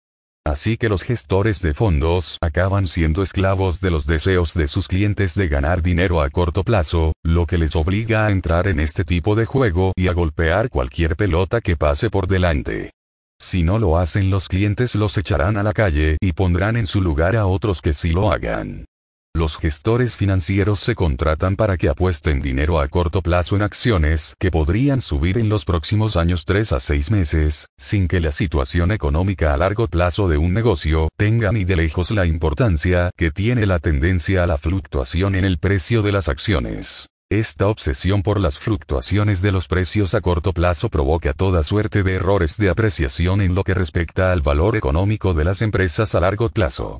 Así 0.45 0.75
que 0.75 0.89
los 0.89 1.03
gestores 1.03 1.61
de 1.61 1.73
fondos 1.73 2.37
acaban 2.41 2.85
siendo 2.87 3.23
esclavos 3.23 3.79
de 3.79 3.91
los 3.91 4.05
deseos 4.05 4.53
de 4.53 4.67
sus 4.67 4.89
clientes 4.89 5.35
de 5.35 5.47
ganar 5.47 5.81
dinero 5.81 6.21
a 6.21 6.29
corto 6.29 6.63
plazo, 6.63 7.13
lo 7.23 7.45
que 7.45 7.57
les 7.57 7.77
obliga 7.77 8.25
a 8.25 8.31
entrar 8.31 8.67
en 8.67 8.81
este 8.81 9.05
tipo 9.05 9.35
de 9.35 9.45
juego 9.45 9.93
y 9.95 10.09
a 10.09 10.13
golpear 10.13 10.69
cualquier 10.69 11.15
pelota 11.15 11.61
que 11.61 11.77
pase 11.77 12.09
por 12.09 12.27
delante. 12.27 12.91
Si 13.39 13.63
no 13.63 13.79
lo 13.79 13.97
hacen 13.97 14.29
los 14.29 14.49
clientes 14.49 14.95
los 14.95 15.17
echarán 15.17 15.55
a 15.55 15.63
la 15.63 15.71
calle 15.71 16.17
y 16.19 16.33
pondrán 16.33 16.75
en 16.75 16.87
su 16.87 17.01
lugar 17.01 17.37
a 17.37 17.45
otros 17.45 17.81
que 17.81 17.93
sí 17.93 18.09
lo 18.11 18.31
hagan. 18.31 18.85
Los 19.35 19.57
gestores 19.57 20.15
financieros 20.15 20.79
se 20.79 20.93
contratan 20.93 21.55
para 21.55 21.75
que 21.75 21.89
apuesten 21.89 22.39
dinero 22.39 22.79
a 22.79 22.87
corto 22.87 23.23
plazo 23.23 23.55
en 23.55 23.63
acciones 23.63 24.35
que 24.37 24.51
podrían 24.51 25.01
subir 25.01 25.39
en 25.39 25.49
los 25.49 25.65
próximos 25.65 26.17
años 26.17 26.45
3 26.45 26.73
a 26.73 26.79
6 26.79 27.09
meses, 27.09 27.67
sin 27.75 28.07
que 28.07 28.19
la 28.19 28.31
situación 28.31 28.91
económica 28.91 29.51
a 29.51 29.57
largo 29.57 29.87
plazo 29.87 30.27
de 30.27 30.37
un 30.37 30.53
negocio 30.53 31.09
tenga 31.17 31.51
ni 31.51 31.65
de 31.65 31.77
lejos 31.77 32.11
la 32.11 32.27
importancia 32.27 33.09
que 33.17 33.31
tiene 33.31 33.65
la 33.65 33.79
tendencia 33.79 34.43
a 34.43 34.47
la 34.47 34.59
fluctuación 34.59 35.33
en 35.33 35.45
el 35.45 35.57
precio 35.57 36.03
de 36.03 36.11
las 36.11 36.29
acciones. 36.29 37.07
Esta 37.31 37.69
obsesión 37.69 38.21
por 38.21 38.39
las 38.39 38.59
fluctuaciones 38.59 39.41
de 39.41 39.51
los 39.51 39.67
precios 39.67 40.13
a 40.13 40.21
corto 40.21 40.53
plazo 40.53 40.89
provoca 40.89 41.33
toda 41.33 41.63
suerte 41.63 42.03
de 42.03 42.13
errores 42.13 42.57
de 42.57 42.69
apreciación 42.69 43.41
en 43.41 43.55
lo 43.55 43.63
que 43.63 43.73
respecta 43.73 44.31
al 44.31 44.41
valor 44.41 44.75
económico 44.75 45.33
de 45.33 45.43
las 45.43 45.63
empresas 45.63 46.13
a 46.13 46.19
largo 46.19 46.49
plazo. 46.49 46.99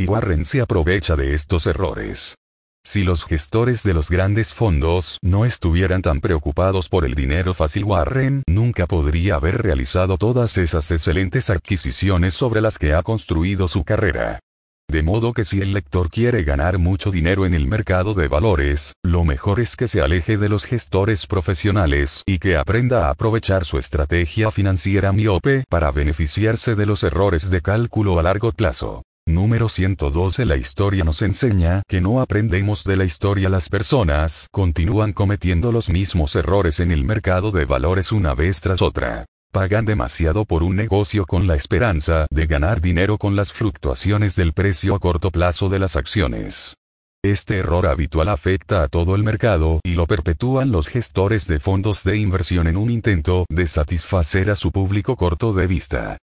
Y 0.00 0.06
Warren 0.06 0.46
se 0.46 0.62
aprovecha 0.62 1.14
de 1.14 1.34
estos 1.34 1.66
errores. 1.66 2.34
Si 2.82 3.02
los 3.02 3.26
gestores 3.26 3.82
de 3.82 3.92
los 3.92 4.08
grandes 4.08 4.54
fondos 4.54 5.18
no 5.20 5.44
estuvieran 5.44 6.00
tan 6.00 6.22
preocupados 6.22 6.88
por 6.88 7.04
el 7.04 7.14
dinero 7.14 7.52
fácil, 7.52 7.84
Warren 7.84 8.42
nunca 8.46 8.86
podría 8.86 9.34
haber 9.34 9.60
realizado 9.60 10.16
todas 10.16 10.56
esas 10.56 10.90
excelentes 10.90 11.50
adquisiciones 11.50 12.32
sobre 12.32 12.62
las 12.62 12.78
que 12.78 12.94
ha 12.94 13.02
construido 13.02 13.68
su 13.68 13.84
carrera. 13.84 14.40
De 14.88 15.02
modo 15.02 15.34
que 15.34 15.44
si 15.44 15.60
el 15.60 15.74
lector 15.74 16.08
quiere 16.08 16.44
ganar 16.44 16.78
mucho 16.78 17.10
dinero 17.10 17.44
en 17.44 17.52
el 17.52 17.66
mercado 17.66 18.14
de 18.14 18.26
valores, 18.26 18.94
lo 19.02 19.26
mejor 19.26 19.60
es 19.60 19.76
que 19.76 19.86
se 19.86 20.00
aleje 20.00 20.38
de 20.38 20.48
los 20.48 20.64
gestores 20.64 21.26
profesionales 21.26 22.22
y 22.24 22.38
que 22.38 22.56
aprenda 22.56 23.06
a 23.08 23.10
aprovechar 23.10 23.66
su 23.66 23.76
estrategia 23.76 24.50
financiera 24.50 25.12
miope 25.12 25.64
para 25.68 25.90
beneficiarse 25.90 26.74
de 26.74 26.86
los 26.86 27.04
errores 27.04 27.50
de 27.50 27.60
cálculo 27.60 28.18
a 28.18 28.22
largo 28.22 28.50
plazo. 28.52 29.02
Número 29.30 29.68
112 29.68 30.44
La 30.44 30.56
historia 30.56 31.04
nos 31.04 31.22
enseña 31.22 31.82
que 31.88 32.00
no 32.00 32.20
aprendemos 32.20 32.84
de 32.84 32.96
la 32.96 33.04
historia 33.04 33.48
las 33.48 33.68
personas 33.68 34.48
continúan 34.50 35.12
cometiendo 35.12 35.70
los 35.72 35.88
mismos 35.88 36.34
errores 36.34 36.80
en 36.80 36.90
el 36.90 37.04
mercado 37.04 37.50
de 37.50 37.64
valores 37.64 38.10
una 38.12 38.34
vez 38.34 38.60
tras 38.60 38.82
otra. 38.82 39.26
Pagan 39.52 39.84
demasiado 39.84 40.44
por 40.44 40.62
un 40.62 40.74
negocio 40.76 41.26
con 41.26 41.46
la 41.46 41.54
esperanza 41.54 42.26
de 42.30 42.46
ganar 42.46 42.80
dinero 42.80 43.18
con 43.18 43.36
las 43.36 43.52
fluctuaciones 43.52 44.36
del 44.36 44.52
precio 44.52 44.94
a 44.94 44.98
corto 44.98 45.30
plazo 45.30 45.68
de 45.68 45.78
las 45.78 45.96
acciones. 45.96 46.76
Este 47.22 47.58
error 47.58 47.86
habitual 47.86 48.28
afecta 48.30 48.82
a 48.82 48.88
todo 48.88 49.14
el 49.14 49.22
mercado 49.22 49.80
y 49.84 49.92
lo 49.92 50.06
perpetúan 50.06 50.72
los 50.72 50.88
gestores 50.88 51.46
de 51.46 51.60
fondos 51.60 52.02
de 52.02 52.16
inversión 52.16 52.66
en 52.66 52.76
un 52.76 52.90
intento 52.90 53.44
de 53.48 53.66
satisfacer 53.66 54.50
a 54.50 54.56
su 54.56 54.72
público 54.72 55.16
corto 55.16 55.52
de 55.52 55.66
vista. 55.66 56.18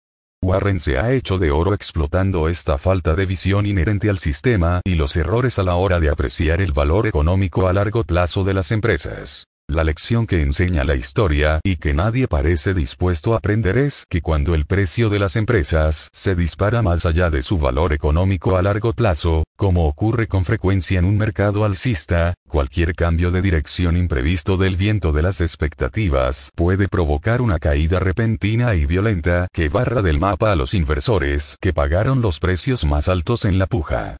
Warren 0.45 0.79
se 0.79 0.99
ha 0.99 1.11
hecho 1.11 1.39
de 1.39 1.49
oro 1.49 1.73
explotando 1.73 2.47
esta 2.47 2.77
falta 2.77 3.15
de 3.15 3.25
visión 3.25 3.65
inherente 3.65 4.11
al 4.11 4.19
sistema 4.19 4.79
y 4.83 4.93
los 4.93 5.17
errores 5.17 5.57
a 5.57 5.63
la 5.63 5.73
hora 5.75 5.99
de 5.99 6.09
apreciar 6.09 6.61
el 6.61 6.71
valor 6.71 7.07
económico 7.07 7.67
a 7.67 7.73
largo 7.73 8.03
plazo 8.03 8.43
de 8.43 8.53
las 8.53 8.71
empresas. 8.71 9.47
La 9.67 9.83
lección 9.83 10.27
que 10.27 10.43
enseña 10.43 10.83
la 10.83 10.95
historia 10.95 11.59
y 11.63 11.77
que 11.77 11.95
nadie 11.95 12.27
parece 12.27 12.75
dispuesto 12.75 13.33
a 13.33 13.37
aprender 13.37 13.79
es 13.79 14.05
que 14.07 14.21
cuando 14.21 14.53
el 14.53 14.65
precio 14.65 15.09
de 15.09 15.17
las 15.17 15.35
empresas 15.35 16.07
se 16.13 16.35
dispara 16.35 16.83
más 16.83 17.05
allá 17.07 17.31
de 17.31 17.41
su 17.41 17.57
valor 17.57 17.91
económico 17.91 18.57
a 18.57 18.61
largo 18.61 18.93
plazo, 18.93 19.43
como 19.57 19.87
ocurre 19.87 20.27
con 20.27 20.45
frecuencia 20.45 20.99
en 20.99 21.05
un 21.05 21.17
mercado 21.17 21.65
alcista, 21.65 22.35
cualquier 22.47 22.93
cambio 22.93 23.31
de 23.31 23.41
dirección 23.41 23.97
imprevisto 23.97 24.55
del 24.55 24.75
viento 24.75 25.11
de 25.11 25.23
las 25.23 25.41
expectativas 25.41 26.51
puede 26.55 26.87
provocar 26.87 27.41
una 27.41 27.57
caída 27.57 27.99
repentina 27.99 28.75
y 28.75 28.85
violenta 28.85 29.47
que 29.51 29.69
barra 29.69 30.03
del 30.03 30.19
mapa 30.19 30.51
a 30.51 30.55
los 30.55 30.75
inversores 30.75 31.57
que 31.59 31.73
pagaron 31.73 32.21
los 32.21 32.39
precios 32.39 32.85
más 32.85 33.09
altos 33.09 33.45
en 33.45 33.57
la 33.57 33.65
puja. 33.65 34.17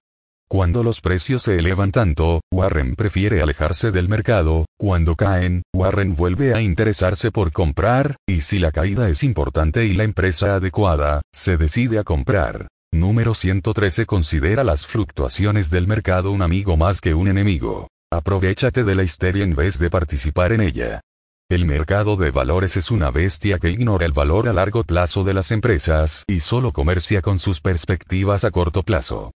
Cuando 0.47 0.83
los 0.83 1.01
precios 1.01 1.41
se 1.41 1.57
elevan 1.57 1.91
tanto, 1.91 2.41
Warren 2.53 2.95
prefiere 2.95 3.41
alejarse 3.41 3.91
del 3.91 4.07
mercado, 4.07 4.67
cuando 4.77 5.15
caen, 5.15 5.63
Warren 5.73 6.13
vuelve 6.13 6.53
a 6.53 6.61
interesarse 6.61 7.31
por 7.31 7.51
comprar, 7.51 8.17
y 8.27 8.41
si 8.41 8.59
la 8.59 8.71
caída 8.71 9.09
es 9.09 9.23
importante 9.23 9.85
y 9.85 9.93
la 9.93 10.03
empresa 10.03 10.55
adecuada, 10.55 11.21
se 11.33 11.57
decide 11.57 11.97
a 11.97 12.03
comprar. 12.03 12.67
Número 12.93 13.33
113 13.33 14.05
Considera 14.05 14.63
las 14.63 14.85
fluctuaciones 14.85 15.71
del 15.71 15.87
mercado 15.87 16.31
un 16.31 16.43
amigo 16.43 16.77
más 16.77 17.01
que 17.01 17.15
un 17.15 17.27
enemigo. 17.27 17.87
Aprovechate 18.13 18.83
de 18.83 18.95
la 18.95 19.03
histeria 19.03 19.43
en 19.43 19.55
vez 19.55 19.79
de 19.79 19.89
participar 19.89 20.51
en 20.51 20.61
ella. 20.61 21.01
El 21.49 21.65
mercado 21.65 22.17
de 22.17 22.29
valores 22.29 22.77
es 22.77 22.91
una 22.91 23.09
bestia 23.09 23.57
que 23.57 23.71
ignora 23.71 24.05
el 24.05 24.13
valor 24.13 24.47
a 24.47 24.53
largo 24.53 24.83
plazo 24.83 25.23
de 25.23 25.33
las 25.33 25.51
empresas 25.51 26.23
y 26.27 26.39
solo 26.39 26.71
comercia 26.71 27.21
con 27.23 27.39
sus 27.39 27.61
perspectivas 27.61 28.45
a 28.45 28.51
corto 28.51 28.83
plazo. 28.83 29.31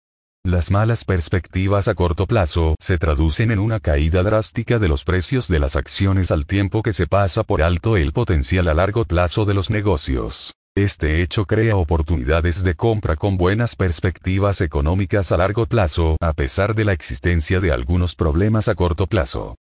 Las 0.46 0.72
malas 0.72 1.04
perspectivas 1.04 1.90
a 1.90 1.96
corto 1.96 2.26
plazo 2.26 2.76
se 2.80 2.98
traducen 2.98 3.52
en 3.52 3.60
una 3.60 3.82
caída 3.82 4.24
drástica 4.24 4.80
de 4.80 4.88
los 4.88 5.04
precios 5.04 5.50
de 5.50 5.60
las 5.60 5.76
acciones 5.76 6.32
al 6.32 6.46
tiempo 6.46 6.82
que 6.82 6.94
se 6.94 7.08
pasa 7.08 7.44
por 7.44 7.62
alto 7.62 7.98
el 7.98 8.14
potencial 8.14 8.70
a 8.70 8.74
largo 8.74 9.04
plazo 9.04 9.44
de 9.44 9.54
los 9.54 9.70
negocios. 9.70 10.54
Este 10.78 11.22
hecho 11.22 11.46
crea 11.46 11.76
oportunidades 11.76 12.64
de 12.64 12.74
compra 12.74 13.18
con 13.18 13.36
buenas 13.36 13.76
perspectivas 13.76 14.62
económicas 14.62 15.34
a 15.34 15.38
largo 15.38 15.66
plazo, 15.66 16.16
a 16.22 16.32
pesar 16.32 16.74
de 16.74 16.86
la 16.86 16.94
existencia 16.94 17.60
de 17.60 17.74
algunos 17.74 18.16
problemas 18.16 18.70
a 18.70 18.76
corto 18.76 19.08
plazo. 19.08 19.58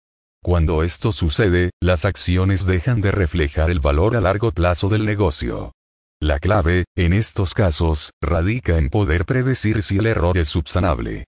Cuando 0.43 0.83
esto 0.83 1.11
sucede, 1.11 1.69
las 1.81 2.05
acciones 2.05 2.65
dejan 2.65 3.01
de 3.01 3.11
reflejar 3.11 3.69
el 3.69 3.79
valor 3.79 4.17
a 4.17 4.21
largo 4.21 4.51
plazo 4.51 4.89
del 4.89 5.05
negocio. 5.05 5.71
La 6.23 6.39
clave, 6.39 6.85
en 6.95 7.11
estos 7.11 7.53
casos, 7.53 8.11
radica 8.21 8.77
en 8.77 8.87
poder 8.87 9.25
predecir 9.25 9.83
si 9.83 9.97
el 9.97 10.05
error 10.05 10.37
es 10.37 10.47
subsanable. 10.47 11.25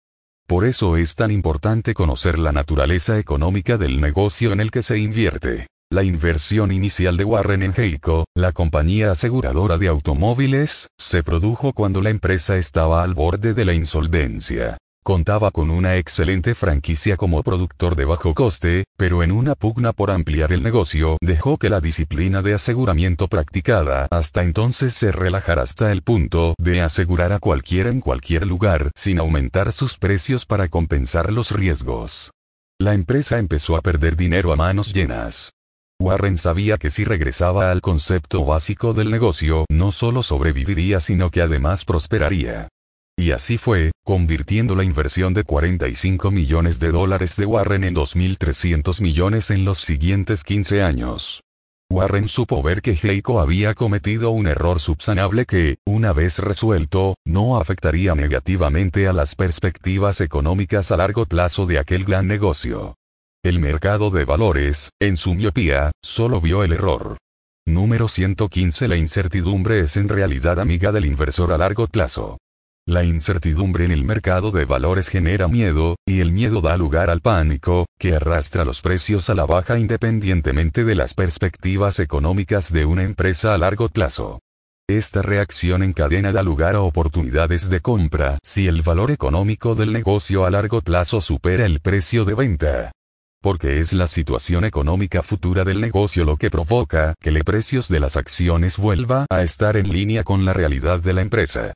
Por 0.47 0.63
eso 0.63 0.95
es 0.95 1.15
tan 1.15 1.31
importante 1.31 1.93
conocer 1.93 2.39
la 2.39 2.53
naturaleza 2.53 3.19
económica 3.19 3.77
del 3.77 3.99
negocio 3.99 4.53
en 4.53 4.61
el 4.61 4.71
que 4.71 4.81
se 4.81 4.97
invierte. 4.97 5.67
La 5.91 6.03
inversión 6.03 6.71
inicial 6.71 7.17
de 7.17 7.25
Warren 7.25 7.61
en 7.61 7.73
Geico, 7.73 8.23
la 8.37 8.53
compañía 8.53 9.11
aseguradora 9.11 9.77
de 9.77 9.89
automóviles, 9.89 10.87
se 10.97 11.23
produjo 11.23 11.73
cuando 11.73 12.01
la 12.01 12.09
empresa 12.09 12.55
estaba 12.55 13.03
al 13.03 13.15
borde 13.15 13.53
de 13.53 13.65
la 13.65 13.73
insolvencia. 13.73 14.77
Contaba 15.05 15.51
con 15.51 15.69
una 15.69 15.97
excelente 15.97 16.55
franquicia 16.55 17.15
como 17.15 17.43
productor 17.43 17.95
de 17.95 18.05
bajo 18.05 18.33
coste, 18.33 18.85
pero 18.97 19.21
en 19.21 19.31
una 19.31 19.53
pugna 19.53 19.93
por 19.93 20.09
ampliar 20.09 20.51
el 20.51 20.63
negocio 20.63 21.19
dejó 21.21 21.59
que 21.59 21.69
la 21.69 21.79
disciplina 21.79 22.41
de 22.41 22.55
aseguramiento 22.55 23.27
practicada 23.27 24.07
hasta 24.09 24.41
entonces 24.41 24.95
se 24.95 25.11
relajara 25.11 25.61
hasta 25.61 25.91
el 25.91 26.01
punto 26.01 26.55
de 26.57 26.81
asegurar 26.81 27.33
a 27.33 27.37
cualquiera 27.37 27.91
en 27.91 28.01
cualquier 28.01 28.47
lugar 28.47 28.89
sin 28.95 29.19
aumentar 29.19 29.73
sus 29.73 29.99
precios 29.99 30.47
para 30.47 30.69
compensar 30.69 31.31
los 31.31 31.51
riesgos. 31.51 32.31
La 32.79 32.95
empresa 32.95 33.37
empezó 33.37 33.75
a 33.75 33.81
perder 33.81 34.15
dinero 34.15 34.51
a 34.53 34.55
manos 34.55 34.91
llenas. 34.91 35.51
Warren 36.01 36.35
sabía 36.35 36.79
que 36.79 36.89
si 36.89 37.03
regresaba 37.03 37.69
al 37.69 37.81
concepto 37.81 38.43
básico 38.43 38.93
del 38.93 39.11
negocio, 39.11 39.65
no 39.69 39.91
solo 39.91 40.23
sobreviviría 40.23 40.99
sino 40.99 41.29
que 41.29 41.43
además 41.43 41.85
prosperaría. 41.85 42.69
Y 43.17 43.31
así 43.31 43.57
fue, 43.57 43.91
convirtiendo 44.03 44.75
la 44.75 44.83
inversión 44.83 45.33
de 45.33 45.45
45 45.45 46.31
millones 46.31 46.79
de 46.79 46.91
dólares 46.91 47.37
de 47.37 47.45
Warren 47.45 47.85
en 47.85 47.95
2.300 47.95 49.01
millones 49.01 49.51
en 49.51 49.63
los 49.63 49.79
siguientes 49.79 50.43
15 50.43 50.83
años. 50.83 51.41
Warren 51.89 52.27
supo 52.27 52.61
ver 52.61 52.81
que 52.81 52.97
Heiko 53.01 53.39
había 53.39 53.73
cometido 53.73 54.31
un 54.31 54.47
error 54.47 54.79
subsanable 54.79 55.45
que, 55.45 55.77
una 55.85 56.11
vez 56.11 56.39
resuelto, 56.39 57.15
no 57.25 57.57
afectaría 57.57 58.15
negativamente 58.15 59.07
a 59.07 59.13
las 59.13 59.35
perspectivas 59.35 60.19
económicas 60.19 60.91
a 60.91 60.97
largo 60.97 61.25
plazo 61.25 61.65
de 61.65 61.79
aquel 61.79 62.03
gran 62.03 62.27
negocio. 62.27 62.95
El 63.43 63.59
mercado 63.59 64.09
de 64.09 64.25
valores, 64.25 64.89
en 64.99 65.15
su 65.15 65.35
miopía, 65.35 65.91
solo 66.03 66.41
vio 66.41 66.63
el 66.63 66.73
error. 66.73 67.17
Número 67.67 68.09
115 68.09 68.87
La 68.87 68.97
incertidumbre 68.97 69.79
es 69.79 69.95
en 69.95 70.09
realidad 70.09 70.59
amiga 70.59 70.91
del 70.91 71.05
inversor 71.05 71.53
a 71.53 71.57
largo 71.57 71.87
plazo. 71.87 72.37
La 72.87 73.03
incertidumbre 73.03 73.83
en 73.85 73.91
el 73.91 74.03
mercado 74.03 74.51
de 74.51 74.65
valores 74.65 75.09
genera 75.09 75.47
miedo, 75.47 75.95
y 76.05 76.19
el 76.19 76.31
miedo 76.31 76.61
da 76.61 76.77
lugar 76.77 77.09
al 77.09 77.19
pánico, 77.19 77.87
que 77.97 78.15
arrastra 78.15 78.63
los 78.63 78.81
precios 78.81 79.27
a 79.31 79.33
la 79.33 79.47
baja 79.47 79.79
independientemente 79.79 80.83
de 80.83 80.93
las 80.93 81.15
perspectivas 81.15 81.99
económicas 81.99 82.71
de 82.71 82.85
una 82.85 83.01
empresa 83.01 83.55
a 83.55 83.57
largo 83.57 83.89
plazo. 83.89 84.39
Esta 84.87 85.23
reacción 85.23 85.81
en 85.81 85.93
cadena 85.93 86.31
da 86.31 86.43
lugar 86.43 86.75
a 86.75 86.81
oportunidades 86.81 87.71
de 87.71 87.79
compra 87.79 88.37
si 88.43 88.67
el 88.67 88.83
valor 88.83 89.09
económico 89.09 89.73
del 89.73 89.91
negocio 89.91 90.45
a 90.45 90.51
largo 90.51 90.81
plazo 90.81 91.21
supera 91.21 91.65
el 91.65 91.79
precio 91.79 92.23
de 92.23 92.35
venta 92.35 92.91
porque 93.41 93.79
es 93.79 93.93
la 93.93 94.07
situación 94.07 94.65
económica 94.65 95.21
futura 95.21 95.63
del 95.63 95.79
negocio 95.79 96.25
lo 96.25 96.35
que 96.35 96.49
provoca 96.49 97.13
que 97.21 97.29
los 97.29 97.43
precios 97.43 97.87
de 97.89 97.99
las 97.99 98.17
acciones 98.17 98.75
vuelva 98.75 99.27
a 99.29 99.43
estar 99.43 99.77
en 99.77 99.93
línea 99.93 100.23
con 100.23 100.45
la 100.45 100.53
realidad 100.53 100.99
de 100.99 101.13
la 101.13 101.21
empresa. 101.21 101.75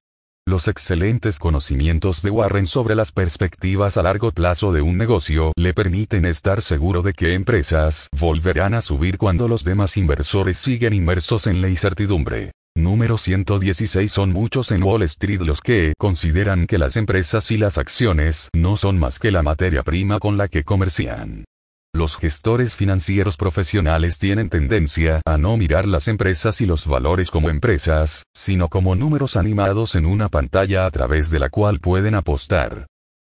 Los 0.50 0.68
excelentes 0.68 1.38
conocimientos 1.38 2.24
de 2.24 2.32
Warren 2.32 2.66
sobre 2.66 2.96
las 2.96 3.12
perspectivas 3.12 3.98
a 3.98 4.02
largo 4.02 4.32
plazo 4.32 4.74
de 4.74 4.82
un 4.82 4.98
negocio 4.98 5.52
le 5.56 5.76
permiten 5.76 6.26
estar 6.26 6.64
seguro 6.64 7.04
de 7.04 7.14
que 7.14 7.36
empresas 7.36 8.10
volverán 8.20 8.74
a 8.74 8.82
subir 8.82 9.20
cuando 9.20 9.48
los 9.48 9.64
demás 9.64 9.96
inversores 9.96 10.58
siguen 10.58 10.94
inmersos 10.94 11.46
en 11.46 11.62
la 11.62 11.70
incertidumbre. 11.70 12.54
Número 12.76 13.20
116 13.20 14.12
Son 14.12 14.34
muchos 14.34 14.72
en 14.72 14.82
Wall 14.82 15.04
Street 15.04 15.42
los 15.42 15.62
que 15.62 15.94
consideran 16.00 16.66
que 16.66 16.80
las 16.80 16.96
empresas 16.96 17.52
y 17.52 17.58
las 17.58 17.78
acciones 17.78 18.50
no 18.52 18.76
son 18.76 18.98
más 18.98 19.20
que 19.20 19.30
la 19.30 19.44
materia 19.44 19.84
prima 19.84 20.18
con 20.18 20.40
la 20.40 20.48
que 20.48 20.64
comercian. 20.64 21.46
Los 21.94 22.18
gestores 22.18 22.76
financieros 22.76 23.36
profesionales 23.36 24.20
tienen 24.20 24.50
tendencia 24.50 25.22
a 25.26 25.40
no 25.40 25.58
mirar 25.58 25.88
las 25.88 26.08
empresas 26.08 26.62
y 26.62 26.68
los 26.68 26.86
valores 26.86 27.32
como 27.32 27.50
empresas, 27.50 28.26
sino 28.32 28.70
como 28.70 28.94
números 28.94 29.36
animados 29.36 29.96
en 29.96 30.06
una 30.06 30.30
pantalla 30.30 30.86
a 30.86 30.92
través 30.92 31.32
de 31.32 31.40
la 31.40 31.50
cual 31.50 31.80
pueden 31.80 32.14
apostar. 32.14 32.86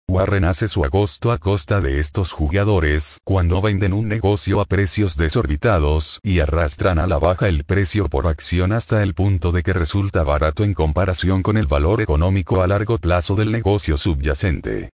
Warren 0.07 0.45
hace 0.45 0.67
su 0.67 0.85
agosto 0.85 1.31
a 1.31 1.39
costa 1.39 1.81
de 1.81 1.97
estos 1.97 2.33
jugadores 2.33 3.19
cuando 3.23 3.61
venden 3.61 3.93
un 3.93 4.07
negocio 4.07 4.61
a 4.61 4.65
precios 4.65 5.17
desorbitados 5.17 6.19
y 6.21 6.39
arrastran 6.39 6.99
a 6.99 7.07
la 7.07 7.17
baja 7.17 7.47
el 7.47 7.63
precio 7.63 8.09
por 8.09 8.27
acción 8.27 8.73
hasta 8.73 9.01
el 9.01 9.15
punto 9.15 9.51
de 9.51 9.63
que 9.63 9.73
resulta 9.73 10.23
barato 10.23 10.63
en 10.63 10.75
comparación 10.75 11.41
con 11.41 11.57
el 11.57 11.65
valor 11.65 11.99
económico 11.99 12.61
a 12.61 12.67
largo 12.67 12.99
plazo 12.99 13.33
del 13.35 13.51
negocio 13.51 13.97
subyacente. 13.97 14.91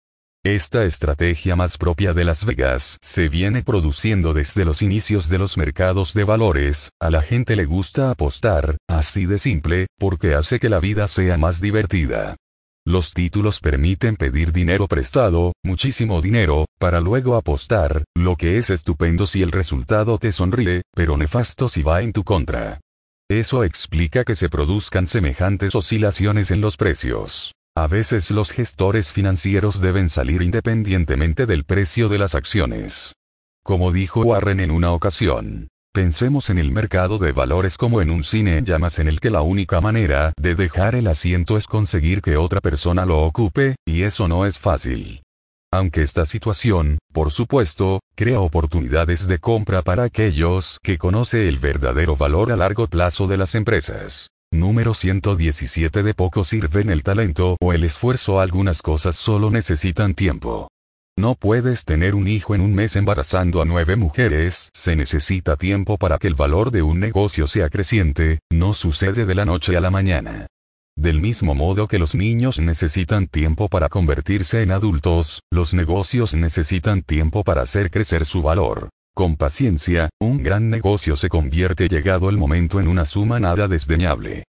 Esta 0.47 0.85
estrategia 0.85 1.57
más 1.57 1.77
propia 1.77 2.15
de 2.15 2.23
Las 2.23 2.45
Vegas 2.45 2.99
se 3.03 3.29
viene 3.29 3.65
produciendo 3.65 4.33
desde 4.33 4.65
los 4.65 4.81
inicios 4.81 5.29
de 5.29 5.39
los 5.39 5.57
mercados 5.57 6.15
de 6.15 6.23
valores, 6.23 6.91
a 7.01 7.11
la 7.11 7.23
gente 7.23 7.57
le 7.57 7.65
gusta 7.65 8.13
apostar, 8.13 8.77
así 8.89 9.27
de 9.27 9.39
simple, 9.39 9.89
porque 9.99 10.35
hace 10.35 10.61
que 10.61 10.69
la 10.69 10.79
vida 10.79 11.09
sea 11.09 11.37
más 11.37 11.61
divertida. 11.61 12.37
Los 12.87 13.13
títulos 13.13 13.59
permiten 13.59 14.15
pedir 14.15 14.53
dinero 14.53 14.87
prestado, 14.87 15.53
muchísimo 15.65 16.23
dinero, 16.23 16.67
para 16.79 17.01
luego 17.01 17.35
apostar, 17.35 18.05
lo 18.15 18.37
que 18.37 18.57
es 18.57 18.71
estupendo 18.71 19.27
si 19.27 19.43
el 19.43 19.51
resultado 19.51 20.17
te 20.17 20.31
sonríe, 20.31 20.83
pero 20.95 21.17
nefasto 21.17 21.69
si 21.69 21.83
va 21.83 22.03
en 22.03 22.13
tu 22.13 22.23
contra. 22.23 22.81
Eso 23.29 23.65
explica 23.65 24.23
que 24.23 24.37
se 24.37 24.49
produzcan 24.49 25.09
semejantes 25.09 25.75
oscilaciones 25.75 26.53
en 26.53 26.61
los 26.61 26.77
precios. 26.77 27.56
A 27.79 27.89
veces 27.89 28.31
los 28.31 28.53
gestores 28.53 29.13
financieros 29.13 29.83
deben 29.83 30.09
salir 30.09 30.41
independientemente 30.41 31.45
del 31.45 31.65
precio 31.65 32.09
de 32.09 32.17
las 32.17 32.35
acciones. 32.35 33.17
Como 33.63 33.93
dijo 33.93 34.23
Warren 34.23 34.61
en 34.61 34.71
una 34.71 34.93
ocasión, 34.93 35.69
pensemos 35.93 36.49
en 36.49 36.57
el 36.57 36.71
mercado 36.71 37.19
de 37.19 37.33
valores 37.33 37.77
como 37.77 38.01
en 38.01 38.09
un 38.09 38.25
cine 38.25 38.57
en 38.57 38.65
llamas 38.65 38.99
en 38.99 39.09
el 39.09 39.21
que 39.21 39.29
la 39.29 39.43
única 39.43 39.83
manera 39.83 40.33
de 40.41 40.55
dejar 40.55 40.95
el 40.95 41.07
asiento 41.07 41.59
es 41.59 41.67
conseguir 41.67 42.23
que 42.23 42.39
otra 42.39 42.63
persona 42.63 43.05
lo 43.05 43.21
ocupe, 43.21 43.77
y 43.87 44.05
eso 44.05 44.27
no 44.27 44.47
es 44.47 44.59
fácil. 44.59 45.21
Aunque 45.71 46.01
esta 46.01 46.25
situación, 46.25 46.97
por 47.13 47.31
supuesto, 47.31 48.01
crea 48.15 48.41
oportunidades 48.41 49.29
de 49.29 49.37
compra 49.37 49.83
para 49.83 50.05
aquellos 50.05 50.79
que 50.83 50.97
conoce 50.97 51.47
el 51.47 51.59
verdadero 51.59 52.17
valor 52.17 52.53
a 52.53 52.57
largo 52.57 52.87
plazo 52.87 53.27
de 53.27 53.37
las 53.37 53.55
empresas. 53.55 54.29
Número 54.57 54.95
117 54.95 56.03
de 56.03 56.15
poco 56.15 56.43
sirven 56.43 56.89
el 56.89 57.03
talento 57.03 57.59
o 57.61 57.75
el 57.75 57.85
esfuerzo 57.85 58.41
algunas 58.41 58.81
cosas 58.81 59.15
solo 59.15 59.51
necesitan 59.51 60.15
tiempo. 60.15 60.69
No 61.19 61.35
puedes 61.35 61.85
tener 61.85 62.15
un 62.15 62.27
hijo 62.27 62.55
en 62.55 62.63
un 62.63 62.75
mes 62.75 62.97
embarazando 62.97 63.61
a 63.61 63.67
nueve 63.67 63.97
mujeres, 63.97 64.71
se 64.73 64.97
necesita 64.97 65.57
tiempo 65.57 65.99
para 65.99 66.17
que 66.17 66.27
el 66.27 66.35
valor 66.35 66.71
de 66.71 66.81
un 66.81 67.01
negocio 67.01 67.47
sea 67.47 67.69
creciente, 67.69 68.41
no 68.51 68.73
sucede 68.73 69.27
de 69.27 69.35
la 69.35 69.45
noche 69.45 69.77
a 69.77 69.81
la 69.83 69.91
mañana. 69.91 70.47
Del 70.99 71.21
mismo 71.21 71.55
modo 71.55 71.87
que 71.87 71.99
los 71.99 72.15
niños 72.15 72.59
necesitan 72.59 73.27
tiempo 73.27 73.69
para 73.69 73.91
convertirse 73.91 74.63
en 74.63 74.71
adultos, 74.71 75.43
los 75.53 75.75
negocios 75.75 76.35
necesitan 76.35 77.03
tiempo 77.03 77.45
para 77.45 77.61
hacer 77.61 77.91
crecer 77.91 78.25
su 78.25 78.41
valor. 78.41 78.89
Con 79.17 79.37
paciencia, 79.37 80.11
un 80.21 80.43
gran 80.43 80.69
negocio 80.69 81.17
se 81.17 81.31
convierte 81.31 81.89
llegado 81.89 82.29
el 82.29 82.37
momento 82.37 82.81
en 82.81 82.87
una 82.87 83.07
suma 83.07 83.41
nada 83.41 83.67
desdeñable. 83.67 84.45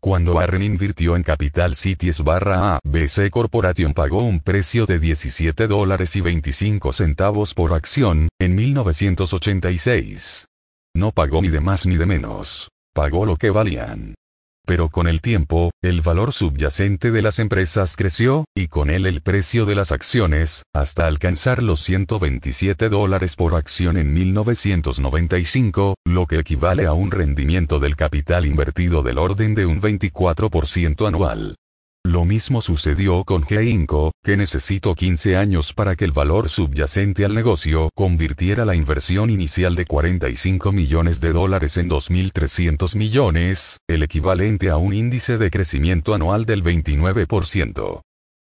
Cuando 0.00 0.34
Warren 0.34 0.62
invirtió 0.62 1.16
en 1.16 1.24
Capital 1.24 1.74
Cities 1.74 2.22
barra 2.22 2.76
ABC 2.76 3.30
Corporation 3.30 3.94
pagó 3.94 4.22
un 4.22 4.38
precio 4.38 4.86
de 4.86 5.00
17 5.00 5.66
dólares 5.66 6.14
y 6.14 6.20
25 6.20 6.92
centavos 6.92 7.52
por 7.52 7.72
acción, 7.72 8.28
en 8.40 8.54
1986. 8.54 10.46
No 10.94 11.10
pagó 11.10 11.42
ni 11.42 11.48
de 11.48 11.58
más 11.58 11.84
ni 11.84 11.96
de 11.96 12.06
menos. 12.06 12.68
Pagó 12.94 13.26
lo 13.26 13.36
que 13.36 13.50
valían. 13.50 14.14
Pero 14.64 14.88
con 14.90 15.08
el 15.08 15.20
tiempo, 15.20 15.70
el 15.82 16.02
valor 16.02 16.32
subyacente 16.32 17.10
de 17.10 17.22
las 17.22 17.38
empresas 17.38 17.96
creció, 17.96 18.44
y 18.54 18.68
con 18.68 18.90
él 18.90 19.06
el 19.06 19.20
precio 19.20 19.64
de 19.64 19.74
las 19.74 19.90
acciones, 19.90 20.62
hasta 20.72 21.06
alcanzar 21.06 21.62
los 21.62 21.80
127 21.80 22.88
dólares 22.88 23.34
por 23.34 23.54
acción 23.54 23.96
en 23.96 24.12
1995, 24.12 25.96
lo 26.04 26.26
que 26.26 26.38
equivale 26.38 26.86
a 26.86 26.92
un 26.92 27.10
rendimiento 27.10 27.80
del 27.80 27.96
capital 27.96 28.46
invertido 28.46 29.02
del 29.02 29.18
orden 29.18 29.54
de 29.54 29.66
un 29.66 29.80
24% 29.80 31.08
anual. 31.08 31.56
Lo 32.04 32.24
mismo 32.24 32.60
sucedió 32.60 33.22
con 33.24 33.44
G-Inco, 33.44 34.10
que 34.24 34.36
necesitó 34.36 34.94
15 34.94 35.36
años 35.36 35.72
para 35.72 35.94
que 35.94 36.04
el 36.04 36.10
valor 36.10 36.48
subyacente 36.48 37.24
al 37.24 37.34
negocio 37.34 37.90
convirtiera 37.94 38.64
la 38.64 38.74
inversión 38.74 39.30
inicial 39.30 39.76
de 39.76 39.86
45 39.86 40.72
millones 40.72 41.20
de 41.20 41.32
dólares 41.32 41.76
en 41.76 41.88
2.300 41.88 42.96
millones, 42.96 43.78
el 43.88 44.02
equivalente 44.02 44.68
a 44.68 44.76
un 44.76 44.94
índice 44.94 45.38
de 45.38 45.50
crecimiento 45.50 46.12
anual 46.12 46.44
del 46.44 46.64
29%. 46.64 48.00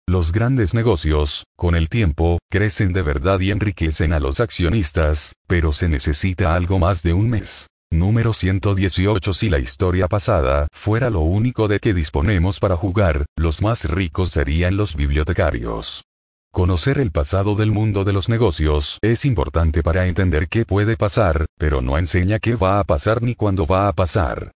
Los 0.08 0.32
grandes 0.32 0.72
negocios, 0.72 1.44
con 1.56 1.74
el 1.74 1.88
tiempo, 1.88 2.38
crecen 2.50 2.92
de 2.92 3.02
verdad 3.02 3.40
y 3.40 3.50
enriquecen 3.50 4.12
a 4.12 4.20
los 4.20 4.40
accionistas, 4.40 5.34
pero 5.46 5.72
se 5.72 5.88
necesita 5.88 6.54
algo 6.54 6.78
más 6.78 7.02
de 7.02 7.12
un 7.12 7.28
mes. 7.28 7.66
Número 7.90 8.34
118 8.34 9.32
Si 9.32 9.48
la 9.48 9.58
historia 9.58 10.08
pasada 10.08 10.68
fuera 10.72 11.08
lo 11.08 11.20
único 11.20 11.68
de 11.68 11.80
que 11.80 11.94
disponemos 11.94 12.60
para 12.60 12.76
jugar, 12.76 13.24
los 13.36 13.62
más 13.62 13.86
ricos 13.86 14.30
serían 14.30 14.76
los 14.76 14.94
bibliotecarios. 14.94 16.04
Conocer 16.52 16.98
el 16.98 17.12
pasado 17.12 17.54
del 17.54 17.70
mundo 17.70 18.04
de 18.04 18.12
los 18.12 18.28
negocios 18.28 18.98
es 19.02 19.24
importante 19.24 19.82
para 19.82 20.06
entender 20.06 20.48
qué 20.48 20.64
puede 20.64 20.96
pasar, 20.96 21.46
pero 21.58 21.80
no 21.80 21.98
enseña 21.98 22.38
qué 22.38 22.56
va 22.56 22.78
a 22.78 22.84
pasar 22.84 23.22
ni 23.22 23.34
cuándo 23.34 23.66
va 23.66 23.88
a 23.88 23.92
pasar. 23.92 24.52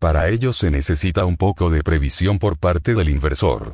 Para 0.00 0.28
ello 0.28 0.52
se 0.52 0.70
necesita 0.70 1.24
un 1.24 1.36
poco 1.36 1.70
de 1.70 1.82
previsión 1.82 2.38
por 2.38 2.56
parte 2.56 2.94
del 2.94 3.08
inversor. 3.08 3.72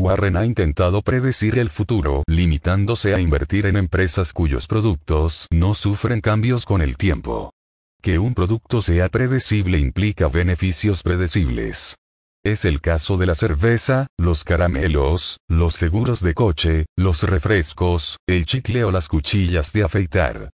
Warren 0.00 0.36
ha 0.36 0.46
intentado 0.46 1.02
predecir 1.02 1.58
el 1.58 1.68
futuro, 1.68 2.22
limitándose 2.26 3.14
a 3.14 3.20
invertir 3.20 3.66
en 3.66 3.76
empresas 3.76 4.32
cuyos 4.32 4.66
productos 4.66 5.46
no 5.50 5.74
sufren 5.74 6.20
cambios 6.20 6.64
con 6.64 6.80
el 6.80 6.96
tiempo. 6.96 7.52
Que 8.02 8.18
un 8.18 8.34
producto 8.34 8.82
sea 8.82 9.08
predecible 9.08 9.78
implica 9.78 10.26
beneficios 10.26 11.04
predecibles. 11.04 11.94
Es 12.44 12.64
el 12.64 12.80
caso 12.80 13.16
de 13.16 13.26
la 13.26 13.36
cerveza, 13.36 14.08
los 14.18 14.42
caramelos, 14.42 15.38
los 15.48 15.74
seguros 15.74 16.20
de 16.20 16.34
coche, 16.34 16.86
los 16.96 17.22
refrescos, 17.22 18.16
el 18.26 18.44
chicle 18.44 18.82
o 18.82 18.90
las 18.90 19.06
cuchillas 19.06 19.72
de 19.72 19.84
afeitar. 19.84 20.50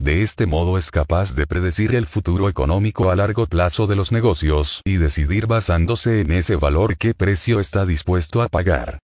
De 0.00 0.22
este 0.22 0.46
modo 0.46 0.78
es 0.78 0.92
capaz 0.92 1.34
de 1.34 1.48
predecir 1.48 1.96
el 1.96 2.06
futuro 2.06 2.48
económico 2.48 3.10
a 3.10 3.16
largo 3.16 3.46
plazo 3.46 3.88
de 3.88 3.96
los 3.96 4.12
negocios 4.12 4.80
y 4.84 4.98
decidir 4.98 5.48
basándose 5.48 6.20
en 6.20 6.30
ese 6.30 6.54
valor 6.54 6.96
qué 6.96 7.14
precio 7.14 7.58
está 7.58 7.84
dispuesto 7.84 8.42
a 8.42 8.48
pagar. 8.48 9.00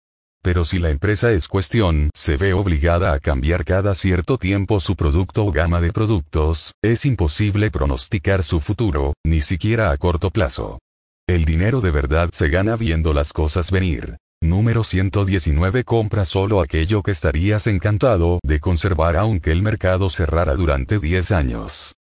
Pero 0.45 0.67
si 0.67 0.79
la 0.79 0.91
empresa 0.91 1.33
es 1.33 1.49
cuestión, 1.49 2.11
se 2.15 2.37
ve 2.37 2.53
obligada 2.53 3.15
a 3.15 3.19
cambiar 3.19 3.65
cada 3.65 3.95
cierto 3.95 4.37
tiempo 4.37 4.79
su 4.79 4.95
producto 4.95 5.47
o 5.47 5.53
gama 5.53 5.81
de 5.81 5.91
productos, 5.91 6.75
es 6.83 7.07
imposible 7.07 7.71
pronosticar 7.71 8.43
su 8.43 8.61
futuro, 8.61 9.15
ni 9.25 9.41
siquiera 9.41 9.91
a 9.91 9.97
corto 9.97 10.31
plazo. 10.31 10.81
El 11.27 11.47
dinero 11.47 11.81
de 11.81 11.91
verdad 11.91 12.29
se 12.31 12.51
gana 12.51 12.77
viendo 12.77 13.15
las 13.15 13.33
cosas 13.33 13.71
venir. 13.71 14.19
Número 14.43 14.85
119 14.85 15.83
Compra 15.85 16.27
solo 16.27 16.61
aquello 16.61 17.03
que 17.03 17.13
estarías 17.13 17.67
encantado 17.67 18.39
de 18.45 18.61
conservar 18.61 19.17
aunque 19.17 19.51
el 19.51 19.63
mercado 19.63 20.11
cerrara 20.11 20.57
durante 20.57 20.99
10 20.99 21.33
años. 21.33 21.95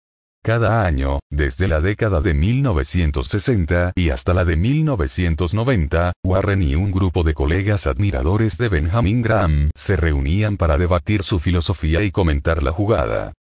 Cada 0.44 0.84
año, 0.84 1.20
desde 1.30 1.68
la 1.68 1.80
década 1.80 2.20
de 2.20 2.34
1960 2.34 3.92
y 3.96 4.10
hasta 4.10 4.34
la 4.34 4.44
de 4.44 4.56
1990, 4.56 6.12
Warren 6.22 6.62
y 6.62 6.74
un 6.74 6.92
grupo 6.92 7.22
de 7.22 7.32
colegas 7.32 7.86
admiradores 7.86 8.58
de 8.58 8.68
Benjamin 8.68 9.22
Graham 9.22 9.70
se 9.74 9.96
reunían 9.96 10.58
para 10.58 10.76
debatir 10.76 11.22
su 11.22 11.38
filosofía 11.38 12.02
y 12.02 12.10
comentar 12.10 12.62
la 12.62 12.72
jugada. 12.72 13.32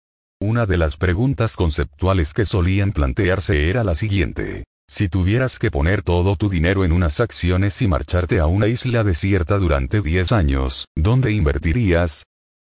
Una 0.40 0.64
de 0.64 0.76
las 0.76 0.96
preguntas 0.96 1.56
conceptuales 1.56 2.32
que 2.32 2.44
solían 2.44 2.92
plantearse 2.92 3.68
era 3.68 3.82
la 3.82 3.96
siguiente. 3.96 4.62
Si 4.88 5.08
tuvieras 5.08 5.58
que 5.58 5.72
poner 5.72 6.02
todo 6.02 6.36
tu 6.36 6.48
dinero 6.48 6.84
en 6.84 6.92
unas 6.92 7.18
acciones 7.18 7.82
y 7.82 7.88
marcharte 7.88 8.38
a 8.38 8.46
una 8.46 8.68
isla 8.68 9.02
desierta 9.02 9.58
durante 9.58 10.02
10 10.02 10.30
años, 10.30 10.86
¿dónde 10.94 11.32
invertirías? 11.32 12.22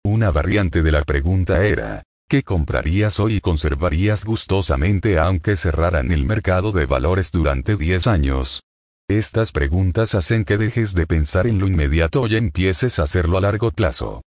Una 0.05 0.32
variante 0.32 0.82
de 0.82 0.90
la 0.90 1.05
pregunta 1.05 1.65
era, 1.65 2.02
¿Qué 2.28 2.42
comprarías 2.42 3.20
hoy 3.20 3.34
y 3.36 3.40
conservarías 3.40 4.24
gustosamente 4.24 5.18
aunque 5.18 5.56
cerraran 5.56 6.10
el 6.10 6.24
mercado 6.24 6.72
de 6.72 6.86
valores 6.86 7.30
durante 7.30 7.76
10 7.76 8.06
años? 8.06 8.62
Estas 9.09 9.52
preguntas 9.52 10.14
hacen 10.14 10.46
que 10.46 10.56
dejes 10.56 10.94
de 10.94 11.06
pensar 11.06 11.46
en 11.46 11.59
lo 11.59 11.66
inmediato 11.66 12.26
y 12.26 12.36
empieces 12.36 12.98
a 12.98 13.02
hacerlo 13.02 13.36
a 13.36 13.42
largo 13.42 13.70
plazo. 13.70 14.22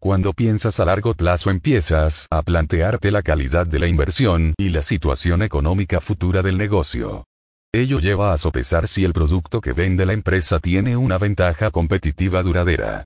Cuando 0.00 0.32
piensas 0.32 0.80
a 0.80 0.86
largo 0.86 1.12
plazo 1.12 1.50
empiezas 1.50 2.26
a 2.30 2.42
plantearte 2.42 3.10
la 3.10 3.22
calidad 3.22 3.66
de 3.66 3.78
la 3.78 3.86
inversión 3.86 4.54
y 4.56 4.70
la 4.70 4.82
situación 4.82 5.42
económica 5.42 6.00
futura 6.00 6.42
del 6.42 6.56
negocio. 6.56 7.26
Ello 7.74 8.00
lleva 8.00 8.32
a 8.32 8.38
sopesar 8.38 8.88
si 8.88 9.04
el 9.04 9.12
producto 9.12 9.60
que 9.60 9.74
vende 9.74 10.06
la 10.06 10.14
empresa 10.14 10.58
tiene 10.58 10.96
una 10.96 11.18
ventaja 11.18 11.70
competitiva 11.70 12.42
duradera. 12.42 13.04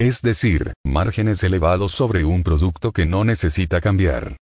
Es 0.00 0.22
decir, 0.22 0.74
márgenes 0.86 1.42
elevados 1.42 1.90
sobre 1.90 2.24
un 2.24 2.44
producto 2.44 2.92
que 2.92 3.04
no 3.04 3.24
necesita 3.24 3.80
cambiar. 3.80 4.36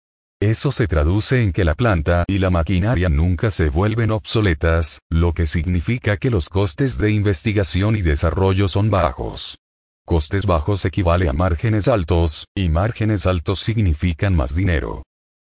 Eso 0.41 0.71
se 0.71 0.87
traduce 0.87 1.43
en 1.43 1.53
que 1.53 1.63
la 1.63 1.75
planta 1.75 2.25
y 2.27 2.39
la 2.39 2.49
maquinaria 2.49 3.07
nunca 3.07 3.51
se 3.51 3.69
vuelven 3.69 4.09
obsoletas, 4.09 4.99
lo 5.11 5.31
que 5.33 5.45
significa 5.45 6.17
que 6.17 6.31
los 6.31 6.49
costes 6.49 6.97
de 6.97 7.11
investigación 7.11 7.95
y 7.95 8.01
desarrollo 8.01 8.67
son 8.67 8.89
bajos. 8.89 9.59
Costes 10.05 10.47
bajos 10.47 10.85
equivale 10.85 11.29
a 11.29 11.33
márgenes 11.33 11.87
altos, 11.87 12.45
y 12.57 12.69
márgenes 12.69 13.27
altos 13.27 13.59
significan 13.59 14.35
más 14.35 14.55
dinero. 14.55 15.03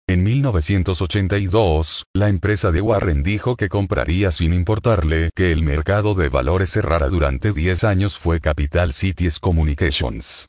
En 0.10 0.24
1982, 0.24 2.06
la 2.16 2.30
empresa 2.30 2.72
de 2.72 2.82
Warren 2.82 3.22
dijo 3.22 3.56
que 3.56 3.70
compraría 3.70 4.32
sin 4.32 4.56
importarle 4.56 5.30
que 5.36 5.52
el 5.52 5.62
mercado 5.62 6.16
de 6.16 6.30
valores 6.30 6.72
cerrara 6.72 7.10
durante 7.10 7.54
10 7.54 7.84
años 7.84 8.18
fue 8.18 8.40
Capital 8.40 8.92
Cities 8.92 9.38
Communications. 9.38 10.48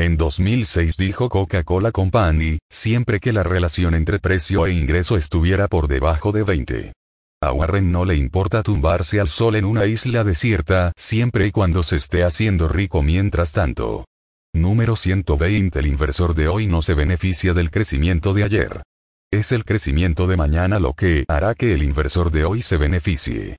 En 0.00 0.16
2006 0.16 0.96
dijo 0.96 1.28
Coca-Cola 1.28 1.92
Company, 1.92 2.56
siempre 2.70 3.20
que 3.20 3.34
la 3.34 3.42
relación 3.42 3.94
entre 3.94 4.18
precio 4.18 4.64
e 4.64 4.72
ingreso 4.72 5.18
estuviera 5.18 5.68
por 5.68 5.88
debajo 5.88 6.32
de 6.32 6.44
20. 6.44 6.92
A 7.42 7.52
Warren 7.52 7.92
no 7.92 8.06
le 8.06 8.16
importa 8.16 8.62
tumbarse 8.62 9.20
al 9.20 9.28
sol 9.28 9.56
en 9.56 9.66
una 9.66 9.84
isla 9.84 10.24
desierta, 10.24 10.90
siempre 10.96 11.46
y 11.46 11.50
cuando 11.50 11.82
se 11.82 11.96
esté 11.96 12.24
haciendo 12.24 12.66
rico 12.66 13.02
mientras 13.02 13.52
tanto. 13.52 14.06
Número 14.54 14.96
120 14.96 15.78
El 15.80 15.86
inversor 15.86 16.34
de 16.34 16.48
hoy 16.48 16.66
no 16.66 16.80
se 16.80 16.94
beneficia 16.94 17.52
del 17.52 17.70
crecimiento 17.70 18.32
de 18.32 18.44
ayer. 18.44 18.82
Es 19.32 19.50
el 19.50 19.64
crecimiento 19.64 20.26
de 20.26 20.36
mañana 20.36 20.78
lo 20.78 20.92
que 20.92 21.24
hará 21.26 21.54
que 21.54 21.72
el 21.72 21.82
inversor 21.82 22.30
de 22.30 22.44
hoy 22.44 22.60
se 22.60 22.76
beneficie. 22.76 23.56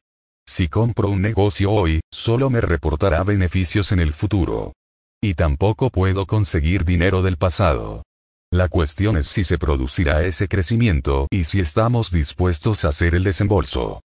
Si 0.48 0.68
compro 0.68 1.10
un 1.10 1.24
negocio 1.24 1.72
hoy, 1.72 2.02
solo 2.12 2.52
me 2.52 2.62
reportará 2.62 3.24
beneficios 3.24 3.91
en 3.91 4.00
el 4.00 4.14
futuro. 4.14 4.74
Y 5.20 5.34
tampoco 5.34 5.90
puedo 5.90 6.28
conseguir 6.28 6.86
dinero 6.86 7.24
del 7.24 7.38
pasado. 7.38 8.04
La 8.52 8.70
cuestión 8.70 9.18
es 9.18 9.26
si 9.26 9.44
se 9.44 9.58
producirá 9.58 10.24
ese 10.24 10.48
crecimiento 10.48 11.28
y 11.32 11.45
si 11.45 11.60
estamos 11.60 12.12
dispuestos 12.12 12.86
a 12.86 12.90
hacer 12.90 13.16
el 13.16 13.24
desembolso. 13.24 14.02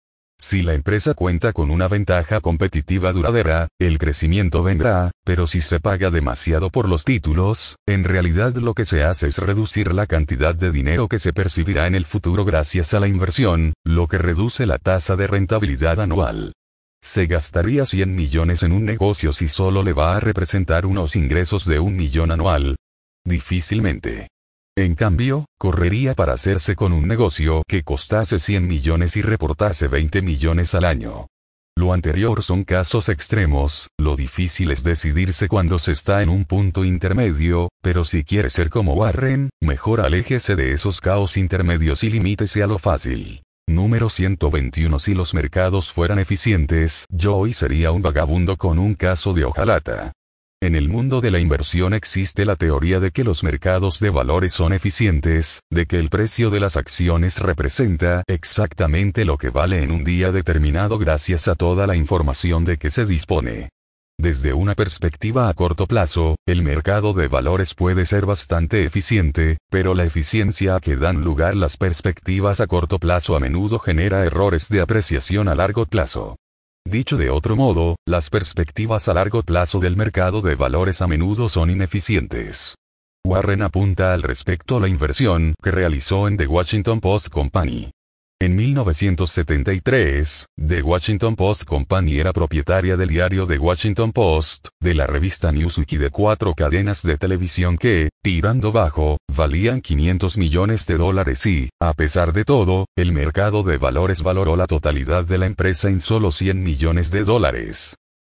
Si 0.42 0.62
la 0.62 0.74
empresa 0.74 1.14
cuenta 1.14 1.52
con 1.52 1.70
una 1.70 1.86
ventaja 1.86 2.40
competitiva 2.40 3.12
duradera, 3.12 3.68
el 3.78 3.98
crecimiento 3.98 4.64
vendrá, 4.64 5.12
pero 5.24 5.46
si 5.46 5.60
se 5.60 5.78
paga 5.78 6.10
demasiado 6.10 6.68
por 6.68 6.88
los 6.88 7.04
títulos, 7.04 7.76
en 7.86 8.02
realidad 8.02 8.52
lo 8.56 8.74
que 8.74 8.84
se 8.84 9.04
hace 9.04 9.28
es 9.28 9.38
reducir 9.38 9.94
la 9.94 10.08
cantidad 10.08 10.52
de 10.52 10.72
dinero 10.72 11.06
que 11.06 11.20
se 11.20 11.32
percibirá 11.32 11.86
en 11.86 11.94
el 11.94 12.04
futuro 12.04 12.44
gracias 12.44 12.92
a 12.92 12.98
la 12.98 13.06
inversión, 13.06 13.72
lo 13.84 14.08
que 14.08 14.18
reduce 14.18 14.66
la 14.66 14.78
tasa 14.78 15.14
de 15.14 15.28
rentabilidad 15.28 16.00
anual. 16.00 16.54
Se 17.00 17.26
gastaría 17.26 17.86
100 17.86 18.12
millones 18.12 18.64
en 18.64 18.72
un 18.72 18.84
negocio 18.84 19.32
si 19.32 19.46
solo 19.46 19.84
le 19.84 19.92
va 19.92 20.16
a 20.16 20.20
representar 20.20 20.86
unos 20.86 21.14
ingresos 21.14 21.66
de 21.66 21.78
un 21.78 21.94
millón 21.94 22.32
anual. 22.32 22.74
Difícilmente. 23.24 24.31
En 24.76 24.94
cambio, 24.94 25.44
correría 25.58 26.14
para 26.14 26.32
hacerse 26.32 26.74
con 26.74 26.94
un 26.94 27.06
negocio 27.06 27.62
que 27.68 27.82
costase 27.82 28.38
100 28.38 28.66
millones 28.66 29.18
y 29.18 29.22
reportase 29.22 29.86
20 29.86 30.22
millones 30.22 30.74
al 30.74 30.86
año. 30.86 31.26
Lo 31.76 31.92
anterior 31.92 32.42
son 32.42 32.64
casos 32.64 33.10
extremos, 33.10 33.88
lo 33.98 34.16
difícil 34.16 34.70
es 34.70 34.82
decidirse 34.82 35.46
cuando 35.48 35.78
se 35.78 35.92
está 35.92 36.22
en 36.22 36.30
un 36.30 36.46
punto 36.46 36.86
intermedio, 36.86 37.68
pero 37.82 38.04
si 38.04 38.24
quiere 38.24 38.48
ser 38.48 38.70
como 38.70 38.94
Warren, 38.94 39.50
mejor 39.60 40.00
aléjese 40.00 40.56
de 40.56 40.72
esos 40.72 41.02
caos 41.02 41.36
intermedios 41.36 42.02
y 42.02 42.10
limítese 42.10 42.62
a 42.62 42.66
lo 42.66 42.78
fácil. 42.78 43.42
Número 43.68 44.08
121 44.08 44.98
Si 44.98 45.14
los 45.14 45.34
mercados 45.34 45.92
fueran 45.92 46.18
eficientes, 46.18 47.04
yo 47.10 47.36
hoy 47.36 47.52
sería 47.52 47.92
un 47.92 48.00
vagabundo 48.00 48.56
con 48.56 48.78
un 48.78 48.94
caso 48.94 49.34
de 49.34 49.44
hojalata. 49.44 50.12
En 50.62 50.76
el 50.76 50.88
mundo 50.88 51.20
de 51.20 51.32
la 51.32 51.40
inversión 51.40 51.92
existe 51.92 52.44
la 52.44 52.54
teoría 52.54 53.00
de 53.00 53.10
que 53.10 53.24
los 53.24 53.42
mercados 53.42 53.98
de 53.98 54.10
valores 54.10 54.52
son 54.52 54.72
eficientes, 54.72 55.60
de 55.72 55.86
que 55.86 55.96
el 55.96 56.08
precio 56.08 56.50
de 56.50 56.60
las 56.60 56.76
acciones 56.76 57.40
representa 57.40 58.22
exactamente 58.28 59.24
lo 59.24 59.38
que 59.38 59.50
vale 59.50 59.82
en 59.82 59.90
un 59.90 60.04
día 60.04 60.30
determinado 60.30 60.98
gracias 60.98 61.48
a 61.48 61.56
toda 61.56 61.88
la 61.88 61.96
información 61.96 62.64
de 62.64 62.78
que 62.78 62.90
se 62.90 63.06
dispone. 63.06 63.70
Desde 64.16 64.52
una 64.52 64.76
perspectiva 64.76 65.48
a 65.48 65.54
corto 65.54 65.88
plazo, 65.88 66.36
el 66.46 66.62
mercado 66.62 67.12
de 67.12 67.26
valores 67.26 67.74
puede 67.74 68.06
ser 68.06 68.24
bastante 68.24 68.84
eficiente, 68.84 69.58
pero 69.68 69.94
la 69.94 70.04
eficiencia 70.04 70.76
a 70.76 70.80
que 70.80 70.94
dan 70.94 71.22
lugar 71.22 71.56
las 71.56 71.76
perspectivas 71.76 72.60
a 72.60 72.68
corto 72.68 73.00
plazo 73.00 73.34
a 73.34 73.40
menudo 73.40 73.80
genera 73.80 74.24
errores 74.24 74.68
de 74.68 74.80
apreciación 74.80 75.48
a 75.48 75.56
largo 75.56 75.86
plazo. 75.86 76.36
Dicho 76.84 77.16
de 77.16 77.30
otro 77.30 77.56
modo, 77.56 77.96
las 78.06 78.28
perspectivas 78.28 79.08
a 79.08 79.14
largo 79.14 79.42
plazo 79.42 79.78
del 79.78 79.96
mercado 79.96 80.42
de 80.42 80.56
valores 80.56 81.00
a 81.00 81.06
menudo 81.06 81.48
son 81.48 81.70
ineficientes. 81.70 82.74
Warren 83.24 83.62
apunta 83.62 84.12
al 84.12 84.22
respecto 84.22 84.76
a 84.76 84.80
la 84.80 84.88
inversión 84.88 85.54
que 85.62 85.70
realizó 85.70 86.26
en 86.28 86.36
The 86.36 86.46
Washington 86.48 87.00
Post 87.00 87.28
Company. 87.28 87.90
En 88.42 88.56
1973, 88.56 90.46
The 90.66 90.82
Washington 90.82 91.36
Post 91.36 91.62
Company 91.62 92.18
era 92.18 92.32
propietaria 92.32 92.96
del 92.96 93.08
diario 93.08 93.46
The 93.46 93.56
Washington 93.56 94.10
Post, 94.10 94.66
de 94.80 94.96
la 94.96 95.06
revista 95.06 95.52
Newsweek 95.52 95.92
y 95.92 95.96
de 95.98 96.10
cuatro 96.10 96.52
cadenas 96.52 97.04
de 97.04 97.16
televisión 97.16 97.78
que, 97.78 98.08
tirando 98.20 98.72
bajo, 98.72 99.18
valían 99.32 99.80
500 99.80 100.38
millones 100.38 100.88
de 100.88 100.96
dólares 100.96 101.46
y, 101.46 101.68
a 101.80 101.94
pesar 101.94 102.32
de 102.32 102.44
todo, 102.44 102.86
el 102.96 103.12
mercado 103.12 103.62
de 103.62 103.78
valores 103.78 104.24
valoró 104.24 104.56
la 104.56 104.66
totalidad 104.66 105.24
de 105.24 105.38
la 105.38 105.46
empresa 105.46 105.88
en 105.88 106.00
solo 106.00 106.32
100 106.32 106.64
millones 106.64 107.12
de 107.12 107.22
dólares. 107.22 107.94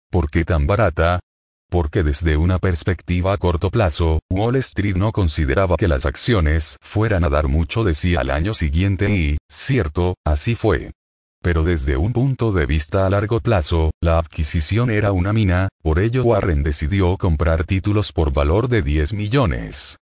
¿Por 0.09 0.29
qué 0.29 0.45
tan 0.45 0.67
barata? 0.67 1.19
Porque 1.69 2.03
desde 2.03 2.37
una 2.37 2.59
perspectiva 2.59 3.33
a 3.33 3.37
corto 3.37 3.69
plazo, 3.69 4.19
Wall 4.29 4.55
Street 4.57 4.95
no 4.95 5.11
consideraba 5.11 5.75
que 5.77 5.87
las 5.87 6.05
acciones 6.05 6.77
fueran 6.81 7.23
a 7.23 7.29
dar 7.29 7.47
mucho 7.47 7.83
de 7.83 7.93
sí 7.93 8.15
al 8.15 8.29
año 8.29 8.53
siguiente 8.53 9.09
y, 9.09 9.37
cierto, 9.49 10.15
así 10.25 10.55
fue. 10.55 10.91
Pero 11.41 11.63
desde 11.63 11.97
un 11.97 12.13
punto 12.13 12.51
de 12.51 12.65
vista 12.65 13.05
a 13.05 13.09
largo 13.09 13.39
plazo, 13.39 13.91
la 14.01 14.17
adquisición 14.17 14.89
era 14.89 15.11
una 15.11 15.33
mina, 15.33 15.69
por 15.81 15.99
ello 15.99 16.23
Warren 16.23 16.63
decidió 16.63 17.15
comprar 17.17 17.63
títulos 17.63 18.11
por 18.11 18.33
valor 18.33 18.67
de 18.67 18.81
10 18.81 19.13
millones. 19.13 19.97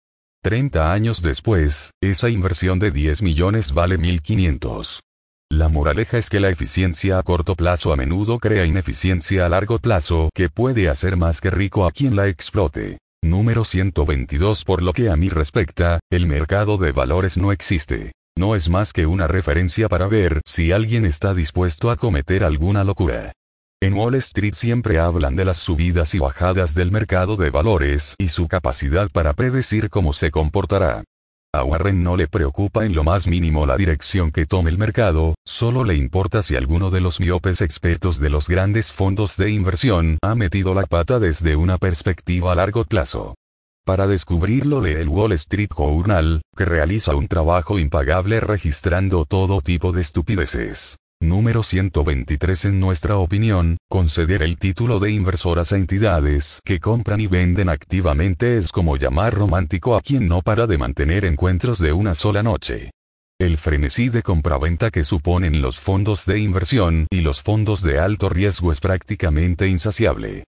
30 0.44 0.92
años 0.92 1.22
después, 1.22 1.92
esa 2.02 2.30
inversión 2.30 2.78
de 2.78 2.92
10 2.92 3.22
millones 3.22 3.74
vale 3.74 3.98
1.500. 3.98 5.00
La 5.52 5.70
moraleja 5.70 6.18
es 6.18 6.30
que 6.30 6.40
la 6.40 6.50
eficiencia 6.50 7.20
a 7.20 7.24
corto 7.24 7.56
plazo 7.56 7.94
a 7.94 7.96
menudo 7.96 8.40
crea 8.40 8.66
ineficiencia 8.66 9.46
a 9.46 9.50
largo 9.50 9.78
plazo 9.78 10.30
que 10.34 10.50
puede 10.50 10.90
hacer 10.90 11.16
más 11.16 11.42
que 11.42 11.52
rico 11.52 11.86
a 11.86 11.92
quien 11.92 12.16
la 12.16 12.28
explote. 12.28 12.98
Número 13.24 13.64
122 13.64 14.64
Por 14.66 14.82
lo 14.82 14.94
que 14.94 15.10
a 15.10 15.16
mí 15.16 15.30
respecta, 15.30 16.00
el 16.12 16.26
mercado 16.26 16.78
de 16.78 16.92
valores 16.92 17.38
no 17.38 17.52
existe. 17.52 18.12
No 18.36 18.56
es 18.56 18.68
más 18.68 18.94
que 18.94 19.06
una 19.06 19.28
referencia 19.28 19.88
para 19.88 20.08
ver 20.08 20.42
si 20.46 20.72
alguien 20.72 21.06
está 21.06 21.34
dispuesto 21.36 21.92
a 21.92 21.98
cometer 21.98 22.44
alguna 22.44 22.84
locura. 22.84 23.32
En 23.82 23.94
Wall 23.94 24.16
Street 24.16 24.54
siempre 24.54 24.98
hablan 24.98 25.36
de 25.36 25.46
las 25.46 25.58
subidas 25.58 26.16
y 26.16 26.20
bajadas 26.20 26.74
del 26.74 26.92
mercado 26.92 27.36
de 27.36 27.52
valores 27.52 28.16
y 28.18 28.30
su 28.30 28.48
capacidad 28.48 29.10
para 29.12 29.34
predecir 29.34 29.90
cómo 29.90 30.14
se 30.14 30.32
comportará. 30.32 31.04
A 31.56 31.64
Warren 31.64 32.02
no 32.02 32.18
le 32.18 32.28
preocupa 32.28 32.84
en 32.84 32.96
lo 32.96 33.04
más 33.04 33.28
mínimo 33.28 33.68
la 33.68 33.78
dirección 33.78 34.32
que 34.32 34.48
tome 34.48 34.72
el 34.72 34.80
mercado, 34.80 35.36
solo 35.46 35.84
le 35.84 35.94
importa 35.94 36.42
si 36.42 36.56
alguno 36.56 36.90
de 36.90 37.00
los 37.00 37.20
miopes 37.20 37.62
expertos 37.62 38.20
de 38.20 38.32
los 38.32 38.48
grandes 38.48 38.92
fondos 38.92 39.38
de 39.38 39.52
inversión 39.52 40.18
ha 40.24 40.34
metido 40.34 40.74
la 40.74 40.88
pata 40.88 41.20
desde 41.20 41.56
una 41.56 41.78
perspectiva 41.78 42.54
a 42.54 42.56
largo 42.56 42.86
plazo. 42.86 43.36
Para 43.86 44.08
descubrirlo 44.08 44.82
lee 44.82 44.94
el 44.94 45.10
Wall 45.10 45.34
Street 45.34 45.70
Journal, 45.78 46.42
que 46.58 46.66
realiza 46.66 47.16
un 47.16 47.28
trabajo 47.28 47.78
impagable 47.78 48.40
registrando 48.40 49.26
todo 49.26 49.62
tipo 49.62 49.92
de 49.92 50.02
estupideces. 50.02 50.96
Número 51.24 51.64
123 51.64 52.66
En 52.66 52.82
nuestra 52.82 53.16
opinión, 53.16 53.78
conceder 53.90 54.42
el 54.42 54.58
título 54.58 55.00
de 55.00 55.12
inversoras 55.12 55.72
a 55.72 55.78
entidades 55.78 56.60
que 56.66 56.82
compran 56.82 57.22
y 57.22 57.28
venden 57.28 57.70
activamente 57.70 58.58
es 58.58 58.74
como 58.74 58.98
llamar 58.98 59.34
romántico 59.34 59.96
a 59.96 60.02
quien 60.02 60.28
no 60.28 60.42
para 60.42 60.68
de 60.68 60.78
mantener 60.78 61.24
encuentros 61.24 61.80
de 61.80 61.94
una 61.94 62.14
sola 62.14 62.44
noche. 62.44 62.92
El 63.40 63.58
frenesí 63.58 64.10
de 64.10 64.22
compraventa 64.22 64.92
que 64.92 65.06
suponen 65.06 65.62
los 65.62 65.80
fondos 65.80 66.26
de 66.26 66.40
inversión 66.40 67.08
y 67.10 67.22
los 67.22 67.42
fondos 67.42 67.84
de 67.84 68.00
alto 68.00 68.28
riesgo 68.28 68.74
es 68.74 68.82
prácticamente 68.82 69.70
insaciable 69.70 70.44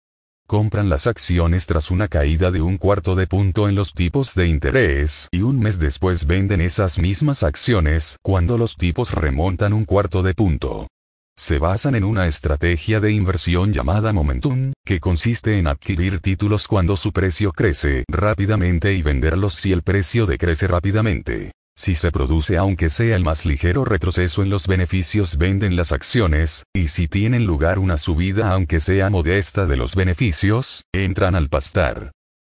compran 0.47 0.89
las 0.89 1.07
acciones 1.07 1.65
tras 1.65 1.91
una 1.91 2.07
caída 2.07 2.51
de 2.51 2.61
un 2.61 2.77
cuarto 2.77 3.15
de 3.15 3.27
punto 3.27 3.67
en 3.67 3.75
los 3.75 3.93
tipos 3.93 4.35
de 4.35 4.47
interés 4.47 5.27
y 5.31 5.41
un 5.41 5.59
mes 5.59 5.79
después 5.79 6.27
venden 6.27 6.61
esas 6.61 6.99
mismas 6.99 7.43
acciones 7.43 8.17
cuando 8.21 8.57
los 8.57 8.75
tipos 8.75 9.11
remontan 9.11 9.73
un 9.73 9.85
cuarto 9.85 10.23
de 10.23 10.33
punto. 10.33 10.87
Se 11.37 11.59
basan 11.59 11.95
en 11.95 12.05
una 12.05 12.27
estrategia 12.27 13.01
de 13.01 13.11
inversión 13.11 13.73
llamada 13.73 14.13
momentum, 14.13 14.71
que 14.85 15.01
consiste 15.01 15.57
en 15.57 15.67
adquirir 15.67 16.21
títulos 16.21 16.67
cuando 16.67 16.95
su 16.95 17.11
precio 17.11 17.51
crece 17.51 18.05
rápidamente 18.07 18.93
y 18.93 19.01
venderlos 19.01 19.55
si 19.55 19.73
el 19.73 19.81
precio 19.81 20.25
decrece 20.25 20.67
rápidamente. 20.67 21.51
Si 21.77 21.93
se 21.93 22.09
produce 22.09 22.57
aunque 22.57 22.89
sea 22.89 23.17
el 23.17 23.23
más 23.23 23.45
ligero 23.45 23.83
retroceso 23.83 24.41
en 24.41 24.49
los 24.49 24.65
beneficios 24.65 25.37
venden 25.37 25.75
las 25.75 25.91
acciones, 25.91 26.63
y 26.73 26.87
si 26.87 27.09
tienen 27.09 27.45
lugar 27.45 27.79
una 27.79 27.97
subida 27.97 28.51
aunque 28.51 28.79
sea 28.79 29.09
modesta 29.09 29.65
de 29.65 29.75
los 29.75 29.93
beneficios, 29.93 30.83
entran 30.93 31.35
al 31.35 31.49
pastar. 31.49 32.11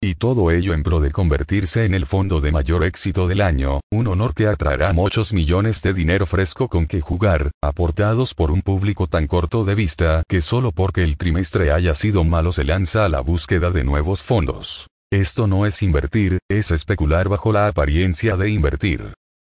Y 0.02 0.16
todo 0.16 0.50
ello 0.50 0.74
en 0.74 0.82
pro 0.82 1.00
de 1.00 1.10
convertirse 1.10 1.86
en 1.86 1.94
el 1.94 2.04
fondo 2.04 2.42
de 2.42 2.52
mayor 2.52 2.84
éxito 2.84 3.26
del 3.26 3.40
año, 3.40 3.80
un 3.90 4.06
honor 4.06 4.34
que 4.34 4.46
atraerá 4.46 4.92
muchos 4.92 5.32
millones 5.32 5.80
de 5.80 5.94
dinero 5.94 6.26
fresco 6.26 6.68
con 6.68 6.86
que 6.86 7.00
jugar, 7.00 7.50
aportados 7.62 8.34
por 8.34 8.50
un 8.50 8.60
público 8.60 9.06
tan 9.06 9.26
corto 9.26 9.64
de 9.64 9.74
vista 9.74 10.22
que 10.28 10.42
solo 10.42 10.72
porque 10.72 11.02
el 11.02 11.16
trimestre 11.16 11.72
haya 11.72 11.94
sido 11.94 12.22
malo 12.22 12.52
se 12.52 12.64
lanza 12.64 13.06
a 13.06 13.08
la 13.08 13.22
búsqueda 13.22 13.70
de 13.70 13.82
nuevos 13.84 14.22
fondos. 14.22 14.88
Esto 15.16 15.46
no 15.46 15.64
es 15.64 15.82
invertir, 15.82 16.40
es 16.46 16.70
especular 16.70 17.30
bajo 17.30 17.50
la 17.50 17.68
apariencia 17.68 18.36
de 18.36 18.50
invertir. 18.50 19.14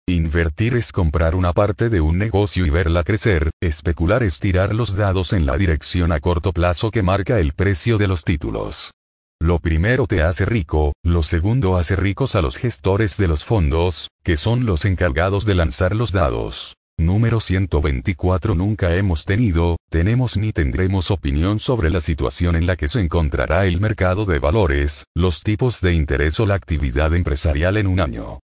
Invertir 0.08 0.74
es 0.74 0.90
comprar 0.90 1.34
una 1.34 1.52
parte 1.52 1.90
de 1.90 2.00
un 2.00 2.16
negocio 2.16 2.64
y 2.64 2.70
verla 2.70 3.04
crecer, 3.04 3.50
especular 3.60 4.22
es 4.22 4.40
tirar 4.40 4.74
los 4.74 4.96
dados 4.96 5.34
en 5.34 5.44
la 5.44 5.58
dirección 5.58 6.12
a 6.12 6.20
corto 6.20 6.54
plazo 6.54 6.90
que 6.90 7.02
marca 7.02 7.40
el 7.40 7.52
precio 7.52 7.98
de 7.98 8.08
los 8.08 8.24
títulos. 8.24 8.92
Lo 9.38 9.58
primero 9.58 10.06
te 10.06 10.22
hace 10.22 10.46
rico, 10.46 10.94
lo 11.04 11.22
segundo 11.22 11.76
hace 11.76 11.94
ricos 11.94 12.36
a 12.36 12.40
los 12.40 12.56
gestores 12.56 13.18
de 13.18 13.28
los 13.28 13.44
fondos, 13.44 14.08
que 14.24 14.38
son 14.38 14.64
los 14.64 14.86
encargados 14.86 15.44
de 15.44 15.56
lanzar 15.56 15.94
los 15.94 16.10
dados. 16.10 16.74
Número 17.00 17.40
124 17.40 18.54
Nunca 18.54 18.94
hemos 18.94 19.24
tenido, 19.24 19.78
tenemos 19.88 20.36
ni 20.36 20.52
tendremos 20.52 21.10
opinión 21.10 21.58
sobre 21.58 21.88
la 21.88 22.02
situación 22.02 22.56
en 22.56 22.66
la 22.66 22.76
que 22.76 22.88
se 22.88 23.00
encontrará 23.00 23.64
el 23.64 23.80
mercado 23.80 24.26
de 24.26 24.38
valores, 24.38 25.06
los 25.14 25.42
tipos 25.42 25.80
de 25.80 25.94
interés 25.94 26.38
o 26.40 26.44
la 26.44 26.56
actividad 26.56 27.14
empresarial 27.14 27.78
en 27.78 27.86
un 27.86 28.00
año. 28.00 28.40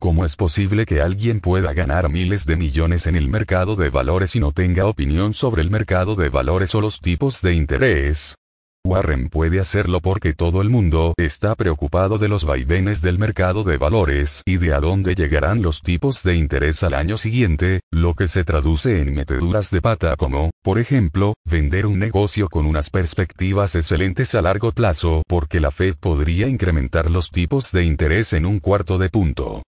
¿Cómo 0.00 0.24
es 0.24 0.34
posible 0.34 0.86
que 0.86 1.00
alguien 1.00 1.38
pueda 1.38 1.72
ganar 1.72 2.08
miles 2.08 2.46
de 2.46 2.56
millones 2.56 3.06
en 3.06 3.14
el 3.14 3.28
mercado 3.28 3.76
de 3.76 3.90
valores 3.90 4.34
y 4.34 4.40
no 4.40 4.50
tenga 4.50 4.86
opinión 4.86 5.32
sobre 5.32 5.62
el 5.62 5.70
mercado 5.70 6.16
de 6.16 6.30
valores 6.30 6.74
o 6.74 6.80
los 6.80 7.00
tipos 7.00 7.40
de 7.42 7.54
interés? 7.54 8.34
Warren 8.86 9.28
puede 9.28 9.60
hacerlo 9.60 10.00
porque 10.00 10.32
todo 10.32 10.62
el 10.62 10.70
mundo 10.70 11.12
está 11.18 11.54
preocupado 11.54 12.16
de 12.16 12.28
los 12.28 12.44
vaivenes 12.44 13.02
del 13.02 13.18
mercado 13.18 13.62
de 13.62 13.76
valores 13.76 14.42
y 14.46 14.56
de 14.56 14.72
a 14.72 14.80
dónde 14.80 15.14
llegarán 15.14 15.60
los 15.60 15.82
tipos 15.82 16.22
de 16.22 16.36
interés 16.36 16.82
al 16.82 16.94
año 16.94 17.18
siguiente, 17.18 17.80
lo 17.92 18.14
que 18.14 18.26
se 18.26 18.42
traduce 18.42 19.02
en 19.02 19.12
meteduras 19.14 19.70
de 19.70 19.82
pata 19.82 20.16
como, 20.16 20.50
por 20.62 20.78
ejemplo, 20.78 21.34
vender 21.44 21.84
un 21.84 21.98
negocio 21.98 22.48
con 22.48 22.64
unas 22.64 22.88
perspectivas 22.88 23.74
excelentes 23.74 24.34
a 24.34 24.40
largo 24.40 24.72
plazo 24.72 25.22
porque 25.28 25.60
la 25.60 25.70
Fed 25.70 25.96
podría 26.00 26.48
incrementar 26.48 27.10
los 27.10 27.30
tipos 27.30 27.72
de 27.72 27.84
interés 27.84 28.32
en 28.32 28.46
un 28.46 28.60
cuarto 28.60 28.96
de 28.96 29.10
punto. 29.10 29.62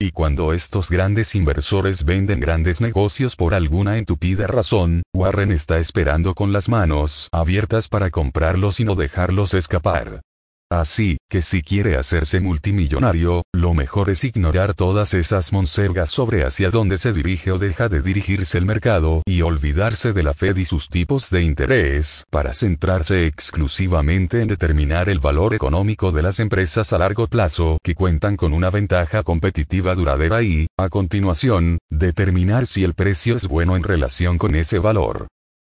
Y 0.00 0.12
cuando 0.12 0.52
estos 0.52 0.90
grandes 0.90 1.34
inversores 1.34 2.04
venden 2.04 2.38
grandes 2.38 2.80
negocios 2.80 3.34
por 3.34 3.52
alguna 3.52 3.98
entupida 3.98 4.46
razón, 4.46 5.02
Warren 5.12 5.50
está 5.50 5.78
esperando 5.78 6.34
con 6.34 6.52
las 6.52 6.68
manos 6.68 7.28
abiertas 7.32 7.88
para 7.88 8.10
comprarlos 8.10 8.78
y 8.78 8.84
no 8.84 8.94
dejarlos 8.94 9.54
escapar. 9.54 10.22
Así, 10.70 11.16
que 11.30 11.40
si 11.40 11.62
quiere 11.62 11.96
hacerse 11.96 12.40
multimillonario, 12.40 13.42
lo 13.54 13.72
mejor 13.72 14.10
es 14.10 14.22
ignorar 14.24 14.74
todas 14.74 15.14
esas 15.14 15.50
monsergas 15.50 16.10
sobre 16.10 16.44
hacia 16.44 16.68
dónde 16.68 16.98
se 16.98 17.14
dirige 17.14 17.52
o 17.52 17.58
deja 17.58 17.88
de 17.88 18.02
dirigirse 18.02 18.58
el 18.58 18.66
mercado 18.66 19.22
y 19.24 19.40
olvidarse 19.40 20.12
de 20.12 20.22
la 20.22 20.34
Fed 20.34 20.58
y 20.58 20.66
sus 20.66 20.90
tipos 20.90 21.30
de 21.30 21.42
interés 21.42 22.24
para 22.30 22.52
centrarse 22.52 23.26
exclusivamente 23.26 24.42
en 24.42 24.48
determinar 24.48 25.08
el 25.08 25.20
valor 25.20 25.54
económico 25.54 26.12
de 26.12 26.22
las 26.22 26.38
empresas 26.38 26.92
a 26.92 26.98
largo 26.98 27.28
plazo 27.28 27.78
que 27.82 27.94
cuentan 27.94 28.36
con 28.36 28.52
una 28.52 28.68
ventaja 28.68 29.22
competitiva 29.22 29.94
duradera 29.94 30.42
y, 30.42 30.66
a 30.76 30.90
continuación, 30.90 31.78
determinar 31.88 32.66
si 32.66 32.84
el 32.84 32.92
precio 32.92 33.36
es 33.36 33.48
bueno 33.48 33.74
en 33.74 33.84
relación 33.84 34.36
con 34.36 34.54
ese 34.54 34.78
valor. 34.78 35.28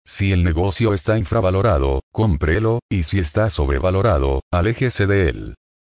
Si 0.08 0.30
el 0.30 0.44
negocio 0.44 0.94
está 0.94 1.18
infravalorado, 1.18 2.00
cómprelo, 2.12 2.78
y 2.88 3.02
si 3.02 3.18
está 3.18 3.50
sobrevalorado, 3.50 4.40
aléjese 4.52 5.08
de 5.08 5.28
él. 5.28 5.54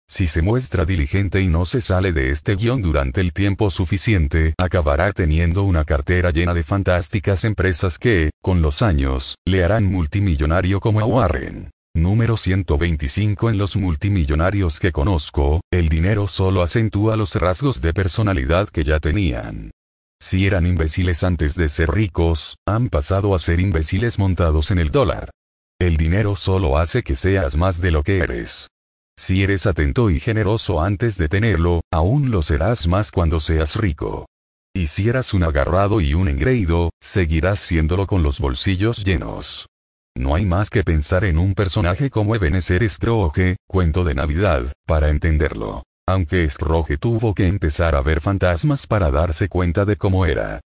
Si 0.08 0.26
se 0.26 0.42
muestra 0.42 0.84
diligente 0.84 1.40
y 1.40 1.46
no 1.46 1.64
se 1.64 1.80
sale 1.80 2.12
de 2.12 2.30
este 2.30 2.56
guion 2.56 2.82
durante 2.82 3.20
el 3.20 3.32
tiempo 3.32 3.70
suficiente, 3.70 4.54
acabará 4.58 5.12
teniendo 5.12 5.62
una 5.62 5.84
cartera 5.84 6.32
llena 6.32 6.54
de 6.54 6.64
fantásticas 6.64 7.44
empresas 7.44 8.00
que, 8.00 8.30
con 8.42 8.62
los 8.62 8.82
años, 8.82 9.36
le 9.46 9.62
harán 9.62 9.84
multimillonario 9.84 10.80
como 10.80 10.98
a 10.98 11.04
Warren. 11.04 11.70
Número 11.94 12.36
125 12.36 13.50
En 13.50 13.58
los 13.58 13.76
multimillonarios 13.76 14.80
que 14.80 14.90
conozco, 14.90 15.60
el 15.72 15.88
dinero 15.88 16.26
solo 16.26 16.62
acentúa 16.62 17.16
los 17.16 17.36
rasgos 17.36 17.80
de 17.80 17.94
personalidad 17.94 18.68
que 18.68 18.82
ya 18.82 18.98
tenían. 18.98 19.70
Si 20.22 20.46
eran 20.46 20.66
imbéciles 20.66 21.24
antes 21.24 21.54
de 21.54 21.68
ser 21.70 21.90
ricos, 21.90 22.56
han 22.68 22.90
pasado 22.90 23.34
a 23.34 23.38
ser 23.38 23.58
imbéciles 23.58 24.18
montados 24.18 24.70
en 24.70 24.78
el 24.78 24.90
dólar. 24.90 25.30
El 25.80 25.96
dinero 25.96 26.36
solo 26.36 26.76
hace 26.76 27.02
que 27.02 27.16
seas 27.16 27.56
más 27.56 27.80
de 27.80 27.90
lo 27.90 28.02
que 28.02 28.18
eres. 28.18 28.68
Si 29.18 29.42
eres 29.42 29.66
atento 29.66 30.10
y 30.10 30.20
generoso 30.20 30.82
antes 30.82 31.16
de 31.16 31.28
tenerlo, 31.28 31.80
aún 31.90 32.30
lo 32.30 32.42
serás 32.42 32.86
más 32.86 33.10
cuando 33.10 33.40
seas 33.40 33.76
rico. 33.76 34.26
Y 34.74 34.88
si 34.88 35.08
eras 35.08 35.32
un 35.32 35.42
agarrado 35.42 36.02
y 36.02 36.12
un 36.12 36.28
engreído, 36.28 36.90
seguirás 37.02 37.58
siéndolo 37.58 38.06
con 38.06 38.22
los 38.22 38.40
bolsillos 38.40 39.02
llenos. 39.04 39.66
No 40.16 40.34
hay 40.34 40.44
más 40.44 40.68
que 40.68 40.84
pensar 40.84 41.24
en 41.24 41.38
un 41.38 41.54
personaje 41.54 42.10
como 42.10 42.34
Ebenezer 42.34 42.88
Scrooge, 42.88 43.56
cuento 43.66 44.04
de 44.04 44.14
Navidad, 44.14 44.72
para 44.86 45.08
entenderlo 45.08 45.82
aunque 46.12 46.48
Scrooge 46.48 46.98
tuvo 46.98 47.34
que 47.34 47.46
empezar 47.46 47.94
a 47.94 48.02
ver 48.02 48.20
fantasmas 48.20 48.86
para 48.86 49.10
darse 49.10 49.48
cuenta 49.48 49.84
de 49.84 49.96
cómo 49.96 50.26
era. 50.26 50.60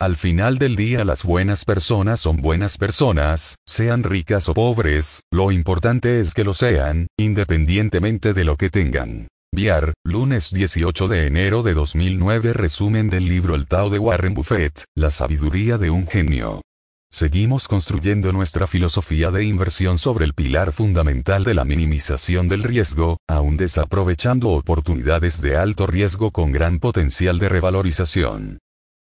Al 0.00 0.16
final 0.16 0.58
del 0.58 0.76
día 0.76 1.04
las 1.04 1.24
buenas 1.24 1.64
personas 1.64 2.20
son 2.20 2.38
buenas 2.38 2.78
personas, 2.78 3.56
sean 3.66 4.02
ricas 4.02 4.48
o 4.48 4.54
pobres, 4.54 5.22
lo 5.30 5.52
importante 5.52 6.20
es 6.20 6.32
que 6.32 6.44
lo 6.44 6.54
sean, 6.54 7.06
independientemente 7.18 8.32
de 8.32 8.44
lo 8.44 8.56
que 8.56 8.70
tengan. 8.70 9.28
Viar, 9.52 9.94
lunes 10.04 10.52
18 10.52 11.08
de 11.08 11.26
enero 11.26 11.62
de 11.62 11.74
2009 11.74 12.52
Resumen 12.52 13.10
del 13.10 13.26
libro 13.26 13.56
El 13.56 13.66
Tao 13.66 13.90
de 13.90 13.98
Warren 13.98 14.32
Buffett, 14.32 14.84
La 14.96 15.10
sabiduría 15.10 15.76
de 15.76 15.90
un 15.90 16.06
genio. 16.06 16.62
Seguimos 17.12 17.66
construyendo 17.66 18.30
nuestra 18.32 18.68
filosofía 18.68 19.32
de 19.32 19.44
inversión 19.44 19.98
sobre 19.98 20.24
el 20.24 20.32
pilar 20.32 20.72
fundamental 20.72 21.42
de 21.42 21.54
la 21.54 21.64
minimización 21.64 22.48
del 22.48 22.62
riesgo, 22.62 23.18
aún 23.28 23.56
desaprovechando 23.56 24.50
oportunidades 24.50 25.42
de 25.42 25.56
alto 25.56 25.88
riesgo 25.88 26.30
con 26.30 26.52
gran 26.52 26.78
potencial 26.78 27.40
de 27.40 27.48
revalorización. 27.48 28.60